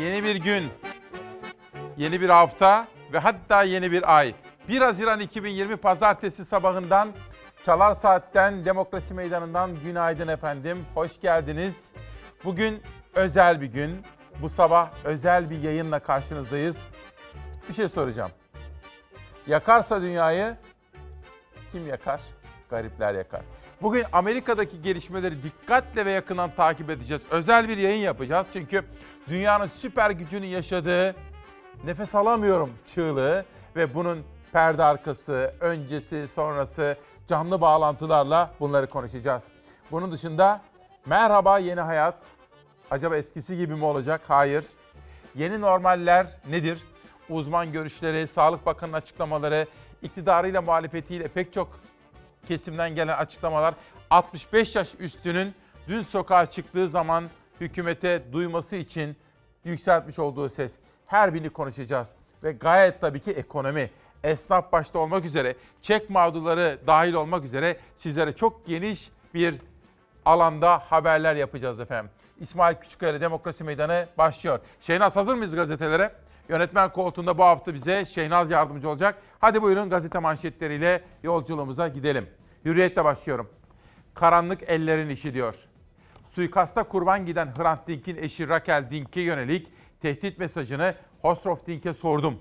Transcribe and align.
yeni 0.00 0.24
bir 0.24 0.36
gün, 0.36 0.70
yeni 1.96 2.20
bir 2.20 2.28
hafta 2.28 2.86
ve 3.12 3.18
hatta 3.18 3.62
yeni 3.62 3.92
bir 3.92 4.16
ay. 4.16 4.34
1 4.68 4.80
Haziran 4.80 5.20
2020 5.20 5.76
Pazartesi 5.76 6.44
sabahından 6.44 7.08
Çalar 7.64 7.94
Saat'ten 7.94 8.64
Demokrasi 8.64 9.14
Meydanı'ndan 9.14 9.70
günaydın 9.84 10.28
efendim. 10.28 10.86
Hoş 10.94 11.20
geldiniz. 11.20 11.74
Bugün 12.44 12.82
özel 13.14 13.60
bir 13.60 13.66
gün. 13.66 14.02
Bu 14.42 14.48
sabah 14.48 14.90
özel 15.04 15.50
bir 15.50 15.62
yayınla 15.62 15.98
karşınızdayız. 15.98 16.88
Bir 17.68 17.74
şey 17.74 17.88
soracağım. 17.88 18.30
Yakarsa 19.46 20.02
dünyayı 20.02 20.56
kim 21.72 21.88
yakar? 21.88 22.20
Garipler 22.70 23.14
yakar. 23.14 23.42
Bugün 23.82 24.04
Amerika'daki 24.12 24.80
gelişmeleri 24.80 25.42
dikkatle 25.42 26.06
ve 26.06 26.10
yakından 26.10 26.50
takip 26.54 26.90
edeceğiz. 26.90 27.22
Özel 27.30 27.68
bir 27.68 27.76
yayın 27.76 28.02
yapacağız 28.02 28.46
çünkü 28.52 28.84
dünyanın 29.28 29.66
süper 29.66 30.10
gücünü 30.10 30.46
yaşadığı 30.46 31.14
nefes 31.84 32.14
alamıyorum 32.14 32.70
çığlığı 32.94 33.44
ve 33.76 33.94
bunun 33.94 34.24
perde 34.52 34.84
arkası, 34.84 35.54
öncesi, 35.60 36.28
sonrası 36.34 36.96
canlı 37.28 37.60
bağlantılarla 37.60 38.50
bunları 38.60 38.86
konuşacağız. 38.86 39.44
Bunun 39.90 40.12
dışında 40.12 40.60
merhaba 41.06 41.58
yeni 41.58 41.80
hayat. 41.80 42.16
Acaba 42.90 43.16
eskisi 43.16 43.56
gibi 43.56 43.74
mi 43.74 43.84
olacak? 43.84 44.20
Hayır. 44.28 44.64
Yeni 45.34 45.60
normaller 45.60 46.26
nedir? 46.48 46.82
Uzman 47.28 47.72
görüşleri, 47.72 48.28
Sağlık 48.28 48.66
Bakanı'nın 48.66 48.96
açıklamaları, 48.96 49.66
iktidarıyla 50.02 50.62
muhalefetiyle 50.62 51.28
pek 51.28 51.52
çok 51.52 51.80
kesimden 52.48 52.94
gelen 52.94 53.16
açıklamalar 53.16 53.74
65 54.10 54.76
yaş 54.76 54.94
üstünün 54.98 55.54
dün 55.88 56.02
sokağa 56.02 56.46
çıktığı 56.46 56.88
zaman 56.88 57.24
hükümete 57.60 58.22
duyması 58.32 58.76
için 58.76 59.16
yükseltmiş 59.64 60.18
olduğu 60.18 60.48
ses. 60.48 60.72
Her 61.06 61.34
birini 61.34 61.50
konuşacağız. 61.50 62.10
Ve 62.42 62.52
gayet 62.52 63.00
tabii 63.00 63.20
ki 63.20 63.30
ekonomi, 63.30 63.90
esnaf 64.24 64.72
başta 64.72 64.98
olmak 64.98 65.24
üzere, 65.24 65.56
çek 65.82 66.10
mağdurları 66.10 66.78
dahil 66.86 67.12
olmak 67.12 67.44
üzere 67.44 67.76
sizlere 67.96 68.32
çok 68.32 68.66
geniş 68.66 69.10
bir 69.34 69.56
alanda 70.24 70.78
haberler 70.78 71.36
yapacağız 71.36 71.80
efendim. 71.80 72.10
İsmail 72.40 72.76
Küçükkaya 72.76 73.20
Demokrasi 73.20 73.64
Meydanı 73.64 74.06
başlıyor. 74.18 74.60
Şeynaz 74.80 75.16
hazır 75.16 75.34
mıyız 75.34 75.56
gazetelere? 75.56 76.12
Yönetmen 76.48 76.92
koltuğunda 76.92 77.38
bu 77.38 77.44
hafta 77.44 77.74
bize 77.74 78.04
Şeynaz 78.04 78.50
yardımcı 78.50 78.88
olacak. 78.88 79.22
Hadi 79.38 79.62
buyurun 79.62 79.90
gazete 79.90 80.18
manşetleriyle 80.18 81.02
yolculuğumuza 81.22 81.88
gidelim. 81.88 82.26
Hürriyetle 82.64 83.04
başlıyorum. 83.04 83.50
Karanlık 84.14 84.62
ellerin 84.62 85.08
işi 85.08 85.34
diyor. 85.34 85.54
Suikasta 86.30 86.82
kurban 86.82 87.26
giden 87.26 87.54
Hrant 87.56 87.88
Dink'in 87.88 88.16
eşi 88.16 88.48
Raquel 88.48 88.90
Dink'e 88.90 89.20
yönelik 89.20 89.68
tehdit 90.00 90.38
mesajını 90.38 90.94
Hosrof 91.22 91.66
Dink'e 91.66 91.94
sordum. 91.94 92.38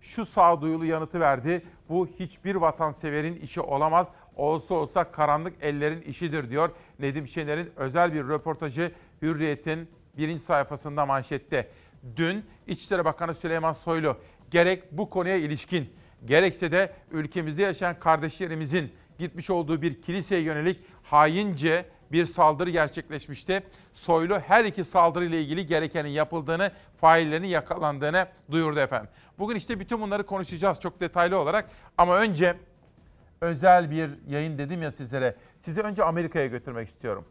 Şu 0.00 0.26
sağduyulu 0.26 0.84
yanıtı 0.84 1.20
verdi. 1.20 1.62
Bu 1.88 2.06
hiçbir 2.06 2.54
vatanseverin 2.54 3.36
işi 3.36 3.60
olamaz. 3.60 4.08
Olsa 4.36 4.74
olsa 4.74 5.04
karanlık 5.04 5.54
ellerin 5.60 6.00
işidir 6.02 6.50
diyor. 6.50 6.70
Nedim 6.98 7.28
Şener'in 7.28 7.72
özel 7.76 8.12
bir 8.14 8.28
röportajı 8.28 8.92
Hürriyet'in 9.22 9.90
birinci 10.18 10.44
sayfasında 10.44 11.06
manşette. 11.06 11.68
Dün 12.16 12.44
İçişleri 12.66 13.04
Bakanı 13.04 13.34
Süleyman 13.34 13.72
Soylu 13.72 14.16
gerek 14.50 14.92
bu 14.92 15.10
konuya 15.10 15.36
ilişkin 15.36 15.92
gerekse 16.24 16.72
de 16.72 16.92
ülkemizde 17.10 17.62
yaşayan 17.62 17.98
kardeşlerimizin 17.98 18.92
gitmiş 19.18 19.50
olduğu 19.50 19.82
bir 19.82 20.02
kiliseye 20.02 20.40
yönelik 20.40 20.80
haince 21.02 21.86
bir 22.12 22.26
saldırı 22.26 22.70
gerçekleşmişti. 22.70 23.62
Soylu 23.94 24.38
her 24.38 24.64
iki 24.64 24.84
saldırı 24.84 25.24
ile 25.24 25.42
ilgili 25.42 25.66
gerekenin 25.66 26.08
yapıldığını, 26.08 26.72
faillerinin 27.00 27.48
yakalandığını 27.48 28.26
duyurdu 28.50 28.80
efendim. 28.80 29.10
Bugün 29.38 29.56
işte 29.56 29.80
bütün 29.80 30.00
bunları 30.00 30.26
konuşacağız 30.26 30.80
çok 30.80 31.00
detaylı 31.00 31.38
olarak 31.38 31.70
ama 31.98 32.16
önce 32.16 32.56
özel 33.40 33.90
bir 33.90 34.10
yayın 34.28 34.58
dedim 34.58 34.82
ya 34.82 34.90
sizlere. 34.90 35.36
Sizi 35.60 35.80
önce 35.80 36.04
Amerika'ya 36.04 36.46
götürmek 36.46 36.88
istiyorum. 36.88 37.24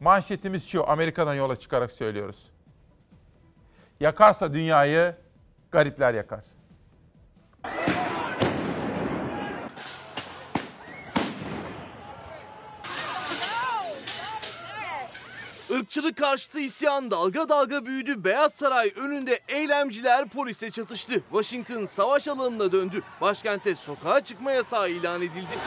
Manşetimiz 0.00 0.68
şu, 0.68 0.90
Amerika'dan 0.90 1.34
yola 1.34 1.56
çıkarak 1.56 1.92
söylüyoruz. 1.92 2.50
Yakarsa 4.00 4.52
dünyayı 4.52 5.14
garipler 5.70 6.14
yakar. 6.14 6.44
Irkçılık 15.70 16.16
karşıtı 16.16 16.60
isyan 16.60 17.10
dalga 17.10 17.48
dalga 17.48 17.86
büyüdü. 17.86 18.24
Beyaz 18.24 18.54
Saray 18.54 18.92
önünde 18.96 19.40
eylemciler 19.48 20.28
polise 20.28 20.70
çatıştı. 20.70 21.12
Washington 21.12 21.84
savaş 21.84 22.28
alanına 22.28 22.72
döndü. 22.72 23.02
Başkente 23.20 23.74
sokağa 23.74 24.20
çıkma 24.20 24.52
yasağı 24.52 24.90
ilan 24.90 25.22
edildi. 25.22 25.58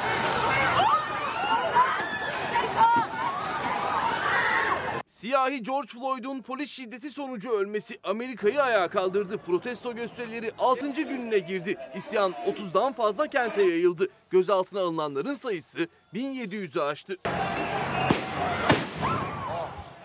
Siyahi 5.23 5.63
George 5.63 5.87
Floyd'un 5.87 6.41
polis 6.41 6.71
şiddeti 6.71 7.11
sonucu 7.11 7.51
ölmesi 7.51 7.99
Amerika'yı 8.03 8.63
ayağa 8.63 8.87
kaldırdı. 8.87 9.37
Protesto 9.37 9.95
gösterileri 9.95 10.51
6. 10.59 10.91
gününe 10.91 11.39
girdi. 11.39 11.77
İsyan 11.95 12.31
30'dan 12.31 12.93
fazla 12.93 13.27
kente 13.27 13.61
yayıldı. 13.61 14.07
Gözaltına 14.29 14.79
alınanların 14.79 15.33
sayısı 15.33 15.87
1700'ü 16.13 16.81
aştı. 16.81 17.17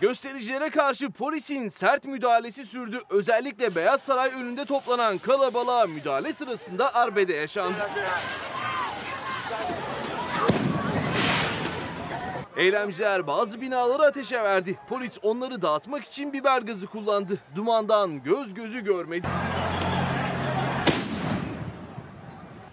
Göstericilere 0.00 0.70
karşı 0.70 1.10
polisin 1.10 1.68
sert 1.68 2.04
müdahalesi 2.04 2.66
sürdü. 2.66 3.00
Özellikle 3.10 3.74
Beyaz 3.74 4.02
Saray 4.02 4.30
önünde 4.30 4.64
toplanan 4.64 5.18
kalabalığa 5.18 5.86
müdahale 5.86 6.32
sırasında 6.32 6.94
arbede 6.94 7.34
yaşandı. 7.34 7.88
Eylemciler 12.58 13.26
bazı 13.26 13.60
binaları 13.60 14.02
ateşe 14.02 14.42
verdi. 14.42 14.78
Polis 14.88 15.18
onları 15.22 15.62
dağıtmak 15.62 16.04
için 16.04 16.32
biber 16.32 16.62
gazı 16.62 16.86
kullandı. 16.86 17.38
Dumandan 17.54 18.22
göz 18.22 18.54
gözü 18.54 18.84
görmedi. 18.84 19.26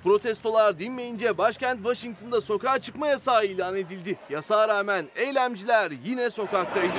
Protestolar 0.04 0.80
dinmeyince 0.80 1.38
başkent 1.38 1.78
Washington'da 1.78 2.42
sokağa 2.42 2.80
çıkma 2.80 3.08
yasağı 3.08 3.46
ilan 3.46 3.76
edildi. 3.76 4.18
Yasağa 4.30 4.68
rağmen 4.68 5.06
eylemciler 5.16 5.92
yine 6.06 6.30
sokaktaydı. 6.30 6.96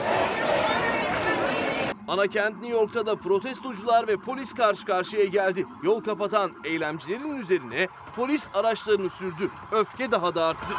Ana 2.08 2.26
kent 2.26 2.54
New 2.54 2.78
York'ta 2.78 3.06
da 3.06 3.16
protestocular 3.16 4.08
ve 4.08 4.16
polis 4.16 4.54
karşı 4.54 4.86
karşıya 4.86 5.24
geldi. 5.24 5.66
Yol 5.82 6.04
kapatan 6.04 6.52
eylemcilerin 6.64 7.36
üzerine 7.36 7.88
polis 8.16 8.48
araçlarını 8.54 9.10
sürdü. 9.10 9.50
Öfke 9.72 10.10
daha 10.10 10.34
da 10.34 10.44
arttı. 10.44 10.74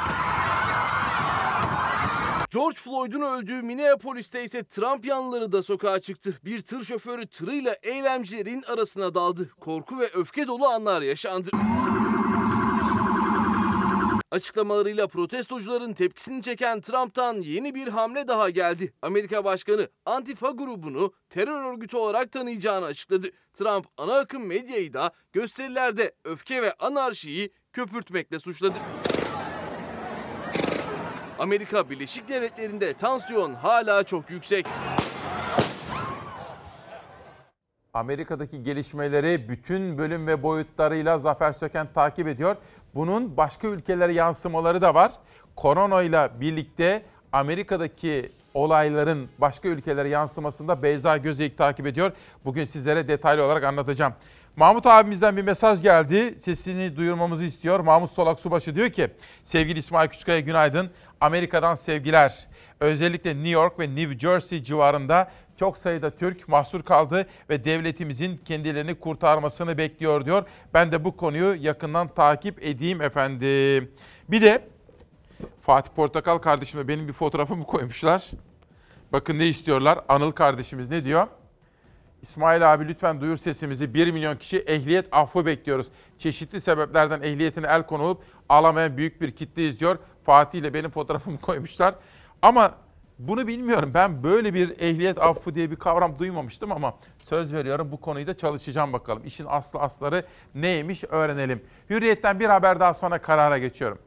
George 2.51 2.77
Floyd'un 2.77 3.21
öldüğü 3.21 3.61
Minneapolis'te 3.61 4.43
ise 4.43 4.63
Trump 4.63 5.05
yanlıları 5.05 5.51
da 5.51 5.63
sokağa 5.63 5.99
çıktı. 5.99 6.39
Bir 6.45 6.59
tır 6.59 6.83
şoförü 6.83 7.27
tırıyla 7.27 7.75
eylemcilerin 7.83 8.63
arasına 8.63 9.15
daldı. 9.15 9.49
Korku 9.59 9.99
ve 9.99 10.09
öfke 10.13 10.47
dolu 10.47 10.67
anlar 10.67 11.01
yaşandı. 11.01 11.49
Açıklamalarıyla 14.31 15.07
protestocuların 15.07 15.93
tepkisini 15.93 16.41
çeken 16.41 16.81
Trump'tan 16.81 17.41
yeni 17.41 17.75
bir 17.75 17.87
hamle 17.87 18.27
daha 18.27 18.49
geldi. 18.49 18.93
Amerika 19.01 19.45
Başkanı 19.45 19.89
Antifa 20.05 20.49
grubunu 20.49 21.13
terör 21.29 21.73
örgütü 21.73 21.97
olarak 21.97 22.31
tanıyacağını 22.31 22.85
açıkladı. 22.85 23.27
Trump 23.53 23.85
ana 23.97 24.13
akım 24.13 24.45
medyayı 24.45 24.93
da 24.93 25.11
gösterilerde 25.33 26.15
öfke 26.23 26.61
ve 26.61 26.73
anarşiyi 26.73 27.49
köpürtmekle 27.73 28.39
suçladı. 28.39 28.77
Amerika 31.39 31.89
Birleşik 31.89 32.29
Devletleri'nde 32.29 32.93
tansiyon 32.93 33.53
hala 33.53 34.03
çok 34.03 34.29
yüksek. 34.29 34.65
Amerika'daki 37.93 38.63
gelişmeleri 38.63 39.49
bütün 39.49 39.97
bölüm 39.97 40.27
ve 40.27 40.43
boyutlarıyla 40.43 41.17
Zafer 41.17 41.51
Söken 41.51 41.87
takip 41.93 42.27
ediyor. 42.27 42.55
Bunun 42.95 43.37
başka 43.37 43.67
ülkelere 43.67 44.13
yansımaları 44.13 44.81
da 44.81 44.95
var. 44.95 45.11
Korona 45.55 46.01
ile 46.01 46.29
birlikte 46.39 47.01
Amerika'daki 47.31 48.31
olayların 48.53 49.29
başka 49.37 49.69
ülkelere 49.69 50.09
yansımasında 50.09 50.83
Beyza 50.83 51.17
Gözeyik 51.17 51.57
takip 51.57 51.87
ediyor. 51.87 52.11
Bugün 52.45 52.65
sizlere 52.65 53.07
detaylı 53.07 53.43
olarak 53.43 53.63
anlatacağım. 53.63 54.13
Mahmut 54.57 54.85
abimizden 54.85 55.37
bir 55.37 55.41
mesaj 55.41 55.81
geldi. 55.81 56.35
Sesini 56.39 56.95
duyurmamızı 56.95 57.45
istiyor. 57.45 57.79
Mahmut 57.79 58.11
Solak 58.11 58.39
Subaşı 58.39 58.75
diyor 58.75 58.89
ki, 58.89 59.07
sevgili 59.43 59.79
İsmail 59.79 60.09
Küçükkaya 60.09 60.39
günaydın. 60.39 60.89
Amerika'dan 61.21 61.75
sevgiler. 61.75 62.47
Özellikle 62.79 63.29
New 63.29 63.49
York 63.49 63.79
ve 63.79 63.95
New 63.95 64.19
Jersey 64.19 64.63
civarında 64.63 65.31
çok 65.59 65.77
sayıda 65.77 66.09
Türk 66.09 66.47
mahsur 66.47 66.83
kaldı 66.83 67.27
ve 67.49 67.65
devletimizin 67.65 68.41
kendilerini 68.45 68.95
kurtarmasını 68.95 69.77
bekliyor 69.77 70.25
diyor. 70.25 70.43
Ben 70.73 70.91
de 70.91 71.03
bu 71.03 71.17
konuyu 71.17 71.55
yakından 71.59 72.07
takip 72.07 72.65
edeyim 72.65 73.01
efendim. 73.01 73.91
Bir 74.29 74.41
de 74.41 74.67
Fatih 75.61 75.91
Portakal 75.95 76.37
kardeşime 76.37 76.87
benim 76.87 77.07
bir 77.07 77.13
fotoğrafımı 77.13 77.63
koymuşlar. 77.63 78.31
Bakın 79.13 79.39
ne 79.39 79.47
istiyorlar? 79.47 79.99
Anıl 80.09 80.31
kardeşimiz 80.31 80.89
ne 80.89 81.03
diyor? 81.03 81.27
İsmail 82.27 82.73
abi 82.73 82.87
lütfen 82.87 83.21
duyur 83.21 83.37
sesimizi. 83.37 83.93
1 83.93 84.11
milyon 84.11 84.35
kişi 84.35 84.59
ehliyet 84.59 85.07
affı 85.11 85.45
bekliyoruz. 85.45 85.87
Çeşitli 86.19 86.61
sebeplerden 86.61 87.21
ehliyetine 87.21 87.67
el 87.67 87.83
konulup 87.83 88.23
alamayan 88.49 88.97
büyük 88.97 89.21
bir 89.21 89.31
kitle 89.31 89.67
izliyor. 89.67 89.97
Fatih 90.25 90.59
ile 90.59 90.73
benim 90.73 90.89
fotoğrafımı 90.89 91.37
koymuşlar. 91.41 91.95
Ama 92.41 92.73
bunu 93.19 93.47
bilmiyorum. 93.47 93.91
Ben 93.93 94.23
böyle 94.23 94.53
bir 94.53 94.69
ehliyet 94.79 95.21
affı 95.21 95.55
diye 95.55 95.71
bir 95.71 95.75
kavram 95.75 96.19
duymamıştım 96.19 96.71
ama 96.71 96.93
söz 97.19 97.53
veriyorum 97.53 97.91
bu 97.91 98.01
konuyu 98.01 98.27
da 98.27 98.37
çalışacağım 98.37 98.93
bakalım. 98.93 99.23
İşin 99.25 99.45
aslı 99.49 99.79
asları 99.79 100.25
neymiş 100.55 101.03
öğrenelim. 101.03 101.63
Hürriyetten 101.89 102.39
bir 102.39 102.45
haber 102.45 102.79
daha 102.79 102.93
sonra 102.93 103.21
karara 103.21 103.57
geçiyorum. 103.57 103.99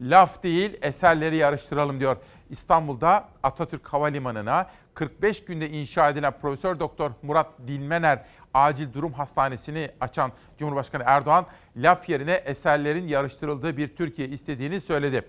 Laf 0.00 0.42
değil 0.42 0.78
eserleri 0.82 1.36
yarıştıralım 1.36 2.00
diyor. 2.00 2.16
İstanbul'da 2.50 3.28
Atatürk 3.42 3.86
Havalimanı'na 3.86 4.66
45 4.94 5.44
günde 5.44 5.70
inşa 5.70 6.10
edilen 6.10 6.32
Profesör 6.40 6.80
Doktor 6.80 7.10
Murat 7.22 7.46
Dilmener 7.66 8.24
Acil 8.54 8.92
Durum 8.92 9.12
Hastanesi'ni 9.12 9.90
açan 10.00 10.32
Cumhurbaşkanı 10.58 11.02
Erdoğan 11.06 11.46
laf 11.76 12.08
yerine 12.08 12.32
eserlerin 12.32 13.08
yarıştırıldığı 13.08 13.76
bir 13.76 13.96
Türkiye 13.96 14.28
istediğini 14.28 14.80
söyledi. 14.80 15.28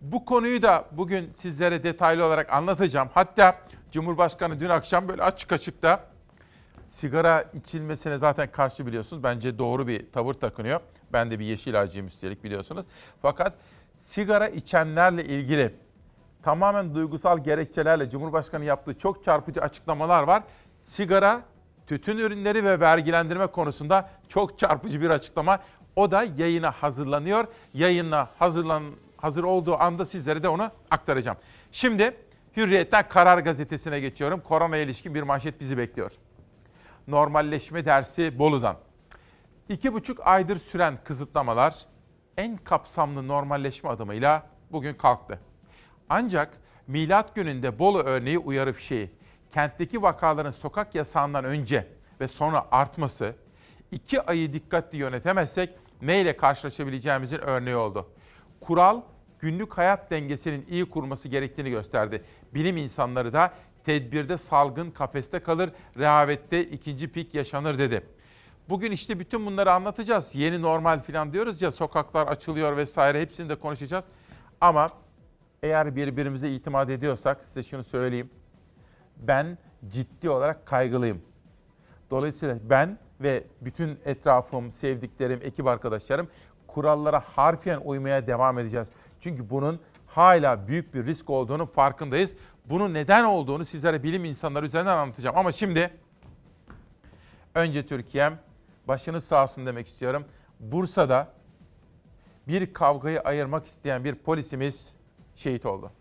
Bu 0.00 0.24
konuyu 0.24 0.62
da 0.62 0.84
bugün 0.92 1.32
sizlere 1.32 1.82
detaylı 1.82 2.24
olarak 2.24 2.52
anlatacağım. 2.52 3.08
Hatta 3.14 3.58
Cumhurbaşkanı 3.92 4.60
dün 4.60 4.68
akşam 4.68 5.08
böyle 5.08 5.22
açık 5.22 5.52
açık 5.52 5.82
da 5.82 6.00
sigara 6.90 7.42
içilmesine 7.42 8.18
zaten 8.18 8.50
karşı 8.52 8.86
biliyorsunuz. 8.86 9.22
Bence 9.22 9.58
doğru 9.58 9.86
bir 9.86 10.12
tavır 10.12 10.34
takınıyor. 10.34 10.80
Ben 11.12 11.30
de 11.30 11.38
bir 11.38 11.44
yeşil 11.44 11.80
ağacıyım 11.80 12.06
üstelik 12.06 12.44
biliyorsunuz. 12.44 12.86
Fakat 13.22 13.54
sigara 14.00 14.48
içenlerle 14.48 15.24
ilgili 15.24 15.74
tamamen 16.46 16.94
duygusal 16.94 17.38
gerekçelerle 17.38 18.10
Cumhurbaşkanı 18.10 18.64
yaptığı 18.64 18.98
çok 18.98 19.24
çarpıcı 19.24 19.60
açıklamalar 19.60 20.22
var. 20.22 20.42
Sigara, 20.80 21.42
tütün 21.86 22.18
ürünleri 22.18 22.64
ve 22.64 22.80
vergilendirme 22.80 23.46
konusunda 23.46 24.10
çok 24.28 24.58
çarpıcı 24.58 25.00
bir 25.00 25.10
açıklama. 25.10 25.58
O 25.96 26.10
da 26.10 26.24
yayına 26.36 26.70
hazırlanıyor. 26.70 27.46
Yayına 27.74 28.28
hazırlan 28.38 28.82
hazır 29.16 29.44
olduğu 29.44 29.82
anda 29.82 30.06
sizlere 30.06 30.42
de 30.42 30.48
onu 30.48 30.70
aktaracağım. 30.90 31.38
Şimdi 31.72 32.16
Hürriyet'ten 32.56 33.08
Karar 33.08 33.38
Gazetesi'ne 33.38 34.00
geçiyorum. 34.00 34.40
Korona 34.40 34.76
ilişkin 34.76 35.14
bir 35.14 35.22
manşet 35.22 35.60
bizi 35.60 35.78
bekliyor. 35.78 36.12
Normalleşme 37.08 37.84
dersi 37.84 38.38
Bolu'dan. 38.38 38.76
İki 39.68 39.92
buçuk 39.92 40.26
aydır 40.26 40.56
süren 40.56 40.98
kısıtlamalar 41.04 41.74
en 42.36 42.56
kapsamlı 42.56 43.28
normalleşme 43.28 43.90
adımıyla 43.90 44.46
bugün 44.72 44.94
kalktı. 44.94 45.40
Ancak 46.08 46.58
milat 46.86 47.34
gününde 47.34 47.78
Bolu 47.78 47.98
örneği 47.98 48.38
uyarı 48.38 48.72
fişeği, 48.72 49.10
kentteki 49.52 50.02
vakaların 50.02 50.50
sokak 50.50 50.94
yasağından 50.94 51.44
önce 51.44 51.86
ve 52.20 52.28
sonra 52.28 52.66
artması, 52.70 53.34
iki 53.92 54.22
ayı 54.22 54.52
dikkatli 54.52 54.98
yönetemezsek 54.98 55.70
neyle 56.02 56.36
karşılaşabileceğimizin 56.36 57.38
örneği 57.38 57.76
oldu. 57.76 58.08
Kural 58.60 59.00
günlük 59.40 59.78
hayat 59.78 60.10
dengesinin 60.10 60.66
iyi 60.68 60.84
kurması 60.90 61.28
gerektiğini 61.28 61.70
gösterdi. 61.70 62.24
Bilim 62.54 62.76
insanları 62.76 63.32
da 63.32 63.52
tedbirde 63.84 64.38
salgın 64.38 64.90
kafeste 64.90 65.38
kalır, 65.38 65.70
rehavette 65.98 66.64
ikinci 66.64 67.08
pik 67.08 67.34
yaşanır 67.34 67.78
dedi. 67.78 68.06
Bugün 68.68 68.92
işte 68.92 69.18
bütün 69.18 69.46
bunları 69.46 69.72
anlatacağız. 69.72 70.34
Yeni 70.34 70.62
normal 70.62 71.00
falan 71.00 71.32
diyoruz 71.32 71.62
ya 71.62 71.70
sokaklar 71.70 72.26
açılıyor 72.26 72.76
vesaire 72.76 73.20
hepsini 73.20 73.48
de 73.48 73.54
konuşacağız. 73.54 74.04
Ama 74.60 74.88
eğer 75.62 75.96
birbirimize 75.96 76.50
itimat 76.50 76.90
ediyorsak 76.90 77.44
size 77.44 77.62
şunu 77.62 77.84
söyleyeyim. 77.84 78.30
Ben 79.16 79.58
ciddi 79.88 80.30
olarak 80.30 80.66
kaygılıyım. 80.66 81.22
Dolayısıyla 82.10 82.58
ben 82.62 82.98
ve 83.20 83.44
bütün 83.60 83.98
etrafım, 84.04 84.72
sevdiklerim, 84.72 85.40
ekip 85.42 85.66
arkadaşlarım 85.66 86.28
kurallara 86.66 87.20
harfiyen 87.20 87.80
uymaya 87.84 88.26
devam 88.26 88.58
edeceğiz. 88.58 88.90
Çünkü 89.20 89.50
bunun 89.50 89.80
hala 90.06 90.68
büyük 90.68 90.94
bir 90.94 91.06
risk 91.06 91.30
olduğunu 91.30 91.66
farkındayız. 91.66 92.36
Bunun 92.66 92.94
neden 92.94 93.24
olduğunu 93.24 93.64
sizlere 93.64 94.02
bilim 94.02 94.24
insanları 94.24 94.66
üzerinden 94.66 94.96
anlatacağım. 94.96 95.38
Ama 95.38 95.52
şimdi 95.52 95.90
önce 97.54 97.86
Türkiye'm 97.86 98.38
başınız 98.88 99.24
sağ 99.24 99.42
olsun 99.42 99.66
demek 99.66 99.86
istiyorum. 99.86 100.24
Bursa'da 100.60 101.32
bir 102.48 102.72
kavgayı 102.72 103.20
ayırmak 103.20 103.66
isteyen 103.66 104.04
bir 104.04 104.14
polisimiz 104.14 104.95
şehit 105.36 105.66
oldu. 105.66 105.92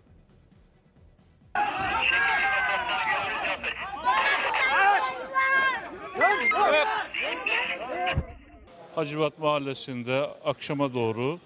Hacivat 8.96 9.40
Mahallesi'nde 9.40 10.30
akşama 10.46 10.94
doğru 10.94 11.40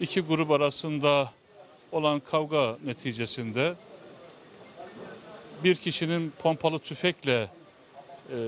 iki 0.00 0.20
grup 0.20 0.50
arasında 0.50 1.32
olan 1.92 2.20
kavga 2.20 2.78
neticesinde 2.84 3.74
bir 5.64 5.74
kişinin 5.74 6.32
pompalı 6.42 6.78
tüfekle 6.78 7.48
e, 8.30 8.38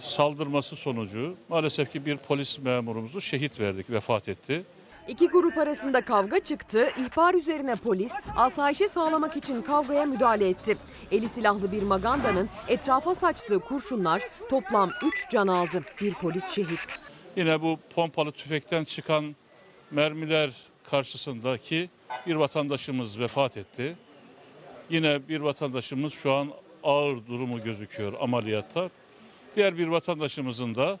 saldırması 0.00 0.76
sonucu 0.76 1.36
maalesef 1.48 1.92
ki 1.92 2.06
bir 2.06 2.16
polis 2.16 2.58
memurumuzu 2.58 3.20
şehit 3.20 3.60
verdik, 3.60 3.90
vefat 3.90 4.28
etti. 4.28 4.64
İki 5.08 5.28
grup 5.28 5.58
arasında 5.58 6.00
kavga 6.00 6.40
çıktı. 6.40 6.88
İhbar 6.98 7.34
üzerine 7.34 7.76
polis 7.76 8.12
asayişi 8.36 8.88
sağlamak 8.88 9.36
için 9.36 9.62
kavgaya 9.62 10.04
müdahale 10.04 10.48
etti. 10.48 10.76
Eli 11.10 11.28
silahlı 11.28 11.72
bir 11.72 11.82
magandanın 11.82 12.48
etrafa 12.68 13.14
saçtığı 13.14 13.58
kurşunlar 13.58 14.22
toplam 14.50 14.90
3 15.06 15.30
can 15.30 15.46
aldı. 15.46 15.84
Bir 16.00 16.14
polis 16.14 16.54
şehit. 16.54 16.80
Yine 17.36 17.62
bu 17.62 17.78
pompalı 17.94 18.32
tüfekten 18.32 18.84
çıkan 18.84 19.36
mermiler 19.90 20.50
karşısındaki 20.90 21.90
bir 22.26 22.34
vatandaşımız 22.34 23.18
vefat 23.18 23.56
etti. 23.56 23.96
Yine 24.90 25.28
bir 25.28 25.40
vatandaşımız 25.40 26.12
şu 26.12 26.32
an 26.32 26.48
ağır 26.82 27.26
durumu 27.26 27.62
gözüküyor 27.62 28.12
ameliyatta. 28.20 28.90
Diğer 29.56 29.78
bir 29.78 29.86
vatandaşımızın 29.88 30.74
da 30.74 30.98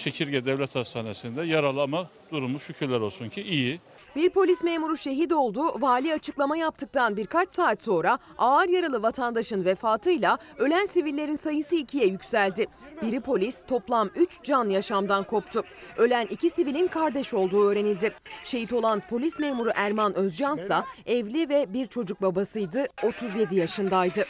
Çekirge 0.00 0.44
Devlet 0.44 0.74
Hastanesi'nde 0.74 1.42
yaralı 1.42 1.82
ama 1.82 2.08
durumu 2.32 2.60
şükürler 2.60 3.00
olsun 3.00 3.28
ki 3.28 3.42
iyi. 3.42 3.80
Bir 4.16 4.30
polis 4.30 4.62
memuru 4.62 4.96
şehit 4.96 5.32
oldu. 5.32 5.60
Vali 5.80 6.14
açıklama 6.14 6.56
yaptıktan 6.56 7.16
birkaç 7.16 7.50
saat 7.50 7.82
sonra 7.82 8.18
ağır 8.38 8.68
yaralı 8.68 9.02
vatandaşın 9.02 9.64
vefatıyla 9.64 10.38
ölen 10.58 10.86
sivillerin 10.86 11.36
sayısı 11.36 11.76
ikiye 11.76 12.06
yükseldi. 12.06 12.66
Biri 13.02 13.20
polis 13.20 13.56
toplam 13.68 14.10
3 14.14 14.42
can 14.42 14.68
yaşamdan 14.68 15.24
koptu. 15.24 15.62
Ölen 15.96 16.26
iki 16.26 16.50
sivilin 16.50 16.86
kardeş 16.86 17.34
olduğu 17.34 17.68
öğrenildi. 17.68 18.14
Şehit 18.44 18.72
olan 18.72 19.02
polis 19.10 19.38
memuru 19.38 19.70
Erman 19.74 20.14
Özcan 20.14 20.56
ise 20.58 20.76
evli 21.06 21.48
ve 21.48 21.72
bir 21.72 21.86
çocuk 21.86 22.22
babasıydı. 22.22 22.86
37 23.02 23.56
yaşındaydı. 23.56 24.24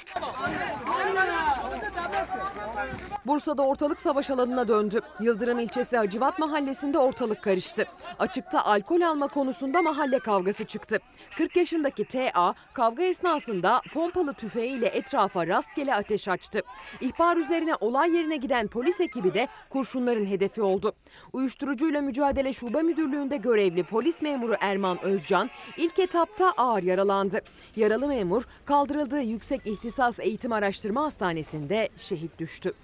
Bursa'da 3.27 3.63
ortalık 3.63 4.01
savaş 4.01 4.31
alanına 4.31 4.69
döndü. 4.69 5.01
Yıldırım 5.21 5.59
ilçesi 5.59 5.97
Hacivat 5.97 6.39
mahallesinde 6.39 6.99
ortalık 6.99 7.43
karıştı. 7.43 7.85
Açıkta 8.19 8.65
alkol 8.65 9.01
alma 9.01 9.29
konusunda 9.29 9.83
mahalle 9.83 10.19
kavgası 10.19 10.65
çıktı. 10.65 10.99
40 11.37 11.57
yaşındaki 11.57 12.05
TA 12.05 12.55
kavga 12.73 13.03
esnasında 13.03 13.81
pompalı 13.95 14.35
tüfeğiyle 14.35 14.87
etrafa 14.87 15.47
rastgele 15.47 15.95
ateş 15.95 16.29
açtı. 16.29 16.61
İhbar 17.01 17.37
üzerine 17.37 17.75
olay 17.81 18.15
yerine 18.15 18.37
giden 18.37 18.69
polis 18.69 19.01
ekibi 19.01 19.35
de 19.35 19.49
kurşunların 19.71 20.27
hedefi 20.27 20.63
oldu. 20.63 20.93
Uyuşturucuyla 21.33 22.01
mücadele 22.01 22.53
şube 22.53 22.83
müdürlüğünde 22.83 23.37
görevli 23.37 23.85
polis 23.85 24.23
memuru 24.23 24.55
Erman 24.61 25.03
Özcan 25.03 25.51
ilk 25.77 25.99
etapta 25.99 26.53
ağır 26.57 26.83
yaralandı. 26.83 27.41
Yaralı 27.77 28.09
memur 28.09 28.45
kaldırıldığı 28.65 29.23
Yüksek 29.23 29.67
İhtisas 29.67 30.19
Eğitim 30.19 30.53
Araştırma 30.53 31.05
Hastanesi'nde 31.05 31.89
şehit 31.99 32.39
düştü. 32.39 32.75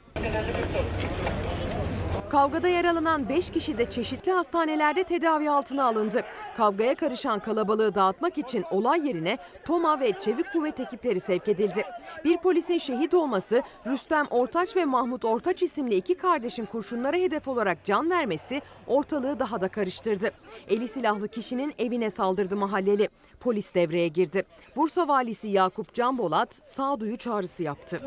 Kavgada 2.31 2.69
yaralanan 2.69 3.29
5 3.29 3.51
kişi 3.51 3.79
de 3.79 3.91
çeşitli 3.91 4.33
hastanelerde 4.33 5.05
tedavi 5.05 5.51
altına 5.51 5.85
alındı. 5.85 6.23
Kavgaya 6.57 6.95
karışan 6.95 7.39
kalabalığı 7.39 7.95
dağıtmak 7.95 8.39
için 8.39 8.65
olay 8.71 9.09
yerine 9.09 9.39
TOMA 9.65 10.01
ve 10.01 10.13
Çevik 10.21 10.53
Kuvvet 10.53 10.81
ekipleri 10.81 11.21
sevk 11.21 11.49
edildi. 11.49 11.85
Bir 12.25 12.37
polisin 12.37 12.79
şehit 12.79 13.15
olması, 13.15 13.63
Rüstem 13.87 14.27
Ortaç 14.31 14.77
ve 14.77 14.85
Mahmut 14.85 15.25
Ortaç 15.25 15.63
isimli 15.63 15.95
iki 15.95 16.15
kardeşin 16.15 16.67
kurşunlara 16.67 17.17
hedef 17.17 17.49
olarak 17.49 17.85
can 17.85 18.11
vermesi 18.11 18.63
ortalığı 18.87 19.39
daha 19.39 19.61
da 19.61 19.69
karıştırdı. 19.69 20.31
Eli 20.69 20.89
silahlı 20.89 21.29
kişinin 21.29 21.75
evine 21.79 22.11
saldırdı 22.11 22.57
mahalleli. 22.57 23.09
Polis 23.41 23.75
devreye 23.75 24.09
girdi. 24.09 24.43
Bursa 24.77 25.09
valisi 25.09 25.49
Yakup 25.49 25.95
Canbolat 25.95 26.55
sağduyu 26.67 27.17
çağrısı 27.17 27.63
yaptı. 27.63 28.01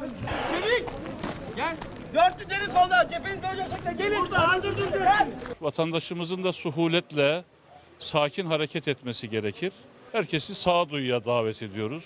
Çevik! 0.49 0.85
Gel. 1.59 1.75
Dörtlü 2.13 2.49
deri 2.49 2.65
kolda. 2.65 3.07
Cepheniz 3.09 3.43
dönecekse 3.43 3.93
gelin. 3.97 4.21
Burada 4.21 4.49
hazır 4.49 4.77
duracağız. 4.77 4.93
Gel. 4.93 5.27
Vatandaşımızın 5.61 6.43
da 6.43 6.53
suhuletle 6.53 7.43
sakin 7.99 8.45
hareket 8.45 8.87
etmesi 8.87 9.29
gerekir. 9.29 9.71
Herkesi 10.11 10.55
sağduyuya 10.55 11.25
davet 11.25 11.61
ediyoruz. 11.61 12.03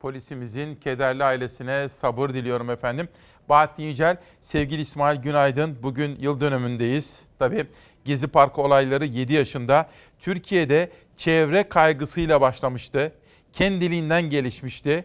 Polisimizin 0.00 0.74
kederli 0.74 1.24
ailesine 1.24 1.88
sabır 1.88 2.28
diliyorum 2.28 2.70
efendim. 2.70 3.08
Bahattin 3.48 3.82
Yücel, 3.82 4.16
sevgili 4.40 4.82
İsmail 4.82 5.20
Günaydın. 5.20 5.78
Bugün 5.82 6.16
yıl 6.20 6.40
dönümündeyiz. 6.40 7.22
Tabii 7.38 7.66
Gezi 8.04 8.28
Parkı 8.28 8.62
olayları 8.62 9.04
7 9.04 9.32
yaşında. 9.32 9.88
Türkiye'de 10.20 10.90
çevre 11.22 11.68
kaygısıyla 11.68 12.40
başlamıştı. 12.40 13.12
Kendiliğinden 13.52 14.22
gelişmişti. 14.22 15.04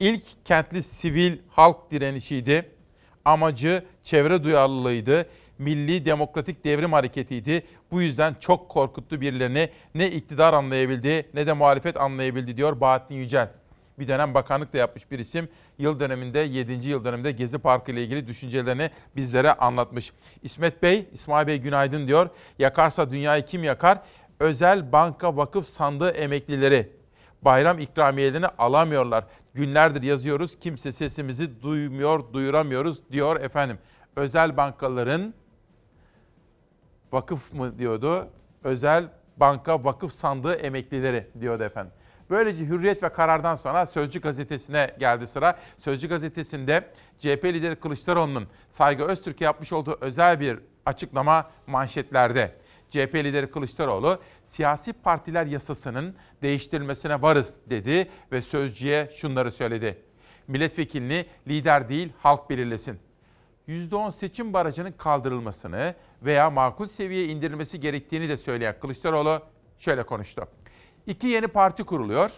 İlk 0.00 0.22
kentli 0.44 0.82
sivil 0.82 1.38
halk 1.48 1.90
direnişiydi. 1.90 2.70
Amacı 3.24 3.84
çevre 4.04 4.44
duyarlılığıydı. 4.44 5.26
Milli 5.58 6.06
Demokratik 6.06 6.64
Devrim 6.64 6.92
Hareketi'ydi. 6.92 7.62
Bu 7.90 8.02
yüzden 8.02 8.36
çok 8.40 8.68
korkuttu 8.68 9.20
birilerini. 9.20 9.68
Ne 9.94 10.10
iktidar 10.10 10.52
anlayabildi 10.52 11.28
ne 11.34 11.46
de 11.46 11.52
muhalefet 11.52 11.96
anlayabildi 11.96 12.56
diyor 12.56 12.80
Bahattin 12.80 13.14
Yücel. 13.14 13.48
Bir 13.98 14.08
dönem 14.08 14.34
bakanlık 14.34 14.72
da 14.72 14.78
yapmış 14.78 15.10
bir 15.10 15.18
isim. 15.18 15.48
Yıl 15.78 16.00
döneminde 16.00 16.38
7. 16.38 16.88
yıl 16.88 17.04
döneminde 17.04 17.32
Gezi 17.32 17.58
Parkı 17.58 17.92
ile 17.92 18.04
ilgili 18.04 18.26
düşüncelerini 18.26 18.90
bizlere 19.16 19.52
anlatmış. 19.52 20.12
İsmet 20.42 20.82
Bey, 20.82 21.08
İsmail 21.12 21.46
Bey 21.46 21.58
günaydın 21.58 22.06
diyor. 22.06 22.30
Yakarsa 22.58 23.10
dünyayı 23.10 23.46
kim 23.46 23.64
yakar? 23.64 23.98
Özel 24.40 24.92
banka 24.92 25.36
vakıf 25.36 25.66
sandığı 25.66 26.10
emeklileri 26.10 26.92
bayram 27.42 27.78
ikramiyelerini 27.78 28.46
alamıyorlar. 28.46 29.24
Günlerdir 29.54 30.02
yazıyoruz. 30.02 30.58
Kimse 30.58 30.92
sesimizi 30.92 31.62
duymuyor, 31.62 32.32
duyuramıyoruz 32.32 33.10
diyor 33.12 33.40
efendim. 33.40 33.78
Özel 34.16 34.56
bankaların 34.56 35.34
vakıf 37.12 37.52
mı 37.52 37.78
diyordu? 37.78 38.28
Özel 38.64 39.08
banka 39.36 39.84
vakıf 39.84 40.12
sandığı 40.12 40.54
emeklileri 40.54 41.26
diyordu 41.40 41.62
efendim. 41.62 41.92
Böylece 42.30 42.66
Hürriyet 42.66 43.02
ve 43.02 43.08
Karar'dan 43.08 43.56
sonra 43.56 43.86
Sözcü 43.86 44.20
gazetesine 44.20 44.90
geldi 44.98 45.26
sıra. 45.26 45.58
Sözcü 45.78 46.08
gazetesinde 46.08 46.84
CHP 47.18 47.44
lideri 47.44 47.76
Kılıçdaroğlu'nun 47.76 48.46
Saygı 48.70 49.04
Öztürk'e 49.04 49.44
yapmış 49.44 49.72
olduğu 49.72 49.98
özel 50.00 50.40
bir 50.40 50.58
açıklama 50.86 51.50
manşetlerde. 51.66 52.59
CHP 52.90 53.14
lideri 53.14 53.50
Kılıçdaroğlu 53.50 54.18
siyasi 54.46 54.92
partiler 54.92 55.46
yasasının 55.46 56.14
değiştirilmesine 56.42 57.22
varız 57.22 57.60
dedi 57.70 58.08
ve 58.32 58.42
sözcüye 58.42 59.10
şunları 59.14 59.52
söyledi. 59.52 60.02
Milletvekilini 60.48 61.26
lider 61.48 61.88
değil 61.88 62.12
halk 62.18 62.50
belirlesin. 62.50 62.98
%10 63.68 64.12
seçim 64.12 64.52
barajının 64.52 64.92
kaldırılmasını 64.92 65.94
veya 66.22 66.50
makul 66.50 66.86
seviyeye 66.86 67.26
indirilmesi 67.26 67.80
gerektiğini 67.80 68.28
de 68.28 68.36
söyleyen 68.36 68.74
Kılıçdaroğlu 68.80 69.42
şöyle 69.78 70.02
konuştu. 70.02 70.46
İki 71.06 71.26
yeni 71.26 71.46
parti 71.46 71.84
kuruluyor 71.84 72.30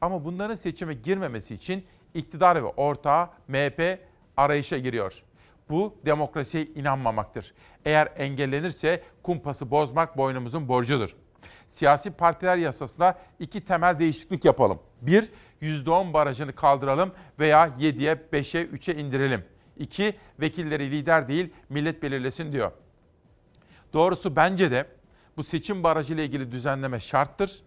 ama 0.00 0.24
bunların 0.24 0.54
seçime 0.54 0.94
girmemesi 0.94 1.54
için 1.54 1.86
iktidar 2.14 2.64
ve 2.64 2.66
ortağı 2.66 3.28
MHP 3.48 3.98
arayışa 4.36 4.78
giriyor. 4.78 5.22
Bu 5.70 5.96
demokrasiye 6.04 6.66
inanmamaktır. 6.66 7.54
Eğer 7.84 8.12
engellenirse 8.16 9.02
kumpası 9.22 9.70
bozmak 9.70 10.16
boynumuzun 10.16 10.68
borcudur. 10.68 11.16
Siyasi 11.70 12.10
partiler 12.10 12.56
yasasına 12.56 13.18
iki 13.38 13.64
temel 13.64 13.98
değişiklik 13.98 14.44
yapalım. 14.44 14.78
Bir, 15.02 15.30
%10 15.62 16.12
barajını 16.12 16.52
kaldıralım 16.52 17.12
veya 17.38 17.68
7'ye, 17.68 18.14
5'e, 18.32 18.62
3'e 18.64 18.94
indirelim. 19.00 19.44
İki, 19.76 20.14
vekilleri 20.40 20.90
lider 20.90 21.28
değil 21.28 21.50
millet 21.68 22.02
belirlesin 22.02 22.52
diyor. 22.52 22.72
Doğrusu 23.92 24.36
bence 24.36 24.70
de 24.70 24.86
bu 25.36 25.44
seçim 25.44 25.82
barajı 25.82 26.14
ile 26.14 26.24
ilgili 26.24 26.52
düzenleme 26.52 27.00
şarttır. 27.00 27.62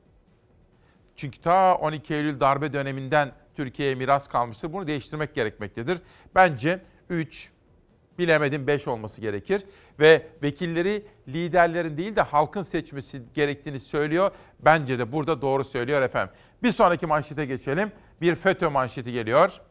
Çünkü 1.16 1.42
ta 1.42 1.76
12 1.76 2.14
Eylül 2.14 2.40
darbe 2.40 2.74
döneminden 2.74 3.32
Türkiye'ye 3.56 3.96
miras 3.96 4.28
kalmıştır. 4.28 4.74
Bunu 4.74 4.88
değiştirmek 4.88 5.36
gerekmektedir. 5.36 6.02
Bence 6.36 6.82
3, 7.10 7.53
bilemedim 8.20 8.68
5 8.68 8.88
olması 8.88 9.22
gerekir. 9.22 9.66
Ve 10.00 10.28
vekilleri 10.44 11.06
liderlerin 11.28 11.98
değil 11.98 12.16
de 12.16 12.22
halkın 12.22 12.62
seçmesi 12.62 13.22
gerektiğini 13.34 13.80
söylüyor. 13.80 14.32
Bence 14.60 15.00
de 15.00 15.12
burada 15.12 15.42
doğru 15.42 15.64
söylüyor 15.64 16.02
efendim. 16.02 16.36
Bir 16.64 16.72
sonraki 16.72 17.06
manşete 17.06 17.46
geçelim. 17.46 17.92
Bir 18.22 18.36
FETÖ 18.36 18.70
manşeti 18.70 19.12
geliyor. 19.12 19.62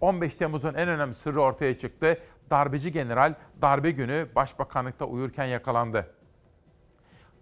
15 0.00 0.36
Temmuz'un 0.36 0.74
en 0.74 0.88
önemli 0.88 1.14
sırrı 1.14 1.42
ortaya 1.42 1.78
çıktı. 1.78 2.18
Darbeci 2.50 2.92
general 2.92 3.34
darbe 3.62 3.90
günü 3.90 4.28
başbakanlıkta 4.34 5.04
uyurken 5.04 5.44
yakalandı. 5.44 6.14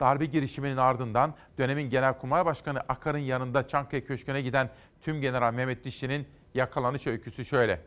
Darbe 0.00 0.26
girişiminin 0.26 0.76
ardından 0.76 1.34
dönemin 1.58 1.90
Genelkurmay 1.90 2.44
Başkanı 2.44 2.80
Akar'ın 2.88 3.18
yanında 3.18 3.66
Çankaya 3.66 4.04
Köşkü'ne 4.04 4.42
giden 4.42 4.70
tüm 5.02 5.20
General 5.20 5.54
Mehmet 5.54 5.84
Dişli'nin 5.84 6.28
yakalanış 6.54 7.06
öyküsü 7.06 7.44
şöyle. 7.44 7.80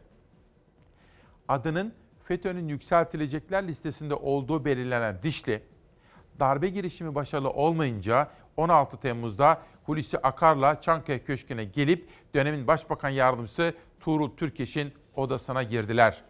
Adının 1.50 1.94
FETÖ'nün 2.24 2.68
yükseltilecekler 2.68 3.68
listesinde 3.68 4.13
olduğu 4.15 4.65
belirlenen 4.65 5.20
Dişli, 5.24 5.62
darbe 6.39 6.70
girişimi 6.70 7.15
başarılı 7.15 7.50
olmayınca 7.50 8.32
16 8.58 8.98
Temmuz'da 8.98 9.62
Hulusi 9.86 10.18
Akar'la 10.18 10.82
Çankaya 10.82 11.24
Köşkü'ne 11.24 11.63
gelip 11.65 12.10
dönemin 12.36 12.68
Başbakan 12.68 13.10
Yardımcısı 13.10 13.74
Tuğrul 14.00 14.29
Türkeş'in 14.38 14.94
odasına 15.15 15.63
girdiler. 15.63 16.22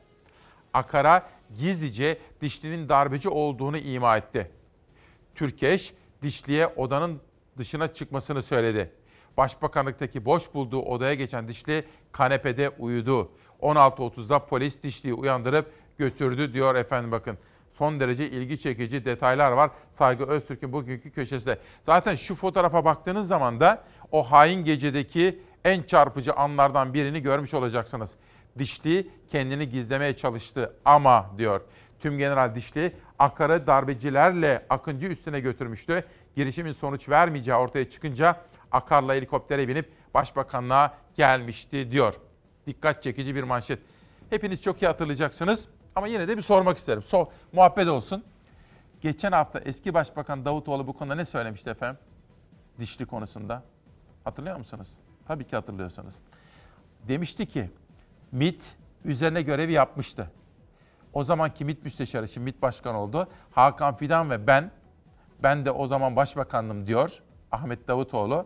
Akar'a 0.74 1.30
gizlice 1.60 2.18
Dişli'nin 2.42 2.90
darbeci 2.90 3.30
olduğunu 3.30 3.78
ima 3.78 4.18
etti. 4.18 4.52
Türkeş, 5.36 5.94
Dişli'ye 6.22 6.68
odanın 6.68 7.22
dışına 7.58 7.94
çıkmasını 7.94 8.44
söyledi. 8.44 8.92
Başbakanlıktaki 9.38 10.26
boş 10.26 10.54
bulduğu 10.54 10.82
odaya 10.82 11.14
geçen 11.14 11.48
Dişli 11.48 11.86
kanepede 12.12 12.70
uyudu. 12.70 13.32
16.30'da 13.62 14.39
polis 14.39 14.84
Dişli'yi 14.84 15.13
uyandırıp 15.13 15.72
götürdü 15.98 16.54
diyor 16.54 16.75
efendim 16.75 17.12
bakın. 17.12 17.38
Son 17.72 18.00
derece 18.00 18.30
ilgi 18.30 18.60
çekici 18.60 19.06
detaylar 19.06 19.51
var 19.51 19.72
Saygı 19.94 20.25
Öztürk'ün 20.25 20.74
bugünkü 20.74 21.12
köşesinde. 21.12 21.60
Zaten 21.84 22.16
şu 22.16 22.36
fotoğrafa 22.36 22.86
baktığınız 22.86 23.28
zaman 23.28 23.60
da 23.60 23.84
o 24.12 24.24
hain 24.24 24.63
gecedeki 24.63 25.39
en 25.66 25.84
çarpıcı 25.84 26.34
anlardan 26.34 26.94
birini 26.94 27.22
görmüş 27.22 27.54
olacaksınız. 27.54 28.12
Dişli 28.58 29.08
kendini 29.32 29.70
gizlemeye 29.70 30.16
çalıştı 30.16 30.74
ama 30.86 31.30
diyor. 31.38 31.62
Tüm 32.00 32.18
General 32.18 32.56
Dişli 32.56 32.94
Akar'ı 33.20 33.68
darbecilerle 33.68 34.66
Akıncı 34.70 35.08
üstüne 35.08 35.39
götürmüştü. 35.39 36.04
Girişimin 36.36 36.72
sonuç 36.72 37.10
vermeyeceği 37.10 37.58
ortaya 37.58 37.89
çıkınca 37.89 38.36
Akar'la 38.72 39.13
helikoptere 39.13 39.68
binip 39.68 39.89
başbakanlığa 40.13 40.98
gelmişti 41.16 41.92
diyor. 41.92 42.13
Dikkat 42.70 43.04
çekici 43.04 43.36
bir 43.36 43.44
manşet. 43.44 43.80
Hepiniz 44.30 44.62
çok 44.62 44.82
iyi 44.82 44.88
hatırlayacaksınız 44.88 45.68
ama 45.96 46.08
yine 46.08 46.28
de 46.28 46.38
bir 46.38 46.42
sormak 46.42 46.78
isterim. 46.78 47.04
So, 47.04 47.30
muhabbet 47.54 47.88
olsun. 47.88 48.24
Geçen 49.02 49.32
hafta 49.32 49.60
eski 49.60 49.94
başbakan 49.94 50.46
Davutoğlu 50.46 50.88
bu 50.88 50.94
konuda 50.94 51.16
ne 51.16 51.26
söylemişti 51.26 51.70
efendim? 51.70 52.00
Dişli 52.80 53.06
konusunda. 53.06 53.64
Hatırlıyor 54.24 54.58
musunuz? 54.58 54.90
Tabii 55.28 55.48
ki 55.48 55.56
hatırlıyorsunuz. 55.56 56.14
Demişti 57.08 57.46
ki 57.46 57.70
MIT 58.32 58.62
üzerine 59.06 59.42
görevi 59.42 59.74
yapmıştı. 59.74 60.32
O 61.14 61.24
zamanki 61.24 61.66
MİT 61.66 61.84
müsteşarı, 61.84 62.28
şimdi 62.28 62.46
MİT 62.46 62.62
başkan 62.62 62.96
oldu. 62.96 63.28
Hakan 63.52 63.98
Fidan 63.98 64.30
ve 64.30 64.48
ben, 64.48 64.72
ben 65.44 65.66
de 65.66 65.72
o 65.72 65.88
zaman 65.88 66.16
başbakandım 66.16 66.88
diyor 66.88 67.22
Ahmet 67.52 67.88
Davutoğlu. 67.88 68.46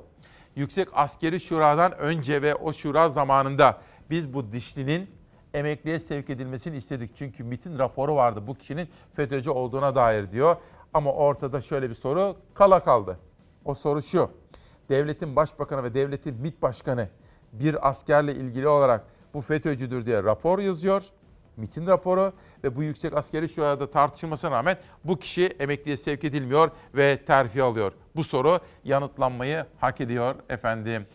Yüksek 0.55 0.87
Askeri 0.93 1.39
Şura'dan 1.39 1.97
önce 1.97 2.41
ve 2.41 2.55
o 2.55 2.73
şura 2.73 3.09
zamanında 3.09 3.77
biz 4.13 4.33
bu 4.33 4.51
dişlinin 4.51 5.09
emekliye 5.53 5.99
sevk 5.99 6.29
edilmesini 6.29 6.77
istedik. 6.77 7.15
Çünkü 7.15 7.43
MİT'in 7.43 7.79
raporu 7.79 8.15
vardı 8.15 8.43
bu 8.47 8.55
kişinin 8.55 8.89
FETÖ'cü 9.13 9.49
olduğuna 9.49 9.95
dair 9.95 10.31
diyor. 10.31 10.55
Ama 10.93 11.13
ortada 11.13 11.61
şöyle 11.61 11.89
bir 11.89 11.95
soru 11.95 12.35
kala 12.53 12.83
kaldı. 12.83 13.19
O 13.65 13.73
soru 13.73 14.01
şu. 14.01 14.31
Devletin 14.89 15.35
başbakanı 15.35 15.83
ve 15.83 15.93
devletin 15.93 16.35
MİT 16.35 16.61
başkanı 16.61 17.09
bir 17.53 17.89
askerle 17.89 18.35
ilgili 18.35 18.67
olarak 18.67 19.05
bu 19.33 19.41
FETÖ'cüdür 19.41 20.05
diye 20.05 20.23
rapor 20.23 20.59
yazıyor. 20.59 21.03
MIT'in 21.57 21.87
raporu 21.87 22.33
ve 22.63 22.75
bu 22.75 22.83
yüksek 22.83 23.17
askeri 23.17 23.49
şurada 23.49 23.91
tartışılmasına 23.91 24.51
rağmen 24.51 24.77
bu 25.03 25.19
kişi 25.19 25.45
emekliye 25.45 25.97
sevk 25.97 26.23
edilmiyor 26.23 26.71
ve 26.95 27.25
terfi 27.25 27.63
alıyor. 27.63 27.91
Bu 28.15 28.23
soru 28.23 28.59
yanıtlanmayı 28.83 29.65
hak 29.79 30.01
ediyor 30.01 30.35
efendim. 30.49 31.05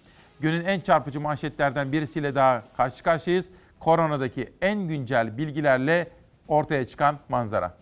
Günün 0.41 0.65
en 0.65 0.81
çarpıcı 0.81 1.21
manşetlerden 1.21 1.93
birisiyle 1.93 2.35
daha 2.35 2.63
karşı 2.77 3.03
karşıyayız. 3.03 3.47
Koronadaki 3.81 4.53
en 4.61 4.89
güncel 4.89 5.39
bilgilerle 5.39 6.11
ortaya 6.49 6.87
çıkan 6.87 7.19
manzara. 7.29 7.75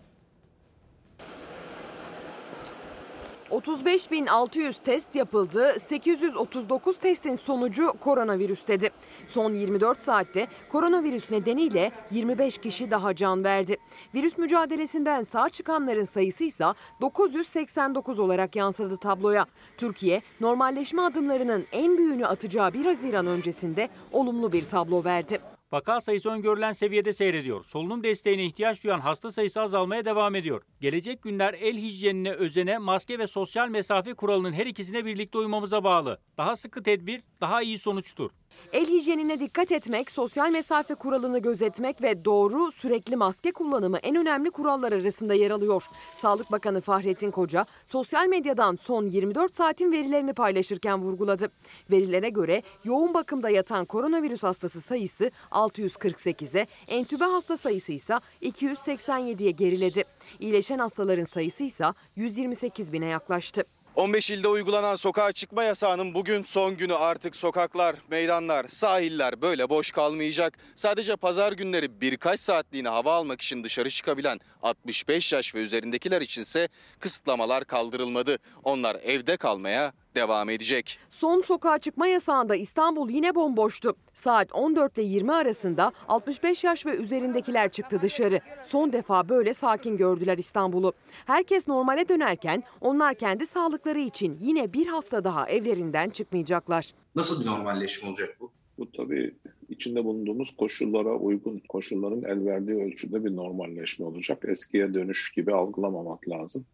35.600 3.51 4.83
test 4.83 5.15
yapıldı. 5.15 5.79
839 5.79 6.97
testin 6.97 7.35
sonucu 7.35 7.93
koronavirüs 7.99 8.67
dedi. 8.67 8.89
Son 9.27 9.53
24 9.53 10.01
saatte 10.01 10.47
koronavirüs 10.69 11.31
nedeniyle 11.31 11.91
25 12.11 12.57
kişi 12.57 12.91
daha 12.91 13.15
can 13.15 13.43
verdi. 13.43 13.77
Virüs 14.15 14.37
mücadelesinden 14.37 15.23
sağ 15.23 15.49
çıkanların 15.49 16.05
sayısı 16.05 16.43
ise 16.43 16.65
989 17.01 18.19
olarak 18.19 18.55
yansıdı 18.55 18.97
tabloya. 18.97 19.45
Türkiye 19.77 20.21
normalleşme 20.41 21.01
adımlarının 21.01 21.65
en 21.71 21.97
büyüğünü 21.97 22.25
atacağı 22.25 22.73
1 22.73 22.85
Haziran 22.85 23.27
öncesinde 23.27 23.89
olumlu 24.11 24.51
bir 24.51 24.63
tablo 24.63 25.03
verdi. 25.03 25.39
Vaka 25.71 26.01
sayısı 26.01 26.29
öngörülen 26.29 26.73
seviyede 26.73 27.13
seyrediyor. 27.13 27.63
Solunum 27.63 28.03
desteğine 28.03 28.45
ihtiyaç 28.45 28.83
duyan 28.83 28.99
hasta 28.99 29.31
sayısı 29.31 29.61
azalmaya 29.61 30.05
devam 30.05 30.35
ediyor. 30.35 30.61
Gelecek 30.81 31.21
günler 31.21 31.53
el 31.53 31.77
hijyenine, 31.77 32.31
özene, 32.31 32.77
maske 32.77 33.19
ve 33.19 33.27
sosyal 33.27 33.69
mesafe 33.69 34.13
kuralının 34.13 34.53
her 34.53 34.65
ikisine 34.65 35.05
birlikte 35.05 35.37
uymamıza 35.37 35.83
bağlı. 35.83 36.19
Daha 36.37 36.55
sıkı 36.55 36.83
tedbir, 36.83 37.21
daha 37.41 37.61
iyi 37.61 37.77
sonuçtur. 37.77 38.31
El 38.73 38.85
hijyenine 38.85 39.39
dikkat 39.39 39.71
etmek, 39.71 40.11
sosyal 40.11 40.51
mesafe 40.51 40.95
kuralını 40.95 41.39
gözetmek 41.39 42.01
ve 42.01 42.25
doğru 42.25 42.71
sürekli 42.71 43.15
maske 43.15 43.51
kullanımı 43.51 43.97
en 43.97 44.15
önemli 44.15 44.51
kurallar 44.51 44.91
arasında 44.91 45.33
yer 45.33 45.51
alıyor. 45.51 45.83
Sağlık 46.21 46.51
Bakanı 46.51 46.81
Fahrettin 46.81 47.31
Koca 47.31 47.65
sosyal 47.87 48.27
medyadan 48.27 48.75
son 48.75 49.05
24 49.05 49.55
saatin 49.55 49.91
verilerini 49.91 50.33
paylaşırken 50.33 51.01
vurguladı. 51.01 51.51
Verilere 51.91 52.29
göre 52.29 52.63
yoğun 52.83 53.13
bakımda 53.13 53.49
yatan 53.49 53.85
koronavirüs 53.85 54.43
hastası 54.43 54.81
sayısı 54.81 55.31
648'e, 55.51 56.67
entübe 56.87 57.25
hasta 57.25 57.57
sayısı 57.57 57.91
ise 57.91 58.19
287'ye 58.41 59.51
geriledi. 59.51 60.03
İyileşen 60.39 60.79
hastaların 60.79 61.25
sayısı 61.25 61.63
ise 61.63 61.85
128 62.15 62.93
bine 62.93 63.05
yaklaştı. 63.05 63.63
15 63.97 64.31
ilde 64.31 64.47
uygulanan 64.47 64.95
sokağa 64.95 65.31
çıkma 65.31 65.63
yasağının 65.63 66.13
bugün 66.13 66.43
son 66.43 66.77
günü 66.77 66.93
artık 66.93 67.35
sokaklar, 67.35 67.95
meydanlar, 68.09 68.65
sahiller 68.67 69.41
böyle 69.41 69.69
boş 69.69 69.91
kalmayacak. 69.91 70.57
Sadece 70.75 71.15
pazar 71.15 71.53
günleri 71.53 72.01
birkaç 72.01 72.39
saatliğine 72.39 72.89
hava 72.89 73.13
almak 73.13 73.41
için 73.41 73.63
dışarı 73.63 73.89
çıkabilen 73.89 74.39
65 74.63 75.33
yaş 75.33 75.55
ve 75.55 75.59
üzerindekiler 75.59 76.21
içinse 76.21 76.69
kısıtlamalar 76.99 77.65
kaldırılmadı. 77.65 78.37
Onlar 78.63 78.95
evde 79.03 79.37
kalmaya 79.37 79.93
devam 80.17 80.49
edecek. 80.49 80.99
Son 81.09 81.41
sokağa 81.41 81.79
çıkma 81.79 82.07
yasağında 82.07 82.55
İstanbul 82.55 83.09
yine 83.09 83.35
bomboştu. 83.35 83.95
Saat 84.13 84.53
14 84.53 84.97
ile 84.97 85.05
20 85.05 85.33
arasında 85.33 85.91
65 86.07 86.63
yaş 86.63 86.85
ve 86.85 86.97
üzerindekiler 86.97 87.71
çıktı 87.71 87.99
dışarı. 88.01 88.39
Son 88.63 88.93
defa 88.93 89.29
böyle 89.29 89.53
sakin 89.53 89.97
gördüler 89.97 90.37
İstanbul'u. 90.37 90.93
Herkes 91.25 91.67
normale 91.67 92.09
dönerken 92.09 92.63
onlar 92.81 93.15
kendi 93.15 93.45
sağlıkları 93.45 93.99
için 93.99 94.37
yine 94.41 94.73
bir 94.73 94.87
hafta 94.87 95.23
daha 95.23 95.49
evlerinden 95.49 96.09
çıkmayacaklar. 96.09 96.93
Nasıl 97.15 97.41
bir 97.41 97.45
normalleşme 97.45 98.09
olacak 98.09 98.37
bu? 98.39 98.51
Bu 98.77 98.91
tabii 98.91 99.35
içinde 99.69 100.05
bulunduğumuz 100.05 100.55
koşullara 100.55 101.15
uygun, 101.15 101.61
koşulların 101.69 102.23
el 102.23 102.45
verdiği 102.45 102.83
ölçüde 102.83 103.25
bir 103.25 103.35
normalleşme 103.35 104.05
olacak. 104.05 104.43
Eskiye 104.47 104.93
dönüş 104.93 105.31
gibi 105.31 105.53
algılamamak 105.53 106.29
lazım. 106.29 106.65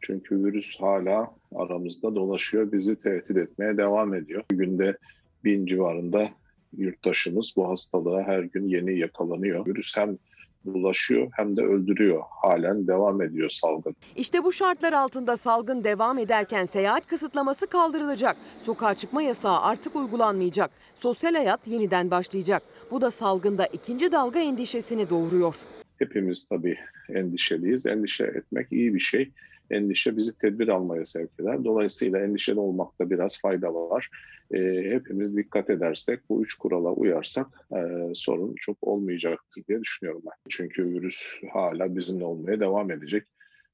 Çünkü 0.00 0.44
virüs 0.44 0.80
hala 0.80 1.34
aramızda 1.54 2.14
dolaşıyor, 2.14 2.72
bizi 2.72 2.96
tehdit 2.98 3.36
etmeye 3.36 3.76
devam 3.76 4.14
ediyor. 4.14 4.44
Günde 4.48 4.96
bin 5.44 5.66
civarında 5.66 6.28
yurttaşımız 6.76 7.54
bu 7.56 7.68
hastalığa 7.68 8.22
her 8.22 8.42
gün 8.42 8.68
yeni 8.68 8.98
yakalanıyor. 8.98 9.66
Virüs 9.66 9.96
hem 9.96 10.18
bulaşıyor 10.64 11.28
hem 11.36 11.56
de 11.56 11.62
öldürüyor. 11.62 12.22
Halen 12.42 12.86
devam 12.86 13.22
ediyor 13.22 13.50
salgın. 13.50 13.96
İşte 14.16 14.44
bu 14.44 14.52
şartlar 14.52 14.92
altında 14.92 15.36
salgın 15.36 15.84
devam 15.84 16.18
ederken 16.18 16.64
seyahat 16.64 17.06
kısıtlaması 17.06 17.66
kaldırılacak. 17.66 18.36
Sokağa 18.62 18.94
çıkma 18.94 19.22
yasağı 19.22 19.60
artık 19.60 19.96
uygulanmayacak. 19.96 20.70
Sosyal 20.94 21.34
hayat 21.34 21.68
yeniden 21.68 22.10
başlayacak. 22.10 22.62
Bu 22.90 23.00
da 23.00 23.10
salgında 23.10 23.66
ikinci 23.66 24.12
dalga 24.12 24.40
endişesini 24.40 25.10
doğuruyor. 25.10 25.56
Hepimiz 25.98 26.44
tabii 26.44 26.78
endişeliyiz. 27.08 27.86
Endişe 27.86 28.24
etmek 28.24 28.72
iyi 28.72 28.94
bir 28.94 29.00
şey 29.00 29.30
endişe 29.70 30.16
bizi 30.16 30.38
tedbir 30.38 30.68
almaya 30.68 31.04
sevk 31.04 31.30
eder. 31.40 31.64
Dolayısıyla 31.64 32.18
endişeli 32.18 32.60
olmakta 32.60 33.10
biraz 33.10 33.40
fayda 33.40 33.74
var. 33.74 34.10
E, 34.54 34.58
hepimiz 34.90 35.36
dikkat 35.36 35.70
edersek, 35.70 36.20
bu 36.28 36.42
üç 36.42 36.54
kurala 36.54 36.92
uyarsak 36.92 37.46
e, 37.76 37.80
sorun 38.14 38.54
çok 38.54 38.76
olmayacaktır 38.80 39.64
diye 39.68 39.80
düşünüyorum 39.80 40.22
ben. 40.26 40.32
Çünkü 40.48 40.84
virüs 40.84 41.42
hala 41.52 41.96
bizimle 41.96 42.24
olmaya 42.24 42.60
devam 42.60 42.90
edecek. 42.90 43.26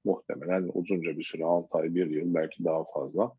Muhtemelen 0.05 0.71
uzunca 0.75 1.19
bir 1.19 1.23
süre, 1.23 1.45
6 1.45 1.79
ay, 1.79 1.95
1 1.95 2.11
yıl 2.11 2.35
belki 2.35 2.65
daha 2.65 2.85
fazla 2.95 3.33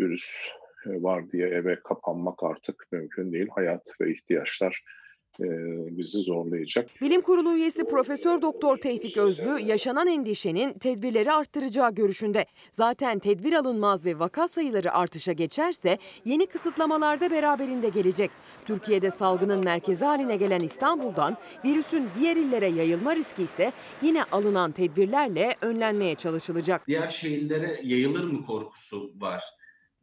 virüs 0.00 0.48
e, 0.86 1.02
var 1.02 1.30
diye 1.30 1.48
eve 1.48 1.80
kapanmak 1.84 2.42
artık 2.42 2.86
mümkün 2.92 3.32
değil. 3.32 3.48
Hayat 3.50 4.00
ve 4.00 4.12
ihtiyaçlar 4.12 4.84
bizi 5.40 6.18
zorlayacak. 6.18 6.90
Bilim 7.00 7.20
Kurulu 7.20 7.54
üyesi 7.54 7.84
Profesör 7.84 8.42
Doktor 8.42 8.76
Tevfik 8.76 9.16
Özlü 9.16 9.58
yaşanan 9.60 10.06
endişenin 10.06 10.72
tedbirleri 10.72 11.32
arttıracağı 11.32 11.94
görüşünde. 11.94 12.46
Zaten 12.72 13.18
tedbir 13.18 13.52
alınmaz 13.52 14.06
ve 14.06 14.18
vaka 14.18 14.48
sayıları 14.48 14.92
artışa 14.92 15.32
geçerse 15.32 15.98
yeni 16.24 16.46
kısıtlamalar 16.46 17.20
da 17.20 17.30
beraberinde 17.30 17.88
gelecek. 17.88 18.30
Türkiye'de 18.64 19.10
salgının 19.10 19.64
merkezi 19.64 20.04
haline 20.04 20.36
gelen 20.36 20.60
İstanbul'dan 20.60 21.36
virüsün 21.64 22.08
diğer 22.18 22.36
illere 22.36 22.68
yayılma 22.68 23.16
riski 23.16 23.42
ise 23.42 23.72
yine 24.02 24.24
alınan 24.24 24.72
tedbirlerle 24.72 25.54
önlenmeye 25.60 26.14
çalışılacak. 26.14 26.86
Diğer 26.88 27.08
şehirlere 27.08 27.80
yayılır 27.82 28.24
mı 28.24 28.46
korkusu 28.46 29.12
var? 29.20 29.44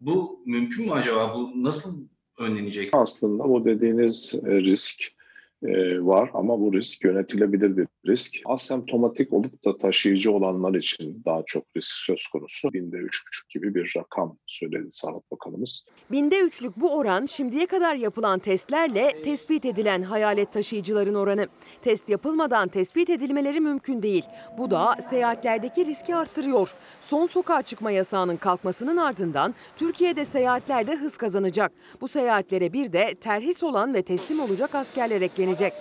Bu 0.02 0.42
mümkün 0.46 0.86
mü 0.86 0.92
acaba? 0.92 1.36
Bu 1.36 1.64
nasıl 1.64 2.08
önlenecek? 2.40 2.90
Aslında 2.94 3.50
bu 3.50 3.66
dediğiniz 3.66 4.36
risk 4.44 5.19
e, 5.64 6.02
var 6.06 6.32
ama 6.34 6.60
bu 6.60 6.74
risk 6.74 7.04
yönetilebilir 7.04 7.78
bir 7.78 7.88
risk. 8.08 8.36
Asemptomatik 8.46 9.34
olup 9.34 9.66
da 9.66 9.78
taşıyıcı 9.78 10.32
olanlar 10.32 10.74
için 10.74 11.22
daha 11.26 11.44
çok 11.46 11.64
risk 11.78 11.92
söz 11.92 12.28
konusu. 12.28 12.74
Binde 12.74 12.98
üç 12.98 13.24
buçuk 13.28 13.50
gibi 13.50 13.76
bir 13.76 13.94
rakam 13.98 14.38
söyledi 14.48 14.88
Sağlık 14.90 15.32
Bakanımız. 15.32 15.86
Binde 16.12 16.40
üçlük 16.40 16.78
bu 16.78 16.98
oran 16.98 17.26
şimdiye 17.26 17.66
kadar 17.66 17.96
yapılan 17.96 18.40
testlerle 18.40 19.22
tespit 19.22 19.66
edilen 19.66 20.02
hayalet 20.02 20.54
taşıyıcıların 20.54 21.16
oranı. 21.16 21.48
Test 21.82 22.10
yapılmadan 22.10 22.68
tespit 22.68 23.10
edilmeleri 23.10 23.60
mümkün 23.60 24.02
değil. 24.02 24.24
Bu 24.58 24.72
da 24.72 24.96
seyahatlerdeki 25.10 25.86
riski 25.86 26.16
arttırıyor. 26.16 26.76
Son 27.02 27.26
sokağa 27.26 27.62
çıkma 27.62 27.92
yasağının 27.92 28.38
kalkmasının 28.38 28.98
ardından 28.98 29.56
Türkiye'de 29.78 30.26
seyahatlerde 30.26 30.96
hız 30.96 31.18
kazanacak. 31.18 31.72
Bu 32.02 32.08
seyahatlere 32.08 32.74
bir 32.74 32.94
de 32.94 33.16
terhis 33.16 33.64
olan 33.64 33.94
ve 33.94 34.02
teslim 34.02 34.40
olacak 34.40 34.76
askerler 34.76 35.22
eklenecek. 35.50 35.74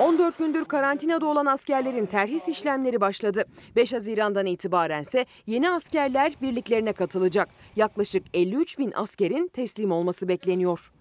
14 0.00 0.38
gündür 0.38 0.64
karantinada 0.64 1.26
olan 1.26 1.46
askerlerin 1.46 2.06
terhis 2.06 2.48
işlemleri 2.48 3.00
başladı. 3.00 3.44
5 3.76 3.92
Haziran'dan 3.92 4.46
itibaren 4.46 5.02
ise 5.02 5.26
yeni 5.46 5.70
askerler 5.70 6.32
birliklerine 6.42 6.92
katılacak. 6.92 7.48
Yaklaşık 7.76 8.24
53 8.34 8.78
bin 8.78 8.92
askerin 8.94 9.48
teslim 9.48 9.92
olması 9.92 10.28
bekleniyor. 10.28 10.92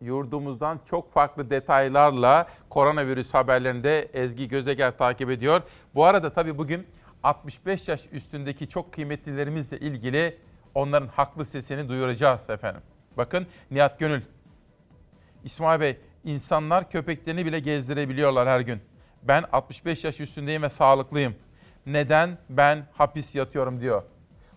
Yurdumuzdan 0.00 0.80
çok 0.90 1.12
farklı 1.12 1.50
detaylarla 1.50 2.48
koronavirüs 2.70 3.34
haberlerinde 3.34 4.08
Ezgi 4.12 4.48
Gözeger 4.48 4.98
takip 4.98 5.30
ediyor. 5.30 5.62
Bu 5.94 6.04
arada 6.04 6.32
tabii 6.32 6.58
bugün 6.58 6.86
65 7.22 7.88
yaş 7.88 8.00
üstündeki 8.12 8.68
çok 8.68 8.92
kıymetlilerimizle 8.92 9.78
ilgili 9.78 10.38
onların 10.74 11.08
haklı 11.08 11.44
sesini 11.44 11.88
duyuracağız 11.88 12.50
efendim. 12.50 12.82
Bakın 13.16 13.46
Nihat 13.70 13.98
Gönül. 13.98 14.22
İsmail 15.44 15.80
Bey 15.80 15.98
insanlar 16.24 16.90
köpeklerini 16.90 17.46
bile 17.46 17.60
gezdirebiliyorlar 17.60 18.48
her 18.48 18.60
gün. 18.60 18.80
Ben 19.22 19.44
65 19.52 20.04
yaş 20.04 20.20
üstündeyim 20.20 20.62
ve 20.62 20.68
sağlıklıyım. 20.68 21.34
Neden 21.86 22.38
ben 22.48 22.86
hapis 22.92 23.34
yatıyorum 23.34 23.80
diyor. 23.80 24.02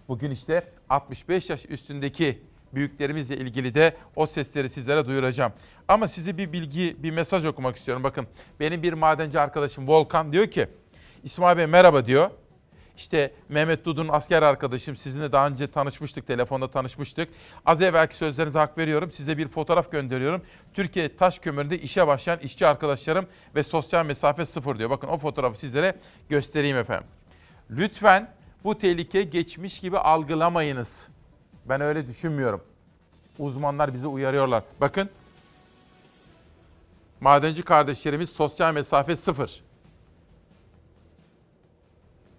Bugün 0.07 0.31
işte 0.31 0.71
65 0.89 1.49
yaş 1.49 1.65
üstündeki 1.69 2.41
büyüklerimizle 2.73 3.37
ilgili 3.37 3.75
de 3.75 3.95
o 4.15 4.25
sesleri 4.25 4.69
sizlere 4.69 5.07
duyuracağım. 5.07 5.53
Ama 5.87 6.07
size 6.07 6.37
bir 6.37 6.53
bilgi, 6.53 7.03
bir 7.03 7.11
mesaj 7.11 7.45
okumak 7.45 7.75
istiyorum. 7.75 8.03
Bakın 8.03 8.27
benim 8.59 8.83
bir 8.83 8.93
madenci 8.93 9.39
arkadaşım 9.39 9.87
Volkan 9.87 10.33
diyor 10.33 10.47
ki 10.47 10.67
İsmail 11.23 11.57
Bey 11.57 11.65
merhaba 11.65 12.05
diyor. 12.05 12.29
İşte 12.97 13.33
Mehmet 13.49 13.85
Dudun 13.85 14.07
asker 14.07 14.41
arkadaşım. 14.41 14.95
Sizinle 14.95 15.31
daha 15.31 15.47
önce 15.47 15.67
tanışmıştık, 15.67 16.27
telefonda 16.27 16.71
tanışmıştık. 16.71 17.29
Az 17.65 17.81
evvelki 17.81 18.15
sözlerinize 18.15 18.59
hak 18.59 18.77
veriyorum. 18.77 19.11
Size 19.11 19.37
bir 19.37 19.47
fotoğraf 19.47 19.91
gönderiyorum. 19.91 20.41
Türkiye 20.73 21.17
taş 21.17 21.39
kömüründe 21.39 21.79
işe 21.79 22.07
başlayan 22.07 22.39
işçi 22.39 22.67
arkadaşlarım 22.67 23.25
ve 23.55 23.63
sosyal 23.63 24.05
mesafe 24.05 24.45
sıfır 24.45 24.79
diyor. 24.79 24.89
Bakın 24.89 25.07
o 25.07 25.17
fotoğrafı 25.17 25.59
sizlere 25.59 25.95
göstereyim 26.29 26.77
efendim. 26.77 27.07
Lütfen 27.69 28.31
bu 28.63 28.77
tehlike 28.77 29.23
geçmiş 29.23 29.79
gibi 29.79 29.99
algılamayınız. 29.99 31.07
Ben 31.65 31.81
öyle 31.81 32.07
düşünmüyorum. 32.07 32.63
Uzmanlar 33.39 33.93
bizi 33.93 34.07
uyarıyorlar. 34.07 34.63
Bakın 34.81 35.09
madenci 37.21 37.63
kardeşlerimiz 37.63 38.29
sosyal 38.29 38.73
mesafe 38.73 39.15
sıfır. 39.15 39.66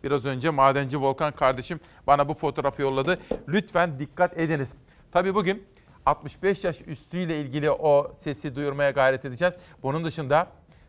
Biraz 0.09 0.27
önce 0.27 0.51
madenci 0.51 1.01
Volkan 1.01 1.33
kardeşim 1.33 1.81
bana 2.07 2.29
bu 2.29 2.35
fotoğrafı 2.35 2.83
yolladı. 2.83 3.19
Lütfen 3.49 3.99
dikkat 3.99 4.39
ediniz. 4.39 4.75
Tabii 5.13 5.35
bugün 5.35 5.67
65 6.07 6.65
yaş 6.65 6.81
üstüyle 6.87 7.41
ilgili 7.41 7.71
o 7.71 8.13
sesi 8.25 8.55
duyurmaya 8.55 8.91
gayret 8.91 9.25
edeceğiz. 9.25 9.55
Bunun 9.83 10.05
dışında 10.05 10.47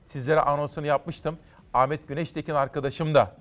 sizlere 0.08 0.42
anonsunu 0.42 0.86
yapmıştım. 0.86 1.38
Ahmet 1.74 2.08
Güneştekin 2.08 2.54
arkadaşım 2.54 3.16
da 3.16 3.36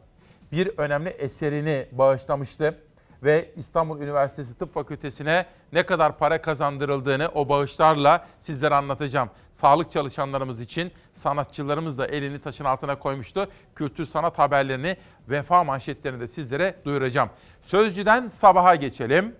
bir 0.52 0.78
önemli 0.78 1.08
eserini 1.08 1.86
bağışlamıştı 1.92 2.78
ve 3.22 3.50
İstanbul 3.56 4.00
Üniversitesi 4.00 4.58
Tıp 4.58 4.74
Fakültesine 4.74 5.46
ne 5.72 5.86
kadar 5.86 6.18
para 6.18 6.42
kazandırıldığını 6.42 7.28
o 7.34 7.48
bağışlarla 7.48 8.26
sizlere 8.40 8.74
anlatacağım. 8.74 9.30
Sağlık 9.54 9.92
çalışanlarımız 9.92 10.60
için 10.60 10.92
sanatçılarımız 11.18 11.98
da 11.98 12.06
elini 12.06 12.38
taşın 12.38 12.64
altına 12.64 12.98
koymuştu. 12.98 13.48
Kültür 13.74 14.04
sanat 14.04 14.38
haberlerini, 14.38 14.96
vefa 15.28 15.64
manşetlerini 15.64 16.20
de 16.20 16.28
sizlere 16.28 16.74
duyuracağım. 16.84 17.30
Sözcüden 17.62 18.30
sabaha 18.40 18.74
geçelim. 18.74 19.34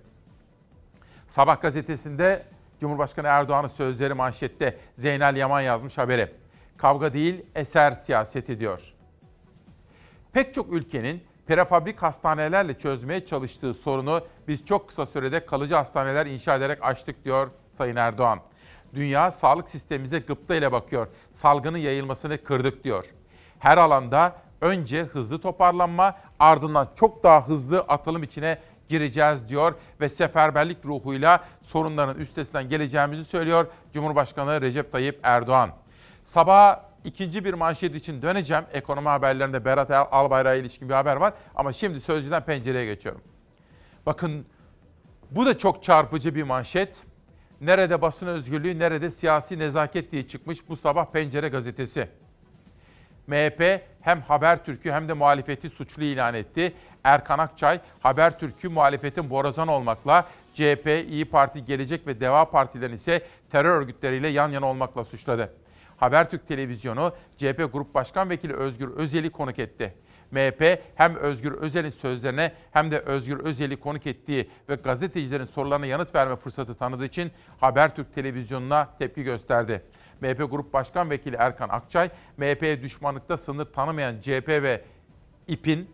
Sabah 1.29 1.63
gazetesinde 1.63 2.43
Cumhurbaşkanı 2.81 3.27
Erdoğan'ın 3.27 3.69
sözleri 3.69 4.15
manşette 4.15 4.79
Zeynel 4.99 5.37
Yaman 5.37 5.61
yazmış 5.61 5.99
haberi. 5.99 6.33
Kavga 6.77 7.13
değil 7.13 7.47
eser 7.55 7.93
siyaseti 7.93 8.61
diyor. 8.61 8.95
Pek 10.33 10.55
çok 10.55 10.73
ülkenin 10.73 11.23
prefabrik 11.47 12.03
hastanelerle 12.03 12.79
çözmeye 12.79 13.27
çalıştığı 13.27 13.75
sorunu 13.75 14.27
biz 14.49 14.67
çok 14.67 14.89
kısa 14.89 15.07
sürede 15.07 15.47
kalıcı 15.47 15.75
hastaneler 15.75 16.27
inşa 16.27 16.57
ederek 16.57 16.79
açtık 16.83 17.25
diyor 17.25 17.51
Sayın 17.79 17.97
Erdoğan. 17.97 18.41
Dünya 18.95 19.33
sağlık 19.33 19.69
sistemimize 19.69 20.19
gıpta 20.19 20.55
ile 20.55 20.73
bakıyor. 20.73 21.09
Salgının 21.43 21.79
yayılmasını 21.79 22.45
kırdık 22.45 22.85
diyor. 22.85 23.05
Her 23.59 23.79
alanda 23.79 24.37
önce 24.61 25.03
hızlı 25.03 25.41
toparlanma 25.41 26.17
ardından 26.39 26.89
çok 26.97 27.23
daha 27.23 27.49
hızlı 27.49 27.81
atılım 27.81 28.23
içine 28.23 28.59
gireceğiz 28.89 29.49
diyor 29.49 29.75
ve 30.01 30.09
seferberlik 30.09 30.85
ruhuyla 30.85 31.45
sorunların 31.63 32.19
üstesinden 32.19 32.69
geleceğimizi 32.69 33.25
söylüyor 33.25 33.67
Cumhurbaşkanı 33.95 34.61
Recep 34.61 34.93
Tayyip 34.93 35.21
Erdoğan. 35.23 35.71
Sabah 36.25 36.81
ikinci 37.05 37.45
bir 37.45 37.55
manşet 37.55 37.95
için 37.95 38.23
döneceğim. 38.23 38.65
Ekonomi 38.73 39.09
haberlerinde 39.09 39.65
Berat 39.65 39.91
Albayrak'a 39.91 40.55
ilişkin 40.55 40.89
bir 40.89 40.95
haber 40.95 41.17
var. 41.17 41.35
Ama 41.55 41.73
şimdi 41.73 42.01
Sözcü'den 42.01 42.45
pencereye 42.45 42.85
geçiyorum. 42.85 43.21
Bakın 44.07 44.47
bu 45.31 45.47
da 45.47 45.59
çok 45.59 45.83
çarpıcı 45.83 46.35
bir 46.35 46.43
manşet. 46.43 46.97
Nerede 47.61 48.03
basın 48.03 48.27
özgürlüğü, 48.27 48.79
nerede 48.79 49.11
siyasi 49.11 49.59
nezaket 49.59 50.13
diye 50.13 50.29
çıkmış 50.29 50.69
bu 50.69 50.77
sabah 50.77 51.07
Pencere 51.13 51.49
gazetesi. 51.49 52.09
MHP 53.27 53.81
hem 54.01 54.21
Habertürk'ü 54.21 54.93
hem 54.93 55.09
de 55.09 55.13
muhalefeti 55.13 55.71
suçlu 55.71 56.03
ilan 56.03 56.35
etti. 56.35 56.73
Erkan 57.05 57.39
Akçay, 57.39 57.81
Habertürk'ü 58.01 58.69
muhalefetin 58.69 59.31
borazan 59.31 59.69
olmakla, 59.69 60.29
CHP, 60.55 60.87
İyi 61.09 61.25
Parti, 61.25 61.65
Gelecek 61.65 62.07
ve 62.07 62.21
Deva 62.21 62.45
Partilerini 62.45 62.95
ise 62.95 63.23
terör 63.51 63.81
örgütleriyle 63.81 64.29
yan 64.29 64.49
yana 64.49 64.67
olmakla 64.67 65.05
suçladı. 65.05 65.55
Habertürk 65.97 66.49
Televizyonu 66.49 67.13
CHP 67.37 67.73
Grup 67.73 67.95
Başkan 67.95 68.31
Vekili 68.31 68.53
Özgür 68.55 68.89
Özel'i 68.89 69.31
konuk 69.31 69.59
etti. 69.59 69.95
MHP 70.31 70.83
hem 70.95 71.17
Özgür 71.17 71.53
Özel'in 71.53 71.91
sözlerine 71.91 72.53
hem 72.73 72.91
de 72.91 72.99
Özgür 72.99 73.41
Özel'i 73.41 73.77
konuk 73.77 74.07
ettiği 74.07 74.51
ve 74.69 74.75
gazetecilerin 74.75 75.45
sorularına 75.45 75.87
yanıt 75.87 76.15
verme 76.15 76.37
fırsatı 76.37 76.75
tanıdığı 76.75 77.05
için 77.05 77.31
Habertürk 77.61 78.15
Televizyonu'na 78.15 78.89
tepki 78.99 79.23
gösterdi. 79.23 79.83
MHP 80.21 80.51
Grup 80.51 80.73
Başkan 80.73 81.11
Vekili 81.11 81.37
Erkan 81.37 81.69
Akçay, 81.69 82.11
MHP'ye 82.37 82.83
düşmanlıkta 82.83 83.37
sınır 83.37 83.65
tanımayan 83.65 84.21
CHP 84.21 84.49
ve 84.49 84.85
İP'in 85.49 85.91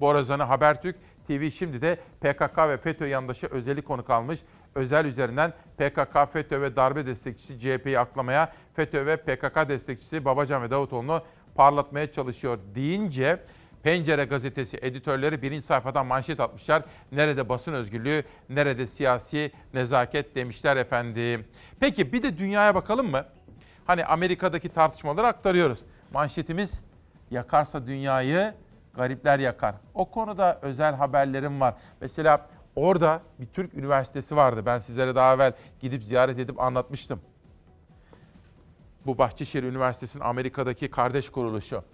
Borazan'ı 0.00 0.42
Habertürk, 0.42 0.96
TV 1.26 1.50
şimdi 1.50 1.82
de 1.82 1.96
PKK 2.20 2.58
ve 2.58 2.76
FETÖ 2.76 3.06
yandaşı 3.06 3.46
Özel'i 3.46 3.82
konuk 3.82 4.10
almış. 4.10 4.40
Özel 4.74 5.04
üzerinden 5.04 5.52
PKK, 5.78 6.32
FETÖ 6.32 6.60
ve 6.60 6.76
darbe 6.76 7.06
destekçisi 7.06 7.60
CHP'yi 7.60 7.98
aklamaya, 7.98 8.52
FETÖ 8.74 9.06
ve 9.06 9.16
PKK 9.16 9.68
destekçisi 9.68 10.24
Babacan 10.24 10.62
ve 10.62 10.70
Davutoğlu'nu 10.70 11.22
parlatmaya 11.54 12.12
çalışıyor 12.12 12.58
deyince 12.74 13.40
Pencere 13.82 14.24
gazetesi 14.24 14.78
editörleri 14.82 15.42
birinci 15.42 15.66
sayfadan 15.66 16.06
manşet 16.06 16.40
atmışlar. 16.40 16.82
Nerede 17.12 17.48
basın 17.48 17.72
özgürlüğü, 17.72 18.24
nerede 18.48 18.86
siyasi 18.86 19.52
nezaket 19.74 20.34
demişler 20.34 20.76
efendim. 20.76 21.44
Peki 21.80 22.12
bir 22.12 22.22
de 22.22 22.38
dünyaya 22.38 22.74
bakalım 22.74 23.10
mı? 23.10 23.24
Hani 23.86 24.04
Amerika'daki 24.04 24.68
tartışmaları 24.68 25.26
aktarıyoruz. 25.26 25.78
Manşetimiz 26.12 26.80
yakarsa 27.30 27.86
dünyayı 27.86 28.54
garipler 28.94 29.38
yakar. 29.38 29.74
O 29.94 30.10
konuda 30.10 30.58
özel 30.62 30.94
haberlerim 30.94 31.60
var. 31.60 31.74
Mesela 32.00 32.46
orada 32.76 33.22
bir 33.40 33.46
Türk 33.46 33.74
üniversitesi 33.74 34.36
vardı. 34.36 34.62
Ben 34.66 34.78
sizlere 34.78 35.14
daha 35.14 35.34
evvel 35.34 35.52
gidip 35.80 36.02
ziyaret 36.02 36.38
edip 36.38 36.60
anlatmıştım. 36.60 37.20
Bu 39.06 39.18
Bahçeşehir 39.18 39.64
Üniversitesi'nin 39.64 40.24
Amerika'daki 40.24 40.90
kardeş 40.90 41.30
kuruluşu. 41.30 41.84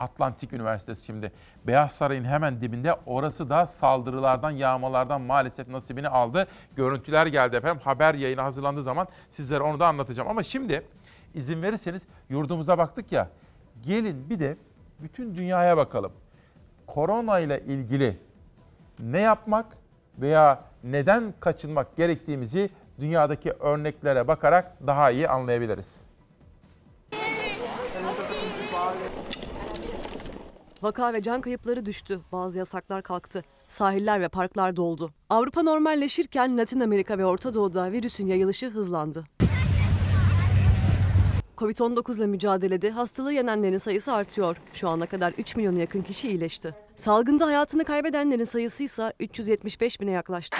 Atlantik 0.00 0.52
Üniversitesi 0.52 1.04
şimdi. 1.04 1.32
Beyaz 1.66 1.92
Saray'ın 1.92 2.24
hemen 2.24 2.60
dibinde 2.60 2.94
orası 3.06 3.50
da 3.50 3.66
saldırılardan, 3.66 4.50
yağmalardan 4.50 5.20
maalesef 5.20 5.68
nasibini 5.68 6.08
aldı. 6.08 6.46
Görüntüler 6.76 7.26
geldi 7.26 7.56
efendim. 7.56 7.80
Haber 7.84 8.14
yayını 8.14 8.40
hazırlandığı 8.40 8.82
zaman 8.82 9.08
sizlere 9.30 9.62
onu 9.62 9.80
da 9.80 9.86
anlatacağım. 9.86 10.28
Ama 10.28 10.42
şimdi 10.42 10.86
izin 11.34 11.62
verirseniz 11.62 12.02
yurdumuza 12.28 12.78
baktık 12.78 13.12
ya. 13.12 13.28
Gelin 13.82 14.30
bir 14.30 14.40
de 14.40 14.56
bütün 15.00 15.34
dünyaya 15.34 15.76
bakalım. 15.76 16.12
Korona 16.86 17.38
ile 17.38 17.60
ilgili 17.60 18.16
ne 18.98 19.20
yapmak 19.20 19.66
veya 20.18 20.60
neden 20.84 21.34
kaçınmak 21.40 21.96
gerektiğimizi 21.96 22.70
dünyadaki 23.00 23.52
örneklere 23.52 24.28
bakarak 24.28 24.86
daha 24.86 25.10
iyi 25.10 25.28
anlayabiliriz. 25.28 26.09
Vaka 30.82 31.12
ve 31.12 31.22
can 31.22 31.40
kayıpları 31.40 31.86
düştü. 31.86 32.20
Bazı 32.32 32.58
yasaklar 32.58 33.02
kalktı. 33.02 33.42
Sahiller 33.68 34.20
ve 34.20 34.28
parklar 34.28 34.76
doldu. 34.76 35.10
Avrupa 35.30 35.62
normalleşirken 35.62 36.58
Latin 36.58 36.80
Amerika 36.80 37.18
ve 37.18 37.26
Orta 37.26 37.54
Doğu'da 37.54 37.92
virüsün 37.92 38.26
yayılışı 38.26 38.66
hızlandı. 38.66 39.24
Covid-19 41.56 42.16
ile 42.16 42.26
mücadelede 42.26 42.90
hastalığı 42.90 43.32
yenenlerin 43.32 43.76
sayısı 43.76 44.12
artıyor. 44.12 44.56
Şu 44.72 44.88
ana 44.88 45.06
kadar 45.06 45.32
3 45.38 45.56
milyona 45.56 45.78
yakın 45.78 46.02
kişi 46.02 46.28
iyileşti. 46.28 46.74
Salgında 46.96 47.46
hayatını 47.46 47.84
kaybedenlerin 47.84 48.44
sayısı 48.44 48.84
ise 48.84 49.12
375 49.20 50.00
bine 50.00 50.10
yaklaştı. 50.10 50.56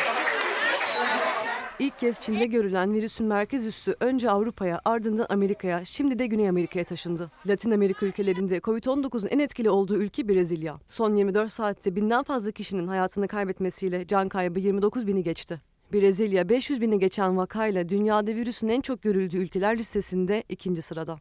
İlk 1.80 1.98
kez 1.98 2.20
Çin'de 2.20 2.46
görülen 2.46 2.92
virüsün 2.92 3.26
merkez 3.26 3.66
üssü 3.66 3.96
önce 4.00 4.30
Avrupa'ya 4.30 4.80
ardından 4.84 5.26
Amerika'ya 5.28 5.84
şimdi 5.84 6.18
de 6.18 6.26
Güney 6.26 6.48
Amerika'ya 6.48 6.84
taşındı. 6.84 7.30
Latin 7.46 7.70
Amerika 7.70 8.06
ülkelerinde 8.06 8.58
Covid-19'un 8.58 9.28
en 9.28 9.38
etkili 9.38 9.70
olduğu 9.70 9.96
ülke 9.96 10.28
Brezilya. 10.28 10.78
Son 10.86 11.14
24 11.14 11.50
saatte 11.50 11.96
binden 11.96 12.22
fazla 12.22 12.50
kişinin 12.50 12.86
hayatını 12.86 13.28
kaybetmesiyle 13.28 14.06
can 14.06 14.28
kaybı 14.28 14.60
29 14.60 15.06
bini 15.06 15.22
geçti. 15.22 15.60
Brezilya 15.92 16.48
500 16.48 16.80
bini 16.80 16.98
geçen 16.98 17.36
vakayla 17.36 17.88
dünyada 17.88 18.30
virüsün 18.30 18.68
en 18.68 18.80
çok 18.80 19.02
görüldüğü 19.02 19.38
ülkeler 19.38 19.78
listesinde 19.78 20.44
ikinci 20.48 20.82
sırada. 20.82 21.18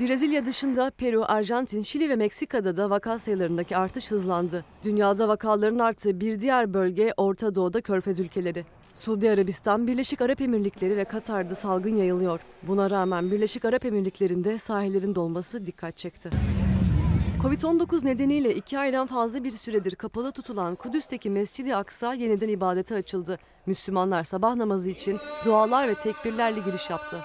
Brezilya 0.00 0.46
dışında 0.46 0.90
Peru, 0.90 1.24
Arjantin, 1.28 1.82
Şili 1.82 2.08
ve 2.08 2.16
Meksika'da 2.16 2.76
da 2.76 2.90
vaka 2.90 3.18
sayılarındaki 3.18 3.76
artış 3.76 4.10
hızlandı. 4.10 4.64
Dünyada 4.82 5.28
vakaların 5.28 5.78
arttığı 5.78 6.20
bir 6.20 6.40
diğer 6.40 6.74
bölge 6.74 7.12
Orta 7.16 7.54
Doğu'da 7.54 7.80
Körfez 7.80 8.20
ülkeleri. 8.20 8.64
Suudi 8.98 9.30
Arabistan, 9.30 9.86
Birleşik 9.86 10.20
Arap 10.20 10.40
Emirlikleri 10.40 10.96
ve 10.96 11.04
Katar'da 11.04 11.54
salgın 11.54 11.96
yayılıyor. 11.96 12.40
Buna 12.62 12.90
rağmen 12.90 13.30
Birleşik 13.30 13.64
Arap 13.64 13.84
Emirlikleri'nde 13.84 14.58
sahillerin 14.58 15.14
dolması 15.14 15.66
dikkat 15.66 15.96
çekti. 15.96 16.30
Covid-19 17.42 18.06
nedeniyle 18.06 18.54
iki 18.54 18.78
aydan 18.78 19.06
fazla 19.06 19.44
bir 19.44 19.50
süredir 19.50 19.94
kapalı 19.94 20.32
tutulan 20.32 20.74
Kudüs'teki 20.74 21.30
Mescid-i 21.30 21.76
Aksa 21.76 22.14
yeniden 22.14 22.48
ibadete 22.48 22.94
açıldı. 22.94 23.38
Müslümanlar 23.66 24.24
sabah 24.24 24.54
namazı 24.54 24.90
için 24.90 25.18
dualar 25.44 25.88
ve 25.88 25.94
tekbirlerle 25.94 26.60
giriş 26.60 26.90
yaptı. 26.90 27.20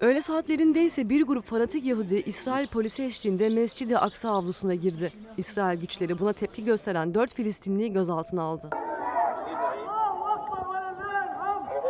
Öğle 0.00 0.20
saatlerinde 0.20 0.82
ise 0.82 1.08
bir 1.08 1.22
grup 1.22 1.46
fanatik 1.46 1.84
Yahudi 1.84 2.16
İsrail 2.26 2.66
polisi 2.66 3.04
eşliğinde 3.04 3.48
Mescid-i 3.48 3.98
Aksa 3.98 4.30
avlusuna 4.30 4.74
girdi. 4.74 5.12
İsrail 5.36 5.80
güçleri 5.80 6.18
buna 6.18 6.32
tepki 6.32 6.64
gösteren 6.64 7.14
4 7.14 7.34
Filistinliyi 7.34 7.92
gözaltına 7.92 8.42
aldı. 8.42 8.70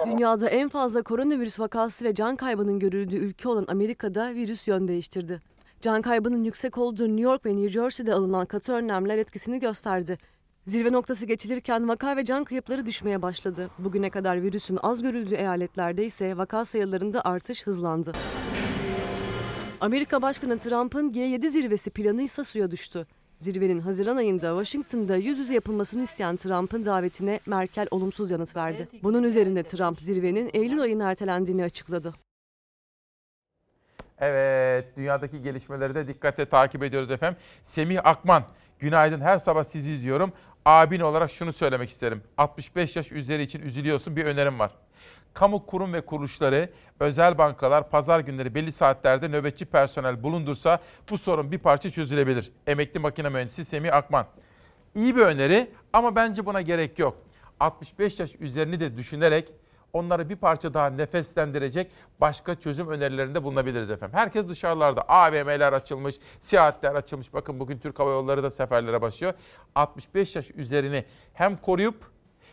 Dünyada 0.05 0.49
en 0.49 0.69
fazla 0.69 1.03
koronavirüs 1.03 1.61
vakası 1.61 2.05
ve 2.05 2.15
can 2.15 2.37
kaybının 2.37 2.79
görüldüğü 2.79 3.17
ülke 3.17 3.49
olan 3.49 3.65
Amerika'da 3.69 4.35
virüs 4.35 4.69
yön 4.69 4.89
değiştirdi. 4.89 5.41
Can 5.81 6.03
kaybının 6.03 6.45
yüksek 6.45 6.79
olduğu 6.79 7.09
New 7.09 7.23
York 7.23 7.47
ve 7.47 7.57
New 7.57 7.69
Jersey'de 7.69 8.15
alınan 8.15 8.47
katı 8.47 8.73
önlemler 8.73 9.19
etkisini 9.19 9.61
gösterdi. 9.61 10.19
Zirve 10.65 10.93
noktası 10.93 11.27
geçilirken 11.27 11.89
vaka 11.89 12.17
ve 12.17 12.25
can 12.25 12.45
kayıpları 12.45 12.87
düşmeye 12.87 13.23
başladı. 13.23 13.71
Bugüne 13.79 14.11
kadar 14.11 14.43
virüsün 14.43 14.79
az 14.83 15.03
görüldüğü 15.03 15.35
eyaletlerde 15.35 16.05
ise 16.05 16.37
vaka 16.37 16.65
sayılarında 16.65 17.25
artış 17.25 17.67
hızlandı. 17.67 18.13
Amerika 19.81 20.23
Başkanı 20.23 20.59
Trump'ın 20.59 21.11
G7 21.11 21.51
zirvesi 21.51 21.91
planı 21.91 22.23
ise 22.23 22.45
suya 22.45 22.71
düştü. 22.71 23.07
Zirvenin 23.41 23.81
Haziran 23.81 24.17
ayında 24.17 24.63
Washington'da 24.63 25.17
yüz 25.17 25.39
yüze 25.39 25.55
yapılmasını 25.55 26.03
isteyen 26.03 26.37
Trump'ın 26.37 26.85
davetine 26.85 27.41
Merkel 27.47 27.87
olumsuz 27.91 28.31
yanıt 28.31 28.57
verdi. 28.57 28.89
Bunun 29.03 29.23
üzerine 29.23 29.63
Trump 29.63 30.01
zirvenin 30.01 30.51
Eylül 30.55 30.81
ayına 30.81 31.11
ertelendiğini 31.11 31.65
açıkladı. 31.65 32.15
Evet, 34.19 34.97
dünyadaki 34.97 35.43
gelişmeleri 35.43 35.95
de 35.95 36.09
dikkatle 36.09 36.47
takip 36.47 36.83
ediyoruz 36.83 37.11
efendim. 37.11 37.41
Semih 37.67 38.07
Akman, 38.07 38.45
günaydın. 38.79 39.21
Her 39.21 39.39
sabah 39.39 39.65
sizi 39.65 39.91
izliyorum. 39.91 40.33
Abin 40.65 41.01
olarak 41.01 41.31
şunu 41.31 41.53
söylemek 41.53 41.91
isterim. 41.91 42.23
65 42.39 42.97
yaş 42.97 43.13
üzeri 43.13 43.43
için 43.43 43.63
üzülüyorsun. 43.63 44.17
Bir 44.17 44.25
önerim 44.25 44.59
var. 44.59 44.71
Kamu 45.35 45.67
kurum 45.67 45.93
ve 45.93 46.01
kuruluşları, 46.01 46.71
özel 47.01 47.39
bankalar 47.39 47.91
pazar 47.91 48.21
günleri 48.21 48.55
belli 48.55 48.73
saatlerde 48.73 49.29
nöbetçi 49.29 49.67
personel 49.67 50.23
bulundursa 50.23 50.79
bu 51.11 51.19
sorun 51.19 51.53
bir 51.53 51.59
parça 51.59 51.91
çözülebilir. 51.91 52.53
Emekli 52.67 53.01
makine 53.01 53.29
mühendisi 53.29 53.65
Semih 53.65 53.95
Akman. 53.95 54.27
İyi 54.95 55.17
bir 55.17 55.21
öneri 55.21 55.71
ama 55.93 56.17
bence 56.17 56.47
buna 56.47 56.61
gerek 56.61 56.99
yok. 56.99 57.19
65 57.61 58.21
yaş 58.21 58.35
üzerini 58.41 58.81
de 58.81 58.97
düşünerek 58.97 59.53
onları 59.93 60.29
bir 60.29 60.37
parça 60.37 60.75
daha 60.75 60.91
nefeslendirecek 60.91 61.91
başka 62.21 62.55
çözüm 62.55 62.89
önerilerinde 62.89 63.43
bulunabiliriz 63.43 63.91
efendim. 63.91 64.19
Herkes 64.19 64.49
dışarılarda. 64.49 65.03
AVM'ler 65.03 65.73
açılmış, 65.73 66.15
seyahatler 66.41 66.95
açılmış. 66.95 67.35
Bakın 67.35 67.61
bugün 67.61 67.79
Türk 67.79 67.99
Hava 67.99 68.11
Yolları 68.11 68.43
da 68.43 68.51
seferlere 68.51 69.03
başlıyor. 69.03 69.35
65 69.75 70.37
yaş 70.37 70.51
üzerini 70.51 71.05
hem 71.35 71.57
koruyup 71.57 72.11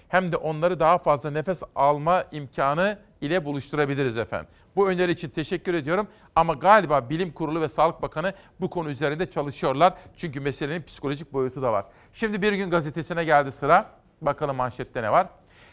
hem 0.10 0.32
de 0.32 0.38
onları 0.38 0.80
daha 0.80 0.98
fazla 0.98 1.32
nefes 1.32 1.64
alma 1.76 2.24
imkanı 2.32 3.00
ile 3.22 3.46
buluşturabiliriz 3.46 4.18
efendim. 4.18 4.48
Bu 4.76 4.90
öneri 4.90 5.12
için 5.12 5.30
teşekkür 5.30 5.74
ediyorum 5.74 6.08
ama 6.36 6.54
galiba 6.54 7.10
Bilim 7.10 7.32
Kurulu 7.32 7.62
ve 7.62 7.70
Sağlık 7.70 8.02
Bakanı 8.02 8.34
bu 8.62 8.70
konu 8.70 8.90
üzerinde 8.90 9.32
çalışıyorlar. 9.32 9.94
Çünkü 10.18 10.40
meselenin 10.40 10.82
psikolojik 10.82 11.34
boyutu 11.34 11.62
da 11.62 11.74
var. 11.74 11.86
Şimdi 12.14 12.42
Bir 12.42 12.54
Gün 12.54 12.70
Gazetesi'ne 12.70 13.24
geldi 13.24 13.52
sıra. 13.52 13.90
Bakalım 14.22 14.56
manşette 14.56 15.04
ne 15.04 15.12
var? 15.12 15.28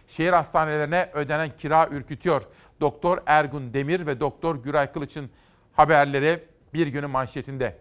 Şehir 0.08 0.32
hastanelerine 0.32 1.10
ödenen 1.14 1.50
kira 1.58 1.88
ürkütüyor. 1.88 2.42
Doktor 2.80 3.18
Ergun 3.26 3.74
Demir 3.74 4.06
ve 4.06 4.20
Doktor 4.20 4.56
Güray 4.56 4.92
Kılıç'ın 4.92 5.30
haberleri 5.72 6.44
bir 6.74 6.86
günün 6.86 7.10
manşetinde. 7.10 7.78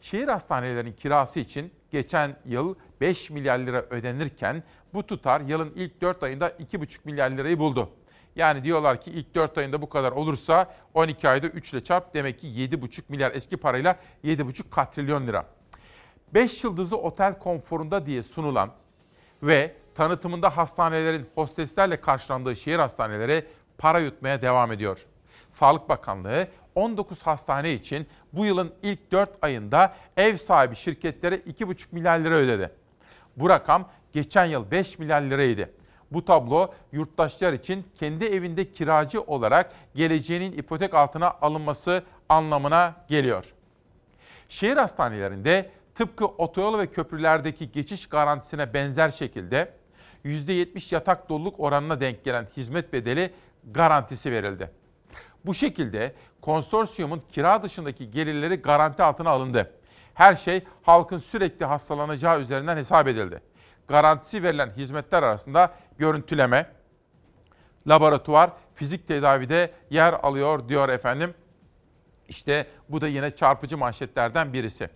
Şehir 0.00 0.28
hastanelerinin 0.28 0.92
kirası 0.92 1.40
için 1.40 1.72
geçen 1.90 2.36
yıl 2.44 2.74
5 3.00 3.30
milyar 3.30 3.58
lira 3.58 3.82
ödenirken 3.82 4.62
bu 4.94 5.06
tutar 5.06 5.40
yılın 5.40 5.72
ilk 5.74 6.00
4 6.00 6.22
ayında 6.22 6.50
2,5 6.50 6.98
milyar 7.04 7.30
lirayı 7.30 7.58
buldu. 7.58 7.88
Yani 8.36 8.64
diyorlar 8.64 9.00
ki 9.00 9.10
ilk 9.10 9.34
4 9.34 9.58
ayında 9.58 9.82
bu 9.82 9.88
kadar 9.88 10.12
olursa 10.12 10.74
12 10.94 11.28
ayda 11.28 11.46
3 11.46 11.72
ile 11.72 11.84
çarp 11.84 12.14
demek 12.14 12.40
ki 12.40 12.46
7,5 12.46 13.02
milyar 13.08 13.32
eski 13.34 13.56
parayla 13.56 13.96
7,5 14.24 14.70
katrilyon 14.70 15.26
lira. 15.26 15.46
5 16.34 16.64
yıldızlı 16.64 16.96
otel 16.96 17.38
konforunda 17.38 18.06
diye 18.06 18.22
sunulan 18.22 18.70
ve 19.42 19.74
tanıtımında 19.94 20.56
hastanelerin 20.56 21.28
hosteslerle 21.34 22.00
karşılandığı 22.00 22.56
şehir 22.56 22.78
hastaneleri 22.78 23.44
para 23.78 24.00
yutmaya 24.00 24.42
devam 24.42 24.72
ediyor. 24.72 25.06
Sağlık 25.52 25.88
Bakanlığı 25.88 26.48
19 26.74 27.22
hastane 27.22 27.72
için 27.72 28.06
bu 28.32 28.44
yılın 28.44 28.72
ilk 28.82 29.12
4 29.12 29.30
ayında 29.42 29.94
ev 30.16 30.36
sahibi 30.36 30.76
şirketlere 30.76 31.36
2,5 31.36 31.76
milyar 31.92 32.18
lira 32.18 32.34
ödedi. 32.34 32.70
Bu 33.36 33.48
rakam 33.48 33.88
geçen 34.12 34.44
yıl 34.44 34.70
5 34.70 34.98
milyar 34.98 35.22
liraydı. 35.22 35.70
Bu 36.10 36.24
tablo 36.24 36.74
yurttaşlar 36.92 37.52
için 37.52 37.84
kendi 37.98 38.24
evinde 38.24 38.72
kiracı 38.72 39.20
olarak 39.20 39.72
geleceğinin 39.94 40.52
ipotek 40.52 40.94
altına 40.94 41.30
alınması 41.30 42.02
anlamına 42.28 42.94
geliyor. 43.08 43.44
Şehir 44.48 44.76
hastanelerinde 44.76 45.70
tıpkı 45.94 46.26
otoyol 46.26 46.78
ve 46.78 46.86
köprülerdeki 46.86 47.72
geçiş 47.72 48.06
garantisine 48.06 48.74
benzer 48.74 49.10
şekilde 49.10 49.72
%70 50.24 50.94
yatak 50.94 51.28
doluluk 51.28 51.60
oranına 51.60 52.00
denk 52.00 52.24
gelen 52.24 52.46
hizmet 52.56 52.92
bedeli 52.92 53.30
garantisi 53.64 54.32
verildi. 54.32 54.70
Bu 55.46 55.54
şekilde 55.54 56.14
konsorsiyumun 56.40 57.22
kira 57.32 57.62
dışındaki 57.62 58.10
gelirleri 58.10 58.56
garanti 58.56 59.02
altına 59.02 59.30
alındı. 59.30 59.72
Her 60.14 60.34
şey 60.34 60.64
halkın 60.82 61.18
sürekli 61.18 61.64
hastalanacağı 61.64 62.40
üzerinden 62.40 62.76
hesap 62.76 63.08
edildi. 63.08 63.40
Garantisi 63.90 64.42
verilen 64.42 64.70
hizmetler 64.76 65.22
arasında 65.22 65.74
görüntüleme, 65.98 66.66
laboratuvar, 67.88 68.50
fizik 68.74 69.08
tedavide 69.08 69.70
yer 69.90 70.12
alıyor 70.12 70.68
diyor 70.68 70.88
efendim. 70.88 71.34
İşte 72.28 72.66
bu 72.88 73.00
da 73.00 73.08
yine 73.08 73.36
çarpıcı 73.36 73.78
manşetlerden 73.78 74.52
birisi. 74.52 74.88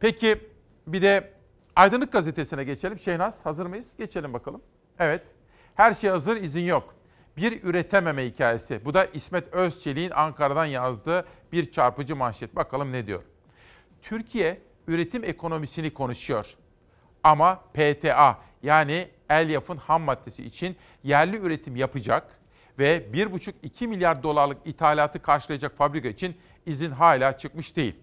Peki 0.00 0.38
bir 0.86 1.02
de 1.02 1.32
Aydınlık 1.76 2.12
Gazetesi'ne 2.12 2.64
geçelim. 2.64 2.98
Şeynaz 2.98 3.46
hazır 3.46 3.66
mıyız? 3.66 3.86
Geçelim 3.98 4.32
bakalım. 4.32 4.62
Evet. 4.98 5.22
Her 5.74 5.94
şey 5.94 6.10
hazır, 6.10 6.36
izin 6.36 6.64
yok. 6.64 6.94
Bir 7.36 7.62
üretememe 7.62 8.26
hikayesi. 8.26 8.84
Bu 8.84 8.94
da 8.94 9.04
İsmet 9.04 9.54
Özçelik'in 9.54 10.10
Ankara'dan 10.10 10.66
yazdığı 10.66 11.24
bir 11.52 11.72
çarpıcı 11.72 12.16
manşet. 12.16 12.56
Bakalım 12.56 12.92
ne 12.92 13.06
diyor. 13.06 13.22
Türkiye 14.02 14.60
üretim 14.86 15.24
ekonomisini 15.24 15.94
konuşuyor. 15.94 16.56
Ama 17.24 17.60
PTA 17.74 18.38
yani 18.62 19.08
elyafın 19.30 19.76
ham 19.76 20.02
maddesi 20.02 20.44
için 20.44 20.76
yerli 21.04 21.36
üretim 21.36 21.76
yapacak 21.76 22.38
ve 22.78 23.06
1,5-2 23.12 23.86
milyar 23.86 24.22
dolarlık 24.22 24.58
ithalatı 24.64 25.22
karşılayacak 25.22 25.76
fabrika 25.76 26.08
için 26.08 26.36
izin 26.66 26.90
hala 26.90 27.38
çıkmış 27.38 27.76
değil. 27.76 27.96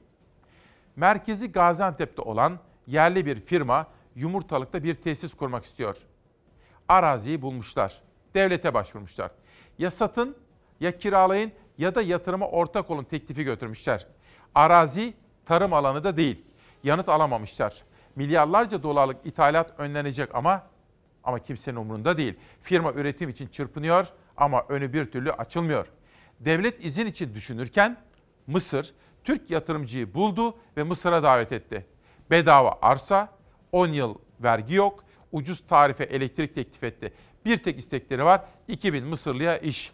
Merkezi 0.96 1.52
Gaziantep'te 1.52 2.22
olan 2.22 2.60
yerli 2.88 3.26
bir 3.26 3.42
firma 3.42 3.88
Yumurtalık'ta 4.16 4.84
bir 4.84 4.96
tesis 4.96 5.34
kurmak 5.34 5.66
istiyor. 5.66 5.98
Araziyi 6.88 7.42
bulmuşlar. 7.42 8.02
Devlete 8.34 8.74
başvurmuşlar. 8.74 9.32
Ya 9.80 9.92
satın, 9.92 10.38
ya 10.80 10.98
kiralayın 10.98 11.52
ya 11.78 11.96
da 11.96 12.02
yatırıma 12.02 12.48
ortak 12.48 12.90
olun 12.90 13.04
teklifi 13.04 13.44
götürmüşler. 13.44 14.08
Arazi 14.56 15.14
tarım 15.46 15.74
alanı 15.74 16.04
da 16.04 16.18
değil. 16.18 16.46
Yanıt 16.84 17.10
alamamışlar. 17.10 17.84
Milyarlarca 18.16 18.84
dolarlık 18.84 19.18
ithalat 19.26 19.74
önlenecek 19.78 20.36
ama 20.36 20.64
ama 21.24 21.40
kimsenin 21.40 21.76
umurunda 21.76 22.18
değil. 22.18 22.34
Firma 22.62 22.94
üretim 22.94 23.30
için 23.30 23.48
çırpınıyor 23.48 24.08
ama 24.38 24.66
önü 24.70 24.94
bir 24.94 25.12
türlü 25.12 25.32
açılmıyor. 25.32 25.88
Devlet 26.40 26.86
izin 26.86 27.06
için 27.06 27.34
düşünürken 27.34 27.98
Mısır 28.48 28.94
Türk 29.24 29.50
yatırımcıyı 29.50 30.14
buldu 30.14 30.58
ve 30.78 30.84
Mısır'a 30.84 31.24
davet 31.24 31.52
etti. 31.52 31.86
Bedava 32.32 32.80
arsa, 32.82 33.30
10 33.72 33.88
yıl 33.88 34.16
vergi 34.40 34.76
yok, 34.76 35.04
ucuz 35.32 35.68
tarife 35.68 36.04
elektrik 36.04 36.56
teklif 36.56 36.84
etti. 36.84 37.14
Bir 37.46 37.58
tek 37.58 37.80
istekleri 37.80 38.26
var, 38.26 38.42
2000 38.68 39.06
Mısırlıya 39.06 39.58
iş. 39.58 39.92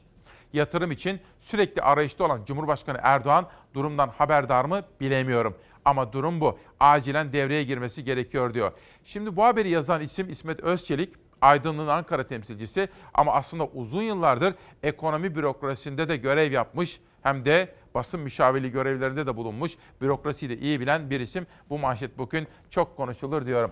Yatırım 0.54 0.92
için 0.92 1.20
sürekli 1.42 1.82
arayışta 1.82 2.24
olan 2.24 2.46
Cumhurbaşkanı 2.46 3.00
Erdoğan 3.02 3.48
durumdan 3.74 4.10
haberdar 4.10 4.66
mı 4.66 4.82
bilemiyorum. 5.00 5.58
Ama 5.86 6.14
durum 6.14 6.42
bu. 6.42 6.60
Acilen 6.80 7.34
devreye 7.34 7.64
girmesi 7.64 8.04
gerekiyor 8.04 8.54
diyor. 8.54 8.72
Şimdi 9.06 9.36
bu 9.36 9.44
haberi 9.44 9.70
yazan 9.70 10.02
isim 10.02 10.30
İsmet 10.30 10.60
Özçelik. 10.60 11.14
Aydın'ın 11.42 11.88
Ankara 11.88 12.28
temsilcisi 12.28 12.90
ama 13.14 13.34
aslında 13.34 13.66
uzun 13.66 14.02
yıllardır 14.02 14.56
ekonomi 14.84 15.36
bürokrasisinde 15.36 16.10
de 16.10 16.18
görev 16.18 16.52
yapmış 16.52 17.00
hem 17.22 17.46
de 17.46 17.76
basın 17.94 18.20
müşavirliği 18.20 18.72
görevlerinde 18.72 19.26
de 19.26 19.36
bulunmuş, 19.36 19.72
bürokrasiyi 20.02 20.50
de 20.50 20.58
iyi 20.58 20.80
bilen 20.80 21.10
bir 21.10 21.20
isim. 21.20 21.48
Bu 21.70 21.80
manşet 21.80 22.18
bugün 22.18 22.48
çok 22.70 22.98
konuşulur 22.98 23.46
diyorum. 23.46 23.72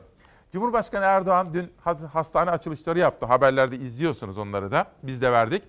Cumhurbaşkanı 0.51 1.05
Erdoğan 1.05 1.53
dün 1.53 1.71
hastane 2.13 2.51
açılışları 2.51 2.99
yaptı. 2.99 3.25
Haberlerde 3.25 3.75
izliyorsunuz 3.75 4.37
onları 4.37 4.71
da. 4.71 4.85
Biz 5.03 5.21
de 5.21 5.31
verdik. 5.31 5.63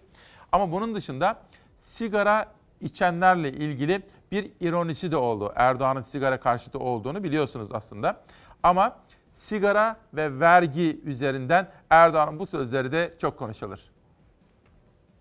Ama 0.52 0.72
bunun 0.72 0.94
dışında 0.94 1.42
sigara 1.78 2.52
içenlerle 2.80 3.52
ilgili 3.52 4.02
bir 4.32 4.50
ironisi 4.60 5.12
de 5.12 5.16
oldu. 5.16 5.52
Erdoğan'ın 5.56 6.02
sigara 6.02 6.40
karşıtı 6.40 6.78
olduğunu 6.78 7.24
biliyorsunuz 7.24 7.68
aslında. 7.72 8.20
Ama 8.62 8.96
sigara 9.36 9.96
ve 10.14 10.40
vergi 10.40 11.00
üzerinden 11.04 11.68
Erdoğan'ın 11.90 12.38
bu 12.38 12.46
sözleri 12.46 12.92
de 12.92 13.14
çok 13.20 13.38
konuşulur. 13.38 13.78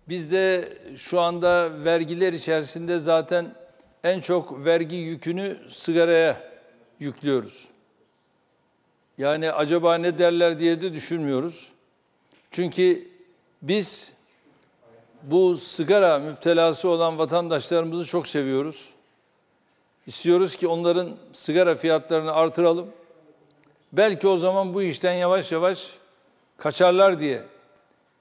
Biz 0.08 0.32
de 0.32 0.72
şu 0.96 1.20
anda 1.20 1.84
vergiler 1.84 2.32
içerisinde 2.32 2.98
zaten 2.98 3.54
en 4.04 4.20
çok 4.20 4.64
vergi 4.64 4.96
yükünü 4.96 5.56
sigaraya 5.68 6.36
yüklüyoruz. 7.00 7.68
Yani 9.18 9.52
acaba 9.52 9.94
ne 9.94 10.18
derler 10.18 10.58
diye 10.58 10.80
de 10.80 10.92
düşünmüyoruz. 10.92 11.72
Çünkü 12.50 13.08
biz 13.62 14.12
bu 15.22 15.54
sigara 15.54 16.18
müptelası 16.18 16.88
olan 16.88 17.18
vatandaşlarımızı 17.18 18.06
çok 18.06 18.28
seviyoruz. 18.28 18.94
İstiyoruz 20.06 20.56
ki 20.56 20.68
onların 20.68 21.16
sigara 21.32 21.74
fiyatlarını 21.74 22.32
artıralım. 22.32 22.90
Belki 23.92 24.28
o 24.28 24.36
zaman 24.36 24.74
bu 24.74 24.82
işten 24.82 25.12
yavaş 25.12 25.52
yavaş 25.52 25.94
kaçarlar 26.56 27.20
diye 27.20 27.42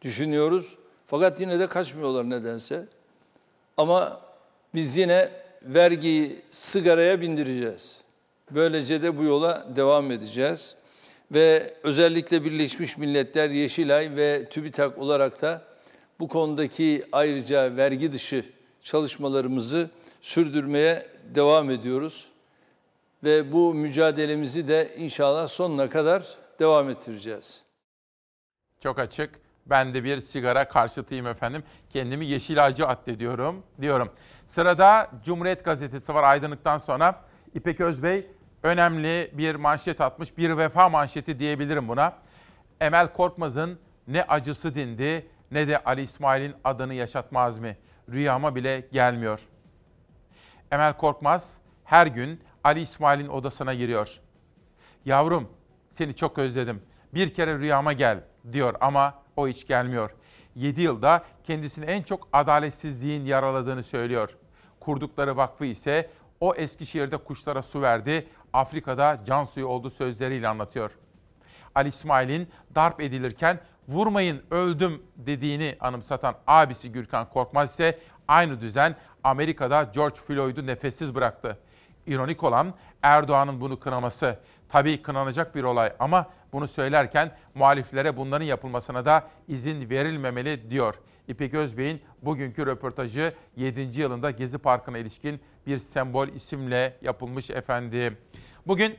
düşünüyoruz. 0.01 0.75
Fakat 1.05 1.41
yine 1.41 1.59
de 1.59 1.67
kaçmıyorlar 1.67 2.29
nedense. 2.29 2.85
Ama 3.77 4.21
biz 4.75 4.97
yine 4.97 5.31
vergiyi 5.61 6.41
sigaraya 6.51 7.21
bindireceğiz. 7.21 8.01
Böylece 8.51 9.01
de 9.01 9.17
bu 9.17 9.23
yola 9.23 9.67
devam 9.75 10.11
edeceğiz. 10.11 10.75
Ve 11.31 11.73
özellikle 11.83 12.43
Birleşmiş 12.43 12.97
Milletler, 12.97 13.49
Yeşilay 13.49 14.15
ve 14.15 14.45
TÜBİTAK 14.49 14.97
olarak 14.97 15.41
da 15.41 15.61
bu 16.19 16.27
konudaki 16.27 17.05
ayrıca 17.11 17.77
vergi 17.77 18.13
dışı 18.13 18.45
çalışmalarımızı 18.83 19.89
sürdürmeye 20.21 21.05
devam 21.35 21.69
ediyoruz. 21.69 22.29
Ve 23.23 23.51
bu 23.51 23.73
mücadelemizi 23.73 24.67
de 24.67 24.95
inşallah 24.97 25.47
sonuna 25.47 25.89
kadar 25.89 26.23
devam 26.59 26.89
ettireceğiz. 26.89 27.63
Çok 28.83 28.99
açık. 28.99 29.39
Ben 29.65 29.93
de 29.93 30.03
bir 30.03 30.17
sigara 30.17 30.67
karşıtıyım 30.67 31.27
efendim. 31.27 31.63
Kendimi 31.89 32.25
yeşil 32.25 32.65
ağacı 32.65 32.87
addediyorum 32.87 33.63
diyorum. 33.81 34.09
Sırada 34.49 35.11
Cumhuriyet 35.25 35.65
Gazetesi 35.65 36.13
var 36.13 36.23
aydınlıktan 36.23 36.77
sonra. 36.77 37.21
İpek 37.55 37.81
Özbey 37.81 38.27
önemli 38.63 39.31
bir 39.33 39.55
manşet 39.55 40.01
atmış. 40.01 40.37
Bir 40.37 40.57
vefa 40.57 40.89
manşeti 40.89 41.39
diyebilirim 41.39 41.87
buna. 41.87 42.13
Emel 42.81 43.13
Korkmaz'ın 43.13 43.79
ne 44.07 44.23
acısı 44.23 44.75
dindi 44.75 45.27
ne 45.51 45.67
de 45.67 45.83
Ali 45.83 46.01
İsmail'in 46.01 46.55
adını 46.63 46.93
yaşatmaz 46.93 47.59
mı? 47.59 47.75
Rüyama 48.11 48.55
bile 48.55 48.87
gelmiyor. 48.91 49.39
Emel 50.71 50.93
Korkmaz 50.97 51.58
her 51.84 52.08
gün 52.08 52.41
Ali 52.63 52.82
İsmail'in 52.82 53.27
odasına 53.27 53.73
giriyor. 53.73 54.19
Yavrum 55.05 55.49
seni 55.91 56.15
çok 56.15 56.38
özledim. 56.38 56.82
Bir 57.13 57.34
kere 57.34 57.60
rüyama 57.60 57.93
gel 57.93 58.23
diyor 58.51 58.75
ama 58.82 59.13
o 59.36 59.47
hiç 59.47 59.67
gelmiyor. 59.67 60.12
7 60.55 60.82
yılda 60.82 61.23
kendisini 61.43 61.86
en 61.86 62.03
çok 62.03 62.27
adaletsizliğin 62.34 63.25
yaraladığını 63.25 63.84
söylüyor. 63.84 64.38
Kurdukları 64.79 65.38
vakfı 65.38 65.65
ise 65.65 66.10
o 66.39 66.55
Eskişehir'de 66.55 67.17
kuşlara 67.17 67.63
su 67.63 67.82
verdi, 67.82 68.27
Afrika'da 68.53 69.19
can 69.25 69.45
suyu 69.45 69.67
oldu 69.67 69.89
sözleriyle 69.89 70.47
anlatıyor. 70.47 70.91
Ali 71.75 71.89
İsmail'in 71.89 72.49
darp 72.75 73.01
edilirken 73.01 73.60
vurmayın 73.88 74.41
öldüm 74.51 75.03
dediğini 75.15 75.77
anımsatan 75.79 76.36
abisi 76.47 76.91
Gürkan 76.91 77.29
Korkmaz 77.29 77.71
ise 77.71 77.99
aynı 78.27 78.62
düzen 78.62 78.95
Amerika'da 79.23 79.84
George 79.84 80.15
Floyd'u 80.15 80.67
nefessiz 80.67 81.15
bıraktı. 81.15 81.58
İronik 82.08 82.43
olan 82.43 82.73
Erdoğan'ın 83.01 83.62
bunu 83.62 83.79
kınaması. 83.79 84.39
Tabii 84.69 85.01
kınanacak 85.01 85.55
bir 85.55 85.63
olay 85.63 85.93
ama 85.99 86.25
bunu 86.53 86.67
söylerken 86.67 87.32
muhaliflere 87.55 88.17
bunların 88.17 88.45
yapılmasına 88.45 89.05
da 89.05 89.27
izin 89.47 89.89
verilmemeli 89.89 90.69
diyor. 90.69 90.95
İpek 91.27 91.53
Özbey'in 91.53 92.01
bugünkü 92.21 92.65
röportajı 92.65 93.34
7. 93.55 94.01
yılında 94.01 94.32
Gezi 94.32 94.58
Parkı'na 94.58 94.97
ilişkin 94.97 95.41
bir 95.67 95.77
sembol 95.77 96.27
isimle 96.27 96.97
yapılmış 97.01 97.49
efendim. 97.49 98.17
Bugün 98.67 98.95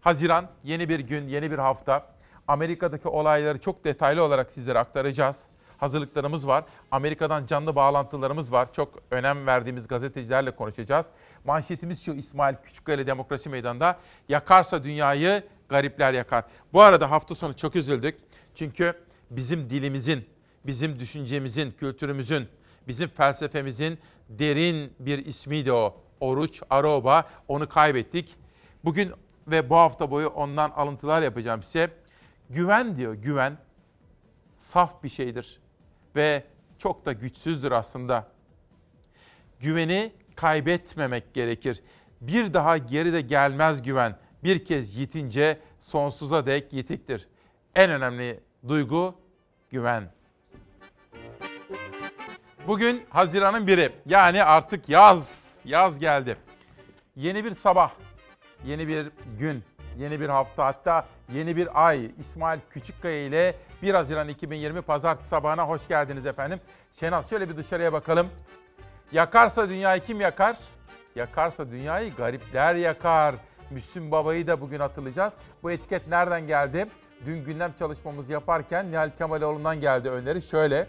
Haziran, 0.00 0.48
yeni 0.64 0.88
bir 0.88 1.00
gün, 1.00 1.28
yeni 1.28 1.50
bir 1.50 1.58
hafta. 1.58 2.06
Amerika'daki 2.48 3.08
olayları 3.08 3.58
çok 3.60 3.84
detaylı 3.84 4.24
olarak 4.24 4.52
sizlere 4.52 4.78
aktaracağız. 4.78 5.42
Hazırlıklarımız 5.80 6.48
var. 6.48 6.64
Amerika'dan 6.90 7.46
canlı 7.46 7.76
bağlantılarımız 7.76 8.52
var. 8.52 8.72
Çok 8.72 8.98
önem 9.10 9.46
verdiğimiz 9.46 9.88
gazetecilerle 9.88 10.50
konuşacağız. 10.50 11.06
Manşetimiz 11.44 12.04
şu 12.04 12.12
İsmail 12.12 12.54
Küçükkaya 12.64 13.06
Demokrasi 13.06 13.48
Meydanı'nda 13.48 13.98
yakarsa 14.28 14.84
dünyayı 14.84 15.42
garipler 15.68 16.12
yakar. 16.12 16.44
Bu 16.72 16.82
arada 16.82 17.10
hafta 17.10 17.34
sonu 17.34 17.56
çok 17.56 17.76
üzüldük. 17.76 18.18
Çünkü 18.54 18.94
bizim 19.30 19.70
dilimizin, 19.70 20.28
bizim 20.66 20.98
düşüncemizin, 20.98 21.70
kültürümüzün, 21.70 22.48
bizim 22.88 23.08
felsefemizin 23.08 23.98
derin 24.28 24.92
bir 24.98 25.26
ismiydi 25.26 25.72
o. 25.72 25.96
Oruç 26.20 26.62
Aroba. 26.70 27.24
Onu 27.48 27.68
kaybettik. 27.68 28.36
Bugün 28.84 29.12
ve 29.46 29.70
bu 29.70 29.76
hafta 29.76 30.10
boyu 30.10 30.28
ondan 30.28 30.70
alıntılar 30.70 31.22
yapacağım 31.22 31.62
size. 31.62 31.90
Güven 32.50 32.96
diyor, 32.96 33.14
güven 33.14 33.58
saf 34.56 35.02
bir 35.02 35.08
şeydir 35.08 35.60
ve 36.16 36.44
çok 36.78 37.06
da 37.06 37.12
güçsüzdür 37.12 37.72
aslında. 37.72 38.28
Güveni 39.60 40.12
kaybetmemek 40.36 41.34
gerekir. 41.34 41.82
Bir 42.20 42.54
daha 42.54 42.78
geri 42.78 43.12
de 43.12 43.20
gelmez 43.20 43.82
güven. 43.82 44.16
Bir 44.44 44.64
kez 44.64 44.96
yitince 44.96 45.60
sonsuza 45.80 46.46
dek 46.46 46.72
yitiktir. 46.72 47.28
En 47.74 47.90
önemli 47.90 48.40
duygu 48.68 49.14
güven. 49.70 50.10
Bugün 52.66 53.02
Haziran'ın 53.10 53.66
biri. 53.66 53.92
Yani 54.06 54.44
artık 54.44 54.88
yaz. 54.88 55.50
Yaz 55.64 55.98
geldi. 55.98 56.36
Yeni 57.16 57.44
bir 57.44 57.54
sabah, 57.54 57.90
yeni 58.64 58.88
bir 58.88 59.10
gün, 59.38 59.64
yeni 60.00 60.20
bir 60.20 60.28
hafta 60.28 60.66
hatta 60.66 61.06
yeni 61.32 61.56
bir 61.56 61.86
ay. 61.86 62.10
İsmail 62.18 62.60
Küçükkaya 62.70 63.26
ile 63.26 63.54
1 63.82 63.94
Haziran 63.94 64.28
2020 64.28 64.82
Pazartesi 64.82 65.28
sabahına 65.28 65.68
hoş 65.68 65.88
geldiniz 65.88 66.26
efendim. 66.26 66.60
Şenaz 67.00 67.30
şöyle 67.30 67.48
bir 67.48 67.56
dışarıya 67.56 67.92
bakalım. 67.92 68.28
Yakarsa 69.12 69.68
dünyayı 69.68 70.02
kim 70.02 70.20
yakar? 70.20 70.56
Yakarsa 71.14 71.70
dünyayı 71.70 72.14
garipler 72.14 72.74
yakar. 72.74 73.34
Müslüm 73.70 74.10
Baba'yı 74.10 74.46
da 74.46 74.60
bugün 74.60 74.80
hatırlayacağız. 74.80 75.32
Bu 75.62 75.70
etiket 75.70 76.08
nereden 76.08 76.46
geldi? 76.46 76.86
Dün 77.26 77.44
gündem 77.44 77.72
çalışmamızı 77.78 78.32
yaparken 78.32 78.90
Nihal 78.92 79.10
Kemaloğlu'ndan 79.18 79.80
geldi 79.80 80.10
öneri. 80.10 80.42
Şöyle, 80.42 80.86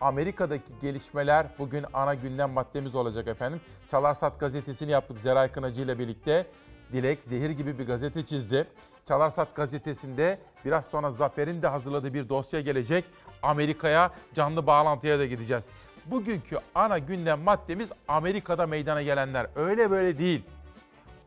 Amerika'daki 0.00 0.72
gelişmeler 0.82 1.46
bugün 1.58 1.84
ana 1.94 2.14
gündem 2.14 2.50
maddemiz 2.50 2.94
olacak 2.94 3.28
efendim. 3.28 3.60
Çalarsat 3.90 4.40
gazetesini 4.40 4.90
yaptık 4.90 5.18
Zeray 5.18 5.52
Kınacı 5.52 5.82
ile 5.82 5.98
birlikte. 5.98 6.46
Dilek 6.92 7.22
zehir 7.22 7.50
gibi 7.50 7.78
bir 7.78 7.86
gazete 7.86 8.26
çizdi. 8.26 8.66
Çalarsat 9.08 9.54
gazetesinde 9.54 10.38
biraz 10.64 10.86
sonra 10.86 11.10
Zafer'in 11.10 11.62
de 11.62 11.66
hazırladığı 11.66 12.14
bir 12.14 12.28
dosya 12.28 12.60
gelecek. 12.60 13.04
Amerika'ya 13.42 14.10
canlı 14.34 14.66
bağlantıya 14.66 15.18
da 15.18 15.26
gideceğiz. 15.26 15.64
Bugünkü 16.06 16.58
ana 16.74 16.98
gündem 16.98 17.40
maddemiz 17.40 17.92
Amerika'da 18.08 18.66
meydana 18.66 19.02
gelenler. 19.02 19.46
Öyle 19.56 19.90
böyle 19.90 20.18
değil. 20.18 20.42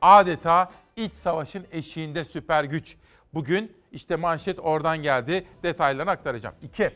Adeta 0.02 0.72
iç 0.96 1.14
savaşın 1.14 1.66
eşiğinde 1.72 2.26
süper 2.26 2.64
güç. 2.64 2.96
Bugün 3.34 3.72
işte 3.92 4.16
manşet 4.16 4.60
oradan 4.60 4.98
geldi. 4.98 5.46
Detaylarını 5.64 6.12
aktaracağım. 6.12 6.56
2. 6.62 6.92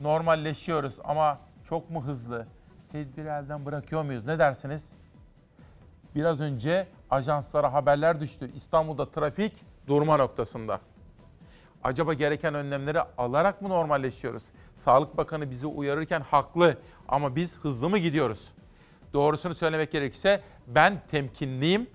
Normalleşiyoruz 0.00 0.94
ama 1.04 1.38
çok 1.68 1.90
mu 1.90 2.04
hızlı? 2.04 2.46
Tedbir 2.92 3.24
elden 3.24 3.66
bırakıyor 3.66 4.02
muyuz? 4.02 4.26
Ne 4.26 4.38
dersiniz? 4.38 4.92
Biraz 6.14 6.40
önce 6.40 6.86
ajanslara 7.10 7.72
haberler 7.72 8.20
düştü. 8.20 8.50
İstanbul'da 8.54 9.10
trafik 9.10 9.52
durma 9.86 10.16
noktasında. 10.16 10.80
Acaba 11.84 12.14
gereken 12.14 12.54
önlemleri 12.54 13.00
alarak 13.18 13.62
mı 13.62 13.68
normalleşiyoruz? 13.68 14.42
Sağlık 14.76 15.16
Bakanı 15.16 15.50
bizi 15.50 15.66
uyarırken 15.66 16.20
haklı 16.20 16.78
ama 17.08 17.36
biz 17.36 17.58
hızlı 17.58 17.88
mı 17.88 17.98
gidiyoruz? 17.98 18.52
Doğrusunu 19.12 19.54
söylemek 19.54 19.92
gerekirse 19.92 20.40
ben 20.66 21.02
temkinliyim. 21.10 21.86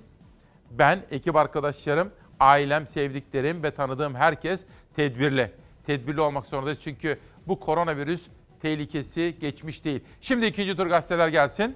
Ben, 0.71 1.01
ekip 1.12 1.36
arkadaşlarım, 1.36 2.12
ailem, 2.39 2.88
sevdiklerim 2.88 3.63
ve 3.63 3.71
tanıdığım 3.71 4.15
herkes 4.15 4.65
tedbirli. 4.95 5.51
Tedbirli 5.86 6.21
olmak 6.21 6.45
zorundayız 6.45 6.79
çünkü 6.82 7.19
bu 7.47 7.60
koronavirüs 7.60 8.27
tehlikesi 8.62 9.38
geçmiş 9.41 9.86
değil. 9.86 10.03
Şimdi 10.21 10.45
ikinci 10.45 10.75
tur 10.75 10.88
gazeteler 10.88 11.27
gelsin. 11.27 11.75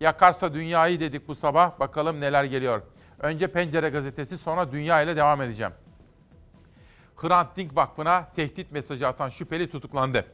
Yakarsa 0.00 0.54
dünyayı 0.54 1.00
dedik 1.00 1.28
bu 1.28 1.34
sabah. 1.34 1.80
Bakalım 1.80 2.20
neler 2.20 2.44
geliyor. 2.44 2.82
Önce 3.18 3.46
Pencere 3.46 3.88
gazetesi 3.88 4.38
sonra 4.38 4.72
Dünya 4.72 5.02
ile 5.02 5.16
devam 5.16 5.42
edeceğim. 5.42 5.72
Hrant 7.16 7.56
Dink 7.56 7.76
Vakfı'na 7.76 8.28
tehdit 8.36 8.72
mesajı 8.72 9.08
atan 9.08 9.28
şüpheli 9.28 9.70
tutuklandı. 9.70 10.26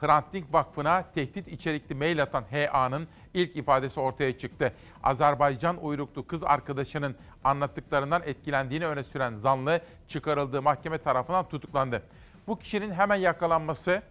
Hrant 0.00 0.32
Dink 0.32 0.52
Vakfı'na 0.52 1.04
tehdit 1.14 1.48
içerikli 1.48 1.94
mail 1.94 2.22
atan 2.22 2.44
HA'nın 2.50 3.08
ilk 3.34 3.56
ifadesi 3.56 4.00
ortaya 4.00 4.38
çıktı. 4.38 4.72
Azerbaycan 5.02 5.84
uyruklu 5.84 6.26
kız 6.26 6.42
arkadaşının 6.42 7.16
anlattıklarından 7.44 8.22
etkilendiğini 8.24 8.86
öne 8.86 9.04
süren 9.04 9.36
zanlı 9.36 9.80
çıkarıldığı 10.08 10.62
mahkeme 10.62 10.98
tarafından 10.98 11.48
tutuklandı. 11.48 12.02
Bu 12.46 12.58
kişinin 12.58 12.92
hemen 12.92 13.16
yakalanması 13.16 14.02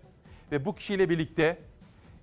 ve 0.52 0.66
bu 0.66 0.76
kişiyle 0.76 1.10
birlikte 1.10 1.60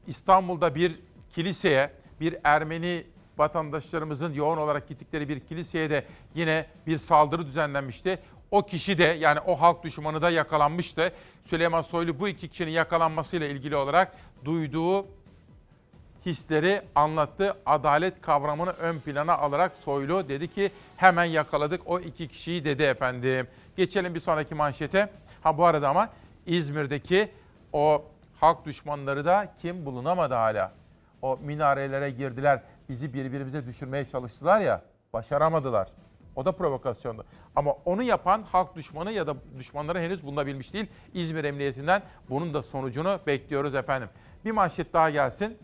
İstanbul'da 0.07 0.75
bir 0.75 1.01
kiliseye, 1.35 1.91
bir 2.21 2.37
Ermeni 2.45 3.05
vatandaşlarımızın 3.39 4.33
yoğun 4.33 4.57
olarak 4.57 4.89
gittikleri 4.89 5.29
bir 5.29 5.41
kiliseye 5.41 5.91
de 5.91 6.05
yine 6.35 6.67
bir 6.87 6.99
saldırı 6.99 7.47
düzenlenmişti. 7.47 8.19
O 8.51 8.63
kişi 8.63 8.99
de 8.99 9.05
yani 9.05 9.41
o 9.41 9.61
halk 9.61 9.85
düşmanı 9.85 10.23
da 10.23 10.31
yakalanmıştı. 10.31 11.13
Süleyman 11.47 11.83
Soylu 11.83 12.21
bu 12.21 12.29
iki 12.29 12.49
kişinin 12.49 12.71
yakalanmasıyla 12.71 13.47
ilgili 13.47 13.77
olarak 13.77 14.13
duyduğu 14.45 15.07
hisleri 16.27 16.83
anlattı. 16.95 17.57
Adalet 17.67 18.21
kavramını 18.21 18.71
ön 18.71 18.99
plana 18.99 19.39
alarak 19.39 19.73
Soylu 19.85 20.29
dedi 20.29 20.55
ki 20.55 20.71
hemen 20.97 21.25
yakaladık 21.25 21.81
o 21.87 22.01
iki 22.01 22.29
kişiyi 22.29 22.65
dedi 22.65 22.83
efendim. 22.83 23.47
Geçelim 23.77 24.15
bir 24.15 24.21
sonraki 24.21 24.55
manşete. 24.55 25.11
Ha 25.43 25.59
bu 25.59 25.65
arada 25.65 25.89
ama 25.89 26.09
İzmir'deki 26.47 27.29
o 27.73 28.05
halk 28.41 28.67
düşmanları 28.67 29.25
da 29.25 29.55
kim 29.63 29.87
bulunamadı 29.87 30.35
hala. 30.35 30.73
O 31.25 31.39
minarelere 31.43 32.11
girdiler, 32.11 32.63
bizi 32.89 33.15
birbirimize 33.15 33.67
düşürmeye 33.67 34.05
çalıştılar 34.05 34.61
ya, 34.61 34.83
başaramadılar. 35.13 35.89
O 36.37 36.45
da 36.45 36.53
provokasyondu. 36.53 37.25
Ama 37.57 37.73
onu 37.73 38.03
yapan 38.03 38.43
halk 38.43 38.77
düşmanı 38.77 39.13
ya 39.13 39.27
da 39.27 39.35
düşmanları 39.59 39.99
henüz 39.99 40.27
bulunabilmiş 40.27 40.73
değil. 40.73 40.87
İzmir 41.15 41.45
Emniyetinden 41.45 42.03
bunun 42.31 42.55
da 42.55 42.63
sonucunu 42.63 43.21
bekliyoruz 43.27 43.75
efendim. 43.75 44.09
Bir 44.45 44.51
manşet 44.51 44.93
daha 44.93 45.11
gelsin. 45.11 45.59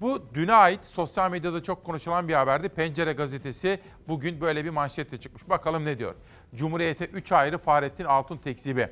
Bu 0.00 0.34
düne 0.34 0.52
ait 0.52 0.84
sosyal 0.84 1.30
medyada 1.30 1.62
çok 1.62 1.84
konuşulan 1.84 2.28
bir 2.28 2.34
haberdi. 2.34 2.68
Pencere 2.68 3.12
gazetesi 3.12 3.80
bugün 4.08 4.40
böyle 4.40 4.64
bir 4.64 4.70
manşetle 4.70 5.20
çıkmış. 5.20 5.48
Bakalım 5.48 5.84
ne 5.84 5.98
diyor? 5.98 6.14
Cumhuriyete 6.54 7.04
3 7.04 7.32
ayrı 7.32 7.58
Fahrettin 7.58 8.04
Altun 8.04 8.36
tekzibi. 8.36 8.88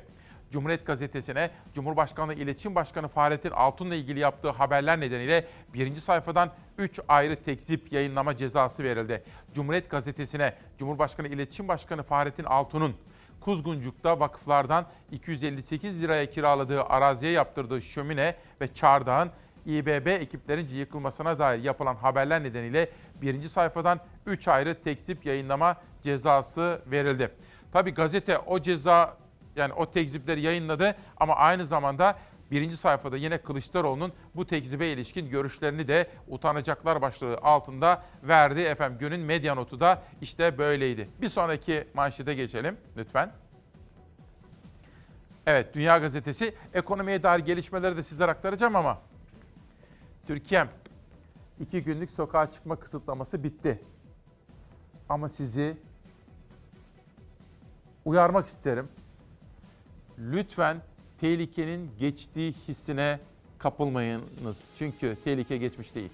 Cumhuriyet 0.51 0.85
Gazetesi'ne 0.85 1.51
Cumhurbaşkanlığı 1.75 2.33
İletişim 2.33 2.75
Başkanı 2.75 3.07
Fahrettin 3.07 3.51
Altun'la 3.51 3.95
ilgili 3.95 4.19
yaptığı 4.19 4.49
haberler 4.49 4.99
nedeniyle 4.99 5.47
birinci 5.73 6.01
sayfadan 6.01 6.51
3 6.77 6.99
ayrı 7.07 7.43
tekzip 7.43 7.91
yayınlama 7.91 8.37
cezası 8.37 8.83
verildi. 8.83 9.23
Cumhuriyet 9.53 9.89
Gazetesi'ne 9.89 10.53
Cumhurbaşkanı 10.79 11.27
İletişim 11.27 11.67
Başkanı 11.67 12.03
Fahrettin 12.03 12.43
Altun'un 12.43 12.95
Kuzguncuk'ta 13.41 14.19
vakıflardan 14.19 14.85
258 15.11 16.01
liraya 16.01 16.29
kiraladığı 16.29 16.83
araziye 16.83 17.31
yaptırdığı 17.31 17.81
şömine 17.81 18.35
ve 18.61 18.73
çardağın 18.73 19.31
İBB 19.65 20.07
ekiplerince 20.07 20.77
yıkılmasına 20.77 21.39
dair 21.39 21.63
yapılan 21.63 21.95
haberler 21.95 22.43
nedeniyle 22.43 22.89
birinci 23.21 23.49
sayfadan 23.49 23.99
3 24.25 24.47
ayrı 24.47 24.83
tekzip 24.83 25.25
yayınlama 25.25 25.75
cezası 26.03 26.81
verildi. 26.91 27.31
Tabi 27.73 27.91
gazete 27.91 28.37
o 28.37 28.59
ceza 28.59 29.17
yani 29.55 29.73
o 29.73 29.91
tekzipleri 29.91 30.41
yayınladı 30.41 30.95
ama 31.17 31.35
aynı 31.35 31.65
zamanda 31.65 32.17
birinci 32.51 32.77
sayfada 32.77 33.17
yine 33.17 33.37
Kılıçdaroğlu'nun 33.37 34.13
bu 34.35 34.47
tekzibe 34.47 34.87
ilişkin 34.87 35.29
görüşlerini 35.29 35.87
de 35.87 36.09
utanacaklar 36.27 37.01
başlığı 37.01 37.37
altında 37.37 38.03
verdi. 38.23 38.59
Efendim 38.59 38.97
günün 38.99 39.19
medya 39.19 39.55
notu 39.55 39.79
da 39.79 40.03
işte 40.21 40.57
böyleydi. 40.57 41.09
Bir 41.21 41.29
sonraki 41.29 41.87
manşete 41.93 42.33
geçelim 42.33 42.77
lütfen. 42.97 43.31
Evet 45.45 45.73
Dünya 45.73 45.97
Gazetesi 45.97 46.55
ekonomiye 46.73 47.23
dair 47.23 47.39
gelişmeleri 47.39 47.97
de 47.97 48.03
sizlere 48.03 48.31
aktaracağım 48.31 48.75
ama 48.75 49.01
Türkiye'm 50.27 50.69
iki 51.59 51.83
günlük 51.83 52.11
sokağa 52.11 52.51
çıkma 52.51 52.75
kısıtlaması 52.75 53.43
bitti. 53.43 53.81
Ama 55.09 55.29
sizi 55.29 55.77
uyarmak 58.05 58.47
isterim. 58.47 58.89
Lütfen 60.19 60.81
tehlikenin 61.21 61.91
geçtiği 61.99 62.55
hissine 62.67 63.19
kapılmayınız. 63.59 64.57
Çünkü 64.79 65.17
tehlike 65.23 65.57
geçmiş 65.57 65.95
değil. 65.95 66.09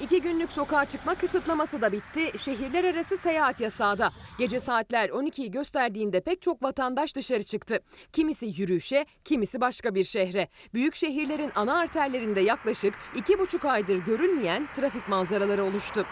İki 0.00 0.22
günlük 0.22 0.52
sokağa 0.52 0.84
çıkma 0.84 1.14
kısıtlaması 1.14 1.82
da 1.82 1.92
bitti. 1.92 2.38
Şehirler 2.38 2.84
arası 2.84 3.16
seyahat 3.16 3.60
yasağı 3.60 3.98
da. 3.98 4.10
Gece 4.38 4.60
saatler 4.60 5.08
12'yi 5.08 5.50
gösterdiğinde 5.50 6.20
pek 6.20 6.42
çok 6.42 6.62
vatandaş 6.62 7.16
dışarı 7.16 7.42
çıktı. 7.42 7.80
Kimisi 8.12 8.46
yürüyüşe, 8.46 9.06
kimisi 9.24 9.60
başka 9.60 9.94
bir 9.94 10.04
şehre. 10.04 10.48
Büyük 10.74 10.94
şehirlerin 10.94 11.50
ana 11.54 11.78
arterlerinde 11.78 12.40
yaklaşık 12.40 12.94
iki 13.16 13.38
buçuk 13.38 13.64
aydır 13.64 13.96
görülmeyen 13.96 14.68
trafik 14.76 15.08
manzaraları 15.08 15.64
oluştu. 15.64 16.06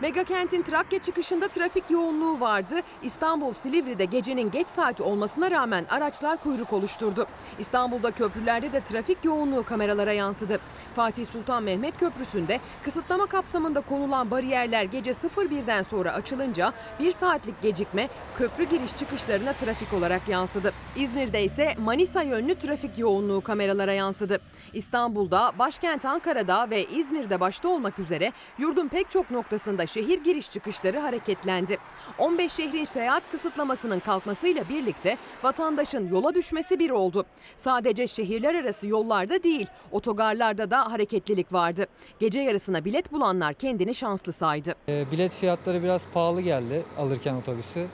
Megakentin 0.00 0.62
Trakya 0.62 0.98
çıkışında 0.98 1.48
trafik 1.48 1.90
yoğunluğu 1.90 2.40
vardı. 2.40 2.74
İstanbul 3.02 3.54
Silivri'de 3.54 4.04
gecenin 4.04 4.50
geç 4.50 4.68
saati 4.68 5.02
olmasına 5.02 5.50
rağmen 5.50 5.86
araçlar 5.90 6.36
kuyruk 6.36 6.72
oluşturdu. 6.72 7.26
İstanbul'da 7.58 8.10
köprülerde 8.10 8.72
de 8.72 8.80
trafik 8.80 9.24
yoğunluğu 9.24 9.64
kameralara 9.64 10.12
yansıdı. 10.12 10.60
Fatih 10.96 11.26
Sultan 11.26 11.62
Mehmet 11.62 11.98
Köprüsü'nde 11.98 12.60
kısıtlama 12.84 13.26
kapsamında 13.26 13.80
konulan 13.80 14.30
bariyerler 14.30 14.84
gece 14.84 15.10
01'den 15.10 15.82
sonra 15.82 16.12
açılınca 16.12 16.72
bir 17.00 17.12
saatlik 17.12 17.62
gecikme 17.62 18.08
köprü 18.38 18.64
giriş 18.64 18.96
çıkışlarına 18.96 19.52
trafik 19.52 19.92
olarak 19.92 20.28
yansıdı. 20.28 20.72
İzmir'de 20.96 21.44
ise 21.44 21.74
Manisa 21.78 22.22
yönlü 22.22 22.54
trafik 22.54 22.98
yoğunluğu 22.98 23.40
kameralara 23.40 23.92
yansıdı. 23.92 24.40
İstanbul'da, 24.72 25.52
başkent 25.58 26.04
Ankara'da 26.04 26.70
ve 26.70 26.84
İzmir'de 26.84 27.40
başta 27.40 27.68
olmak 27.68 27.98
üzere 27.98 28.32
yurdun 28.58 28.88
pek 28.88 29.10
çok 29.10 29.30
noktasında 29.30 29.87
şehir 29.88 30.24
giriş 30.24 30.50
çıkışları 30.50 30.98
hareketlendi. 30.98 31.78
15 32.18 32.52
şehrin 32.52 32.84
seyahat 32.84 33.22
kısıtlamasının 33.30 34.00
kalkmasıyla 34.00 34.68
birlikte 34.68 35.16
vatandaşın 35.42 36.08
yola 36.08 36.34
düşmesi 36.34 36.78
bir 36.78 36.90
oldu. 36.90 37.24
Sadece 37.56 38.06
şehirler 38.06 38.54
arası 38.54 38.88
yollarda 38.88 39.42
değil, 39.42 39.66
otogarlarda 39.92 40.70
da 40.70 40.92
hareketlilik 40.92 41.52
vardı. 41.52 41.86
Gece 42.20 42.40
yarısına 42.40 42.84
bilet 42.84 43.12
bulanlar 43.12 43.54
kendini 43.54 43.94
şanslı 43.94 44.32
saydı. 44.32 44.74
E, 44.88 45.10
bilet 45.12 45.32
fiyatları 45.32 45.82
biraz 45.82 46.02
pahalı 46.14 46.40
geldi 46.40 46.84
alırken 46.98 47.34
otobüsü. 47.34 47.86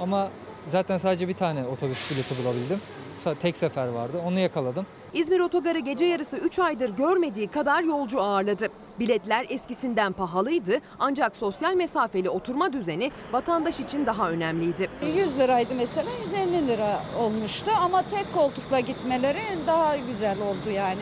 Ama 0.00 0.30
zaten 0.72 0.98
sadece 0.98 1.28
bir 1.28 1.34
tane 1.34 1.64
otobüs 1.66 2.10
bileti 2.10 2.34
bulabildim. 2.42 2.80
Tek 3.42 3.56
sefer 3.56 3.88
vardı. 3.88 4.20
Onu 4.26 4.38
yakaladım. 4.38 4.86
İzmir 5.14 5.40
Otogarı 5.40 5.78
gece 5.78 6.04
yarısı 6.04 6.36
3 6.36 6.58
aydır 6.58 6.90
görmediği 6.96 7.48
kadar 7.48 7.82
yolcu 7.82 8.20
ağırladı. 8.20 8.68
Biletler 9.00 9.46
eskisinden 9.48 10.12
pahalıydı 10.12 10.78
ancak 10.98 11.36
sosyal 11.36 11.74
mesafeli 11.74 12.30
oturma 12.30 12.72
düzeni 12.72 13.10
vatandaş 13.32 13.80
için 13.80 14.06
daha 14.06 14.30
önemliydi. 14.30 14.90
100 15.16 15.38
liraydı 15.38 15.74
mesela 15.76 16.10
150 16.24 16.68
lira 16.68 17.00
olmuştu 17.20 17.70
ama 17.84 18.02
tek 18.02 18.34
koltukla 18.34 18.80
gitmeleri 18.80 19.40
daha 19.66 19.96
güzel 19.96 20.36
oldu 20.38 20.70
yani. 20.74 21.00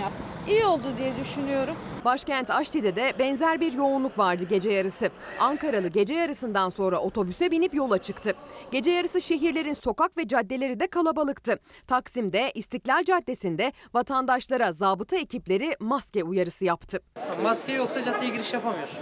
İyi 0.48 0.66
oldu 0.66 0.84
diye 0.98 1.12
düşünüyorum. 1.20 1.74
Başkent 2.05 2.51
Aşti'de 2.51 2.96
de 2.96 3.12
benzer 3.18 3.61
bir 3.61 3.72
yoğunluk 3.72 4.18
vardı 4.18 4.44
gece 4.51 4.70
yarısı. 4.70 5.11
Ankaralı 5.40 5.88
gece 5.88 6.14
yarısından 6.14 6.68
sonra 6.68 6.98
otobüse 6.98 7.51
binip 7.51 7.74
yola 7.74 7.98
çıktı. 7.98 8.32
Gece 8.72 8.90
yarısı 8.90 9.20
şehirlerin 9.20 9.74
sokak 9.74 10.18
ve 10.18 10.26
caddeleri 10.26 10.80
de 10.80 10.86
kalabalıktı. 10.86 11.59
Taksim'de, 11.86 12.51
İstiklal 12.55 13.05
Caddesi'nde 13.05 13.72
vatandaşlara 13.94 14.72
zabıta 14.72 15.16
ekipleri 15.16 15.74
maske 15.80 16.24
uyarısı 16.24 16.64
yaptı. 16.64 17.01
Maske 17.42 17.72
yoksa 17.72 18.05
caddeye 18.05 18.30
giriş 18.30 18.53
yapamıyorsun. 18.53 18.98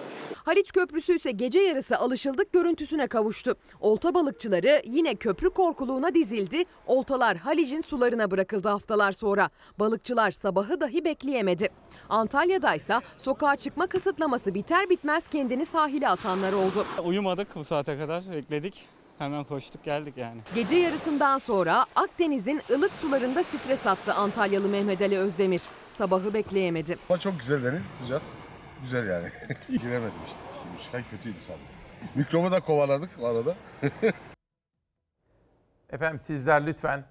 Haliç 0.49 0.73
Köprüsü 0.73 1.15
ise 1.17 1.31
gece 1.31 1.59
yarısı 1.59 1.99
alışıldık 1.99 2.53
görüntüsüne 2.53 3.07
kavuştu. 3.07 3.55
Olta 3.81 4.15
balıkçıları 4.15 4.83
yine 4.85 5.15
köprü 5.15 5.51
korkuluğuna 5.51 6.15
dizildi. 6.15 6.65
Oltalar 6.87 7.37
Halic'in 7.37 7.81
sularına 7.81 8.31
bırakıldı 8.31 8.69
haftalar 8.69 9.13
sonra. 9.13 9.51
Balıkçılar 9.79 10.31
sabahı 10.31 10.81
dahi 10.81 11.05
bekleyemedi. 11.05 11.69
Antalya'da 12.09 12.75
ise 12.75 13.01
sokağa 13.19 13.57
çıkma 13.57 13.87
kısıtlaması 13.87 14.55
biter 14.55 14.91
bitmez 14.91 15.29
kendini 15.29 15.67
sahile 15.67 16.09
atanlar 16.09 16.53
oldu. 16.53 16.87
Uyumadık 17.05 17.49
bu 17.55 17.65
saate 17.65 17.99
kadar 17.99 18.31
bekledik. 18.31 18.75
Hemen 19.19 19.45
koştuk 19.45 19.85
geldik 19.85 20.15
yani. 20.17 20.41
Gece 20.55 20.77
yarısından 20.77 21.39
sonra 21.39 21.87
Akdeniz'in 21.97 22.61
ılık 22.71 22.93
sularında 22.93 23.45
stres 23.45 23.87
attı 23.87 24.15
Antalyalı 24.15 24.69
Mehmet 24.69 25.03
Ali 25.03 25.19
Özdemir. 25.19 25.63
Sabahı 25.99 26.35
bekleyemedi. 26.35 26.99
Çok 27.21 27.41
güzel 27.41 27.65
deniz 27.65 27.83
sıcak. 27.83 28.23
Güzel 28.83 29.09
yani. 29.09 29.29
Giremedim 29.83 30.13
işte. 30.27 30.39
Çıkan 30.85 31.03
kötüydü 31.11 31.37
tabii. 31.49 31.59
Mikrobu 32.15 32.53
da 32.53 32.61
kovaladık 32.61 33.11
o 33.21 33.27
arada. 33.27 33.55
Efendim 35.91 36.21
sizler 36.27 36.67
lütfen 36.67 37.05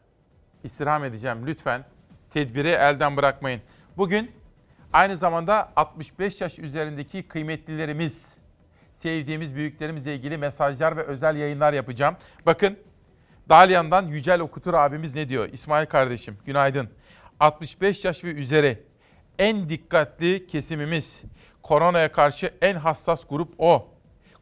istirham 0.64 1.04
edeceğim 1.04 1.48
lütfen 1.48 1.86
tedbiri 2.34 2.68
elden 2.68 3.18
bırakmayın. 3.18 3.62
Bugün 3.98 4.32
aynı 4.94 5.18
zamanda 5.18 5.72
65 5.76 6.42
yaş 6.42 6.60
üzerindeki 6.60 7.28
kıymetlilerimiz, 7.28 8.28
sevdiğimiz 8.98 9.56
büyüklerimizle 9.56 10.16
ilgili 10.16 10.38
mesajlar 10.38 10.98
ve 10.98 11.04
özel 11.04 11.36
yayınlar 11.36 11.74
yapacağım. 11.74 12.16
Bakın 12.46 12.78
Dalyan'dan 13.50 14.08
Yücel 14.08 14.40
Okutur 14.40 14.74
abimiz 14.74 15.16
ne 15.16 15.30
diyor? 15.30 15.50
İsmail 15.52 15.86
kardeşim 15.86 16.38
günaydın. 16.46 16.90
65 17.40 18.06
yaş 18.06 18.24
ve 18.24 18.30
üzeri 18.34 18.84
en 19.40 19.70
dikkatli 19.70 20.48
kesimimiz. 20.48 21.22
Koronaya 21.68 22.12
karşı 22.12 22.54
en 22.62 22.76
hassas 22.76 23.26
grup 23.30 23.54
o. 23.58 23.88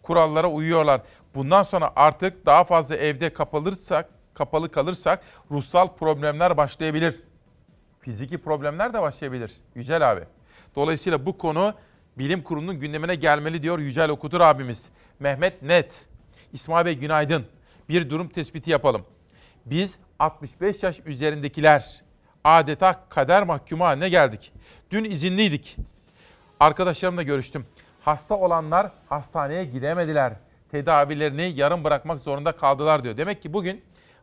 Kurallara 0.03 0.47
uyuyorlar. 0.51 1.01
Bundan 1.35 1.63
sonra 1.63 1.91
artık 1.95 2.45
daha 2.45 2.63
fazla 2.63 2.95
evde 2.95 3.33
kapalırsak, 3.33 4.09
kapalı 4.33 4.71
kalırsak 4.71 5.23
ruhsal 5.51 5.87
problemler 5.95 6.57
başlayabilir. 6.57 7.21
Fiziki 8.01 8.37
problemler 8.37 8.93
de 8.93 9.01
başlayabilir. 9.01 9.51
Yücel 9.75 10.11
abi. 10.11 10.21
Dolayısıyla 10.75 11.25
bu 11.25 11.37
konu 11.37 11.73
bilim 12.17 12.43
kurulunun 12.43 12.79
gündemine 12.79 13.15
gelmeli 13.15 13.63
diyor 13.63 13.79
Yücel 13.79 14.09
Okutur 14.09 14.41
abimiz. 14.41 14.85
Mehmet 15.19 15.61
Net. 15.61 16.05
İsmail 16.53 16.85
Bey 16.85 16.97
günaydın. 16.97 17.45
Bir 17.89 18.09
durum 18.09 18.29
tespiti 18.29 18.71
yapalım. 18.71 19.05
Biz 19.65 19.95
65 20.19 20.83
yaş 20.83 20.99
üzerindekiler 21.05 22.01
adeta 22.43 23.05
kader 23.09 23.43
mahkumu 23.43 23.85
haline 23.85 24.09
geldik. 24.09 24.53
Dün 24.91 25.03
izinliydik. 25.03 25.77
Arkadaşlarımla 26.59 27.23
görüştüm. 27.23 27.65
Hasta 28.01 28.35
olanlar 28.35 28.91
hastaneye 29.09 29.65
gidemediler. 29.65 30.33
Tedavilerini 30.71 31.53
yarım 31.55 31.83
bırakmak 31.83 32.19
zorunda 32.19 32.51
kaldılar 32.51 33.03
diyor. 33.03 33.17
Demek 33.17 33.41
ki 33.41 33.53
bugün 33.53 33.81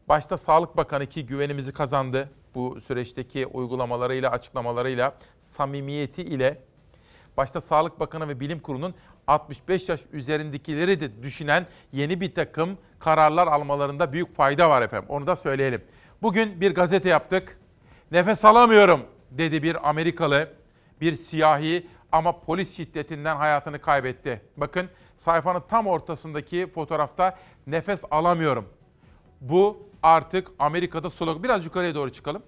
başta 0.08 0.38
Sağlık 0.38 0.76
Bakanı 0.76 1.06
ki 1.06 1.26
güvenimizi 1.26 1.72
kazandı. 1.72 2.30
bu 2.54 2.80
süreçteki 2.80 3.46
uygulamalarıyla, 3.46 4.30
açıklamalarıyla, 4.30 5.14
samimiyeti 5.40 6.22
ile 6.22 6.58
başta 7.36 7.60
Sağlık 7.60 8.00
Bakanı 8.00 8.28
ve 8.28 8.40
Bilim 8.40 8.60
Kurulu'nun 8.60 8.94
65 9.26 9.88
yaş 9.88 10.00
üzerindekileri 10.12 11.00
de 11.00 11.22
düşünen 11.22 11.66
yeni 11.92 12.20
bir 12.20 12.34
takım 12.34 12.78
kararlar 12.98 13.46
almalarında 13.46 14.12
büyük 14.12 14.36
fayda 14.36 14.70
var 14.70 14.82
efendim. 14.82 15.08
Onu 15.08 15.26
da 15.26 15.36
söyleyelim. 15.36 15.82
Bugün 16.22 16.60
bir 16.60 16.74
gazete 16.74 17.08
yaptık. 17.08 17.58
Nefes 18.10 18.44
alamıyorum 18.44 19.00
dedi 19.30 19.62
bir 19.62 19.88
Amerikalı, 19.88 20.48
bir 21.00 21.16
siyahi 21.16 21.86
ama 22.12 22.40
polis 22.40 22.76
şiddetinden 22.76 23.36
hayatını 23.36 23.80
kaybetti. 23.80 24.40
Bakın 24.56 24.88
sayfanın 25.16 25.62
tam 25.70 25.86
ortasındaki 25.86 26.70
fotoğrafta 26.74 27.38
nefes 27.66 28.00
alamıyorum. 28.10 28.68
Bu 29.40 29.88
artık 30.02 30.50
Amerika'da 30.58 31.10
slogan. 31.10 31.42
Biraz 31.42 31.64
yukarıya 31.64 31.94
doğru 31.94 32.12
çıkalım. 32.12 32.42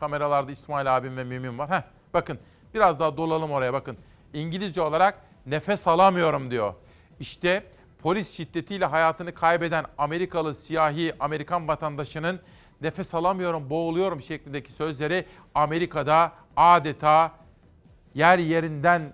Kameralarda 0.00 0.52
İsmail 0.52 0.96
abim 0.96 1.16
ve 1.16 1.24
Mümin 1.24 1.58
var. 1.58 1.70
Heh, 1.70 1.82
bakın 2.14 2.38
biraz 2.74 3.00
daha 3.00 3.16
dolalım 3.16 3.50
oraya 3.50 3.72
bakın. 3.72 3.96
İngilizce 4.34 4.82
olarak 4.82 5.18
nefes 5.46 5.86
alamıyorum 5.86 6.50
diyor. 6.50 6.74
İşte 7.20 7.64
polis 8.02 8.36
şiddetiyle 8.36 8.84
hayatını 8.84 9.34
kaybeden 9.34 9.84
Amerikalı 9.98 10.54
siyahi 10.54 11.12
Amerikan 11.20 11.68
vatandaşının 11.68 12.40
nefes 12.80 13.14
alamıyorum, 13.14 13.70
boğuluyorum 13.70 14.20
şeklindeki 14.20 14.72
sözleri 14.72 15.26
Amerika'da 15.54 16.32
adeta 16.56 17.32
yer 18.14 18.38
yerinden 18.38 19.12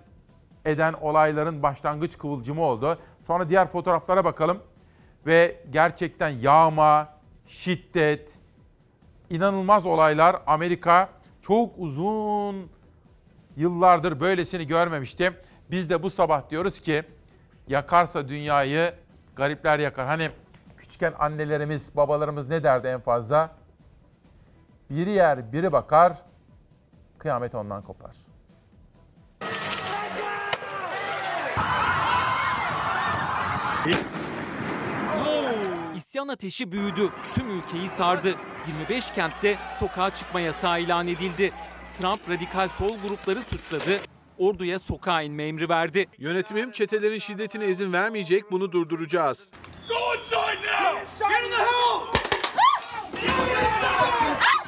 eden 0.65 0.93
olayların 0.93 1.63
başlangıç 1.63 2.17
kıvılcımı 2.17 2.61
oldu. 2.61 2.99
Sonra 3.21 3.49
diğer 3.49 3.67
fotoğraflara 3.67 4.25
bakalım 4.25 4.59
ve 5.25 5.61
gerçekten 5.69 6.29
yağma, 6.29 7.09
şiddet, 7.47 8.29
inanılmaz 9.29 9.85
olaylar 9.85 10.41
Amerika 10.47 11.09
çok 11.41 11.73
uzun 11.77 12.69
yıllardır 13.55 14.19
böylesini 14.19 14.67
görmemişti. 14.67 15.33
Biz 15.71 15.89
de 15.89 16.03
bu 16.03 16.09
sabah 16.09 16.49
diyoruz 16.49 16.81
ki 16.81 17.03
yakarsa 17.67 18.27
dünyayı 18.27 18.93
garipler 19.35 19.79
yakar. 19.79 20.07
Hani 20.07 20.29
küçükken 20.77 21.13
annelerimiz, 21.19 21.95
babalarımız 21.95 22.49
ne 22.49 22.63
derdi 22.63 22.87
en 22.87 22.99
fazla? 22.99 23.55
Biri 24.89 25.09
yer, 25.09 25.53
biri 25.53 25.71
bakar, 25.71 26.13
kıyamet 27.17 27.55
ondan 27.55 27.81
kopar. 27.81 28.26
İsyan 36.17 36.27
ateşi 36.27 36.71
büyüdü. 36.71 37.09
Tüm 37.33 37.49
ülkeyi 37.49 37.87
sardı. 37.87 38.35
25 38.67 39.11
kentte 39.11 39.59
sokağa 39.79 40.13
çıkma 40.13 40.39
yasağı 40.39 40.81
ilan 40.81 41.07
edildi. 41.07 41.53
Trump 41.97 42.29
radikal 42.29 42.67
sol 42.69 42.97
grupları 42.97 43.41
suçladı. 43.41 44.01
Orduya 44.37 44.79
sokağa 44.79 45.21
inme 45.21 45.43
emri 45.43 45.69
verdi. 45.69 46.05
Yönetimim 46.17 46.71
çetelerin 46.71 47.17
şiddetine 47.17 47.67
izin 47.67 47.93
vermeyecek, 47.93 48.51
bunu 48.51 48.71
durduracağız. 48.71 49.49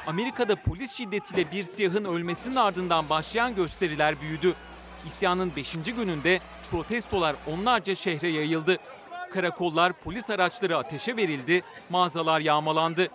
Amerika'da 0.08 0.56
polis 0.56 0.91
şiddetiyle 0.91 1.52
bir 1.52 1.64
siyahın 1.64 2.06
ölmesinin 2.06 2.56
ardından 2.56 3.10
başlayan 3.10 3.56
gösteriler 3.56 4.22
büyüdü. 4.22 4.56
İsyanın 5.06 5.56
5. 5.56 5.74
gününde 5.95 6.39
protestolar 6.72 7.36
onlarca 7.47 7.95
şehre 7.95 8.28
yayıldı. 8.28 8.78
Karakollar, 9.34 9.93
polis 9.93 10.30
araçları 10.30 10.77
ateşe 10.77 11.17
verildi, 11.17 11.61
mağazalar 11.89 12.39
yağmalandı. 12.39 13.07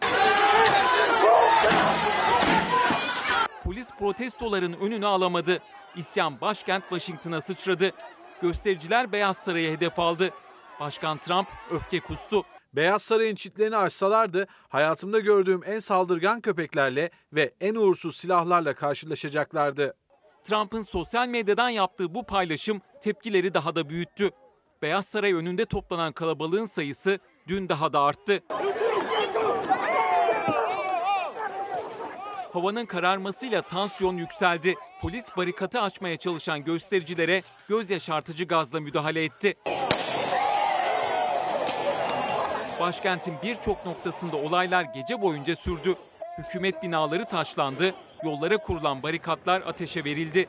Polis 3.65 3.89
protestoların 3.99 4.73
önünü 4.73 5.07
alamadı. 5.07 5.59
İsyan 5.97 6.41
başkent 6.41 6.83
Washington'a 6.83 7.41
sıçradı. 7.41 7.93
Göstericiler 8.43 9.13
Beyaz 9.13 9.37
Saray'ı 9.37 9.77
hedef 9.77 9.99
aldı. 9.99 10.31
Başkan 10.81 11.19
Trump 11.19 11.49
öfke 11.71 12.01
kustu. 12.01 12.45
Beyaz 12.73 13.03
Saray'ın 13.03 13.35
çitlerini 13.35 13.77
açsalardı 13.77 14.47
hayatımda 14.69 15.21
gördüğüm 15.21 15.61
en 15.67 15.79
saldırgan 15.79 16.41
köpeklerle 16.41 17.11
ve 17.33 17.55
en 17.61 17.75
uğursuz 17.75 18.17
silahlarla 18.17 18.75
karşılaşacaklardı. 18.75 19.95
Trump'ın 20.45 20.83
sosyal 20.83 21.29
medyadan 21.29 21.69
yaptığı 21.69 22.15
bu 22.15 22.27
paylaşım 22.27 22.81
tepkileri 23.01 23.55
daha 23.55 23.77
da 23.77 23.89
büyüttü. 23.89 24.31
Beyaz 24.85 25.07
Saray 25.07 25.33
önünde 25.33 25.65
toplanan 25.65 26.13
kalabalığın 26.13 26.67
sayısı 26.67 27.19
dün 27.49 27.69
daha 27.69 27.93
da 27.93 28.01
arttı. 28.01 28.43
Havanın 32.53 32.87
kararmasıyla 32.87 33.63
tansiyon 33.63 34.17
yükseldi. 34.17 34.75
Polis 35.01 35.27
barikatı 35.37 35.81
açmaya 35.81 36.17
çalışan 36.17 36.65
göstericilere 36.65 37.43
göz 37.69 37.91
yaşartıcı 37.91 38.45
gazla 38.45 38.81
müdahale 38.81 39.25
etti. 39.25 39.55
Başkentin 42.81 43.35
birçok 43.43 43.87
noktasında 43.87 44.37
olaylar 44.37 44.83
gece 44.83 45.23
boyunca 45.23 45.57
sürdü. 45.57 45.95
Hükümet 46.39 46.83
binaları 46.83 47.25
taşlandı, 47.25 47.95
yollara 48.25 48.57
kurulan 48.57 49.03
barikatlar 49.03 49.61
ateşe 49.61 50.05
verildi. 50.05 50.49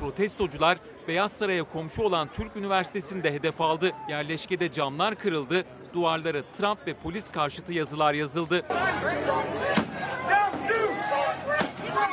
Protestocular 0.00 0.78
Beyaz 1.08 1.32
Saray'a 1.32 1.64
komşu 1.64 2.02
olan 2.02 2.28
Türk 2.32 2.56
Üniversitesi'nde 2.56 3.32
hedef 3.32 3.60
aldı. 3.60 3.92
Yerleşkede 4.08 4.72
camlar 4.72 5.14
kırıldı, 5.14 5.64
duvarlara 5.94 6.42
Trump 6.58 6.86
ve 6.86 6.94
polis 6.94 7.30
karşıtı 7.30 7.72
yazılar 7.72 8.14
yazıldı. 8.14 8.66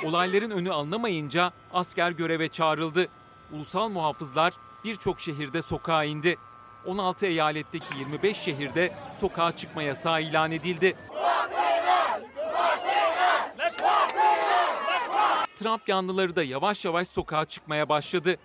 Olayların 0.06 0.52
önü 0.52 0.72
alınamayınca 0.72 1.52
asker 1.74 2.12
göreve 2.12 2.48
çağrıldı. 2.48 3.08
Ulusal 3.54 3.90
muhafızlar 3.90 4.54
birçok 4.84 5.20
şehirde 5.20 5.62
sokağa 5.62 6.04
indi. 6.04 6.38
16 6.86 7.26
eyaletteki 7.26 7.98
25 7.98 8.38
şehirde 8.38 8.94
sokağa 9.20 9.56
çıkma 9.56 9.84
yasağı 9.84 10.22
ilan 10.22 10.52
edildi. 10.52 10.96
Trump 15.56 15.90
yanlıları 15.90 16.36
da 16.36 16.44
yavaş 16.44 16.86
yavaş 16.86 17.08
sokağa 17.08 17.46
çıkmaya 17.46 17.90
başladı. 17.90 18.38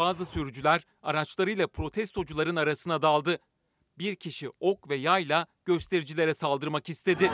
Bazı 0.00 0.26
sürücüler 0.26 0.82
araçlarıyla 1.02 1.66
protestocuların 1.66 2.56
arasına 2.56 3.02
daldı. 3.02 3.38
Bir 3.98 4.16
kişi 4.16 4.50
ok 4.60 4.88
ve 4.88 4.94
yayla 4.94 5.46
göstericilere 5.64 6.34
saldırmak 6.34 6.88
istedi. 6.88 7.30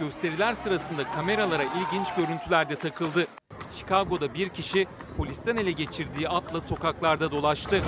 Gösteriler 0.00 0.52
sırasında 0.52 1.04
kameralara 1.04 1.62
ilginç 1.62 2.14
görüntüler 2.14 2.68
de 2.68 2.76
takıldı. 2.76 3.26
Chicago'da 3.70 4.34
bir 4.34 4.48
kişi 4.48 4.86
polisten 5.16 5.56
ele 5.56 5.72
geçirdiği 5.72 6.28
atla 6.28 6.60
sokaklarda 6.60 7.30
dolaştı. 7.30 7.82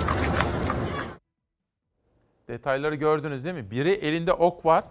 Detayları 2.47 2.95
gördünüz 2.95 3.43
değil 3.43 3.55
mi? 3.55 3.71
Biri 3.71 3.91
elinde 3.91 4.33
ok 4.33 4.65
var, 4.65 4.83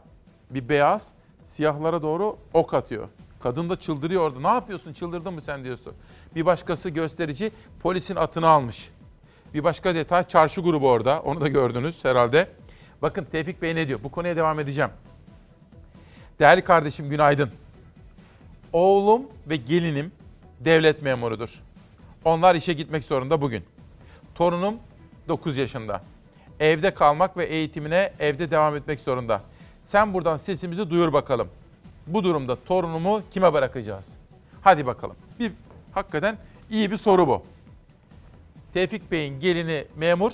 bir 0.51 0.69
beyaz, 0.69 1.13
siyahlara 1.43 2.03
doğru 2.03 2.39
ok 2.53 2.75
atıyor. 2.75 3.09
Kadın 3.45 3.71
da 3.71 3.77
çıldırıyor 3.77 4.23
orada. 4.23 4.41
Ne 4.41 4.49
yapıyorsun 4.49 4.93
çıldırdın 4.93 5.35
mı 5.35 5.43
sen 5.43 5.65
diyorsun. 5.65 5.93
Bir 6.35 6.47
başkası 6.47 6.91
gösterici 6.91 7.53
polisin 7.81 8.17
atını 8.17 8.49
almış. 8.49 8.91
Bir 9.55 9.65
başka 9.65 9.95
detay 9.95 10.29
çarşı 10.29 10.61
grubu 10.61 10.91
orada. 10.91 11.21
Onu 11.21 11.41
da 11.41 11.49
gördünüz 11.49 12.05
herhalde. 12.05 12.49
Bakın 13.03 13.25
Tevfik 13.25 13.63
Bey 13.63 13.75
ne 13.75 13.89
diyor? 13.89 14.01
Bu 14.05 14.11
konuya 14.11 14.37
devam 14.37 14.61
edeceğim. 14.61 14.91
Değerli 16.39 16.65
kardeşim 16.65 17.11
günaydın. 17.11 17.51
Oğlum 18.73 19.23
ve 19.47 19.57
gelinim 19.57 20.13
devlet 20.61 21.03
memurudur. 21.03 21.61
Onlar 22.25 22.55
işe 22.55 22.73
gitmek 22.73 23.05
zorunda 23.05 23.41
bugün. 23.41 23.65
Torunum 24.35 24.75
9 25.29 25.57
yaşında. 25.57 26.03
Evde 26.61 26.95
kalmak 26.95 27.37
ve 27.37 27.45
eğitimine 27.45 28.13
evde 28.19 28.51
devam 28.51 28.77
etmek 28.77 29.01
zorunda. 29.01 29.43
Sen 29.85 30.15
buradan 30.15 30.37
sesimizi 30.37 30.91
duyur 30.91 31.13
bakalım. 31.13 31.49
Bu 32.07 32.25
durumda 32.25 32.65
torunumu 32.65 33.23
kime 33.31 33.53
bırakacağız? 33.53 34.09
Hadi 34.63 34.87
bakalım. 34.87 35.17
Bir 35.39 35.53
hakikaten 35.93 36.37
iyi 36.71 36.91
bir 36.91 36.97
soru 36.97 37.29
bu. 37.29 37.43
Tevfik 38.75 39.11
Bey'in 39.11 39.41
gelini 39.41 39.85
memur, 39.97 40.33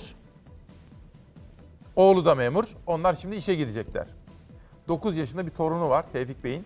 oğlu 1.95 2.25
da 2.25 2.35
memur. 2.35 2.65
Onlar 2.87 3.13
şimdi 3.13 3.35
işe 3.35 3.55
gidecekler. 3.55 4.07
9 4.87 5.17
yaşında 5.17 5.45
bir 5.45 5.51
torunu 5.51 5.89
var 5.89 6.05
Tevfik 6.13 6.43
Bey'in. 6.43 6.65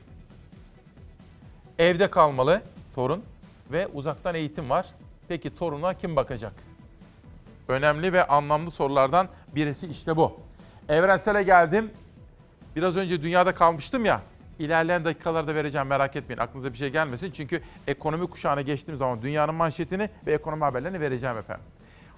Evde 1.80 2.10
kalmalı 2.10 2.62
torun 2.96 3.24
ve 3.72 3.88
uzaktan 3.88 4.36
eğitim 4.36 4.70
var. 4.70 4.88
Peki 5.28 5.56
toruna 5.56 5.94
kim 5.94 6.16
bakacak? 6.16 6.54
Önemli 7.68 8.14
ve 8.14 8.28
anlamlı 8.28 8.72
sorulardan 8.72 9.28
birisi 9.56 9.88
işte 9.88 10.18
bu. 10.18 10.40
Evrensele 10.90 11.44
geldim. 11.44 11.92
Biraz 12.76 12.98
önce 12.98 13.22
dünyada 13.22 13.56
kalmıştım 13.56 14.06
ya. 14.06 14.22
İlerleyen 14.60 15.06
dakikalarda 15.06 15.56
vereceğim 15.56 15.88
merak 15.88 16.16
etmeyin. 16.16 16.40
Aklınıza 16.40 16.74
bir 16.74 16.78
şey 16.78 16.90
gelmesin. 16.90 17.32
Çünkü 17.32 17.62
ekonomi 17.88 18.28
kuşağına 18.28 18.62
geçtiğim 18.62 18.98
zaman 18.98 19.22
dünyanın 19.22 19.56
manşetini 19.56 20.10
ve 20.26 20.34
ekonomi 20.34 20.64
haberlerini 20.64 21.00
vereceğim 21.00 21.38
efendim. 21.38 21.66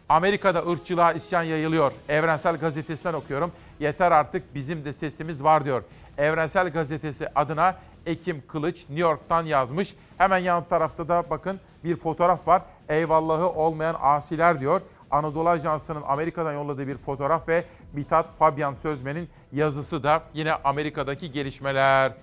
Amerika'da 0.09 0.71
ırkçılığa 0.71 1.13
isyan 1.13 1.43
yayılıyor. 1.43 1.91
Evrensel 2.09 2.57
Gazetesi'nden 2.57 3.13
okuyorum. 3.13 3.51
Yeter 3.79 4.11
artık 4.11 4.55
bizim 4.55 4.85
de 4.85 4.93
sesimiz 4.93 5.43
var 5.43 5.65
diyor. 5.65 5.83
Evrensel 6.17 6.69
Gazetesi 6.69 7.27
adına 7.35 7.75
Ekim 8.05 8.43
Kılıç 8.47 8.75
New 8.77 9.01
York'tan 9.01 9.43
yazmış. 9.43 9.95
Hemen 10.17 10.38
yan 10.38 10.63
tarafta 10.63 11.07
da 11.07 11.23
bakın 11.29 11.59
bir 11.83 11.95
fotoğraf 11.95 12.47
var. 12.47 12.61
Eyvallahı 12.89 13.49
olmayan 13.49 13.95
asiler 14.01 14.59
diyor. 14.59 14.81
Anadolu 15.12 15.49
Ajansı'nın 15.49 16.03
Amerika'dan 16.08 16.53
yolladığı 16.53 16.88
bir 16.88 16.97
fotoğraf 16.97 17.47
ve 17.47 17.64
Mithat 17.93 18.38
Fabian 18.38 18.74
Sözmen'in 18.74 19.30
yazısı 19.51 20.03
da 20.03 20.24
yine 20.34 20.53
Amerika'daki 20.53 21.32
gelişmeler. 21.32 22.14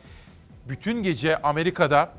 Bütün 0.68 1.02
gece 1.02 1.42
Amerika'da 1.42 2.10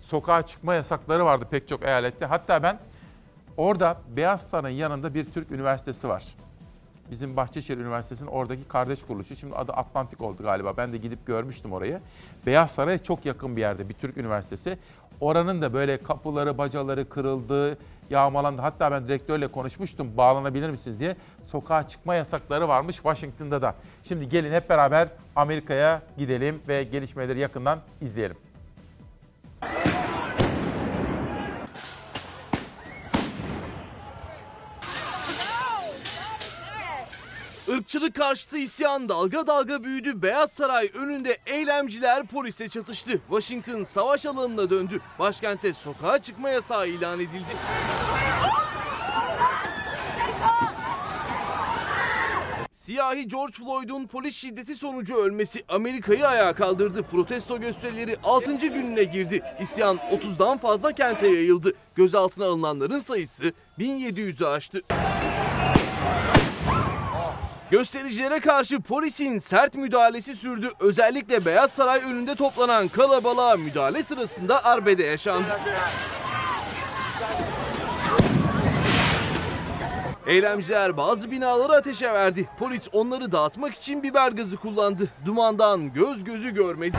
sokağa 0.00 0.46
çıkma 0.46 0.74
yasakları 0.74 1.24
vardı 1.24 1.46
pek 1.50 1.68
çok 1.68 1.82
eyalette. 1.84 2.26
Hatta 2.26 2.62
ben 2.62 2.78
orada 3.56 3.96
Beyaz 4.16 4.42
Saray'ın 4.42 4.76
yanında 4.76 5.14
bir 5.14 5.24
Türk 5.24 5.50
üniversitesi 5.50 6.08
var. 6.08 6.24
Bizim 7.10 7.36
Bahçeşehir 7.36 7.78
Üniversitesi'nin 7.78 8.28
oradaki 8.28 8.64
kardeş 8.64 9.02
kuruluşu. 9.02 9.36
Şimdi 9.36 9.54
adı 9.54 9.72
Atlantik 9.72 10.20
oldu 10.20 10.42
galiba. 10.42 10.76
Ben 10.76 10.92
de 10.92 10.96
gidip 10.98 11.26
görmüştüm 11.26 11.72
orayı. 11.72 12.00
Beyaz 12.46 12.70
Saray'a 12.70 12.98
çok 12.98 13.26
yakın 13.26 13.56
bir 13.56 13.60
yerde 13.60 13.88
bir 13.88 13.94
Türk 13.94 14.16
üniversitesi. 14.16 14.78
Oranın 15.20 15.62
da 15.62 15.72
böyle 15.72 15.98
kapıları, 15.98 16.58
bacaları 16.58 17.08
kırıldı, 17.08 17.78
yağmalandı. 18.10 18.62
Hatta 18.62 18.92
ben 18.92 19.08
direktörle 19.08 19.48
konuşmuştum 19.48 20.16
bağlanabilir 20.16 20.70
misiniz 20.70 21.00
diye. 21.00 21.16
Sokağa 21.46 21.88
çıkma 21.88 22.14
yasakları 22.14 22.68
varmış 22.68 22.96
Washington'da 22.96 23.62
da. 23.62 23.74
Şimdi 24.04 24.28
gelin 24.28 24.52
hep 24.52 24.70
beraber 24.70 25.08
Amerika'ya 25.36 26.02
gidelim 26.18 26.60
ve 26.68 26.82
gelişmeleri 26.82 27.38
yakından 27.38 27.78
izleyelim. 28.00 28.36
Irkçılık 37.70 38.14
karşıtı 38.14 38.58
isyan 38.58 39.08
dalga 39.08 39.46
dalga 39.46 39.84
büyüdü. 39.84 40.22
Beyaz 40.22 40.52
Saray 40.52 40.90
önünde 40.94 41.38
eylemciler 41.46 42.26
polise 42.26 42.68
çatıştı. 42.68 43.10
Washington 43.28 43.84
savaş 43.84 44.26
alanına 44.26 44.70
döndü. 44.70 45.00
Başkente 45.18 45.72
sokağa 45.72 46.18
çıkma 46.18 46.50
yasağı 46.50 46.88
ilan 46.88 47.20
edildi. 47.20 47.56
Siyahi 52.72 53.28
George 53.28 53.52
Floyd'un 53.52 54.06
polis 54.06 54.36
şiddeti 54.36 54.76
sonucu 54.76 55.16
ölmesi 55.16 55.64
Amerika'yı 55.68 56.28
ayağa 56.28 56.54
kaldırdı. 56.54 57.02
Protesto 57.02 57.60
gösterileri 57.60 58.16
6. 58.24 58.56
gününe 58.56 59.04
girdi. 59.04 59.42
İsyan 59.60 59.96
30'dan 59.96 60.58
fazla 60.58 60.92
kente 60.92 61.26
yayıldı. 61.26 61.72
Gözaltına 61.94 62.44
alınanların 62.44 62.98
sayısı 62.98 63.52
1700'ü 63.78 64.46
aştı. 64.46 64.82
Göstericilere 67.70 68.40
karşı 68.40 68.80
polisin 68.80 69.38
sert 69.38 69.74
müdahalesi 69.74 70.36
sürdü. 70.36 70.70
Özellikle 70.80 71.44
Beyaz 71.44 71.72
Saray 71.72 72.00
önünde 72.00 72.34
toplanan 72.34 72.88
kalabalığa 72.88 73.56
müdahale 73.56 74.02
sırasında 74.02 74.64
arbede 74.64 75.02
yaşandı. 75.02 75.58
Eylemciler 80.26 80.96
bazı 80.96 81.30
binaları 81.30 81.72
ateşe 81.72 82.12
verdi. 82.12 82.48
Polis 82.58 82.88
onları 82.92 83.32
dağıtmak 83.32 83.74
için 83.74 84.02
biber 84.02 84.32
gazı 84.32 84.56
kullandı. 84.56 85.08
Dumandan 85.26 85.92
göz 85.92 86.24
gözü 86.24 86.54
görmedi. 86.54 86.98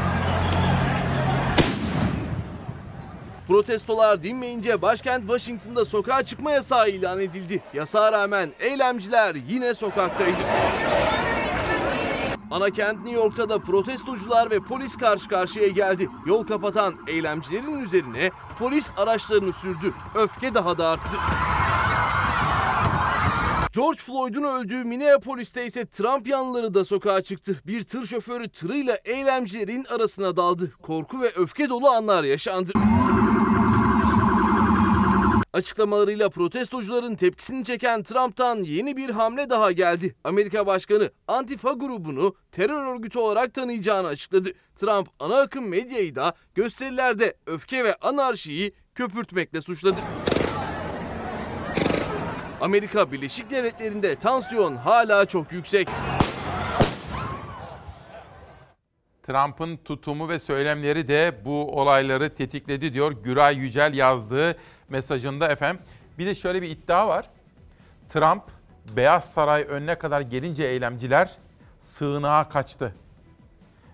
Protestolar 3.51 4.23
dinmeyince 4.23 4.81
başkent 4.81 5.21
Washington'da 5.21 5.85
sokağa 5.85 6.23
çıkma 6.23 6.51
yasağı 6.51 6.89
ilan 6.89 7.19
edildi. 7.19 7.63
Yasağa 7.73 8.11
rağmen 8.11 8.51
eylemciler 8.59 9.35
yine 9.49 9.73
sokaktaydı. 9.73 10.39
Ana 12.51 12.69
kent 12.69 12.97
New 12.97 13.15
York'ta 13.15 13.49
da 13.49 13.59
protestocular 13.59 14.51
ve 14.51 14.59
polis 14.59 14.97
karşı 14.97 15.29
karşıya 15.29 15.67
geldi. 15.67 16.09
Yol 16.25 16.47
kapatan 16.47 16.95
eylemcilerin 17.07 17.79
üzerine 17.79 18.31
polis 18.59 18.91
araçlarını 18.97 19.53
sürdü. 19.53 19.93
Öfke 20.15 20.53
daha 20.53 20.77
da 20.77 20.87
arttı. 20.87 21.17
George 23.73 23.99
Floyd'un 23.99 24.43
öldüğü 24.43 24.83
Minneapolis'te 24.83 25.65
ise 25.65 25.85
Trump 25.85 26.27
yanlıları 26.27 26.73
da 26.73 26.85
sokağa 26.85 27.21
çıktı. 27.21 27.61
Bir 27.67 27.83
tır 27.83 28.05
şoförü 28.05 28.49
tırıyla 28.49 28.97
eylemcilerin 29.05 29.85
arasına 29.85 30.35
daldı. 30.35 30.71
Korku 30.81 31.21
ve 31.21 31.31
öfke 31.35 31.69
dolu 31.69 31.89
anlar 31.89 32.23
yaşandı. 32.23 32.71
Açıklamalarıyla 35.53 36.29
protestocuların 36.29 37.15
tepkisini 37.15 37.63
çeken 37.63 38.03
Trump'tan 38.03 38.63
yeni 38.63 38.97
bir 38.97 39.09
hamle 39.09 39.49
daha 39.49 39.71
geldi. 39.71 40.15
Amerika 40.23 40.65
Başkanı 40.65 41.11
Antifa 41.27 41.71
grubunu 41.71 42.35
terör 42.51 42.95
örgütü 42.95 43.19
olarak 43.19 43.53
tanıyacağını 43.53 44.07
açıkladı. 44.07 44.49
Trump 44.75 45.07
ana 45.19 45.35
akım 45.35 45.67
medyayı 45.67 46.15
da 46.15 46.33
gösterilerde 46.55 47.33
öfke 47.45 47.83
ve 47.83 47.95
anarşiyi 47.95 48.73
köpürtmekle 48.95 49.61
suçladı. 49.61 49.99
Amerika 52.61 53.11
Birleşik 53.11 53.49
Devletleri'nde 53.51 54.15
tansiyon 54.15 54.75
hala 54.75 55.25
çok 55.25 55.51
yüksek. 55.51 55.87
Trump'ın 59.27 59.77
tutumu 59.77 60.29
ve 60.29 60.39
söylemleri 60.39 61.07
de 61.07 61.41
bu 61.45 61.79
olayları 61.81 62.35
tetikledi 62.35 62.93
diyor 62.93 63.11
Güray 63.11 63.57
Yücel 63.57 63.93
yazdığı 63.93 64.57
mesajında 64.91 65.47
efendim. 65.47 65.81
Bir 66.17 66.25
de 66.25 66.35
şöyle 66.35 66.61
bir 66.61 66.69
iddia 66.69 67.07
var. 67.07 67.29
Trump 68.09 68.43
Beyaz 68.95 69.25
Saray 69.25 69.65
önüne 69.69 69.95
kadar 69.95 70.21
gelince 70.21 70.63
eylemciler 70.63 71.31
sığınağa 71.81 72.49
kaçtı. 72.49 72.95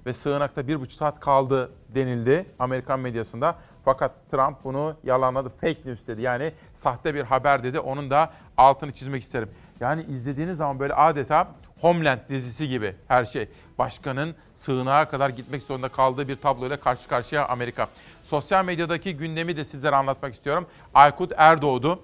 Ve 0.05 0.13
sığınakta 0.13 0.67
bir 0.67 0.79
buçuk 0.79 0.97
saat 0.97 1.19
kaldı 1.19 1.71
denildi 1.95 2.45
Amerikan 2.59 2.99
medyasında. 2.99 3.55
Fakat 3.85 4.11
Trump 4.31 4.63
bunu 4.63 4.95
yalanladı. 5.03 5.49
Fake 5.49 5.79
news 5.85 6.07
dedi. 6.07 6.21
Yani 6.21 6.53
sahte 6.73 7.15
bir 7.15 7.23
haber 7.23 7.63
dedi. 7.63 7.79
Onun 7.79 8.09
da 8.09 8.33
altını 8.57 8.91
çizmek 8.91 9.23
isterim. 9.23 9.49
Yani 9.79 10.01
izlediğiniz 10.01 10.57
zaman 10.57 10.79
böyle 10.79 10.93
adeta 10.93 11.47
Homeland 11.81 12.19
dizisi 12.29 12.69
gibi 12.69 12.95
her 13.07 13.25
şey. 13.25 13.49
Başkanın 13.77 14.35
sığınağa 14.53 15.09
kadar 15.09 15.29
gitmek 15.29 15.61
zorunda 15.63 15.89
kaldığı 15.89 16.27
bir 16.27 16.35
tabloyla 16.35 16.79
karşı 16.79 17.07
karşıya 17.07 17.47
Amerika. 17.47 17.87
Sosyal 18.29 18.65
medyadaki 18.65 19.17
gündemi 19.17 19.57
de 19.57 19.65
sizlere 19.65 19.95
anlatmak 19.95 20.33
istiyorum. 20.33 20.67
Aykut 20.93 21.31
Erdoğdu, 21.37 22.03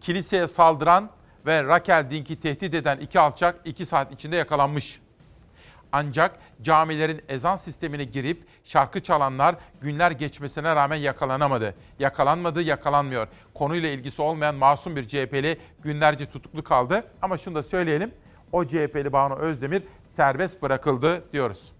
kiliseye 0.00 0.48
saldıran 0.48 1.10
ve 1.46 1.64
Rakel 1.64 2.06
Dink'i 2.10 2.40
tehdit 2.40 2.74
eden 2.74 2.98
iki 2.98 3.20
alçak 3.20 3.60
iki 3.64 3.86
saat 3.86 4.12
içinde 4.12 4.36
yakalanmış. 4.36 5.00
Ancak 5.92 6.38
camilerin 6.62 7.22
ezan 7.28 7.56
sistemine 7.56 8.04
girip 8.04 8.46
şarkı 8.64 9.02
çalanlar 9.02 9.56
günler 9.80 10.10
geçmesine 10.10 10.74
rağmen 10.76 10.96
yakalanamadı. 10.96 11.74
Yakalanmadı, 11.98 12.62
yakalanmıyor. 12.62 13.28
Konuyla 13.54 13.88
ilgisi 13.88 14.22
olmayan 14.22 14.54
masum 14.54 14.96
bir 14.96 15.08
CHP'li 15.08 15.58
günlerce 15.82 16.26
tutuklu 16.26 16.64
kaldı. 16.64 17.04
Ama 17.22 17.38
şunu 17.38 17.54
da 17.54 17.62
söyleyelim. 17.62 18.14
O 18.52 18.64
CHP'li 18.64 19.12
Banu 19.12 19.34
Özdemir 19.34 19.82
serbest 20.16 20.62
bırakıldı 20.62 21.32
diyoruz. 21.32 21.72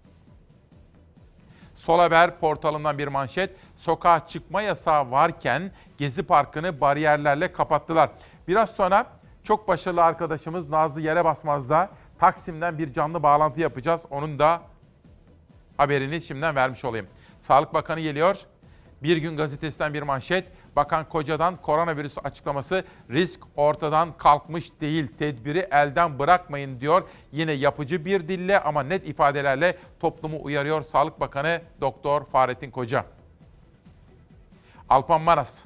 Sol 1.75 1.99
Haber 1.99 2.39
portalından 2.39 2.97
bir 2.97 3.07
manşet. 3.07 3.55
Sokağa 3.81 4.27
çıkma 4.27 4.61
yasağı 4.61 5.11
varken 5.11 5.71
Gezi 5.97 6.23
Parkı'nı 6.23 6.81
bariyerlerle 6.81 7.51
kapattılar. 7.51 8.09
Biraz 8.47 8.69
sonra 8.69 9.05
çok 9.43 9.67
başarılı 9.67 10.03
arkadaşımız 10.03 10.69
Nazlı 10.69 11.01
Yere 11.01 11.25
Basmaz'da 11.25 11.89
Taksim'den 12.19 12.77
bir 12.77 12.93
canlı 12.93 13.23
bağlantı 13.23 13.61
yapacağız. 13.61 14.01
Onun 14.09 14.39
da 14.39 14.61
haberini 15.77 16.21
şimdiden 16.21 16.55
vermiş 16.55 16.85
olayım. 16.85 17.07
Sağlık 17.39 17.73
Bakanı 17.73 17.99
geliyor. 17.99 18.41
Bir 19.03 19.17
gün 19.17 19.37
gazetesinden 19.37 19.93
bir 19.93 20.01
manşet. 20.01 20.45
Bakan 20.75 21.09
Koca'dan 21.09 21.61
koronavirüs 21.61 22.17
açıklaması 22.23 22.85
risk 23.09 23.41
ortadan 23.55 24.17
kalkmış 24.17 24.81
değil. 24.81 25.07
Tedbiri 25.19 25.67
elden 25.71 26.19
bırakmayın 26.19 26.79
diyor. 26.79 27.03
Yine 27.31 27.51
yapıcı 27.51 28.05
bir 28.05 28.27
dille 28.27 28.59
ama 28.59 28.83
net 28.83 29.07
ifadelerle 29.07 29.77
toplumu 29.99 30.37
uyarıyor 30.43 30.81
Sağlık 30.81 31.19
Bakanı 31.19 31.61
Doktor 31.81 32.25
Fahrettin 32.25 32.71
Koca. 32.71 33.05
Alpan 34.91 35.21
Maras, 35.21 35.63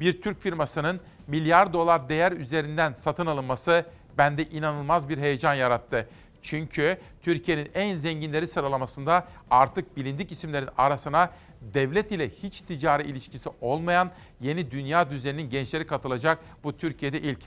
bir 0.00 0.22
Türk 0.22 0.40
firmasının 0.40 1.00
milyar 1.26 1.72
dolar 1.72 2.08
değer 2.08 2.32
üzerinden 2.32 2.92
satın 2.92 3.26
alınması 3.26 3.84
bende 4.18 4.44
inanılmaz 4.44 5.08
bir 5.08 5.18
heyecan 5.18 5.54
yarattı. 5.54 6.08
Çünkü 6.42 6.98
Türkiye'nin 7.22 7.70
en 7.74 7.98
zenginleri 7.98 8.48
sıralamasında 8.48 9.28
artık 9.50 9.96
bilindik 9.96 10.32
isimlerin 10.32 10.68
arasına 10.78 11.30
devlet 11.60 12.12
ile 12.12 12.28
hiç 12.28 12.60
ticari 12.60 13.02
ilişkisi 13.02 13.50
olmayan 13.60 14.10
yeni 14.40 14.70
dünya 14.70 15.10
düzeninin 15.10 15.50
gençleri 15.50 15.86
katılacak. 15.86 16.38
Bu 16.64 16.76
Türkiye'de 16.76 17.20
ilk. 17.20 17.40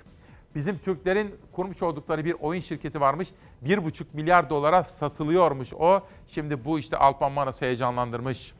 Bizim 0.56 0.78
Türklerin 0.78 1.36
kurmuş 1.52 1.84
oldukları 1.84 2.26
bir 2.26 2.34
oyun 2.40 2.62
şirketi 2.62 3.02
varmış. 3.02 3.30
1,5 3.66 4.04
milyar 4.14 4.50
dolara 4.50 4.84
satılıyormuş 4.84 5.74
o. 5.74 6.04
Şimdi 6.28 6.66
bu 6.66 6.80
işte 6.80 6.98
Alpan 6.98 7.32
Manas 7.32 7.62
heyecanlandırmış. 7.62 8.54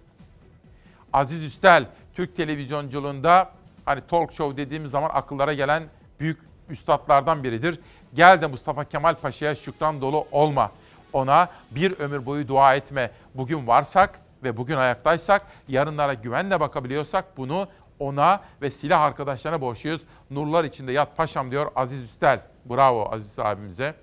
Aziz 1.14 1.44
Üstel, 1.44 1.86
Türk 2.20 2.36
televizyonculuğunda 2.36 3.52
hani 3.86 4.02
talk 4.08 4.34
show 4.34 4.58
dediğimiz 4.58 4.92
zaman 4.92 5.10
akıllara 5.14 5.54
gelen 5.54 5.84
büyük 6.20 6.40
üstadlardan 6.70 7.44
biridir. 7.44 7.80
Gel 8.14 8.42
de 8.42 8.48
Mustafa 8.48 8.84
Kemal 8.84 9.16
Paşa'ya 9.16 9.56
şükran 9.56 10.02
dolu 10.02 10.28
olma. 10.32 10.72
Ona 11.14 11.50
bir 11.72 12.00
ömür 12.00 12.26
boyu 12.26 12.48
dua 12.48 12.76
etme. 12.76 13.12
Bugün 13.36 13.68
varsak 13.68 14.20
ve 14.44 14.58
bugün 14.58 14.78
ayaktaysak, 14.78 15.48
yarınlara 15.68 16.14
güvenle 16.14 16.60
bakabiliyorsak 16.60 17.38
bunu 17.38 17.68
ona 18.00 18.42
ve 18.62 18.72
silah 18.72 19.02
arkadaşlarına 19.02 19.62
borçluyuz. 19.62 20.02
Nurlar 20.32 20.64
içinde 20.64 20.92
yat 20.92 21.18
paşam 21.18 21.52
diyor 21.52 21.72
Aziz 21.76 22.04
Üstel. 22.04 22.42
Bravo 22.66 23.10
Aziz 23.12 23.40
abimize. 23.40 23.96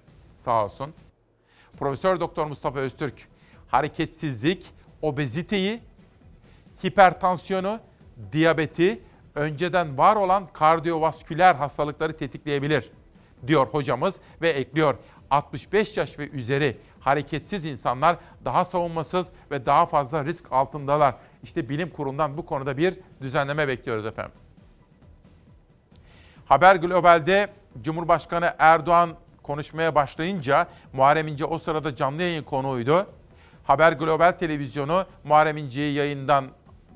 Sağ 0.44 0.64
olsun. 0.64 0.94
Profesör 1.78 2.20
Doktor 2.20 2.46
Mustafa 2.46 2.78
Öztürk 2.78 3.28
hareketsizlik, 3.68 4.66
obeziteyi, 5.02 5.80
hipertansiyonu, 6.84 7.80
diyabeti, 8.32 9.02
önceden 9.34 9.98
var 9.98 10.16
olan 10.16 10.46
kardiyovasküler 10.52 11.54
hastalıkları 11.54 12.16
tetikleyebilir 12.16 12.90
diyor 13.46 13.66
hocamız 13.66 14.14
ve 14.42 14.48
ekliyor. 14.48 14.94
65 15.30 15.96
yaş 15.96 16.18
ve 16.18 16.28
üzeri 16.28 16.76
hareketsiz 17.00 17.64
insanlar 17.64 18.16
daha 18.44 18.64
savunmasız 18.64 19.28
ve 19.50 19.66
daha 19.66 19.86
fazla 19.86 20.24
risk 20.24 20.52
altındalar. 20.52 21.14
İşte 21.42 21.68
bilim 21.68 21.90
kurulundan 21.90 22.36
bu 22.36 22.46
konuda 22.46 22.76
bir 22.76 22.98
düzenleme 23.20 23.68
bekliyoruz 23.68 24.06
efendim. 24.06 24.32
Haber 26.46 26.76
Global'de 26.76 27.48
Cumhurbaşkanı 27.82 28.54
Erdoğan 28.58 29.10
konuşmaya 29.42 29.94
başlayınca 29.94 30.66
Muharrem 30.92 31.28
İnce 31.28 31.44
o 31.44 31.58
sırada 31.58 31.96
canlı 31.96 32.22
yayın 32.22 32.42
konuğuydu. 32.42 33.06
Haber 33.64 33.92
Global 33.92 34.32
Televizyonu 34.32 35.04
Muharrem 35.24 35.56
İnce'yi 35.56 35.94
yayından 35.94 36.46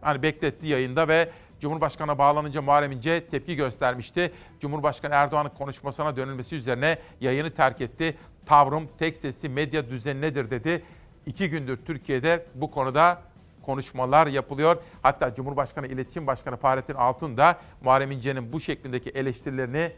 hani 0.00 0.22
bekletti 0.22 0.66
yayında 0.66 1.08
ve 1.08 1.30
Cumhurbaşkanı'na 1.60 2.18
bağlanınca 2.18 2.62
Muharrem 2.62 2.92
İnce 2.92 3.26
tepki 3.26 3.56
göstermişti. 3.56 4.32
Cumhurbaşkanı 4.60 5.14
Erdoğan'ın 5.14 5.48
konuşmasına 5.48 6.16
dönülmesi 6.16 6.56
üzerine 6.56 6.98
yayını 7.20 7.50
terk 7.50 7.80
etti. 7.80 8.16
Tavrım 8.46 8.88
tek 8.98 9.16
sesli 9.16 9.48
medya 9.48 9.88
düzeni 9.90 10.20
nedir 10.20 10.50
dedi. 10.50 10.82
İki 11.26 11.50
gündür 11.50 11.78
Türkiye'de 11.86 12.46
bu 12.54 12.70
konuda 12.70 13.22
konuşmalar 13.62 14.26
yapılıyor. 14.26 14.76
Hatta 15.02 15.34
Cumhurbaşkanı 15.34 15.86
İletişim 15.86 16.26
Başkanı 16.26 16.56
Fahrettin 16.56 16.94
Altun 16.94 17.36
da 17.36 17.58
Muharrem 17.82 18.10
İnce'nin 18.10 18.52
bu 18.52 18.60
şeklindeki 18.60 19.10
eleştirilerini 19.10 19.92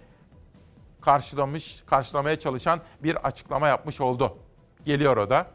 karşılamış, 1.01 1.83
karşılamaya 1.87 2.39
çalışan 2.39 2.81
bir 3.03 3.27
açıklama 3.27 3.69
yapmış 3.69 4.01
oldu. 4.01 4.37
Geliyor 4.85 5.17
o 5.17 5.31
da. 5.31 5.47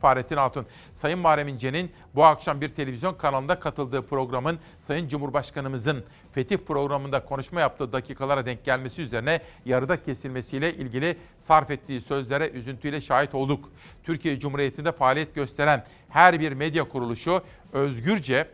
Fahrettin 0.00 0.36
Altun. 0.36 0.66
Sayın 0.92 1.18
Muharrem 1.18 1.48
İnce'nin 1.48 1.92
bu 2.14 2.24
akşam 2.24 2.60
bir 2.60 2.68
televizyon 2.68 3.14
kanalında 3.14 3.60
katıldığı 3.60 4.06
programın 4.06 4.58
Sayın 4.86 5.08
Cumhurbaşkanımızın 5.08 6.04
Fetih 6.32 6.58
programında 6.58 7.24
konuşma 7.24 7.60
yaptığı 7.60 7.92
dakikalara 7.92 8.46
denk 8.46 8.64
gelmesi 8.64 9.02
üzerine 9.02 9.40
yarıda 9.64 10.02
kesilmesiyle 10.02 10.74
ilgili 10.74 11.16
sarf 11.42 11.70
ettiği 11.70 12.00
sözlere 12.00 12.48
üzüntüyle 12.48 13.00
şahit 13.00 13.34
olduk. 13.34 13.68
Türkiye 14.04 14.40
Cumhuriyeti'nde 14.40 14.92
faaliyet 14.92 15.34
gösteren 15.34 15.84
her 16.08 16.40
bir 16.40 16.52
medya 16.52 16.88
kuruluşu 16.88 17.42
özgürce 17.72 18.48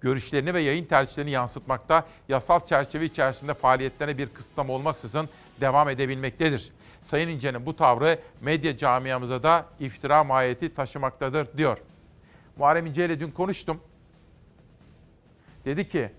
görüşlerini 0.00 0.54
ve 0.54 0.60
yayın 0.60 0.84
tercihlerini 0.84 1.30
yansıtmakta, 1.30 2.06
yasal 2.28 2.66
çerçeve 2.66 3.04
içerisinde 3.04 3.54
faaliyetlerine 3.54 4.18
bir 4.18 4.28
kısıtlama 4.28 4.72
olmaksızın 4.72 5.28
devam 5.60 5.88
edebilmektedir. 5.88 6.72
Sayın 7.08 7.28
İnce'nin 7.28 7.66
bu 7.66 7.76
tavrı 7.76 8.18
medya 8.40 8.76
camiamıza 8.76 9.42
da 9.42 9.66
iftira 9.80 10.24
mahiyeti 10.24 10.74
taşımaktadır 10.74 11.56
diyor. 11.56 11.78
Muharrem 12.56 12.86
İnce 12.86 13.06
ile 13.06 13.20
dün 13.20 13.30
konuştum. 13.30 13.80
Dedi 15.64 15.88
ki 15.88 16.10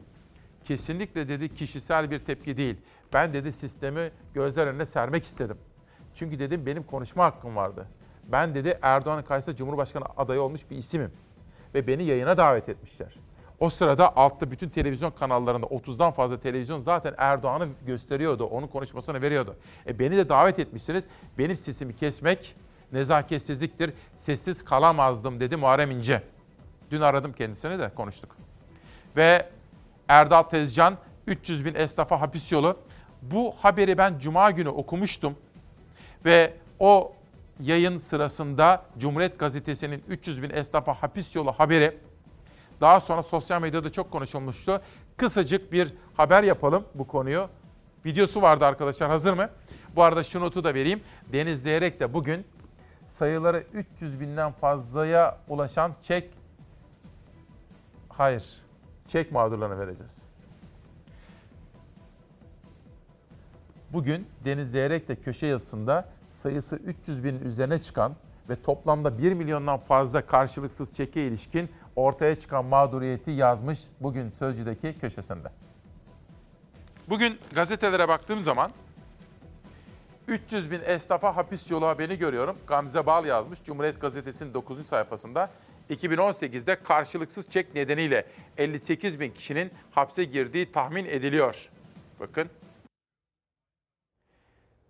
kesinlikle 0.66 1.28
dedi 1.28 1.56
kişisel 1.56 2.12
bir 2.12 2.20
tepki 2.20 2.58
değil. 2.58 2.78
Ben 3.14 3.34
dedi 3.34 3.52
sistemi 3.52 4.12
gözler 4.34 4.68
önüne 4.68 4.86
sermek 4.86 5.24
istedim. 5.24 5.58
Çünkü 6.16 6.40
dedim 6.40 6.66
benim 6.66 6.84
konuşma 6.84 7.26
hakkım 7.26 7.56
vardı. 7.56 7.88
Ben 8.24 8.56
dedi 8.56 8.80
Erdoğan'ın 8.82 9.24
karşısında 9.24 9.56
Cumhurbaşkanı 9.56 10.06
adayı 10.18 10.42
olmuş 10.42 10.62
bir 10.72 10.78
isimim. 10.78 11.12
Ve 11.74 11.88
beni 11.88 12.04
yayına 12.04 12.38
davet 12.38 12.70
etmişler. 12.70 13.16
O 13.60 13.70
sırada 13.70 14.16
altta 14.16 14.52
bütün 14.52 14.70
televizyon 14.70 15.12
kanallarında 15.12 15.66
30'dan 15.66 16.12
fazla 16.12 16.40
televizyon 16.40 16.80
zaten 16.80 17.14
Erdoğan'ı 17.18 17.68
gösteriyordu. 17.86 18.46
Onun 18.46 18.68
konuşmasını 18.68 19.22
veriyordu. 19.22 19.56
E 19.88 20.00
beni 20.00 20.18
de 20.18 20.30
davet 20.30 20.60
etmişsiniz. 20.60 21.04
Benim 21.38 21.58
sesimi 21.58 21.96
kesmek 21.96 22.56
nezaketsizliktir. 22.92 23.94
Sessiz 24.18 24.66
kalamazdım 24.66 25.40
dedi 25.40 25.56
Muharrem 25.56 25.92
İnce. 25.92 26.24
Dün 26.92 27.02
aradım 27.02 27.34
kendisini 27.34 27.80
de 27.80 27.90
konuştuk. 27.90 28.36
Ve 29.18 29.50
Erdal 30.08 30.44
Tezcan 30.44 30.98
300 31.28 31.66
bin 31.66 31.76
esnafa 31.76 32.22
hapis 32.22 32.52
yolu. 32.52 32.78
Bu 33.22 33.54
haberi 33.62 33.98
ben 33.98 34.20
Cuma 34.20 34.52
günü 34.52 34.70
okumuştum. 34.70 35.36
Ve 36.26 36.54
o 36.80 37.14
yayın 37.60 37.98
sırasında 37.98 38.86
Cumhuriyet 38.98 39.40
Gazetesi'nin 39.40 40.04
300 40.08 40.44
bin 40.44 40.50
esnafa 40.50 40.94
hapis 40.94 41.36
yolu 41.36 41.52
haberi 41.52 41.98
daha 42.82 43.00
sonra 43.00 43.24
sosyal 43.24 43.62
medyada 43.62 43.92
çok 43.92 44.12
konuşulmuştu. 44.12 44.82
Kısacık 45.18 45.72
bir 45.72 45.94
haber 46.18 46.44
yapalım 46.44 46.86
bu 46.96 47.08
konuyu. 47.08 47.50
Videosu 48.06 48.42
vardı 48.42 48.66
arkadaşlar 48.66 49.10
hazır 49.10 49.34
mı? 49.34 49.50
Bu 49.96 50.04
arada 50.04 50.24
şu 50.24 50.40
notu 50.40 50.64
da 50.64 50.74
vereyim. 50.74 51.02
Deniz 51.34 51.62
Zeyrek 51.62 52.00
de 52.00 52.14
bugün 52.14 52.46
sayıları 53.08 53.64
300 53.74 54.20
binden 54.20 54.52
fazlaya 54.52 55.38
ulaşan 55.48 55.94
çek... 56.02 56.34
Hayır, 58.10 58.62
çek 59.08 59.32
mağdurlarına 59.32 59.78
vereceğiz. 59.78 60.22
Bugün 63.94 64.28
Deniz 64.46 64.72
Zeyrek 64.72 65.08
de 65.08 65.16
köşe 65.16 65.48
yazısında 65.48 66.10
sayısı 66.30 66.76
300 66.76 67.24
binin 67.24 67.40
üzerine 67.40 67.82
çıkan 67.82 68.16
ve 68.50 68.62
toplamda 68.62 69.18
1 69.18 69.34
milyondan 69.34 69.78
fazla 69.78 70.26
karşılıksız 70.26 70.94
çeke 70.96 71.28
ilişkin 71.28 71.70
ortaya 71.96 72.40
çıkan 72.40 72.66
mağduriyeti 72.66 73.32
yazmış 73.32 73.80
bugün 74.00 74.30
Sözcü'deki 74.30 75.00
köşesinde. 75.00 75.48
Bugün 77.10 77.40
gazetelere 77.56 78.08
baktığım 78.08 78.42
zaman 78.42 78.72
300 80.28 80.72
bin 80.72 80.82
esnafa 80.86 81.36
hapis 81.36 81.72
yolu 81.72 81.88
haberini 81.88 82.18
görüyorum. 82.18 82.58
Gamze 82.68 83.06
Bal 83.06 83.26
yazmış 83.26 83.64
Cumhuriyet 83.64 84.02
Gazetesi'nin 84.02 84.54
9. 84.54 84.88
sayfasında. 84.88 85.50
2018'de 85.90 86.76
karşılıksız 86.84 87.50
çek 87.50 87.76
nedeniyle 87.76 88.26
58 88.58 89.20
bin 89.20 89.32
kişinin 89.32 89.72
hapse 89.92 90.24
girdiği 90.24 90.72
tahmin 90.72 91.06
ediliyor. 91.06 91.70
Bakın 92.20 92.50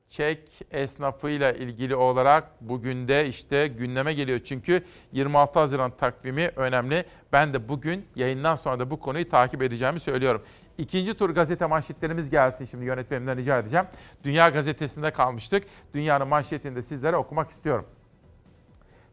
çek 0.10 0.40
esnafıyla 0.72 1.52
ilgili 1.52 1.96
olarak 1.96 2.62
bugün 2.62 3.08
de 3.08 3.28
işte 3.28 3.68
gündeme 3.68 4.14
geliyor. 4.14 4.40
Çünkü 4.46 4.84
26 5.12 5.60
Haziran 5.60 5.92
takvimi 5.92 6.52
önemli. 6.56 7.06
Ben 7.34 7.54
de 7.54 7.70
bugün 7.70 8.06
yayından 8.16 8.56
sonra 8.56 8.80
da 8.80 8.90
bu 8.90 9.00
konuyu 9.00 9.30
takip 9.30 9.62
edeceğimi 9.62 10.00
söylüyorum. 10.00 10.44
İkinci 10.78 11.14
tur 11.14 11.30
gazete 11.30 11.66
manşetlerimiz 11.66 12.30
gelsin 12.30 12.66
şimdi 12.66 12.86
yönetmenimden 12.86 13.38
rica 13.38 13.60
edeceğim. 13.60 13.86
Dünya 14.24 14.50
Gazetesi'nde 14.50 15.12
kalmıştık. 15.12 15.64
Dünyanın 15.94 16.28
manşetini 16.28 16.76
de 16.76 16.82
sizlere 16.82 17.16
okumak 17.16 17.50
istiyorum. 17.50 17.86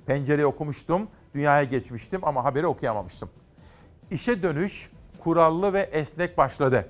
Pencereyi 0.07 0.47
okumuştum, 0.47 1.09
dünyaya 1.35 1.65
geçmiştim 1.65 2.21
ama 2.25 2.45
haberi 2.45 2.67
okuyamamıştım. 2.67 3.31
İşe 4.11 4.43
dönüş 4.43 4.91
kurallı 5.19 5.73
ve 5.73 5.81
esnek 5.81 6.39
başladı. 6.39 6.89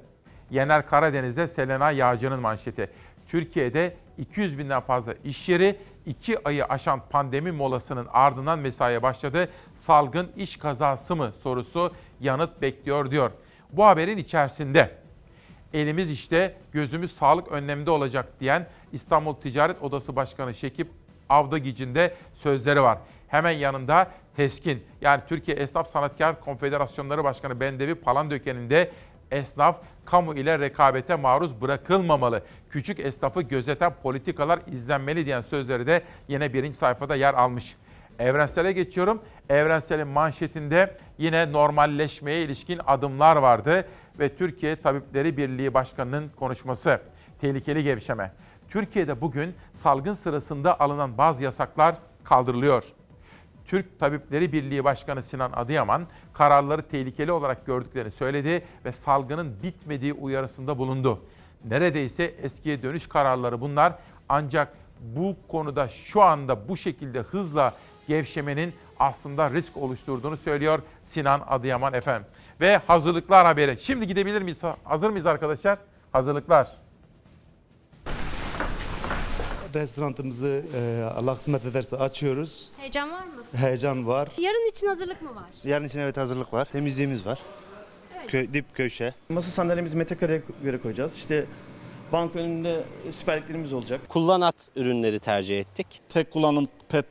Yener 0.50 0.88
Karadeniz'de 0.88 1.48
Selena 1.48 1.90
Yağcı'nın 1.90 2.40
manşeti. 2.40 2.90
Türkiye'de 3.28 3.96
200 4.18 4.58
binden 4.58 4.80
fazla 4.80 5.14
iş 5.24 5.48
yeri 5.48 5.78
2 6.06 6.48
ayı 6.48 6.64
aşan 6.64 7.00
pandemi 7.10 7.52
molasının 7.52 8.06
ardından 8.12 8.58
mesaiye 8.58 9.02
başladı. 9.02 9.48
Salgın 9.76 10.32
iş 10.36 10.56
kazası 10.56 11.16
mı 11.16 11.32
sorusu 11.42 11.92
yanıt 12.20 12.62
bekliyor 12.62 13.10
diyor. 13.10 13.30
Bu 13.72 13.86
haberin 13.86 14.18
içerisinde 14.18 14.90
elimiz 15.74 16.10
işte 16.10 16.54
gözümüz 16.72 17.12
sağlık 17.12 17.52
önleminde 17.52 17.90
olacak 17.90 18.40
diyen 18.40 18.66
İstanbul 18.92 19.34
Ticaret 19.34 19.82
Odası 19.82 20.16
Başkanı 20.16 20.54
Şekip 20.54 20.88
Avdagic'in 21.28 21.94
de 21.94 22.14
sözleri 22.34 22.82
var. 22.82 22.98
Hemen 23.28 23.50
yanında 23.50 24.10
TESKİN 24.36 24.84
yani 25.00 25.22
Türkiye 25.28 25.56
Esnaf 25.56 25.86
Sanatkar 25.88 26.40
Konfederasyonları 26.40 27.24
Başkanı 27.24 27.60
Bendevi 27.60 27.94
Palandöken'in 27.94 28.70
de 28.70 28.90
esnaf 29.30 29.76
kamu 30.04 30.34
ile 30.34 30.58
rekabete 30.58 31.14
maruz 31.14 31.60
bırakılmamalı. 31.60 32.42
Küçük 32.70 33.00
esnafı 33.00 33.42
gözeten 33.42 33.92
politikalar 34.02 34.60
izlenmeli 34.72 35.26
diyen 35.26 35.40
sözleri 35.40 35.86
de 35.86 36.02
yine 36.28 36.52
birinci 36.52 36.76
sayfada 36.76 37.14
yer 37.14 37.34
almış. 37.34 37.76
Evrensele 38.18 38.72
geçiyorum. 38.72 39.22
Evrensel'in 39.48 40.08
manşetinde 40.08 40.98
yine 41.18 41.52
normalleşmeye 41.52 42.42
ilişkin 42.42 42.80
adımlar 42.86 43.36
vardı 43.36 43.88
ve 44.18 44.36
Türkiye 44.36 44.76
Tabipleri 44.76 45.36
Birliği 45.36 45.74
Başkanı'nın 45.74 46.28
konuşması. 46.28 47.00
Tehlikeli 47.40 47.82
gevşeme. 47.82 48.32
Türkiye'de 48.68 49.20
bugün 49.20 49.54
salgın 49.74 50.14
sırasında 50.14 50.80
alınan 50.80 51.18
bazı 51.18 51.44
yasaklar 51.44 51.96
kaldırılıyor. 52.24 52.84
Türk 53.66 53.98
Tabipleri 54.00 54.52
Birliği 54.52 54.84
Başkanı 54.84 55.22
Sinan 55.22 55.52
Adıyaman 55.52 56.06
kararları 56.32 56.82
tehlikeli 56.82 57.32
olarak 57.32 57.66
gördüklerini 57.66 58.10
söyledi 58.10 58.64
ve 58.84 58.92
salgının 58.92 59.62
bitmediği 59.62 60.12
uyarısında 60.12 60.78
bulundu. 60.78 61.22
Neredeyse 61.64 62.24
eskiye 62.24 62.82
dönüş 62.82 63.08
kararları 63.08 63.60
bunlar 63.60 63.92
ancak 64.28 64.72
bu 65.00 65.36
konuda 65.48 65.88
şu 65.88 66.22
anda 66.22 66.68
bu 66.68 66.76
şekilde 66.76 67.20
hızla 67.20 67.74
gevşemenin 68.08 68.74
aslında 68.98 69.50
risk 69.50 69.76
oluşturduğunu 69.76 70.36
söylüyor 70.36 70.82
Sinan 71.06 71.42
Adıyaman 71.48 71.94
efendim. 71.94 72.28
Ve 72.60 72.76
hazırlıklar 72.76 73.46
haberi. 73.46 73.78
Şimdi 73.78 74.06
gidebilir 74.06 74.42
miyiz? 74.42 74.62
Hazır 74.84 75.10
mıyız 75.10 75.26
arkadaşlar? 75.26 75.78
Hazırlıklar. 76.12 76.85
Restoranımızı 79.78 80.62
e, 80.76 81.02
Allah 81.16 81.36
kısmet 81.36 81.64
ederse 81.64 81.96
açıyoruz. 81.96 82.68
Heyecan 82.76 83.10
var 83.12 83.24
mı? 83.24 83.42
Heyecan 83.52 84.06
var. 84.06 84.28
Yarın 84.38 84.70
için 84.70 84.86
hazırlık 84.86 85.22
mı 85.22 85.34
var? 85.34 85.44
Yarın 85.64 85.84
için 85.84 86.00
evet 86.00 86.16
hazırlık 86.16 86.52
var. 86.52 86.64
Temizliğimiz 86.64 87.26
var. 87.26 87.38
Kö, 88.28 88.52
dip 88.52 88.74
köşe. 88.74 89.14
Masa 89.28 89.50
sandalyemizi 89.50 89.96
metrekareye 89.96 90.42
göre 90.62 90.78
koyacağız. 90.78 91.16
İşte 91.16 91.46
bank 92.12 92.36
önünde 92.36 92.84
siperliklerimiz 93.10 93.72
olacak. 93.72 94.00
Kullanat 94.08 94.68
ürünleri 94.76 95.18
tercih 95.18 95.60
ettik. 95.60 96.00
Tek 96.08 96.30
kullanım 96.30 96.68
pet 96.88 97.06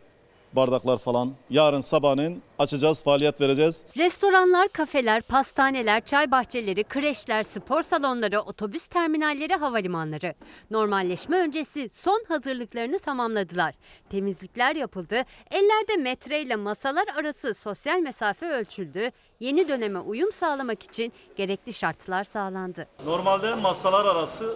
bardaklar 0.55 0.97
falan. 0.97 1.33
Yarın 1.49 1.81
sabahleyin 1.81 2.43
açacağız, 2.59 3.03
faaliyet 3.03 3.41
vereceğiz. 3.41 3.83
Restoranlar, 3.97 4.67
kafeler, 4.67 5.21
pastaneler, 5.21 6.05
çay 6.05 6.31
bahçeleri, 6.31 6.83
kreşler, 6.83 7.43
spor 7.43 7.83
salonları, 7.83 8.39
otobüs 8.39 8.87
terminalleri, 8.87 9.55
havalimanları. 9.55 10.33
Normalleşme 10.71 11.37
öncesi 11.37 11.89
son 11.93 12.23
hazırlıklarını 12.27 12.99
tamamladılar. 12.99 13.75
Temizlikler 14.09 14.75
yapıldı. 14.75 15.23
Ellerde 15.51 15.97
metreyle 15.97 16.55
masalar 16.55 17.05
arası 17.19 17.53
sosyal 17.53 17.99
mesafe 17.99 18.49
ölçüldü. 18.49 19.11
Yeni 19.39 19.67
döneme 19.67 19.99
uyum 19.99 20.31
sağlamak 20.31 20.83
için 20.83 21.13
gerekli 21.37 21.73
şartlar 21.73 22.23
sağlandı. 22.23 22.87
Normalde 23.05 23.55
masalar 23.55 24.05
arası 24.05 24.55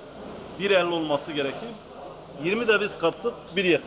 1.50 0.60 0.94
olması 0.94 1.32
gerekir. 1.32 1.89
20 2.44 2.68
de 2.68 2.82
biz 2.82 2.98
kattık 2.98 3.34
1.70. 3.56 3.80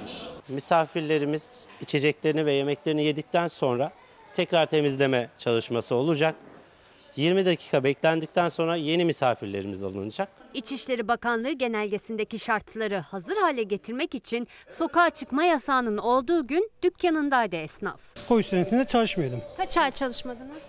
Misafirlerimiz 0.48 1.66
içeceklerini 1.80 2.46
ve 2.46 2.52
yemeklerini 2.52 3.04
yedikten 3.04 3.46
sonra 3.46 3.92
tekrar 4.32 4.66
temizleme 4.66 5.30
çalışması 5.38 5.94
olacak. 5.94 6.34
20 7.16 7.46
dakika 7.46 7.84
beklendikten 7.84 8.48
sonra 8.48 8.76
yeni 8.76 9.04
misafirlerimiz 9.04 9.84
alınacak. 9.84 10.28
İçişleri 10.54 11.08
Bakanlığı 11.08 11.52
genelgesindeki 11.52 12.38
şartları 12.38 12.96
hazır 12.98 13.36
hale 13.36 13.62
getirmek 13.62 14.14
için 14.14 14.48
sokağa 14.68 15.10
çıkma 15.10 15.44
yasağının 15.44 15.98
olduğu 15.98 16.46
gün 16.46 16.70
dükkanındaydı 16.82 17.56
esnaf. 17.56 18.00
Covid 18.28 18.44
senesinde 18.44 18.84
çalışmıyordum. 18.84 19.40
Kaç 19.56 19.76
ay 19.76 19.90
çalışmadınız? 19.90 20.62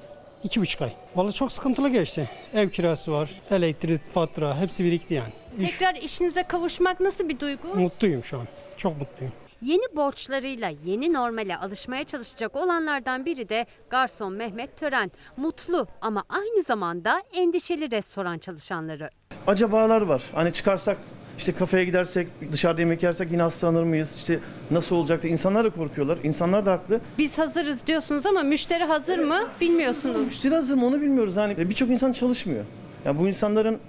İki 0.43 0.61
buçuk 0.61 0.81
ay. 0.81 0.91
Vallahi 1.15 1.33
çok 1.33 1.51
sıkıntılı 1.51 1.89
geçti. 1.89 2.29
Ev 2.53 2.69
kirası 2.69 3.11
var, 3.11 3.29
elektrik, 3.51 4.03
fatura 4.09 4.57
hepsi 4.61 4.83
birikti 4.83 5.13
yani. 5.13 5.33
İş, 5.59 5.71
Tekrar 5.71 5.95
işinize 5.95 6.43
kavuşmak 6.43 6.99
nasıl 6.99 7.29
bir 7.29 7.39
duygu? 7.39 7.67
mutluyum 7.75 8.23
şu 8.23 8.39
an. 8.39 8.47
Çok 8.77 8.97
mutluyum. 8.99 9.33
Yeni 9.61 9.95
borçlarıyla 9.95 10.71
yeni 10.85 11.13
normale 11.13 11.57
alışmaya 11.57 12.03
çalışacak 12.03 12.55
olanlardan 12.55 13.25
biri 13.25 13.49
de 13.49 13.65
garson 13.89 14.33
Mehmet 14.33 14.77
Tören. 14.77 15.11
Mutlu 15.37 15.87
ama 16.01 16.23
aynı 16.29 16.63
zamanda 16.63 17.21
endişeli 17.33 17.91
restoran 17.91 18.37
çalışanları. 18.37 19.09
Acabalar 19.47 20.01
var. 20.01 20.23
Hani 20.33 20.53
çıkarsak 20.53 20.97
işte 21.37 21.51
kafeye 21.51 21.85
gidersek, 21.85 22.27
dışarıda 22.51 22.81
yemek 22.81 23.03
yersek 23.03 23.31
yine 23.31 23.41
hastalanır 23.41 23.83
mıyız? 23.83 24.15
İşte 24.17 24.39
nasıl 24.71 24.95
olacak 24.95 25.23
da 25.23 25.27
insanlar 25.27 25.65
da 25.65 25.69
korkuyorlar. 25.69 26.17
İnsanlar 26.23 26.65
da 26.65 26.71
haklı. 26.71 26.99
Biz 27.17 27.37
hazırız 27.37 27.87
diyorsunuz 27.87 28.25
ama 28.25 28.43
müşteri 28.43 28.83
hazır 28.83 29.19
mı 29.19 29.39
bilmiyorsunuz. 29.61 30.25
Müşteri 30.25 30.55
hazır 30.55 30.75
mı 30.75 30.85
onu 30.85 31.01
bilmiyoruz. 31.01 31.37
Hani 31.37 31.69
birçok 31.69 31.89
insan 31.89 32.11
çalışmıyor. 32.11 32.63
Yani 33.05 33.19
bu 33.19 33.27
insanların 33.27 33.79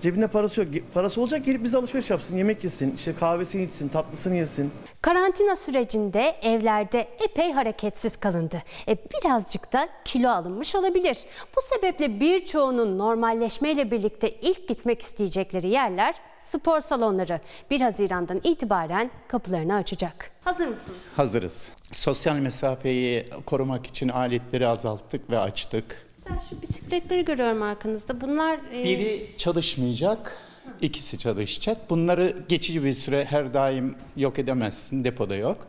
cebinde 0.00 0.26
parası 0.26 0.60
yok. 0.60 0.68
Parası 0.94 1.20
olacak 1.20 1.44
gelip 1.44 1.64
bize 1.64 1.78
alışveriş 1.78 2.10
yapsın, 2.10 2.36
yemek 2.36 2.64
yesin, 2.64 2.94
işte 2.96 3.14
kahvesini 3.14 3.62
içsin, 3.62 3.88
tatlısını 3.88 4.36
yesin. 4.36 4.70
Karantina 5.02 5.56
sürecinde 5.56 6.36
evlerde 6.42 7.08
epey 7.24 7.52
hareketsiz 7.52 8.16
kalındı. 8.16 8.62
E 8.88 8.96
birazcık 8.96 9.72
da 9.72 9.88
kilo 10.04 10.28
alınmış 10.28 10.74
olabilir. 10.74 11.18
Bu 11.56 11.60
sebeple 11.62 12.20
birçoğunun 12.20 12.98
normalleşmeyle 12.98 13.90
birlikte 13.90 14.30
ilk 14.30 14.68
gitmek 14.68 15.02
isteyecekleri 15.02 15.68
yerler 15.68 16.14
spor 16.38 16.80
salonları. 16.80 17.40
1 17.70 17.80
Haziran'dan 17.80 18.40
itibaren 18.44 19.10
kapılarını 19.28 19.74
açacak. 19.74 20.30
Hazır 20.44 20.66
mısınız? 20.66 20.98
Hazırız. 21.16 21.68
Sosyal 21.92 22.36
mesafeyi 22.36 23.28
korumak 23.46 23.86
için 23.86 24.08
aletleri 24.08 24.66
azalttık 24.66 25.30
ve 25.30 25.38
açtık. 25.38 26.03
Mesela 26.24 26.42
şu 26.50 26.62
bisikletleri 26.62 27.24
görüyorum 27.24 27.62
arkanızda. 27.62 28.20
Bunlar 28.20 28.60
e, 28.72 28.84
Biri 28.84 29.30
çalışmayacak, 29.36 30.38
ikisi 30.80 31.18
çalışacak. 31.18 31.90
Bunları 31.90 32.36
geçici 32.48 32.84
bir 32.84 32.92
süre 32.92 33.24
her 33.24 33.54
daim 33.54 33.94
yok 34.16 34.38
edemezsin, 34.38 35.04
depoda 35.04 35.36
yok. 35.36 35.66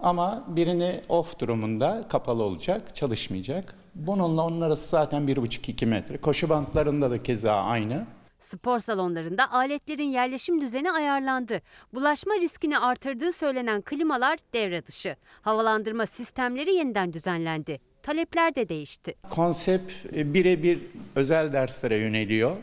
Ama 0.00 0.44
birini 0.48 1.00
off 1.08 1.38
durumunda 1.40 2.04
kapalı 2.08 2.42
olacak, 2.42 2.94
çalışmayacak. 2.94 3.74
Bununla 3.94 4.42
onun 4.46 4.60
arası 4.60 4.88
zaten 4.88 5.22
1,5-2 5.22 5.86
metre. 5.86 6.16
Koşu 6.18 6.48
bantlarında 6.48 7.10
da 7.10 7.22
keza 7.22 7.52
aynı. 7.52 8.06
Spor 8.40 8.80
salonlarında 8.80 9.52
aletlerin 9.52 10.10
yerleşim 10.10 10.60
düzeni 10.60 10.92
ayarlandı. 10.92 11.62
Bulaşma 11.94 12.34
riskini 12.34 12.78
artırdığı 12.78 13.32
söylenen 13.32 13.82
klimalar 13.82 14.38
devre 14.52 14.86
dışı. 14.86 15.16
Havalandırma 15.42 16.06
sistemleri 16.06 16.74
yeniden 16.74 17.12
düzenlendi. 17.12 17.80
Talepler 18.02 18.54
de 18.54 18.68
değişti. 18.68 19.14
Konsept 19.30 19.92
e, 20.16 20.34
birebir 20.34 20.78
özel 21.16 21.52
derslere 21.52 21.96
yöneliyor. 21.96 22.56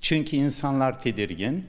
Çünkü 0.00 0.36
insanlar 0.36 1.00
tedirgin. 1.02 1.66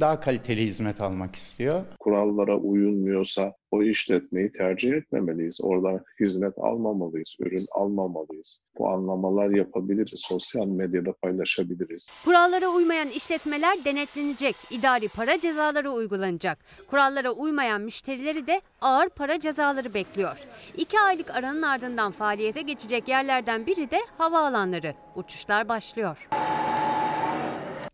Daha 0.00 0.20
kaliteli 0.20 0.66
hizmet 0.66 1.00
almak 1.00 1.36
istiyor. 1.36 1.84
Kurallara 1.98 2.56
uyulmuyorsa 2.56 3.52
o 3.70 3.82
işletmeyi 3.82 4.52
tercih 4.52 4.92
etmemeliyiz. 4.92 5.60
Oradan 5.62 6.04
hizmet 6.20 6.58
almamalıyız, 6.58 7.36
ürün 7.40 7.66
almamalıyız. 7.72 8.62
Bu 8.78 8.88
anlamalar 8.88 9.50
yapabiliriz, 9.50 10.20
sosyal 10.24 10.66
medyada 10.66 11.12
paylaşabiliriz. 11.12 12.10
Kurallara 12.24 12.68
uymayan 12.68 13.08
işletmeler 13.08 13.84
denetlenecek. 13.84 14.56
İdari 14.70 15.08
para 15.08 15.40
cezaları 15.40 15.90
uygulanacak. 15.90 16.58
Kurallara 16.90 17.30
uymayan 17.30 17.80
müşterileri 17.80 18.46
de 18.46 18.60
ağır 18.80 19.08
para 19.08 19.40
cezaları 19.40 19.94
bekliyor. 19.94 20.36
İki 20.76 21.00
aylık 21.00 21.30
aranın 21.30 21.62
ardından 21.62 22.12
faaliyete 22.12 22.62
geçecek 22.62 23.08
yerlerden 23.08 23.66
biri 23.66 23.90
de 23.90 23.98
havaalanları. 24.18 24.94
Uçuşlar 25.16 25.68
başlıyor. 25.68 26.28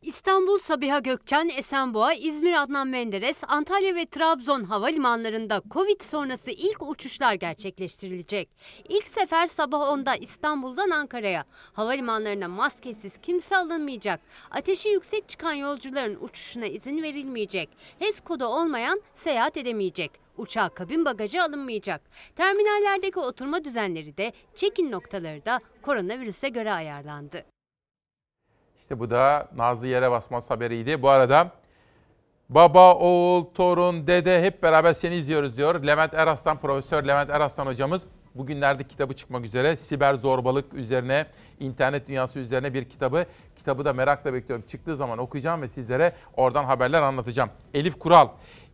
İstanbul 0.02 0.58
Sabiha 0.58 0.98
Gökçen, 0.98 1.48
Esenboğa, 1.56 2.12
İzmir 2.12 2.62
Adnan 2.62 2.88
Menderes, 2.88 3.38
Antalya 3.48 3.94
ve 3.94 4.06
Trabzon 4.06 4.64
havalimanlarında 4.64 5.62
Covid 5.70 6.00
sonrası 6.00 6.50
ilk 6.50 6.82
uçuşlar 6.82 7.34
gerçekleştirilecek. 7.34 8.48
İlk 8.88 9.08
sefer 9.08 9.46
sabah 9.46 9.80
10'da 9.80 10.16
İstanbul'dan 10.16 10.90
Ankara'ya. 10.90 11.44
Havalimanlarına 11.72 12.48
maskesiz 12.48 13.18
kimse 13.18 13.56
alınmayacak. 13.56 14.20
Ateşi 14.50 14.88
yüksek 14.88 15.28
çıkan 15.28 15.52
yolcuların 15.52 16.18
uçuşuna 16.20 16.66
izin 16.66 17.02
verilmeyecek. 17.02 17.68
HES 17.98 18.20
kodu 18.20 18.44
olmayan 18.44 19.02
seyahat 19.14 19.56
edemeyecek. 19.56 20.10
Uçağa 20.36 20.68
kabin 20.68 21.04
bagajı 21.04 21.42
alınmayacak. 21.42 22.00
Terminallerdeki 22.36 23.18
oturma 23.18 23.64
düzenleri 23.64 24.16
de, 24.16 24.32
check-in 24.54 24.92
noktaları 24.92 25.44
da 25.44 25.60
koronavirüse 25.82 26.48
göre 26.48 26.72
ayarlandı. 26.72 27.57
İşte 28.88 29.00
bu 29.00 29.10
da 29.10 29.48
Nazlı 29.56 29.86
Yere 29.86 30.10
Basmaz 30.10 30.50
haberiydi. 30.50 31.02
Bu 31.02 31.08
arada 31.08 31.50
baba, 32.48 32.94
oğul, 32.94 33.44
torun, 33.44 34.06
dede 34.06 34.42
hep 34.42 34.62
beraber 34.62 34.92
seni 34.92 35.14
izliyoruz 35.14 35.56
diyor. 35.56 35.82
Levent 35.82 36.14
Eraslan, 36.14 36.58
Profesör 36.58 37.04
Levent 37.04 37.30
Eraslan 37.30 37.66
hocamız 37.66 38.06
bugünlerde 38.34 38.84
kitabı 38.84 39.14
çıkmak 39.14 39.44
üzere. 39.44 39.76
Siber 39.76 40.14
zorbalık 40.14 40.74
üzerine, 40.74 41.26
internet 41.60 42.08
dünyası 42.08 42.38
üzerine 42.38 42.74
bir 42.74 42.84
kitabı. 42.84 43.26
Kitabı 43.56 43.84
da 43.84 43.92
merakla 43.92 44.32
bekliyorum. 44.32 44.64
Çıktığı 44.68 44.96
zaman 44.96 45.18
okuyacağım 45.18 45.62
ve 45.62 45.68
sizlere 45.68 46.12
oradan 46.36 46.64
haberler 46.64 47.02
anlatacağım. 47.02 47.50
Elif 47.74 47.98
Kural, 47.98 48.28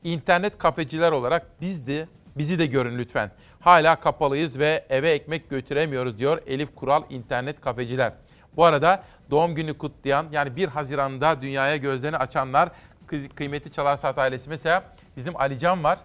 internet 0.04 0.58
kafeciler 0.58 1.12
olarak 1.12 1.46
biz 1.60 1.86
de 1.86 2.08
bizi 2.36 2.58
de 2.58 2.66
görün 2.66 2.98
lütfen. 2.98 3.30
Hala 3.60 4.00
kapalıyız 4.00 4.58
ve 4.58 4.84
eve 4.88 5.10
ekmek 5.10 5.50
götüremiyoruz 5.50 6.18
diyor 6.18 6.42
Elif 6.46 6.74
Kural 6.74 7.02
internet 7.10 7.60
kafeciler. 7.60 8.12
Bu 8.56 8.64
arada 8.64 9.04
doğum 9.30 9.54
günü 9.54 9.78
kutlayan 9.78 10.26
yani 10.32 10.56
1 10.56 10.68
Haziran'da 10.68 11.42
dünyaya 11.42 11.76
gözlerini 11.76 12.16
açanlar 12.16 12.70
kı- 13.08 13.28
kıymetli 13.28 13.72
Çalar 13.72 13.96
Saat 13.96 14.18
ailesi. 14.18 14.48
Mesela 14.48 14.84
bizim 15.16 15.36
Alican 15.36 15.84
var. 15.84 15.98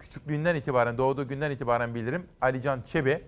Küçüklüğünden 0.00 0.54
itibaren, 0.54 0.98
doğduğu 0.98 1.28
günden 1.28 1.50
itibaren 1.50 1.94
bilirim. 1.94 2.26
Alican 2.40 2.82
Çebi. 2.82 3.24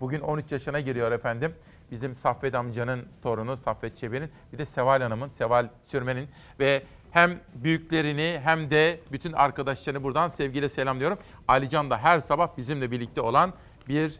Bugün 0.00 0.20
13 0.20 0.52
yaşına 0.52 0.80
giriyor 0.80 1.12
efendim. 1.12 1.54
Bizim 1.90 2.14
Saffet 2.14 2.54
amcanın 2.54 3.06
torunu 3.22 3.56
Saffet 3.56 3.96
Çebi'nin. 3.96 4.30
Bir 4.52 4.58
de 4.58 4.66
Seval 4.66 5.00
Hanım'ın, 5.02 5.28
Seval 5.28 5.68
Sürmen'in 5.86 6.28
ve 6.60 6.82
hem 7.10 7.40
büyüklerini 7.54 8.40
hem 8.44 8.70
de 8.70 9.00
bütün 9.12 9.32
arkadaşlarını 9.32 10.02
buradan 10.02 10.28
sevgiyle 10.28 10.68
selamlıyorum. 10.68 11.18
Alican 11.48 11.90
da 11.90 11.98
her 11.98 12.20
sabah 12.20 12.56
bizimle 12.56 12.90
birlikte 12.90 13.20
olan 13.20 13.52
bir 13.88 14.18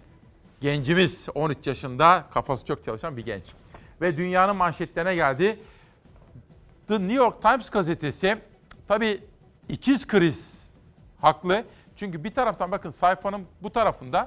gencimiz. 0.60 1.28
13 1.34 1.66
yaşında 1.66 2.24
kafası 2.34 2.66
çok 2.66 2.84
çalışan 2.84 3.16
bir 3.16 3.24
genç. 3.24 3.44
Ve 4.02 4.16
dünyanın 4.16 4.56
manşetlerine 4.56 5.14
geldi. 5.14 5.58
The 6.88 6.94
New 6.94 7.12
York 7.12 7.42
Times 7.42 7.70
gazetesi 7.70 8.38
tabii 8.88 9.20
ikiz 9.68 10.06
kriz 10.06 10.68
haklı. 11.20 11.64
Çünkü 11.96 12.24
bir 12.24 12.34
taraftan 12.34 12.72
bakın 12.72 12.90
sayfanın 12.90 13.46
bu 13.62 13.70
tarafında 13.70 14.26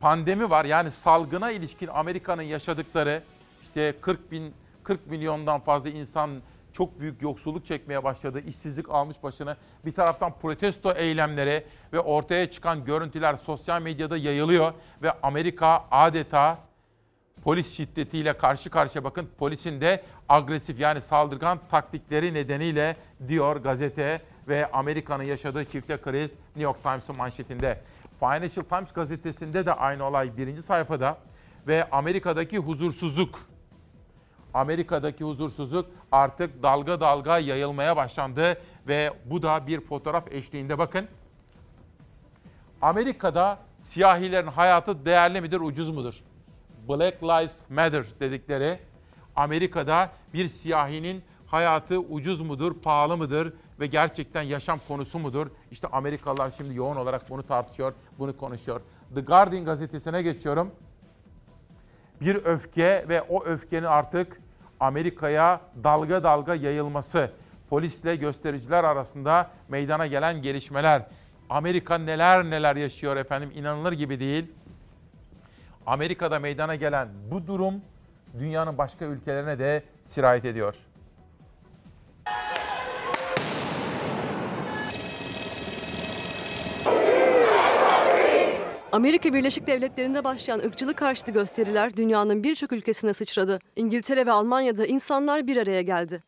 pandemi 0.00 0.50
var. 0.50 0.64
Yani 0.64 0.90
salgına 0.90 1.50
ilişkin 1.50 1.86
Amerika'nın 1.86 2.42
yaşadıkları 2.42 3.22
işte 3.62 3.94
40 4.00 4.32
bin 4.32 4.54
40 4.84 5.06
milyondan 5.06 5.60
fazla 5.60 5.90
insan 5.90 6.30
çok 6.72 7.00
büyük 7.00 7.22
yoksulluk 7.22 7.66
çekmeye 7.66 8.04
başladı. 8.04 8.40
işsizlik 8.46 8.90
almış 8.90 9.22
başını. 9.22 9.56
Bir 9.84 9.92
taraftan 9.92 10.32
protesto 10.42 10.92
eylemleri 10.92 11.66
ve 11.92 12.00
ortaya 12.00 12.50
çıkan 12.50 12.84
görüntüler 12.84 13.36
sosyal 13.36 13.82
medyada 13.82 14.16
yayılıyor 14.16 14.72
ve 15.02 15.12
Amerika 15.22 15.84
adeta 15.90 16.69
polis 17.44 17.76
şiddetiyle 17.76 18.32
karşı 18.32 18.70
karşıya 18.70 19.04
bakın. 19.04 19.30
Polisin 19.38 19.80
de 19.80 20.02
agresif 20.28 20.80
yani 20.80 21.00
saldırgan 21.02 21.60
taktikleri 21.70 22.34
nedeniyle 22.34 22.96
diyor 23.28 23.56
gazete 23.56 24.22
ve 24.48 24.70
Amerika'nın 24.72 25.22
yaşadığı 25.24 25.64
çifte 25.64 25.96
kriz 26.00 26.30
New 26.30 26.62
York 26.62 26.82
Times'ın 26.82 27.16
manşetinde. 27.16 27.80
Financial 28.20 28.64
Times 28.64 28.92
gazetesinde 28.92 29.66
de 29.66 29.72
aynı 29.72 30.04
olay 30.04 30.36
birinci 30.36 30.62
sayfada 30.62 31.18
ve 31.66 31.90
Amerika'daki 31.90 32.58
huzursuzluk 32.58 33.50
Amerika'daki 34.54 35.24
huzursuzluk 35.24 35.86
artık 36.12 36.62
dalga 36.62 37.00
dalga 37.00 37.38
yayılmaya 37.38 37.96
başlandı 37.96 38.60
ve 38.88 39.12
bu 39.24 39.42
da 39.42 39.66
bir 39.66 39.80
fotoğraf 39.80 40.32
eşliğinde 40.32 40.78
bakın. 40.78 41.08
Amerika'da 42.82 43.58
siyahilerin 43.80 44.46
hayatı 44.46 45.04
değerli 45.04 45.40
midir, 45.40 45.60
ucuz 45.60 45.90
mudur? 45.90 46.14
Black 46.90 47.22
Lives 47.22 47.70
Matter 47.70 48.04
dedikleri 48.20 48.78
Amerika'da 49.36 50.10
bir 50.34 50.48
siyahinin 50.48 51.22
hayatı 51.46 51.98
ucuz 51.98 52.40
mudur, 52.40 52.74
pahalı 52.82 53.16
mıdır 53.16 53.52
ve 53.80 53.86
gerçekten 53.86 54.42
yaşam 54.42 54.80
konusu 54.88 55.18
mudur? 55.18 55.46
İşte 55.70 55.88
Amerikalılar 55.88 56.50
şimdi 56.50 56.74
yoğun 56.74 56.96
olarak 56.96 57.30
bunu 57.30 57.42
tartışıyor, 57.42 57.92
bunu 58.18 58.36
konuşuyor. 58.36 58.80
The 59.14 59.20
Guardian 59.20 59.64
gazetesine 59.64 60.22
geçiyorum. 60.22 60.70
Bir 62.20 62.34
öfke 62.34 63.04
ve 63.08 63.22
o 63.22 63.44
öfkenin 63.44 63.86
artık 63.86 64.40
Amerika'ya 64.80 65.60
dalga 65.84 66.22
dalga 66.22 66.54
yayılması, 66.54 67.30
polisle 67.70 68.16
göstericiler 68.16 68.84
arasında 68.84 69.50
meydana 69.68 70.06
gelen 70.06 70.42
gelişmeler. 70.42 71.06
Amerika 71.50 71.98
neler 71.98 72.44
neler 72.44 72.76
yaşıyor 72.76 73.16
efendim 73.16 73.50
inanılır 73.54 73.92
gibi 73.92 74.20
değil. 74.20 74.52
Amerika'da 75.86 76.38
meydana 76.38 76.74
gelen 76.74 77.08
bu 77.30 77.46
durum 77.46 77.74
dünyanın 78.38 78.78
başka 78.78 79.04
ülkelerine 79.04 79.58
de 79.58 79.82
sirayet 80.04 80.44
ediyor. 80.44 80.76
Amerika 88.92 89.34
Birleşik 89.34 89.66
Devletleri'nde 89.66 90.24
başlayan 90.24 90.58
ırkçılık 90.58 90.96
karşıtı 90.96 91.32
gösteriler 91.32 91.96
dünyanın 91.96 92.42
birçok 92.42 92.72
ülkesine 92.72 93.12
sıçradı. 93.12 93.58
İngiltere 93.76 94.26
ve 94.26 94.32
Almanya'da 94.32 94.86
insanlar 94.86 95.46
bir 95.46 95.56
araya 95.56 95.82
geldi. 95.82 96.22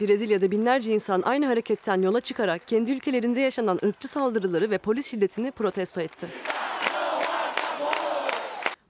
Brezilya'da 0.00 0.50
binlerce 0.50 0.92
insan 0.94 1.22
aynı 1.22 1.46
hareketten 1.46 2.02
yola 2.02 2.20
çıkarak 2.20 2.68
kendi 2.68 2.92
ülkelerinde 2.92 3.40
yaşanan 3.40 3.78
ırkçı 3.84 4.08
saldırıları 4.08 4.70
ve 4.70 4.78
polis 4.78 5.06
şiddetini 5.06 5.50
protesto 5.50 6.00
etti. 6.00 6.28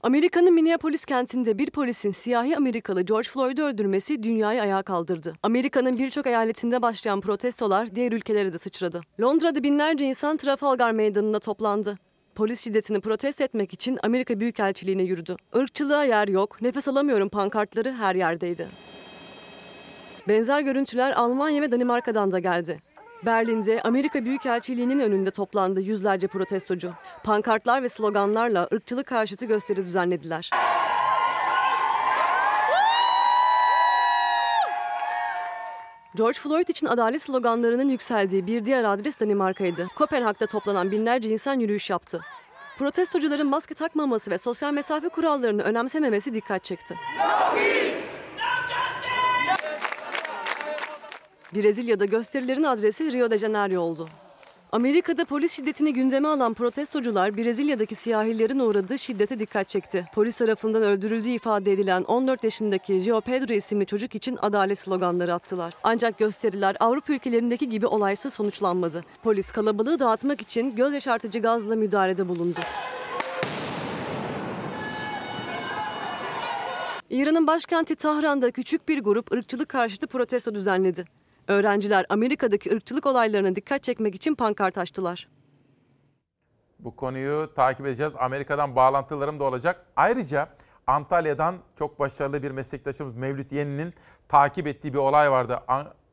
Amerika'nın 0.02 0.54
Minneapolis 0.54 1.04
kentinde 1.04 1.58
bir 1.58 1.70
polisin 1.70 2.10
siyahi 2.10 2.56
Amerikalı 2.56 3.02
George 3.02 3.28
Floyd'u 3.28 3.62
öldürmesi 3.62 4.22
dünyayı 4.22 4.62
ayağa 4.62 4.82
kaldırdı. 4.82 5.34
Amerika'nın 5.42 5.98
birçok 5.98 6.26
eyaletinde 6.26 6.82
başlayan 6.82 7.20
protestolar 7.20 7.94
diğer 7.94 8.12
ülkelere 8.12 8.52
de 8.52 8.58
sıçradı. 8.58 9.00
Londra'da 9.20 9.62
binlerce 9.62 10.04
insan 10.04 10.36
Trafalgar 10.36 10.92
Meydanı'nda 10.92 11.38
toplandı. 11.38 11.98
Polis 12.34 12.64
şiddetini 12.64 13.00
protesto 13.00 13.44
etmek 13.44 13.72
için 13.72 13.98
Amerika 14.02 14.40
Büyükelçiliğine 14.40 15.02
yürüdü. 15.02 15.36
Irkçılığa 15.54 16.04
yer 16.04 16.28
yok, 16.28 16.62
nefes 16.62 16.88
alamıyorum 16.88 17.28
pankartları 17.28 17.92
her 17.92 18.14
yerdeydi. 18.14 18.68
Benzer 20.28 20.60
görüntüler 20.60 21.12
Almanya 21.12 21.62
ve 21.62 21.72
Danimarka'dan 21.72 22.32
da 22.32 22.38
geldi. 22.38 22.78
Berlin'de 23.26 23.82
Amerika 23.82 24.24
Büyükelçiliği'nin 24.24 25.00
önünde 25.00 25.30
toplandı 25.30 25.80
yüzlerce 25.80 26.26
protestocu. 26.26 26.92
Pankartlar 27.24 27.82
ve 27.82 27.88
sloganlarla 27.88 28.68
ırkçılık 28.72 29.06
karşıtı 29.06 29.46
gösteri 29.46 29.84
düzenlediler. 29.84 30.50
George 36.16 36.38
Floyd 36.38 36.68
için 36.68 36.86
adalet 36.86 37.22
sloganlarının 37.22 37.88
yükseldiği 37.88 38.46
bir 38.46 38.64
diğer 38.64 38.84
adres 38.84 39.20
Danimarka'ydı. 39.20 39.88
Kopenhag'da 39.96 40.46
toplanan 40.46 40.90
binlerce 40.90 41.28
insan 41.28 41.60
yürüyüş 41.60 41.90
yaptı. 41.90 42.20
Protestocuların 42.78 43.46
maske 43.46 43.74
takmaması 43.74 44.30
ve 44.30 44.38
sosyal 44.38 44.72
mesafe 44.72 45.08
kurallarını 45.08 45.62
önemsememesi 45.62 46.34
dikkat 46.34 46.64
çekti. 46.64 46.96
Brezilya'da 51.54 52.04
gösterilerin 52.04 52.62
adresi 52.62 53.12
Rio 53.12 53.30
de 53.30 53.38
Janeiro 53.38 53.80
oldu. 53.80 54.08
Amerika'da 54.72 55.24
polis 55.24 55.52
şiddetini 55.52 55.92
gündeme 55.92 56.28
alan 56.28 56.54
protestocular 56.54 57.36
Brezilya'daki 57.36 57.94
siyahilerin 57.94 58.58
uğradığı 58.58 58.98
şiddete 58.98 59.38
dikkat 59.38 59.68
çekti. 59.68 60.06
Polis 60.14 60.38
tarafından 60.38 60.82
öldürüldüğü 60.82 61.28
ifade 61.28 61.72
edilen 61.72 62.02
14 62.02 62.44
yaşındaki 62.44 63.02
Gio 63.02 63.20
Pedro 63.20 63.54
isimli 63.54 63.86
çocuk 63.86 64.14
için 64.14 64.38
adalet 64.42 64.78
sloganları 64.78 65.34
attılar. 65.34 65.74
Ancak 65.84 66.18
gösteriler 66.18 66.76
Avrupa 66.80 67.12
ülkelerindeki 67.12 67.68
gibi 67.68 67.86
olaysız 67.86 68.34
sonuçlanmadı. 68.34 69.04
Polis 69.22 69.50
kalabalığı 69.50 69.98
dağıtmak 69.98 70.40
için 70.40 70.76
göz 70.76 70.94
yaşartıcı 70.94 71.38
gazla 71.38 71.76
müdahalede 71.76 72.28
bulundu. 72.28 72.60
İran'ın 77.10 77.46
başkenti 77.46 77.96
Tahran'da 77.96 78.50
küçük 78.50 78.88
bir 78.88 78.98
grup 78.98 79.32
ırkçılık 79.32 79.68
karşıtı 79.68 80.06
protesto 80.06 80.54
düzenledi. 80.54 81.04
Öğrenciler 81.48 82.06
Amerika'daki 82.08 82.72
ırkçılık 82.74 83.06
olaylarına 83.06 83.56
dikkat 83.56 83.82
çekmek 83.82 84.14
için 84.14 84.34
pankart 84.34 84.78
açtılar. 84.78 85.28
Bu 86.78 86.96
konuyu 86.96 87.50
takip 87.56 87.86
edeceğiz. 87.86 88.12
Amerika'dan 88.18 88.76
bağlantılarım 88.76 89.40
da 89.40 89.44
olacak. 89.44 89.86
Ayrıca 89.96 90.48
Antalya'dan 90.86 91.56
çok 91.78 91.98
başarılı 91.98 92.42
bir 92.42 92.50
meslektaşımız 92.50 93.16
Mevlüt 93.16 93.52
Yeni'nin 93.52 93.94
takip 94.28 94.66
ettiği 94.66 94.92
bir 94.92 94.98
olay 94.98 95.30
vardı. 95.30 95.60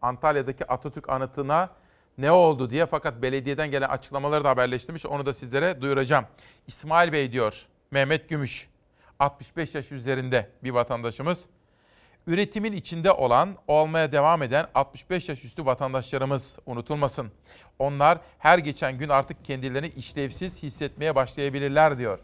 Antalya'daki 0.02 0.68
Atatürk 0.68 1.10
anıtına 1.10 1.70
ne 2.18 2.32
oldu 2.32 2.70
diye 2.70 2.86
fakat 2.86 3.22
belediyeden 3.22 3.72
gelen 3.72 3.90
açıklamaları 3.90 4.44
da 4.44 4.50
haberleştirmiş. 4.50 5.06
Onu 5.06 5.26
da 5.26 5.34
sizlere 5.34 5.82
duyuracağım. 5.82 6.26
İsmail 6.68 7.12
Bey 7.12 7.32
diyor, 7.32 7.66
Mehmet 7.92 8.30
Gümüş, 8.30 8.70
65 9.20 9.76
yaş 9.76 9.92
üzerinde 9.92 10.50
bir 10.64 10.72
vatandaşımız 10.72 11.46
üretimin 12.28 12.74
içinde 12.74 13.12
olan, 13.12 13.56
olmaya 13.68 14.12
devam 14.12 14.44
eden 14.44 14.68
65 14.76 15.30
yaş 15.30 15.46
üstü 15.46 15.66
vatandaşlarımız 15.66 16.60
unutulmasın. 16.66 17.32
Onlar 17.80 18.18
her 18.40 18.58
geçen 18.58 18.98
gün 18.98 19.10
artık 19.10 19.46
kendilerini 19.46 19.88
işlevsiz 19.88 20.64
hissetmeye 20.64 21.16
başlayabilirler 21.16 21.98
diyor. 21.98 22.20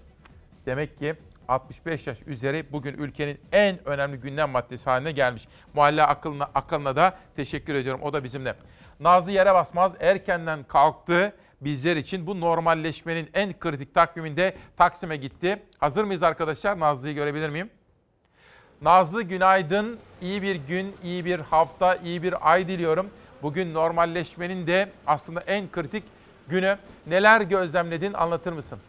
Demek 0.65 0.99
ki 0.99 1.15
65 1.47 2.07
yaş 2.07 2.17
üzeri 2.25 2.65
bugün 2.71 2.93
ülkenin 2.93 3.39
en 3.51 3.87
önemli 3.87 4.17
gündem 4.17 4.49
maddesi 4.49 4.89
haline 4.89 5.11
gelmiş. 5.11 5.47
Muhalle 5.73 6.03
akılına, 6.03 6.49
akılına 6.55 6.95
da 6.95 7.17
teşekkür 7.35 7.75
ediyorum. 7.75 8.01
O 8.03 8.13
da 8.13 8.23
bizimle. 8.23 8.55
Nazlı 8.99 9.31
yere 9.31 9.53
basmaz 9.53 9.93
erkenden 9.99 10.63
kalktı. 10.63 11.33
Bizler 11.61 11.95
için 11.95 12.27
bu 12.27 12.39
normalleşmenin 12.39 13.29
en 13.33 13.59
kritik 13.59 13.95
takviminde 13.95 14.55
Taksim'e 14.77 15.15
gitti. 15.15 15.63
Hazır 15.79 16.03
mıyız 16.03 16.23
arkadaşlar? 16.23 16.79
Nazlı'yı 16.79 17.15
görebilir 17.15 17.49
miyim? 17.49 17.69
Nazlı 18.81 19.23
günaydın. 19.23 19.97
İyi 20.21 20.41
bir 20.41 20.55
gün, 20.55 20.95
iyi 21.03 21.25
bir 21.25 21.39
hafta, 21.39 21.95
iyi 21.95 22.23
bir 22.23 22.51
ay 22.51 22.67
diliyorum. 22.67 23.09
Bugün 23.41 23.73
normalleşmenin 23.73 24.67
de 24.67 24.89
aslında 25.07 25.41
en 25.41 25.71
kritik 25.71 26.03
günü. 26.47 26.77
Neler 27.07 27.41
gözlemledin 27.41 28.13
anlatır 28.13 28.53
mısın? 28.53 28.79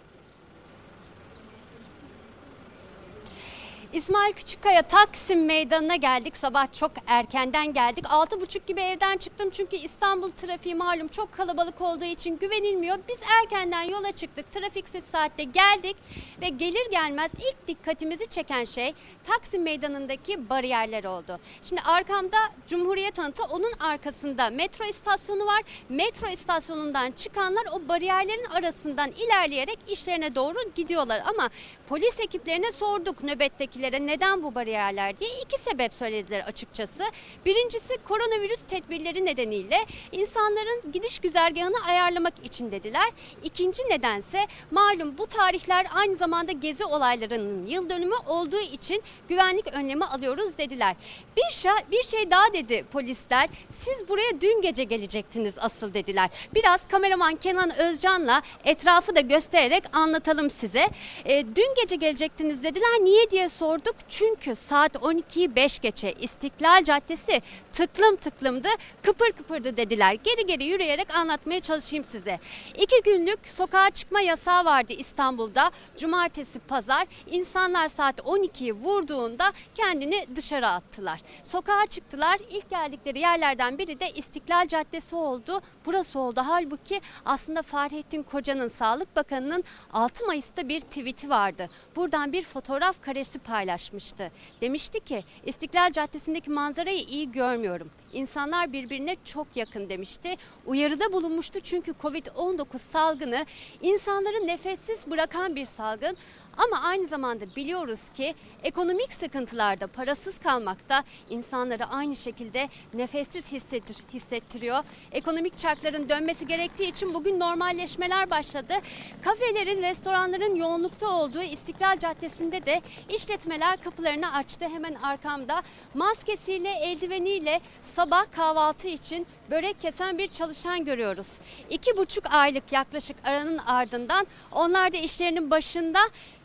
İsmail 3.92 4.32
Küçükkaya 4.32 4.82
Taksim 4.82 5.44
Meydanı'na 5.44 5.96
geldik. 5.96 6.36
Sabah 6.36 6.72
çok 6.72 6.92
erkenden 7.06 7.72
geldik. 7.72 8.04
6.30 8.04 8.66
gibi 8.66 8.80
evden 8.80 9.16
çıktım 9.16 9.50
çünkü 9.50 9.76
İstanbul 9.76 10.30
trafiği 10.30 10.74
malum 10.74 11.08
çok 11.08 11.32
kalabalık 11.32 11.80
olduğu 11.80 12.04
için 12.04 12.38
güvenilmiyor. 12.38 12.98
Biz 13.08 13.20
erkenden 13.42 13.82
yola 13.82 14.12
çıktık. 14.12 14.52
Trafiksiz 14.52 15.04
saatte 15.04 15.44
geldik 15.44 15.96
ve 16.40 16.48
gelir 16.48 16.90
gelmez 16.90 17.30
ilk 17.34 17.68
dikkatimizi 17.68 18.26
çeken 18.26 18.64
şey 18.64 18.94
Taksim 19.24 19.62
Meydanı'ndaki 19.62 20.48
bariyerler 20.50 21.04
oldu. 21.04 21.38
Şimdi 21.62 21.80
arkamda 21.80 22.38
Cumhuriyet 22.68 23.18
Anıtı 23.18 23.42
onun 23.44 23.72
arkasında 23.80 24.50
metro 24.50 24.84
istasyonu 24.84 25.46
var. 25.46 25.62
Metro 25.88 26.28
istasyonundan 26.28 27.10
çıkanlar 27.10 27.64
o 27.72 27.88
bariyerlerin 27.88 28.44
arasından 28.44 29.10
ilerleyerek 29.10 29.78
işlerine 29.88 30.34
doğru 30.34 30.58
gidiyorlar 30.74 31.22
ama 31.26 31.48
polis 31.88 32.20
ekiplerine 32.20 32.72
sorduk 32.72 33.22
nöbetteki 33.22 33.81
yetkililere 33.82 34.06
neden 34.06 34.42
bu 34.42 34.54
bariyerler 34.54 35.18
diye 35.18 35.30
iki 35.44 35.60
sebep 35.60 35.94
söylediler 35.94 36.40
açıkçası. 36.40 37.04
Birincisi 37.46 37.96
koronavirüs 38.08 38.62
tedbirleri 38.62 39.24
nedeniyle 39.24 39.76
insanların 40.12 40.92
gidiş 40.92 41.18
güzergahını 41.18 41.84
ayarlamak 41.88 42.34
için 42.44 42.72
dediler. 42.72 43.10
İkinci 43.44 43.82
nedense 43.82 44.46
malum 44.70 45.18
bu 45.18 45.26
tarihler 45.26 45.86
aynı 45.94 46.16
zamanda 46.16 46.52
gezi 46.52 46.84
olaylarının 46.84 47.66
yıl 47.66 47.90
dönümü 47.90 48.14
olduğu 48.26 48.60
için 48.60 49.02
güvenlik 49.28 49.74
önlemi 49.74 50.04
alıyoruz 50.04 50.58
dediler. 50.58 50.96
Bir 51.36 51.54
şey, 51.54 51.72
bir 51.90 52.02
şey 52.02 52.30
daha 52.30 52.52
dedi 52.52 52.84
polisler. 52.92 53.48
Siz 53.70 54.08
buraya 54.08 54.40
dün 54.40 54.62
gece 54.62 54.84
gelecektiniz 54.84 55.54
asıl 55.58 55.94
dediler. 55.94 56.30
Biraz 56.54 56.88
kameraman 56.88 57.36
Kenan 57.36 57.78
Özcan'la 57.78 58.42
etrafı 58.64 59.16
da 59.16 59.20
göstererek 59.20 59.82
anlatalım 59.92 60.50
size. 60.50 60.88
E, 61.24 61.46
dün 61.56 61.74
gece 61.82 61.96
gelecektiniz 61.96 62.62
dediler. 62.62 62.90
Niye 63.00 63.30
diye 63.30 63.48
sorduk. 63.72 63.96
Çünkü 64.08 64.56
saat 64.56 64.94
12'yi 64.94 65.56
5 65.56 65.78
geçe 65.78 66.12
İstiklal 66.12 66.84
Caddesi 66.84 67.42
tıklım 67.72 68.16
tıklımdı, 68.16 68.68
kıpır 69.02 69.32
kıpırdı 69.32 69.76
dediler. 69.76 70.16
Geri 70.24 70.46
geri 70.46 70.64
yürüyerek 70.64 71.14
anlatmaya 71.14 71.60
çalışayım 71.60 72.04
size. 72.04 72.40
İki 72.74 73.02
günlük 73.04 73.46
sokağa 73.46 73.90
çıkma 73.90 74.20
yasağı 74.20 74.64
vardı 74.64 74.92
İstanbul'da. 74.98 75.70
Cumartesi, 75.96 76.58
pazar 76.58 77.06
insanlar 77.30 77.88
saat 77.88 78.18
12'yi 78.18 78.72
vurduğunda 78.72 79.52
kendini 79.74 80.26
dışarı 80.36 80.68
attılar. 80.68 81.20
Sokağa 81.44 81.86
çıktılar. 81.86 82.38
İlk 82.50 82.70
geldikleri 82.70 83.18
yerlerden 83.18 83.78
biri 83.78 84.00
de 84.00 84.10
İstiklal 84.10 84.66
Caddesi 84.66 85.16
oldu. 85.16 85.60
Burası 85.86 86.18
oldu. 86.18 86.42
Halbuki 86.46 87.00
aslında 87.24 87.62
Fahrettin 87.62 88.22
Koca'nın 88.22 88.68
Sağlık 88.68 89.16
Bakanı'nın 89.16 89.64
6 89.92 90.26
Mayıs'ta 90.26 90.68
bir 90.68 90.80
tweet'i 90.80 91.30
vardı. 91.30 91.68
Buradan 91.96 92.32
bir 92.32 92.42
fotoğraf 92.42 93.02
karesi 93.02 93.38
paylaşmıştı. 93.62 94.30
Demişti 94.60 95.00
ki 95.00 95.24
İstiklal 95.46 95.92
Caddesi'ndeki 95.92 96.50
manzarayı 96.50 96.98
iyi 96.98 97.32
görmüyorum. 97.32 97.90
İnsanlar 98.12 98.72
birbirine 98.72 99.16
çok 99.24 99.46
yakın 99.56 99.88
demişti. 99.88 100.34
Uyarıda 100.66 101.12
bulunmuştu 101.12 101.60
çünkü 101.60 101.92
Covid-19 101.92 102.78
salgını 102.78 103.46
insanları 103.82 104.46
nefessiz 104.46 105.10
bırakan 105.10 105.56
bir 105.56 105.64
salgın. 105.64 106.16
Ama 106.56 106.82
aynı 106.82 107.06
zamanda 107.06 107.44
biliyoruz 107.56 108.00
ki 108.16 108.34
ekonomik 108.62 109.12
sıkıntılarda 109.12 109.86
parasız 109.86 110.38
kalmakta 110.38 111.04
insanları 111.30 111.86
aynı 111.86 112.16
şekilde 112.16 112.68
nefessiz 112.94 113.52
hissettir, 113.52 113.96
hissettiriyor. 114.12 114.84
Ekonomik 115.12 115.58
çarkların 115.58 116.08
dönmesi 116.08 116.46
gerektiği 116.46 116.88
için 116.88 117.14
bugün 117.14 117.40
normalleşmeler 117.40 118.30
başladı. 118.30 118.74
Kafelerin, 119.22 119.82
restoranların 119.82 120.54
yoğunlukta 120.54 121.10
olduğu 121.10 121.42
İstiklal 121.42 121.98
Caddesi'nde 121.98 122.66
de 122.66 122.80
işletmeler 123.08 123.82
kapılarını 123.82 124.32
açtı. 124.34 124.68
Hemen 124.68 124.94
arkamda 124.94 125.62
maskesiyle, 125.94 126.70
eldiveniyle 126.70 127.60
sabah 128.02 128.24
kahvaltı 128.32 128.88
için 128.88 129.26
börek 129.50 129.80
kesen 129.80 130.18
bir 130.18 130.28
çalışan 130.28 130.84
görüyoruz. 130.84 131.38
İki 131.70 131.96
buçuk 131.96 132.34
aylık 132.34 132.72
yaklaşık 132.72 133.16
aranın 133.24 133.58
ardından 133.58 134.26
onlar 134.52 134.92
da 134.92 134.96
işlerinin 134.96 135.50
başında 135.50 135.98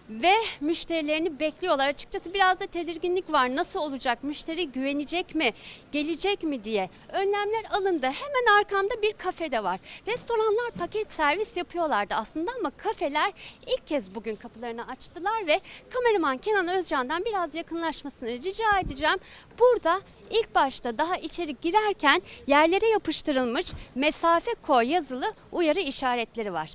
ve 0.10 0.34
müşterilerini 0.62 1.40
bekliyorlar. 1.40 1.88
Açıkçası 1.88 2.34
biraz 2.34 2.60
da 2.60 2.66
tedirginlik 2.66 3.32
var. 3.32 3.56
Nasıl 3.56 3.80
olacak? 3.80 4.24
Müşteri 4.24 4.72
güvenecek 4.72 5.36
mi? 5.36 5.52
Gelecek 5.92 6.44
mi 6.44 6.64
diye. 6.64 6.90
Önlemler 7.10 7.64
alındı. 7.72 8.06
Hemen 8.06 8.60
arkamda 8.60 9.02
bir 9.02 9.14
kafede 9.14 9.64
var. 9.64 9.80
Restoranlar 10.08 10.72
paket 10.72 11.12
servis 11.12 11.58
yapıyorlardı 11.58 12.16
aslında 12.16 12.52
ama 12.60 12.70
kafeler 12.70 13.34
ilk 13.68 13.88
kez 13.88 14.16
bugün 14.16 14.36
kapılarını 14.36 14.88
açtılar 14.88 15.48
ve 15.48 15.60
kameraman 15.90 16.38
Kenan 16.38 16.68
Özcan'dan 16.68 17.26
biraz 17.26 17.56
yakınlaşmasını 17.56 18.30
rica 18.30 18.80
edeceğim. 18.80 19.18
Burada 19.60 20.02
ilk 20.32 20.56
başta 20.56 20.98
daha 20.98 21.16
içeri 21.16 21.56
girerken 21.62 22.22
yerlere 22.48 22.88
yapıştırılmış 22.88 23.72
mesafe 23.96 24.52
koy 24.54 24.92
yazılı 24.92 25.34
uyarı 25.52 25.80
işaretleri 25.80 26.54
var. 26.54 26.70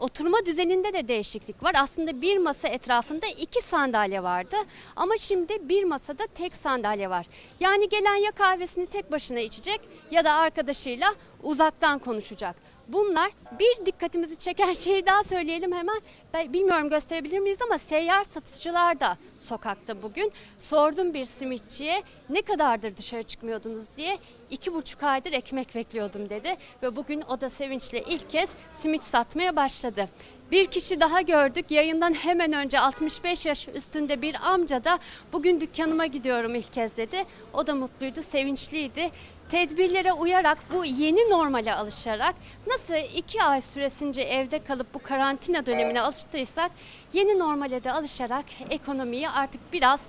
Oturma 0.00 0.46
düzeninde 0.46 0.92
de 0.92 1.08
değişiklik 1.08 1.62
var. 1.62 1.72
Aslında 1.78 2.20
bir 2.20 2.38
masa 2.38 2.68
etrafında 2.68 3.26
iki 3.26 3.62
sandalye 3.62 4.22
vardı 4.22 4.56
ama 4.96 5.16
şimdi 5.16 5.68
bir 5.68 5.84
masada 5.84 6.26
tek 6.26 6.56
sandalye 6.56 7.10
var. 7.10 7.26
Yani 7.60 7.88
gelen 7.88 8.16
ya 8.16 8.30
kahvesini 8.30 8.86
tek 8.86 9.12
başına 9.12 9.40
içecek 9.40 9.80
ya 10.10 10.24
da 10.24 10.32
arkadaşıyla 10.32 11.14
uzaktan 11.42 11.98
konuşacak. 11.98 12.67
Bunlar 12.88 13.30
bir 13.58 13.86
dikkatimizi 13.86 14.36
çeken 14.36 14.72
şeyi 14.72 15.06
daha 15.06 15.24
söyleyelim 15.24 15.72
hemen. 15.72 16.00
Ben 16.34 16.52
bilmiyorum 16.52 16.90
gösterebilir 16.90 17.38
miyiz 17.38 17.58
ama 17.62 17.78
seyyar 17.78 18.24
satıcılar 18.24 19.00
da 19.00 19.16
sokakta 19.40 20.02
bugün. 20.02 20.32
Sordum 20.58 21.14
bir 21.14 21.24
simitçiye 21.24 22.02
ne 22.30 22.42
kadardır 22.42 22.96
dışarı 22.96 23.22
çıkmıyordunuz 23.22 23.96
diye. 23.96 24.18
iki 24.50 24.74
buçuk 24.74 25.02
aydır 25.02 25.32
ekmek 25.32 25.74
bekliyordum 25.74 26.30
dedi. 26.30 26.56
Ve 26.82 26.96
bugün 26.96 27.22
o 27.28 27.40
da 27.40 27.50
sevinçle 27.50 28.02
ilk 28.02 28.30
kez 28.30 28.50
simit 28.80 29.04
satmaya 29.04 29.56
başladı. 29.56 30.08
Bir 30.50 30.66
kişi 30.66 31.00
daha 31.00 31.20
gördük. 31.20 31.70
Yayından 31.70 32.12
hemen 32.12 32.52
önce 32.52 32.80
65 32.80 33.46
yaş 33.46 33.68
üstünde 33.68 34.22
bir 34.22 34.36
amca 34.52 34.84
da 34.84 34.98
bugün 35.32 35.60
dükkanıma 35.60 36.06
gidiyorum 36.06 36.54
ilk 36.54 36.72
kez 36.72 36.96
dedi. 36.96 37.24
O 37.54 37.66
da 37.66 37.74
mutluydu, 37.74 38.22
sevinçliydi 38.22 39.10
tedbirlere 39.48 40.12
uyarak 40.12 40.58
bu 40.72 40.84
yeni 40.84 41.30
normale 41.30 41.74
alışarak 41.74 42.34
nasıl 42.66 42.94
iki 42.94 43.42
ay 43.42 43.60
süresince 43.60 44.22
evde 44.22 44.64
kalıp 44.64 44.94
bu 44.94 44.98
karantina 44.98 45.66
dönemine 45.66 46.00
alıştıysak 46.00 46.70
yeni 47.12 47.38
normale 47.38 47.84
de 47.84 47.92
alışarak 47.92 48.44
ekonomiyi 48.70 49.28
artık 49.28 49.60
biraz 49.72 50.06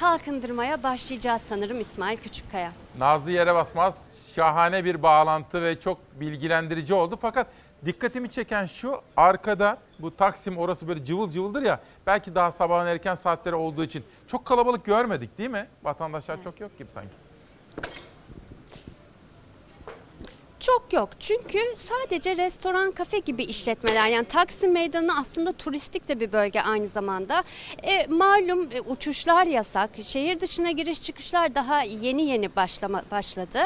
kalkındırmaya 0.00 0.82
başlayacağız 0.82 1.42
sanırım 1.42 1.80
İsmail 1.80 2.16
Küçükkaya. 2.16 2.72
Nazlı 2.98 3.30
yere 3.30 3.54
basmaz. 3.54 4.08
Şahane 4.34 4.84
bir 4.84 5.02
bağlantı 5.02 5.62
ve 5.62 5.80
çok 5.80 5.98
bilgilendirici 6.20 6.94
oldu. 6.94 7.18
Fakat 7.22 7.46
dikkatimi 7.84 8.30
çeken 8.30 8.66
şu 8.66 9.00
arkada 9.16 9.78
bu 9.98 10.16
Taksim 10.16 10.58
orası 10.58 10.88
böyle 10.88 11.04
cıvıl 11.04 11.30
cıvıldır 11.30 11.62
ya. 11.62 11.80
Belki 12.06 12.34
daha 12.34 12.52
sabahın 12.52 12.86
erken 12.86 13.14
saatleri 13.14 13.54
olduğu 13.54 13.84
için 13.84 14.04
çok 14.28 14.44
kalabalık 14.44 14.84
görmedik 14.84 15.38
değil 15.38 15.50
mi? 15.50 15.66
Vatandaşlar 15.84 16.34
evet. 16.34 16.44
çok 16.44 16.60
yok 16.60 16.78
gibi 16.78 16.88
sanki. 16.94 17.27
Çok 20.68 20.92
yok 20.92 21.08
çünkü 21.20 21.58
sadece 21.76 22.36
restoran, 22.36 22.90
kafe 22.90 23.18
gibi 23.18 23.44
işletmeler 23.44 24.08
yani 24.08 24.24
Taksim 24.24 24.72
Meydanı 24.72 25.18
aslında 25.20 25.52
turistik 25.52 26.08
de 26.08 26.20
bir 26.20 26.32
bölge 26.32 26.60
aynı 26.60 26.88
zamanda. 26.88 27.44
E, 27.82 28.06
malum 28.06 28.68
e, 28.72 28.80
uçuşlar 28.80 29.46
yasak, 29.46 29.90
şehir 30.02 30.40
dışına 30.40 30.70
giriş 30.70 31.02
çıkışlar 31.02 31.54
daha 31.54 31.82
yeni 31.82 32.22
yeni 32.22 32.56
başlama, 32.56 33.02
başladı. 33.10 33.58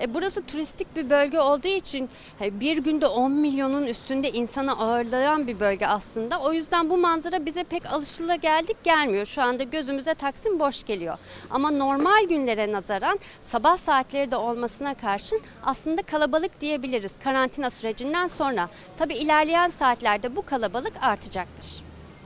E, 0.00 0.14
burası 0.14 0.46
turistik 0.46 0.96
bir 0.96 1.10
bölge 1.10 1.40
olduğu 1.40 1.68
için 1.68 2.08
e, 2.40 2.60
bir 2.60 2.76
günde 2.76 3.06
10 3.06 3.32
milyonun 3.32 3.86
üstünde 3.86 4.30
insana 4.30 4.72
ağırlayan 4.72 5.46
bir 5.46 5.60
bölge 5.60 5.86
aslında. 5.86 6.40
O 6.40 6.52
yüzden 6.52 6.90
bu 6.90 6.96
manzara 6.96 7.46
bize 7.46 7.64
pek 7.64 7.92
alışıla 7.92 8.34
geldik 8.34 8.84
gelmiyor. 8.84 9.26
Şu 9.26 9.42
anda 9.42 9.62
gözümüze 9.62 10.14
Taksim 10.14 10.60
boş 10.60 10.84
geliyor. 10.84 11.18
Ama 11.50 11.70
normal 11.70 12.24
günlere 12.28 12.72
nazaran 12.72 13.18
sabah 13.42 13.76
saatleri 13.76 14.30
de 14.30 14.36
olmasına 14.36 14.94
karşın 14.94 15.40
aslında 15.64 16.02
kalabalık 16.02 16.45
kalabalık 16.46 16.60
diyebiliriz 16.60 17.12
karantina 17.24 17.70
sürecinden 17.70 18.26
sonra. 18.26 18.68
Tabi 18.96 19.14
ilerleyen 19.14 19.70
saatlerde 19.70 20.36
bu 20.36 20.44
kalabalık 20.44 20.92
artacaktır. 21.00 21.82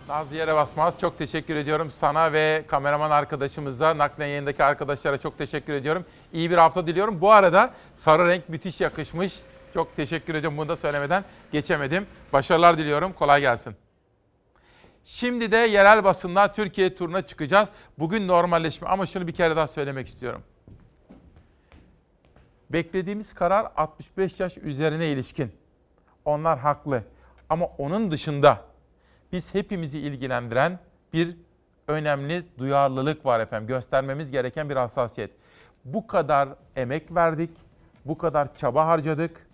Nazlı 0.08 0.36
Yere 0.36 0.54
Basmaz 0.54 0.94
çok 1.00 1.18
teşekkür 1.18 1.56
ediyorum 1.56 1.90
sana 1.90 2.32
ve 2.32 2.64
kameraman 2.68 3.10
arkadaşımıza, 3.10 3.98
naklen 3.98 4.26
yayındaki 4.26 4.64
arkadaşlara 4.64 5.18
çok 5.18 5.38
teşekkür 5.38 5.72
ediyorum. 5.72 6.04
İyi 6.32 6.50
bir 6.50 6.56
hafta 6.56 6.86
diliyorum. 6.86 7.20
Bu 7.20 7.32
arada 7.32 7.70
sarı 7.96 8.28
renk 8.28 8.48
müthiş 8.48 8.80
yakışmış. 8.80 9.34
Çok 9.74 9.96
teşekkür 9.96 10.34
ediyorum 10.34 10.58
bunu 10.58 10.68
da 10.68 10.76
söylemeden 10.76 11.24
geçemedim. 11.52 12.06
Başarılar 12.32 12.78
diliyorum. 12.78 13.12
Kolay 13.12 13.40
gelsin. 13.40 13.74
Şimdi 15.04 15.52
de 15.52 15.56
yerel 15.56 16.04
basınla 16.04 16.52
Türkiye 16.52 16.94
turuna 16.94 17.22
çıkacağız. 17.22 17.68
Bugün 17.98 18.28
normalleşme 18.28 18.88
ama 18.88 19.06
şunu 19.06 19.26
bir 19.26 19.32
kere 19.34 19.56
daha 19.56 19.68
söylemek 19.68 20.08
istiyorum. 20.08 20.42
Beklediğimiz 22.70 23.34
karar 23.34 23.72
65 23.76 24.40
yaş 24.40 24.56
üzerine 24.56 25.08
ilişkin. 25.08 25.52
Onlar 26.24 26.58
haklı. 26.58 27.02
Ama 27.48 27.66
onun 27.78 28.10
dışında 28.10 28.64
biz 29.32 29.54
hepimizi 29.54 29.98
ilgilendiren 29.98 30.78
bir 31.12 31.36
önemli 31.88 32.44
duyarlılık 32.58 33.26
var 33.26 33.40
efendim. 33.40 33.68
Göstermemiz 33.68 34.30
gereken 34.30 34.70
bir 34.70 34.76
hassasiyet. 34.76 35.30
Bu 35.84 36.06
kadar 36.06 36.48
emek 36.76 37.14
verdik, 37.14 37.50
bu 38.04 38.18
kadar 38.18 38.56
çaba 38.56 38.86
harcadık. 38.86 39.46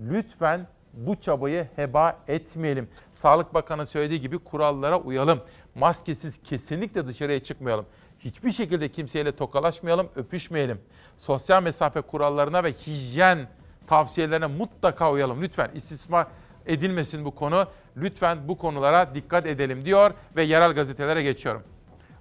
Lütfen 0.00 0.66
bu 0.92 1.20
çabayı 1.20 1.68
heba 1.76 2.18
etmeyelim. 2.28 2.88
Sağlık 3.14 3.54
Bakanı 3.54 3.86
söylediği 3.86 4.20
gibi 4.20 4.38
kurallara 4.38 5.00
uyalım. 5.00 5.40
Maskesiz 5.74 6.42
kesinlikle 6.42 7.06
dışarıya 7.06 7.42
çıkmayalım. 7.42 7.86
Hiçbir 8.18 8.50
şekilde 8.50 8.88
kimseyle 8.88 9.36
tokalaşmayalım, 9.36 10.08
öpüşmeyelim. 10.16 10.80
Sosyal 11.18 11.62
mesafe 11.62 12.00
kurallarına 12.00 12.64
ve 12.64 12.72
hijyen 12.72 13.48
tavsiyelerine 13.86 14.46
mutlaka 14.46 15.12
uyalım. 15.12 15.42
Lütfen 15.42 15.70
istismar 15.74 16.26
edilmesin 16.66 17.24
bu 17.24 17.34
konu. 17.34 17.66
Lütfen 17.96 18.48
bu 18.48 18.58
konulara 18.58 19.14
dikkat 19.14 19.46
edelim 19.46 19.84
diyor 19.84 20.10
ve 20.36 20.42
yerel 20.42 20.72
gazetelere 20.72 21.22
geçiyorum. 21.22 21.62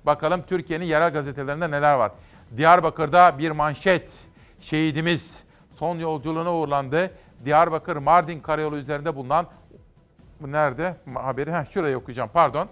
Bakalım 0.06 0.44
Türkiye'nin 0.48 0.86
yerel 0.86 1.14
gazetelerinde 1.14 1.72
neler 1.72 1.94
var. 1.94 2.12
Diyarbakır'da 2.58 3.40
bir 3.40 3.52
manşet. 3.52 4.12
Şehidimiz 4.60 5.44
son 5.76 6.00
yolculuğuna 6.00 6.54
uğurlandı. 6.54 7.12
Diyarbakır 7.46 7.96
Mardin 7.96 8.40
Karayolu 8.40 8.78
üzerinde 8.78 9.16
bulunan 9.16 9.48
bu 10.42 10.52
nerede? 10.52 10.96
Haberi 11.14 11.52
ha 11.52 11.66
şurayı 11.66 11.98
okuyacağım. 11.98 12.30
Pardon. 12.34 12.70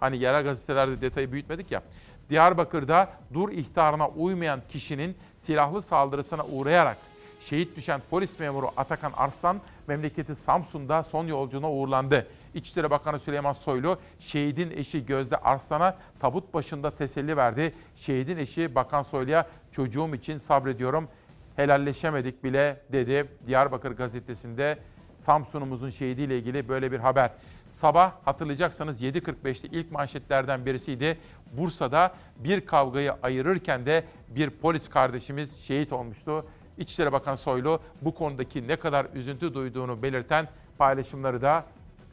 Hani 0.00 0.18
yerel 0.18 0.44
gazetelerde 0.44 1.00
detayı 1.00 1.32
büyütmedik 1.32 1.70
ya. 1.70 1.82
Diyarbakır'da 2.30 3.10
dur 3.34 3.48
ihtarına 3.52 4.08
uymayan 4.08 4.60
kişinin 4.68 5.16
silahlı 5.42 5.82
saldırısına 5.82 6.44
uğrayarak 6.44 6.96
şehit 7.40 7.76
düşen 7.76 8.00
polis 8.10 8.40
memuru 8.40 8.66
Atakan 8.76 9.12
Arslan 9.16 9.60
memleketi 9.86 10.34
Samsun'da 10.34 11.02
son 11.02 11.26
yolculuğuna 11.26 11.70
uğurlandı. 11.70 12.26
İçişleri 12.54 12.90
Bakanı 12.90 13.20
Süleyman 13.20 13.52
Soylu 13.52 13.98
şehidin 14.20 14.70
eşi 14.70 15.06
Gözde 15.06 15.36
Arslan'a 15.36 15.96
tabut 16.20 16.54
başında 16.54 16.90
teselli 16.90 17.36
verdi. 17.36 17.74
Şehidin 17.96 18.36
eşi 18.36 18.74
Bakan 18.74 19.02
Soylu'ya 19.02 19.46
çocuğum 19.72 20.14
için 20.14 20.38
sabrediyorum 20.38 21.08
helalleşemedik 21.56 22.44
bile 22.44 22.80
dedi. 22.92 23.28
Diyarbakır 23.46 23.90
gazetesinde 23.90 24.78
Samsun'umuzun 25.18 25.90
şehidiyle 25.90 26.38
ilgili 26.38 26.68
böyle 26.68 26.92
bir 26.92 26.98
haber. 26.98 27.30
Sabah 27.76 28.12
hatırlayacaksanız 28.24 29.02
7.45'te 29.02 29.68
ilk 29.68 29.92
manşetlerden 29.92 30.66
birisiydi. 30.66 31.18
Bursa'da 31.52 32.14
bir 32.36 32.66
kavgayı 32.66 33.12
ayırırken 33.22 33.86
de 33.86 34.04
bir 34.28 34.50
polis 34.50 34.88
kardeşimiz 34.88 35.56
şehit 35.64 35.92
olmuştu. 35.92 36.46
İçişleri 36.78 37.12
Bakan 37.12 37.34
Soylu 37.34 37.80
bu 38.02 38.14
konudaki 38.14 38.68
ne 38.68 38.76
kadar 38.76 39.06
üzüntü 39.14 39.54
duyduğunu 39.54 40.02
belirten 40.02 40.48
paylaşımları 40.78 41.42
da 41.42 41.64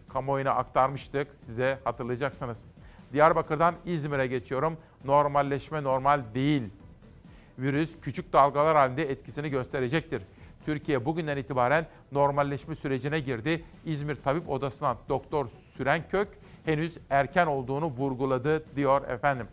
kamuoyuna 0.10 0.52
aktarmıştık. 0.52 1.28
Size 1.46 1.80
hatırlayacaksınız. 1.84 2.58
Diyarbakır'dan 3.14 3.76
İzmir'e 3.86 4.28
geçiyorum. 4.28 4.78
Normalleşme 5.06 5.84
normal 5.84 6.22
değil. 6.34 6.64
Virüs 7.60 7.90
küçük 8.02 8.34
dalgalar 8.34 8.76
halinde 8.76 9.12
etkisini 9.12 9.50
gösterecektir. 9.50 10.22
Türkiye 10.66 11.06
bugünden 11.06 11.38
itibaren 11.38 11.88
normalleşme 12.12 12.76
sürecine 12.76 13.20
girdi. 13.20 13.64
İzmir 13.86 14.16
Tabip 14.16 14.50
Odası'ndan 14.50 14.98
Doktor 15.10 15.48
Sürenkök 15.78 16.28
henüz 16.66 16.98
erken 17.10 17.48
olduğunu 17.48 17.86
vurguladı 17.86 18.76
diyor 18.76 19.08
efendim. 19.10 19.48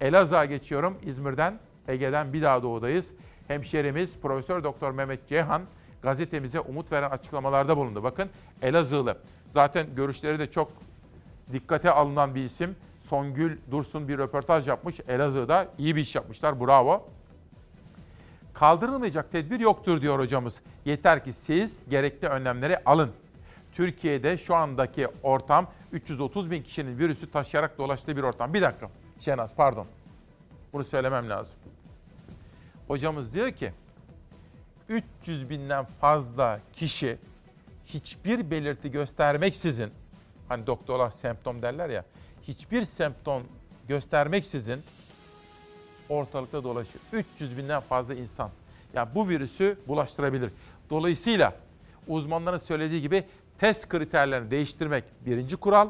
Elazığ'a 0.00 0.44
geçiyorum 0.44 0.98
İzmir'den. 1.02 1.58
Ege'den 1.88 2.32
bir 2.32 2.42
daha 2.42 2.62
doğudayız. 2.62 3.06
Hemşerimiz 3.48 4.18
Profesör 4.18 4.64
Doktor 4.64 4.90
Mehmet 4.90 5.28
Ceyhan 5.28 5.62
gazetemize 6.02 6.60
umut 6.60 6.92
veren 6.92 7.10
açıklamalarda 7.10 7.76
bulundu. 7.76 8.02
Bakın 8.02 8.30
Elazığlı. 8.62 9.18
Zaten 9.52 9.86
görüşleri 9.96 10.38
de 10.38 10.50
çok 10.50 10.72
dikkate 11.52 11.90
alınan 11.90 12.34
bir 12.34 12.44
isim. 12.44 12.76
Songül 13.04 13.58
Dursun 13.70 14.08
bir 14.08 14.18
röportaj 14.18 14.68
yapmış. 14.68 15.00
Elazığ'da 15.08 15.68
iyi 15.78 15.96
bir 15.96 16.00
iş 16.00 16.14
yapmışlar. 16.14 16.60
Bravo. 16.60 17.08
Kaldırılmayacak 18.58 19.32
tedbir 19.32 19.60
yoktur 19.60 20.00
diyor 20.00 20.18
hocamız. 20.18 20.54
Yeter 20.84 21.24
ki 21.24 21.32
siz 21.32 21.72
gerekli 21.88 22.28
önlemleri 22.28 22.78
alın. 22.84 23.12
Türkiye'de 23.72 24.38
şu 24.38 24.54
andaki 24.54 25.08
ortam 25.22 25.70
330 25.92 26.50
bin 26.50 26.62
kişinin 26.62 26.98
virüsü 26.98 27.30
taşıyarak 27.30 27.78
dolaştığı 27.78 28.16
bir 28.16 28.22
ortam. 28.22 28.54
Bir 28.54 28.62
dakika 28.62 28.90
Şenaz 29.18 29.54
pardon. 29.54 29.86
Bunu 30.72 30.84
söylemem 30.84 31.30
lazım. 31.30 31.54
Hocamız 32.88 33.34
diyor 33.34 33.50
ki 33.50 33.72
300 34.88 35.50
binden 35.50 35.84
fazla 35.84 36.60
kişi 36.72 37.18
hiçbir 37.86 38.50
belirti 38.50 38.90
göstermeksizin 38.90 39.90
hani 40.48 40.66
doktorlar 40.66 41.10
semptom 41.10 41.62
derler 41.62 41.88
ya 41.88 42.04
hiçbir 42.42 42.84
semptom 42.84 43.42
göstermeksizin 43.88 44.82
ortalıkta 46.08 46.64
dolaşıyor. 46.64 47.04
300 47.12 47.58
binden 47.58 47.80
fazla 47.80 48.14
insan. 48.14 48.50
Yani 48.94 49.08
bu 49.14 49.28
virüsü 49.28 49.78
bulaştırabilir. 49.88 50.50
Dolayısıyla 50.90 51.52
uzmanların 52.08 52.58
söylediği 52.58 53.02
gibi 53.02 53.24
test 53.58 53.88
kriterlerini 53.88 54.50
değiştirmek 54.50 55.04
birinci 55.26 55.56
kural. 55.56 55.88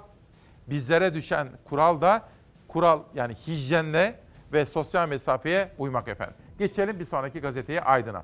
Bizlere 0.66 1.14
düşen 1.14 1.48
kural 1.64 2.00
da 2.00 2.22
kural 2.68 3.00
yani 3.14 3.34
hijyenle 3.46 4.20
ve 4.52 4.66
sosyal 4.66 5.08
mesafeye 5.08 5.70
uymak 5.78 6.08
efendim. 6.08 6.34
Geçelim 6.58 7.00
bir 7.00 7.04
sonraki 7.04 7.40
gazeteye 7.40 7.80
Aydın'a. 7.80 8.22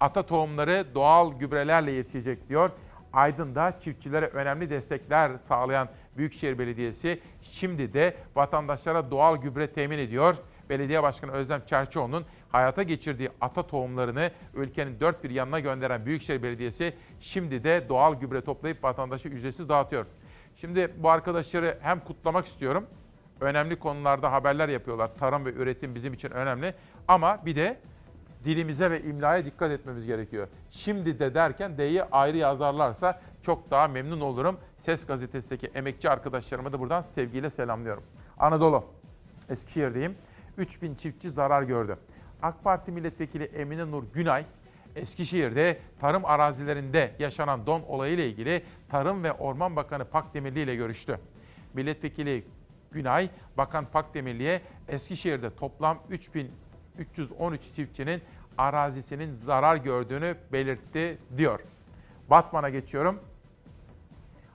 Ata 0.00 0.22
tohumları 0.26 0.86
doğal 0.94 1.32
gübrelerle 1.38 1.90
yetişecek 1.90 2.48
diyor. 2.48 2.70
Aydın'da 3.12 3.78
çiftçilere 3.80 4.26
önemli 4.26 4.70
destekler 4.70 5.38
sağlayan 5.38 5.88
Büyükşehir 6.16 6.58
Belediyesi 6.58 7.20
şimdi 7.42 7.92
de 7.92 8.14
vatandaşlara 8.36 9.10
doğal 9.10 9.36
gübre 9.36 9.72
temin 9.72 9.98
ediyor. 9.98 10.36
Belediye 10.70 11.02
Başkanı 11.02 11.32
Özlem 11.32 11.62
Çerçioğlu'nun 11.66 12.24
hayata 12.52 12.82
geçirdiği 12.82 13.30
ata 13.40 13.66
tohumlarını 13.66 14.30
ülkenin 14.54 15.00
dört 15.00 15.24
bir 15.24 15.30
yanına 15.30 15.60
gönderen 15.60 16.06
Büyükşehir 16.06 16.42
Belediyesi 16.42 16.94
şimdi 17.20 17.64
de 17.64 17.88
doğal 17.88 18.14
gübre 18.14 18.40
toplayıp 18.40 18.84
vatandaşa 18.84 19.28
ücretsiz 19.28 19.68
dağıtıyor. 19.68 20.06
Şimdi 20.56 20.94
bu 20.96 21.10
arkadaşları 21.10 21.78
hem 21.82 22.00
kutlamak 22.00 22.46
istiyorum. 22.46 22.86
Önemli 23.40 23.78
konularda 23.78 24.32
haberler 24.32 24.68
yapıyorlar. 24.68 25.10
Tarım 25.18 25.44
ve 25.44 25.52
üretim 25.52 25.94
bizim 25.94 26.12
için 26.12 26.30
önemli. 26.30 26.74
Ama 27.08 27.46
bir 27.46 27.56
de 27.56 27.78
dilimize 28.44 28.90
ve 28.90 29.02
imlaya 29.02 29.44
dikkat 29.44 29.70
etmemiz 29.70 30.06
gerekiyor. 30.06 30.48
Şimdi 30.70 31.18
de 31.18 31.34
derken 31.34 31.78
D'yi 31.78 32.02
ayrı 32.02 32.36
yazarlarsa 32.36 33.20
çok 33.42 33.70
daha 33.70 33.88
memnun 33.88 34.20
olurum. 34.20 34.58
Ses 34.78 35.06
gazetesindeki 35.06 35.66
emekçi 35.66 36.10
arkadaşlarıma 36.10 36.72
da 36.72 36.80
buradan 36.80 37.02
sevgiyle 37.02 37.50
selamlıyorum. 37.50 38.02
Anadolu, 38.38 38.84
Eskişehir'deyim. 39.48 40.14
3000 40.60 40.94
çiftçi 40.94 41.30
zarar 41.30 41.62
gördü. 41.62 41.96
AK 42.42 42.64
Parti 42.64 42.92
milletvekili 42.92 43.44
Emine 43.44 43.90
Nur 43.90 44.04
Günay, 44.14 44.44
Eskişehir'de 44.96 45.78
tarım 46.00 46.24
arazilerinde 46.24 47.12
yaşanan 47.18 47.66
don 47.66 47.82
olayı 47.82 48.14
ile 48.14 48.28
ilgili 48.28 48.62
Tarım 48.88 49.24
ve 49.24 49.32
Orman 49.32 49.76
Bakanı 49.76 50.04
Pakdemirli 50.04 50.60
ile 50.60 50.74
görüştü. 50.74 51.18
Milletvekili 51.74 52.44
Günay, 52.92 53.30
Bakan 53.56 53.84
Pakdemirli'ye 53.84 54.62
Eskişehir'de 54.88 55.54
toplam 55.54 55.98
3313 56.10 57.62
çiftçinin 57.76 58.22
arazisinin 58.58 59.34
zarar 59.34 59.76
gördüğünü 59.76 60.36
belirtti 60.52 61.18
diyor. 61.36 61.60
Batman'a 62.30 62.70
geçiyorum. 62.70 63.20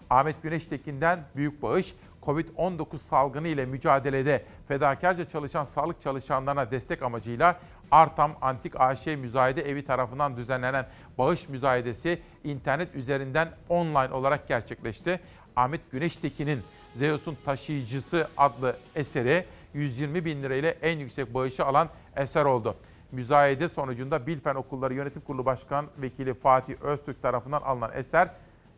Ahmet 0.10 0.44
Güneştekin'den 0.44 1.20
büyük 1.36 1.62
bağış, 1.62 1.96
Covid-19 2.26 2.98
salgını 2.98 3.48
ile 3.48 3.66
mücadelede 3.66 4.46
fedakarca 4.68 5.30
çalışan 5.30 5.66
sağlık 5.66 6.02
çalışanlarına 6.02 6.72
destek 6.72 7.02
amacıyla 7.02 7.60
Artam 7.92 8.36
Antik 8.42 8.82
AŞ 8.82 9.06
Müzayede 9.06 9.70
Evi 9.70 9.86
tarafından 9.86 10.38
düzenlenen 10.38 10.86
bağış 11.18 11.50
müzayedesi 11.50 12.20
internet 12.44 12.96
üzerinden 12.96 13.50
online 13.70 14.14
olarak 14.14 14.48
gerçekleşti. 14.48 15.20
Ahmet 15.56 15.92
Güneştekin'in 15.92 16.60
Zeus'un 16.96 17.38
Taşıyıcısı 17.46 18.28
adlı 18.38 18.76
eseri 18.96 19.46
120 19.74 20.26
bin 20.26 20.44
lirayla 20.44 20.70
en 20.70 21.00
yüksek 21.00 21.34
bağışı 21.34 21.66
alan 21.66 21.90
eser 22.16 22.46
oldu. 22.46 22.76
Müzayede 23.12 23.70
sonucunda 23.70 24.28
Bilfen 24.28 24.56
Okulları 24.56 24.94
Yönetim 24.94 25.22
Kurulu 25.22 25.46
Başkan 25.46 25.86
Vekili 25.98 26.34
Fatih 26.34 26.82
Öztürk 26.82 27.22
tarafından 27.22 27.62
alınan 27.62 27.92
eser 27.94 28.30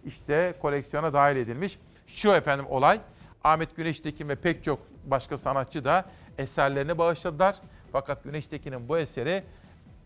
işte 0.06 0.54
koleksiyona 0.62 1.14
dahil 1.14 1.36
edilmiş. 1.36 1.80
Şu 2.08 2.32
efendim 2.32 2.66
olay 2.70 3.00
Ahmet 3.48 3.76
Güneştekin 3.76 4.30
ve 4.30 4.36
pek 4.36 4.64
çok 4.64 4.80
başka 5.06 5.38
sanatçı 5.38 5.86
da 5.86 6.06
eserlerini 6.38 6.98
bağışladılar. 6.98 7.56
Fakat 7.92 8.24
Güneştekin'in 8.24 8.90
bu 8.90 8.98
eseri 8.98 9.44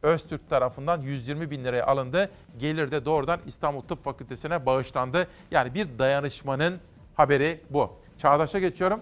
Öztürk 0.01 0.49
tarafından 0.49 1.01
120 1.01 1.51
bin 1.51 1.63
liraya 1.63 1.85
alındı. 1.85 2.31
Gelir 2.59 2.91
de 2.91 3.05
doğrudan 3.05 3.39
İstanbul 3.45 3.81
Tıp 3.81 4.03
Fakültesi'ne 4.03 4.65
bağışlandı. 4.65 5.27
Yani 5.51 5.73
bir 5.73 5.99
dayanışmanın 5.99 6.79
haberi 7.15 7.61
bu. 7.69 7.91
Çağdaş'a 8.17 8.59
geçiyorum. 8.59 9.01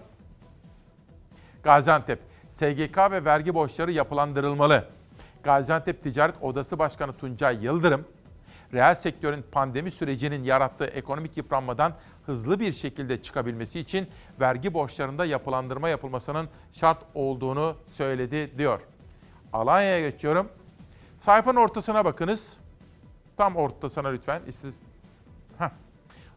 Gaziantep. 1.62 2.18
SGK 2.56 2.98
ve 3.10 3.24
vergi 3.24 3.54
borçları 3.54 3.92
yapılandırılmalı. 3.92 4.84
Gaziantep 5.42 6.02
Ticaret 6.02 6.34
Odası 6.42 6.78
Başkanı 6.78 7.12
Tuncay 7.12 7.64
Yıldırım, 7.64 8.04
reel 8.74 8.94
sektörün 8.94 9.44
pandemi 9.52 9.90
sürecinin 9.90 10.44
yarattığı 10.44 10.84
ekonomik 10.84 11.36
yıpranmadan 11.36 11.92
hızlı 12.26 12.60
bir 12.60 12.72
şekilde 12.72 13.22
çıkabilmesi 13.22 13.80
için 13.80 14.08
vergi 14.40 14.74
borçlarında 14.74 15.24
yapılandırma 15.24 15.88
yapılmasının 15.88 16.48
şart 16.72 16.98
olduğunu 17.14 17.76
söyledi 17.92 18.58
diyor. 18.58 18.80
Alanya'ya 19.52 20.10
geçiyorum. 20.10 20.48
Sayfanın 21.20 21.56
ortasına 21.56 22.04
bakınız. 22.04 22.56
Tam 23.36 23.56
ortasına 23.56 24.08
lütfen. 24.08 24.42
İstiz... 24.46 24.74
Heh. 25.58 25.70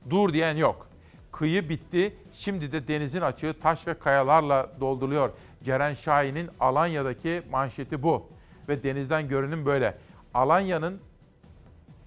Dur 0.10 0.34
diyen 0.34 0.56
yok. 0.56 0.88
Kıyı 1.32 1.70
bitti. 1.70 2.18
Şimdi 2.34 2.72
de 2.72 2.88
denizin 2.88 3.22
açığı 3.22 3.56
taş 3.62 3.88
ve 3.88 3.94
kayalarla 3.94 4.72
dolduruluyor. 4.80 5.30
Ceren 5.64 5.94
Şahin'in 5.94 6.50
Alanya'daki 6.60 7.44
manşeti 7.52 8.04
bu. 8.04 8.28
Ve 8.70 8.84
denizden 8.84 9.28
görünüm 9.28 9.66
böyle. 9.66 9.98
Alanya'nın 10.34 11.00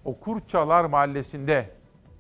Okurçalar 0.07 0.85
Mahallesi'nde 0.85 1.71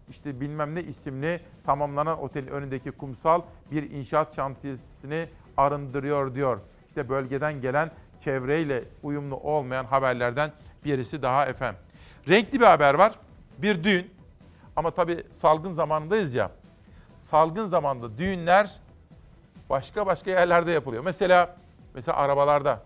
işte 0.08 0.40
bilmem 0.40 0.74
ne 0.74 0.82
isimli 0.82 1.40
tamamlanan 1.64 2.22
otelin 2.22 2.46
önündeki 2.46 2.90
kumsal 2.90 3.42
bir 3.70 3.90
inşaat 3.90 4.36
şantiyesini 4.36 5.28
arındırıyor 5.56 6.34
diyor. 6.34 6.60
İşte 6.88 7.08
bölgeden 7.08 7.60
gelen 7.60 7.90
çevreyle 8.20 8.84
uyumlu 9.02 9.36
olmayan 9.36 9.84
haberlerden 9.84 10.52
birisi 10.84 11.22
daha 11.22 11.46
efendim. 11.46 11.80
Renkli 12.28 12.60
bir 12.60 12.66
haber 12.66 12.94
var. 12.94 13.12
Bir 13.58 13.84
düğün. 13.84 14.14
Ama 14.76 14.90
tabii 14.90 15.24
salgın 15.32 15.72
zamanındayız 15.72 16.34
ya. 16.34 16.50
Salgın 17.22 17.66
zamanında 17.66 18.18
düğünler 18.18 18.80
başka 19.70 20.06
başka 20.06 20.30
yerlerde 20.30 20.70
yapılıyor. 20.70 21.04
Mesela 21.04 21.56
mesela 21.94 22.16
arabalarda. 22.16 22.82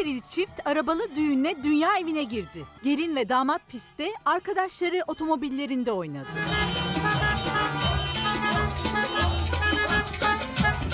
Kayserili 0.00 0.22
çift 0.30 0.66
arabalı 0.66 1.00
düğünle 1.16 1.62
dünya 1.62 1.98
evine 1.98 2.22
girdi. 2.22 2.64
Gelin 2.82 3.16
ve 3.16 3.28
damat 3.28 3.68
pistte, 3.68 4.08
arkadaşları 4.24 5.02
otomobillerinde 5.06 5.92
oynadı. 5.92 6.28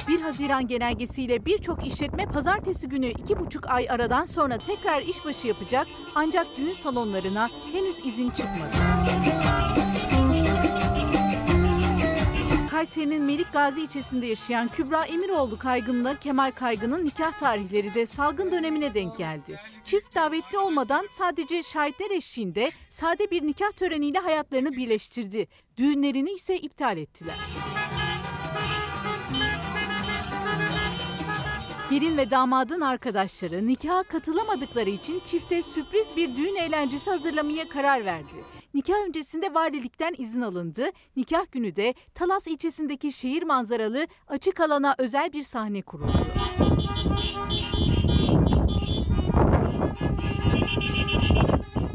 1 0.09 0.21
Haziran 0.21 0.67
genelgesiyle 0.67 1.45
birçok 1.45 1.87
işletme 1.87 2.27
pazartesi 2.27 2.89
günü 2.89 3.07
2,5 3.07 3.69
ay 3.69 3.91
aradan 3.91 4.25
sonra 4.25 4.59
tekrar 4.59 5.03
işbaşı 5.03 5.49
yapacak 5.49 5.87
ancak 6.15 6.47
düğün 6.57 6.75
salonlarına 6.75 7.51
henüz 7.73 8.01
izin 8.05 8.29
çıkmadı. 8.29 8.71
Kayseri'nin 12.87 13.23
Melik 13.23 13.53
Gazi 13.53 13.83
ilçesinde 13.83 14.27
yaşayan 14.27 14.69
Kübra 14.69 15.05
Emiroğlu 15.05 15.59
Kaygın'la 15.59 16.19
Kemal 16.19 16.51
Kaygın'ın 16.51 17.05
nikah 17.05 17.33
tarihleri 17.33 17.95
de 17.95 18.07
salgın 18.07 18.53
dönemine 18.53 18.95
denk 18.95 19.19
geldi. 19.19 19.57
Çift 19.85 20.15
davetli 20.15 20.59
olmadan 20.59 21.07
sadece 21.11 21.63
şahitler 21.63 22.11
eşliğinde 22.11 22.71
sade 22.91 23.31
bir 23.31 23.47
nikah 23.47 23.71
töreniyle 23.71 24.19
hayatlarını 24.19 24.73
birleştirdi. 24.73 25.49
Düğünlerini 25.77 26.31
ise 26.31 26.57
iptal 26.59 26.97
ettiler. 26.97 27.37
Gelin 31.91 32.17
ve 32.17 32.31
damadın 32.31 32.81
arkadaşları 32.81 33.67
nikaha 33.67 34.03
katılamadıkları 34.03 34.91
için 34.91 35.23
çifte 35.25 35.63
sürpriz 35.63 36.17
bir 36.17 36.37
düğün 36.37 36.57
eğlencesi 36.57 37.11
hazırlamaya 37.11 37.69
karar 37.69 38.05
verdi. 38.05 38.56
Nikah 38.77 39.07
öncesinde 39.07 39.55
valilikten 39.55 40.15
izin 40.19 40.41
alındı. 40.41 40.85
Nikah 41.17 41.53
günü 41.53 41.77
de 41.77 41.95
Talas 42.15 42.47
ilçesindeki 42.47 43.13
şehir 43.13 43.43
manzaralı 43.43 44.07
açık 44.29 44.61
alana 44.61 44.95
özel 44.99 45.33
bir 45.33 45.43
sahne 45.43 45.83
kuruldu. 45.83 46.27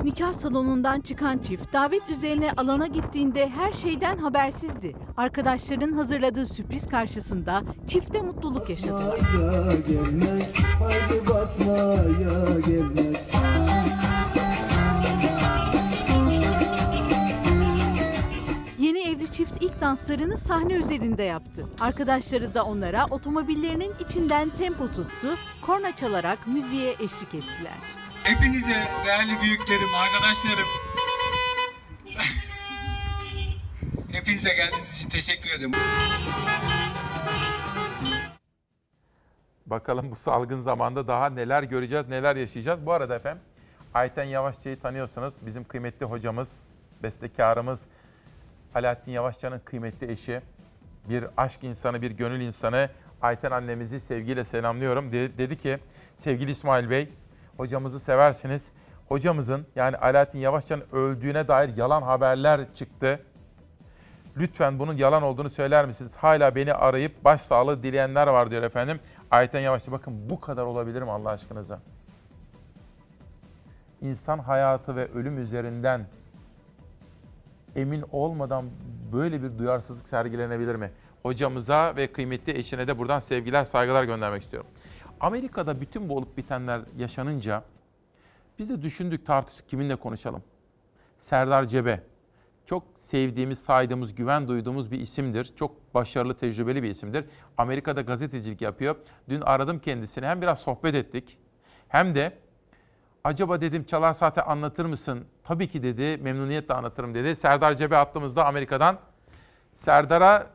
Nikah 0.04 0.34
salonundan 0.34 1.02
çıkan 1.02 1.38
çift 1.38 1.74
davet 1.74 2.10
üzerine 2.10 2.52
alana 2.52 2.88
gittiğinde 2.88 3.50
her 3.50 3.72
şeyden 3.74 4.18
habersizdi. 4.18 4.96
Arkadaşların 5.18 5.92
hazırladığı 5.92 6.46
sürpriz 6.46 6.90
karşısında 6.90 7.64
çifte 7.88 8.22
mutluluk 8.22 8.70
yaşadılar. 8.70 9.20
gelmez, 9.88 10.56
haydi 10.80 11.30
basmaya 11.30 12.60
gelmez. 12.60 13.32
Çift 19.32 19.62
ilk 19.62 19.82
danslarını 19.82 20.38
sahne 20.38 20.74
üzerinde 20.74 21.24
yaptı. 21.24 21.66
Arkadaşları 21.82 22.54
da 22.54 22.64
onlara 22.64 23.06
otomobillerinin 23.12 23.94
içinden 24.00 24.50
tempo 24.50 24.88
tuttu, 24.88 25.38
korna 25.62 25.96
çalarak 25.96 26.48
müziğe 26.48 26.92
eşlik 26.92 27.34
ettiler. 27.34 27.78
Hepinize 28.24 28.88
değerli 29.06 29.42
büyüklerim, 29.42 29.90
arkadaşlarım. 30.04 30.68
Hepinize 34.12 34.56
geldiğiniz 34.56 34.98
için 34.98 35.10
teşekkür 35.10 35.50
ederim. 35.50 35.72
Bakalım 39.66 40.12
bu 40.12 40.16
salgın 40.16 40.60
zamanda 40.60 41.08
daha 41.08 41.30
neler 41.30 41.64
göreceğiz, 41.64 42.08
neler 42.08 42.36
yaşayacağız. 42.36 42.86
Bu 42.86 42.92
arada 42.92 43.16
efendim 43.16 43.44
Ayten 43.94 44.24
Yavaşçı'yı 44.24 44.80
tanıyorsunuz. 44.80 45.34
Bizim 45.42 45.64
kıymetli 45.64 46.06
hocamız, 46.06 46.50
bestekarımız 47.04 47.82
Alaaddin 48.76 49.12
Yavaşçı'nın 49.12 49.60
kıymetli 49.66 50.12
eşi. 50.12 50.42
Bir 51.10 51.26
aşk 51.38 51.64
insanı, 51.64 52.02
bir 52.02 52.12
gönül 52.12 52.42
insanı. 52.42 52.90
Ayten 53.22 53.52
annemizi 53.52 54.00
sevgiyle 54.00 54.46
selamlıyorum. 54.46 55.12
De- 55.12 55.38
dedi 55.38 55.58
ki 55.58 55.78
sevgili 56.18 56.52
İsmail 56.52 56.90
Bey 56.90 57.10
hocamızı 57.58 58.00
seversiniz. 58.00 58.70
Hocamızın 59.08 59.66
yani 59.76 59.98
Alaaddin 59.98 60.40
Yavaşçı'nın 60.40 60.84
öldüğüne 60.92 61.48
dair 61.48 61.78
yalan 61.78 62.02
haberler 62.02 62.74
çıktı. 62.76 63.20
Lütfen 64.38 64.80
bunun 64.80 64.94
yalan 64.98 65.24
olduğunu 65.24 65.50
söyler 65.50 65.86
misiniz? 65.86 66.16
Hala 66.16 66.56
beni 66.56 66.74
arayıp 66.74 67.24
başsağlığı 67.24 67.84
dileyenler 67.84 68.28
var 68.28 68.52
diyor 68.52 68.64
efendim. 68.64 69.00
Ayten 69.32 69.60
Yavaşçı 69.60 69.92
bakın 69.92 70.30
bu 70.30 70.42
kadar 70.42 70.64
olabilir 70.64 71.02
mi 71.02 71.12
Allah 71.12 71.30
aşkınıza? 71.30 71.80
İnsan 74.02 74.40
hayatı 74.40 74.96
ve 74.96 75.08
ölüm 75.12 75.38
üzerinden 75.38 76.06
emin 77.76 78.04
olmadan 78.12 78.66
böyle 79.14 79.44
bir 79.44 79.58
duyarsızlık 79.58 80.08
sergilenebilir 80.08 80.76
mi? 80.76 80.92
Hocamıza 81.24 81.96
ve 81.96 82.12
kıymetli 82.12 82.58
eşine 82.58 82.88
de 82.88 82.98
buradan 82.98 83.20
sevgiler, 83.20 83.64
saygılar 83.64 84.04
göndermek 84.04 84.42
istiyorum. 84.42 84.70
Amerika'da 85.20 85.82
bütün 85.82 86.10
bu 86.10 86.18
olup 86.18 86.38
bitenler 86.38 86.82
yaşanınca 86.98 87.64
biz 88.60 88.70
de 88.70 88.82
düşündük, 88.82 89.26
tartıştık 89.26 89.70
kiminle 89.70 89.96
konuşalım. 89.96 90.44
Serdar 91.20 91.66
Cebe. 91.66 92.04
Çok 92.66 92.84
sevdiğimiz, 93.00 93.60
saydığımız, 93.60 94.16
güven 94.16 94.48
duyduğumuz 94.48 94.92
bir 94.92 95.00
isimdir. 95.00 95.54
Çok 95.56 95.94
başarılı, 95.94 96.38
tecrübeli 96.38 96.84
bir 96.84 96.90
isimdir. 96.90 97.26
Amerika'da 97.58 98.02
gazetecilik 98.02 98.62
yapıyor. 98.62 98.96
Dün 99.30 99.42
aradım 99.42 99.80
kendisini. 99.80 100.26
Hem 100.26 100.42
biraz 100.42 100.60
sohbet 100.60 100.96
ettik. 100.96 101.38
Hem 101.88 102.16
de 102.16 102.38
acaba 103.24 103.62
dedim 103.62 103.84
çalar 103.84 104.14
saate 104.14 104.42
anlatır 104.42 104.86
mısın? 104.86 105.26
Tabii 105.44 105.68
ki 105.68 105.84
dedi, 105.84 106.24
memnuniyetle 106.24 106.74
anlatırım 106.74 107.14
dedi. 107.14 107.36
Serdar 107.36 107.74
Cebe 107.74 107.98
attığımızda 107.98 108.46
Amerika'dan. 108.46 109.00
Serdar'a 109.78 110.48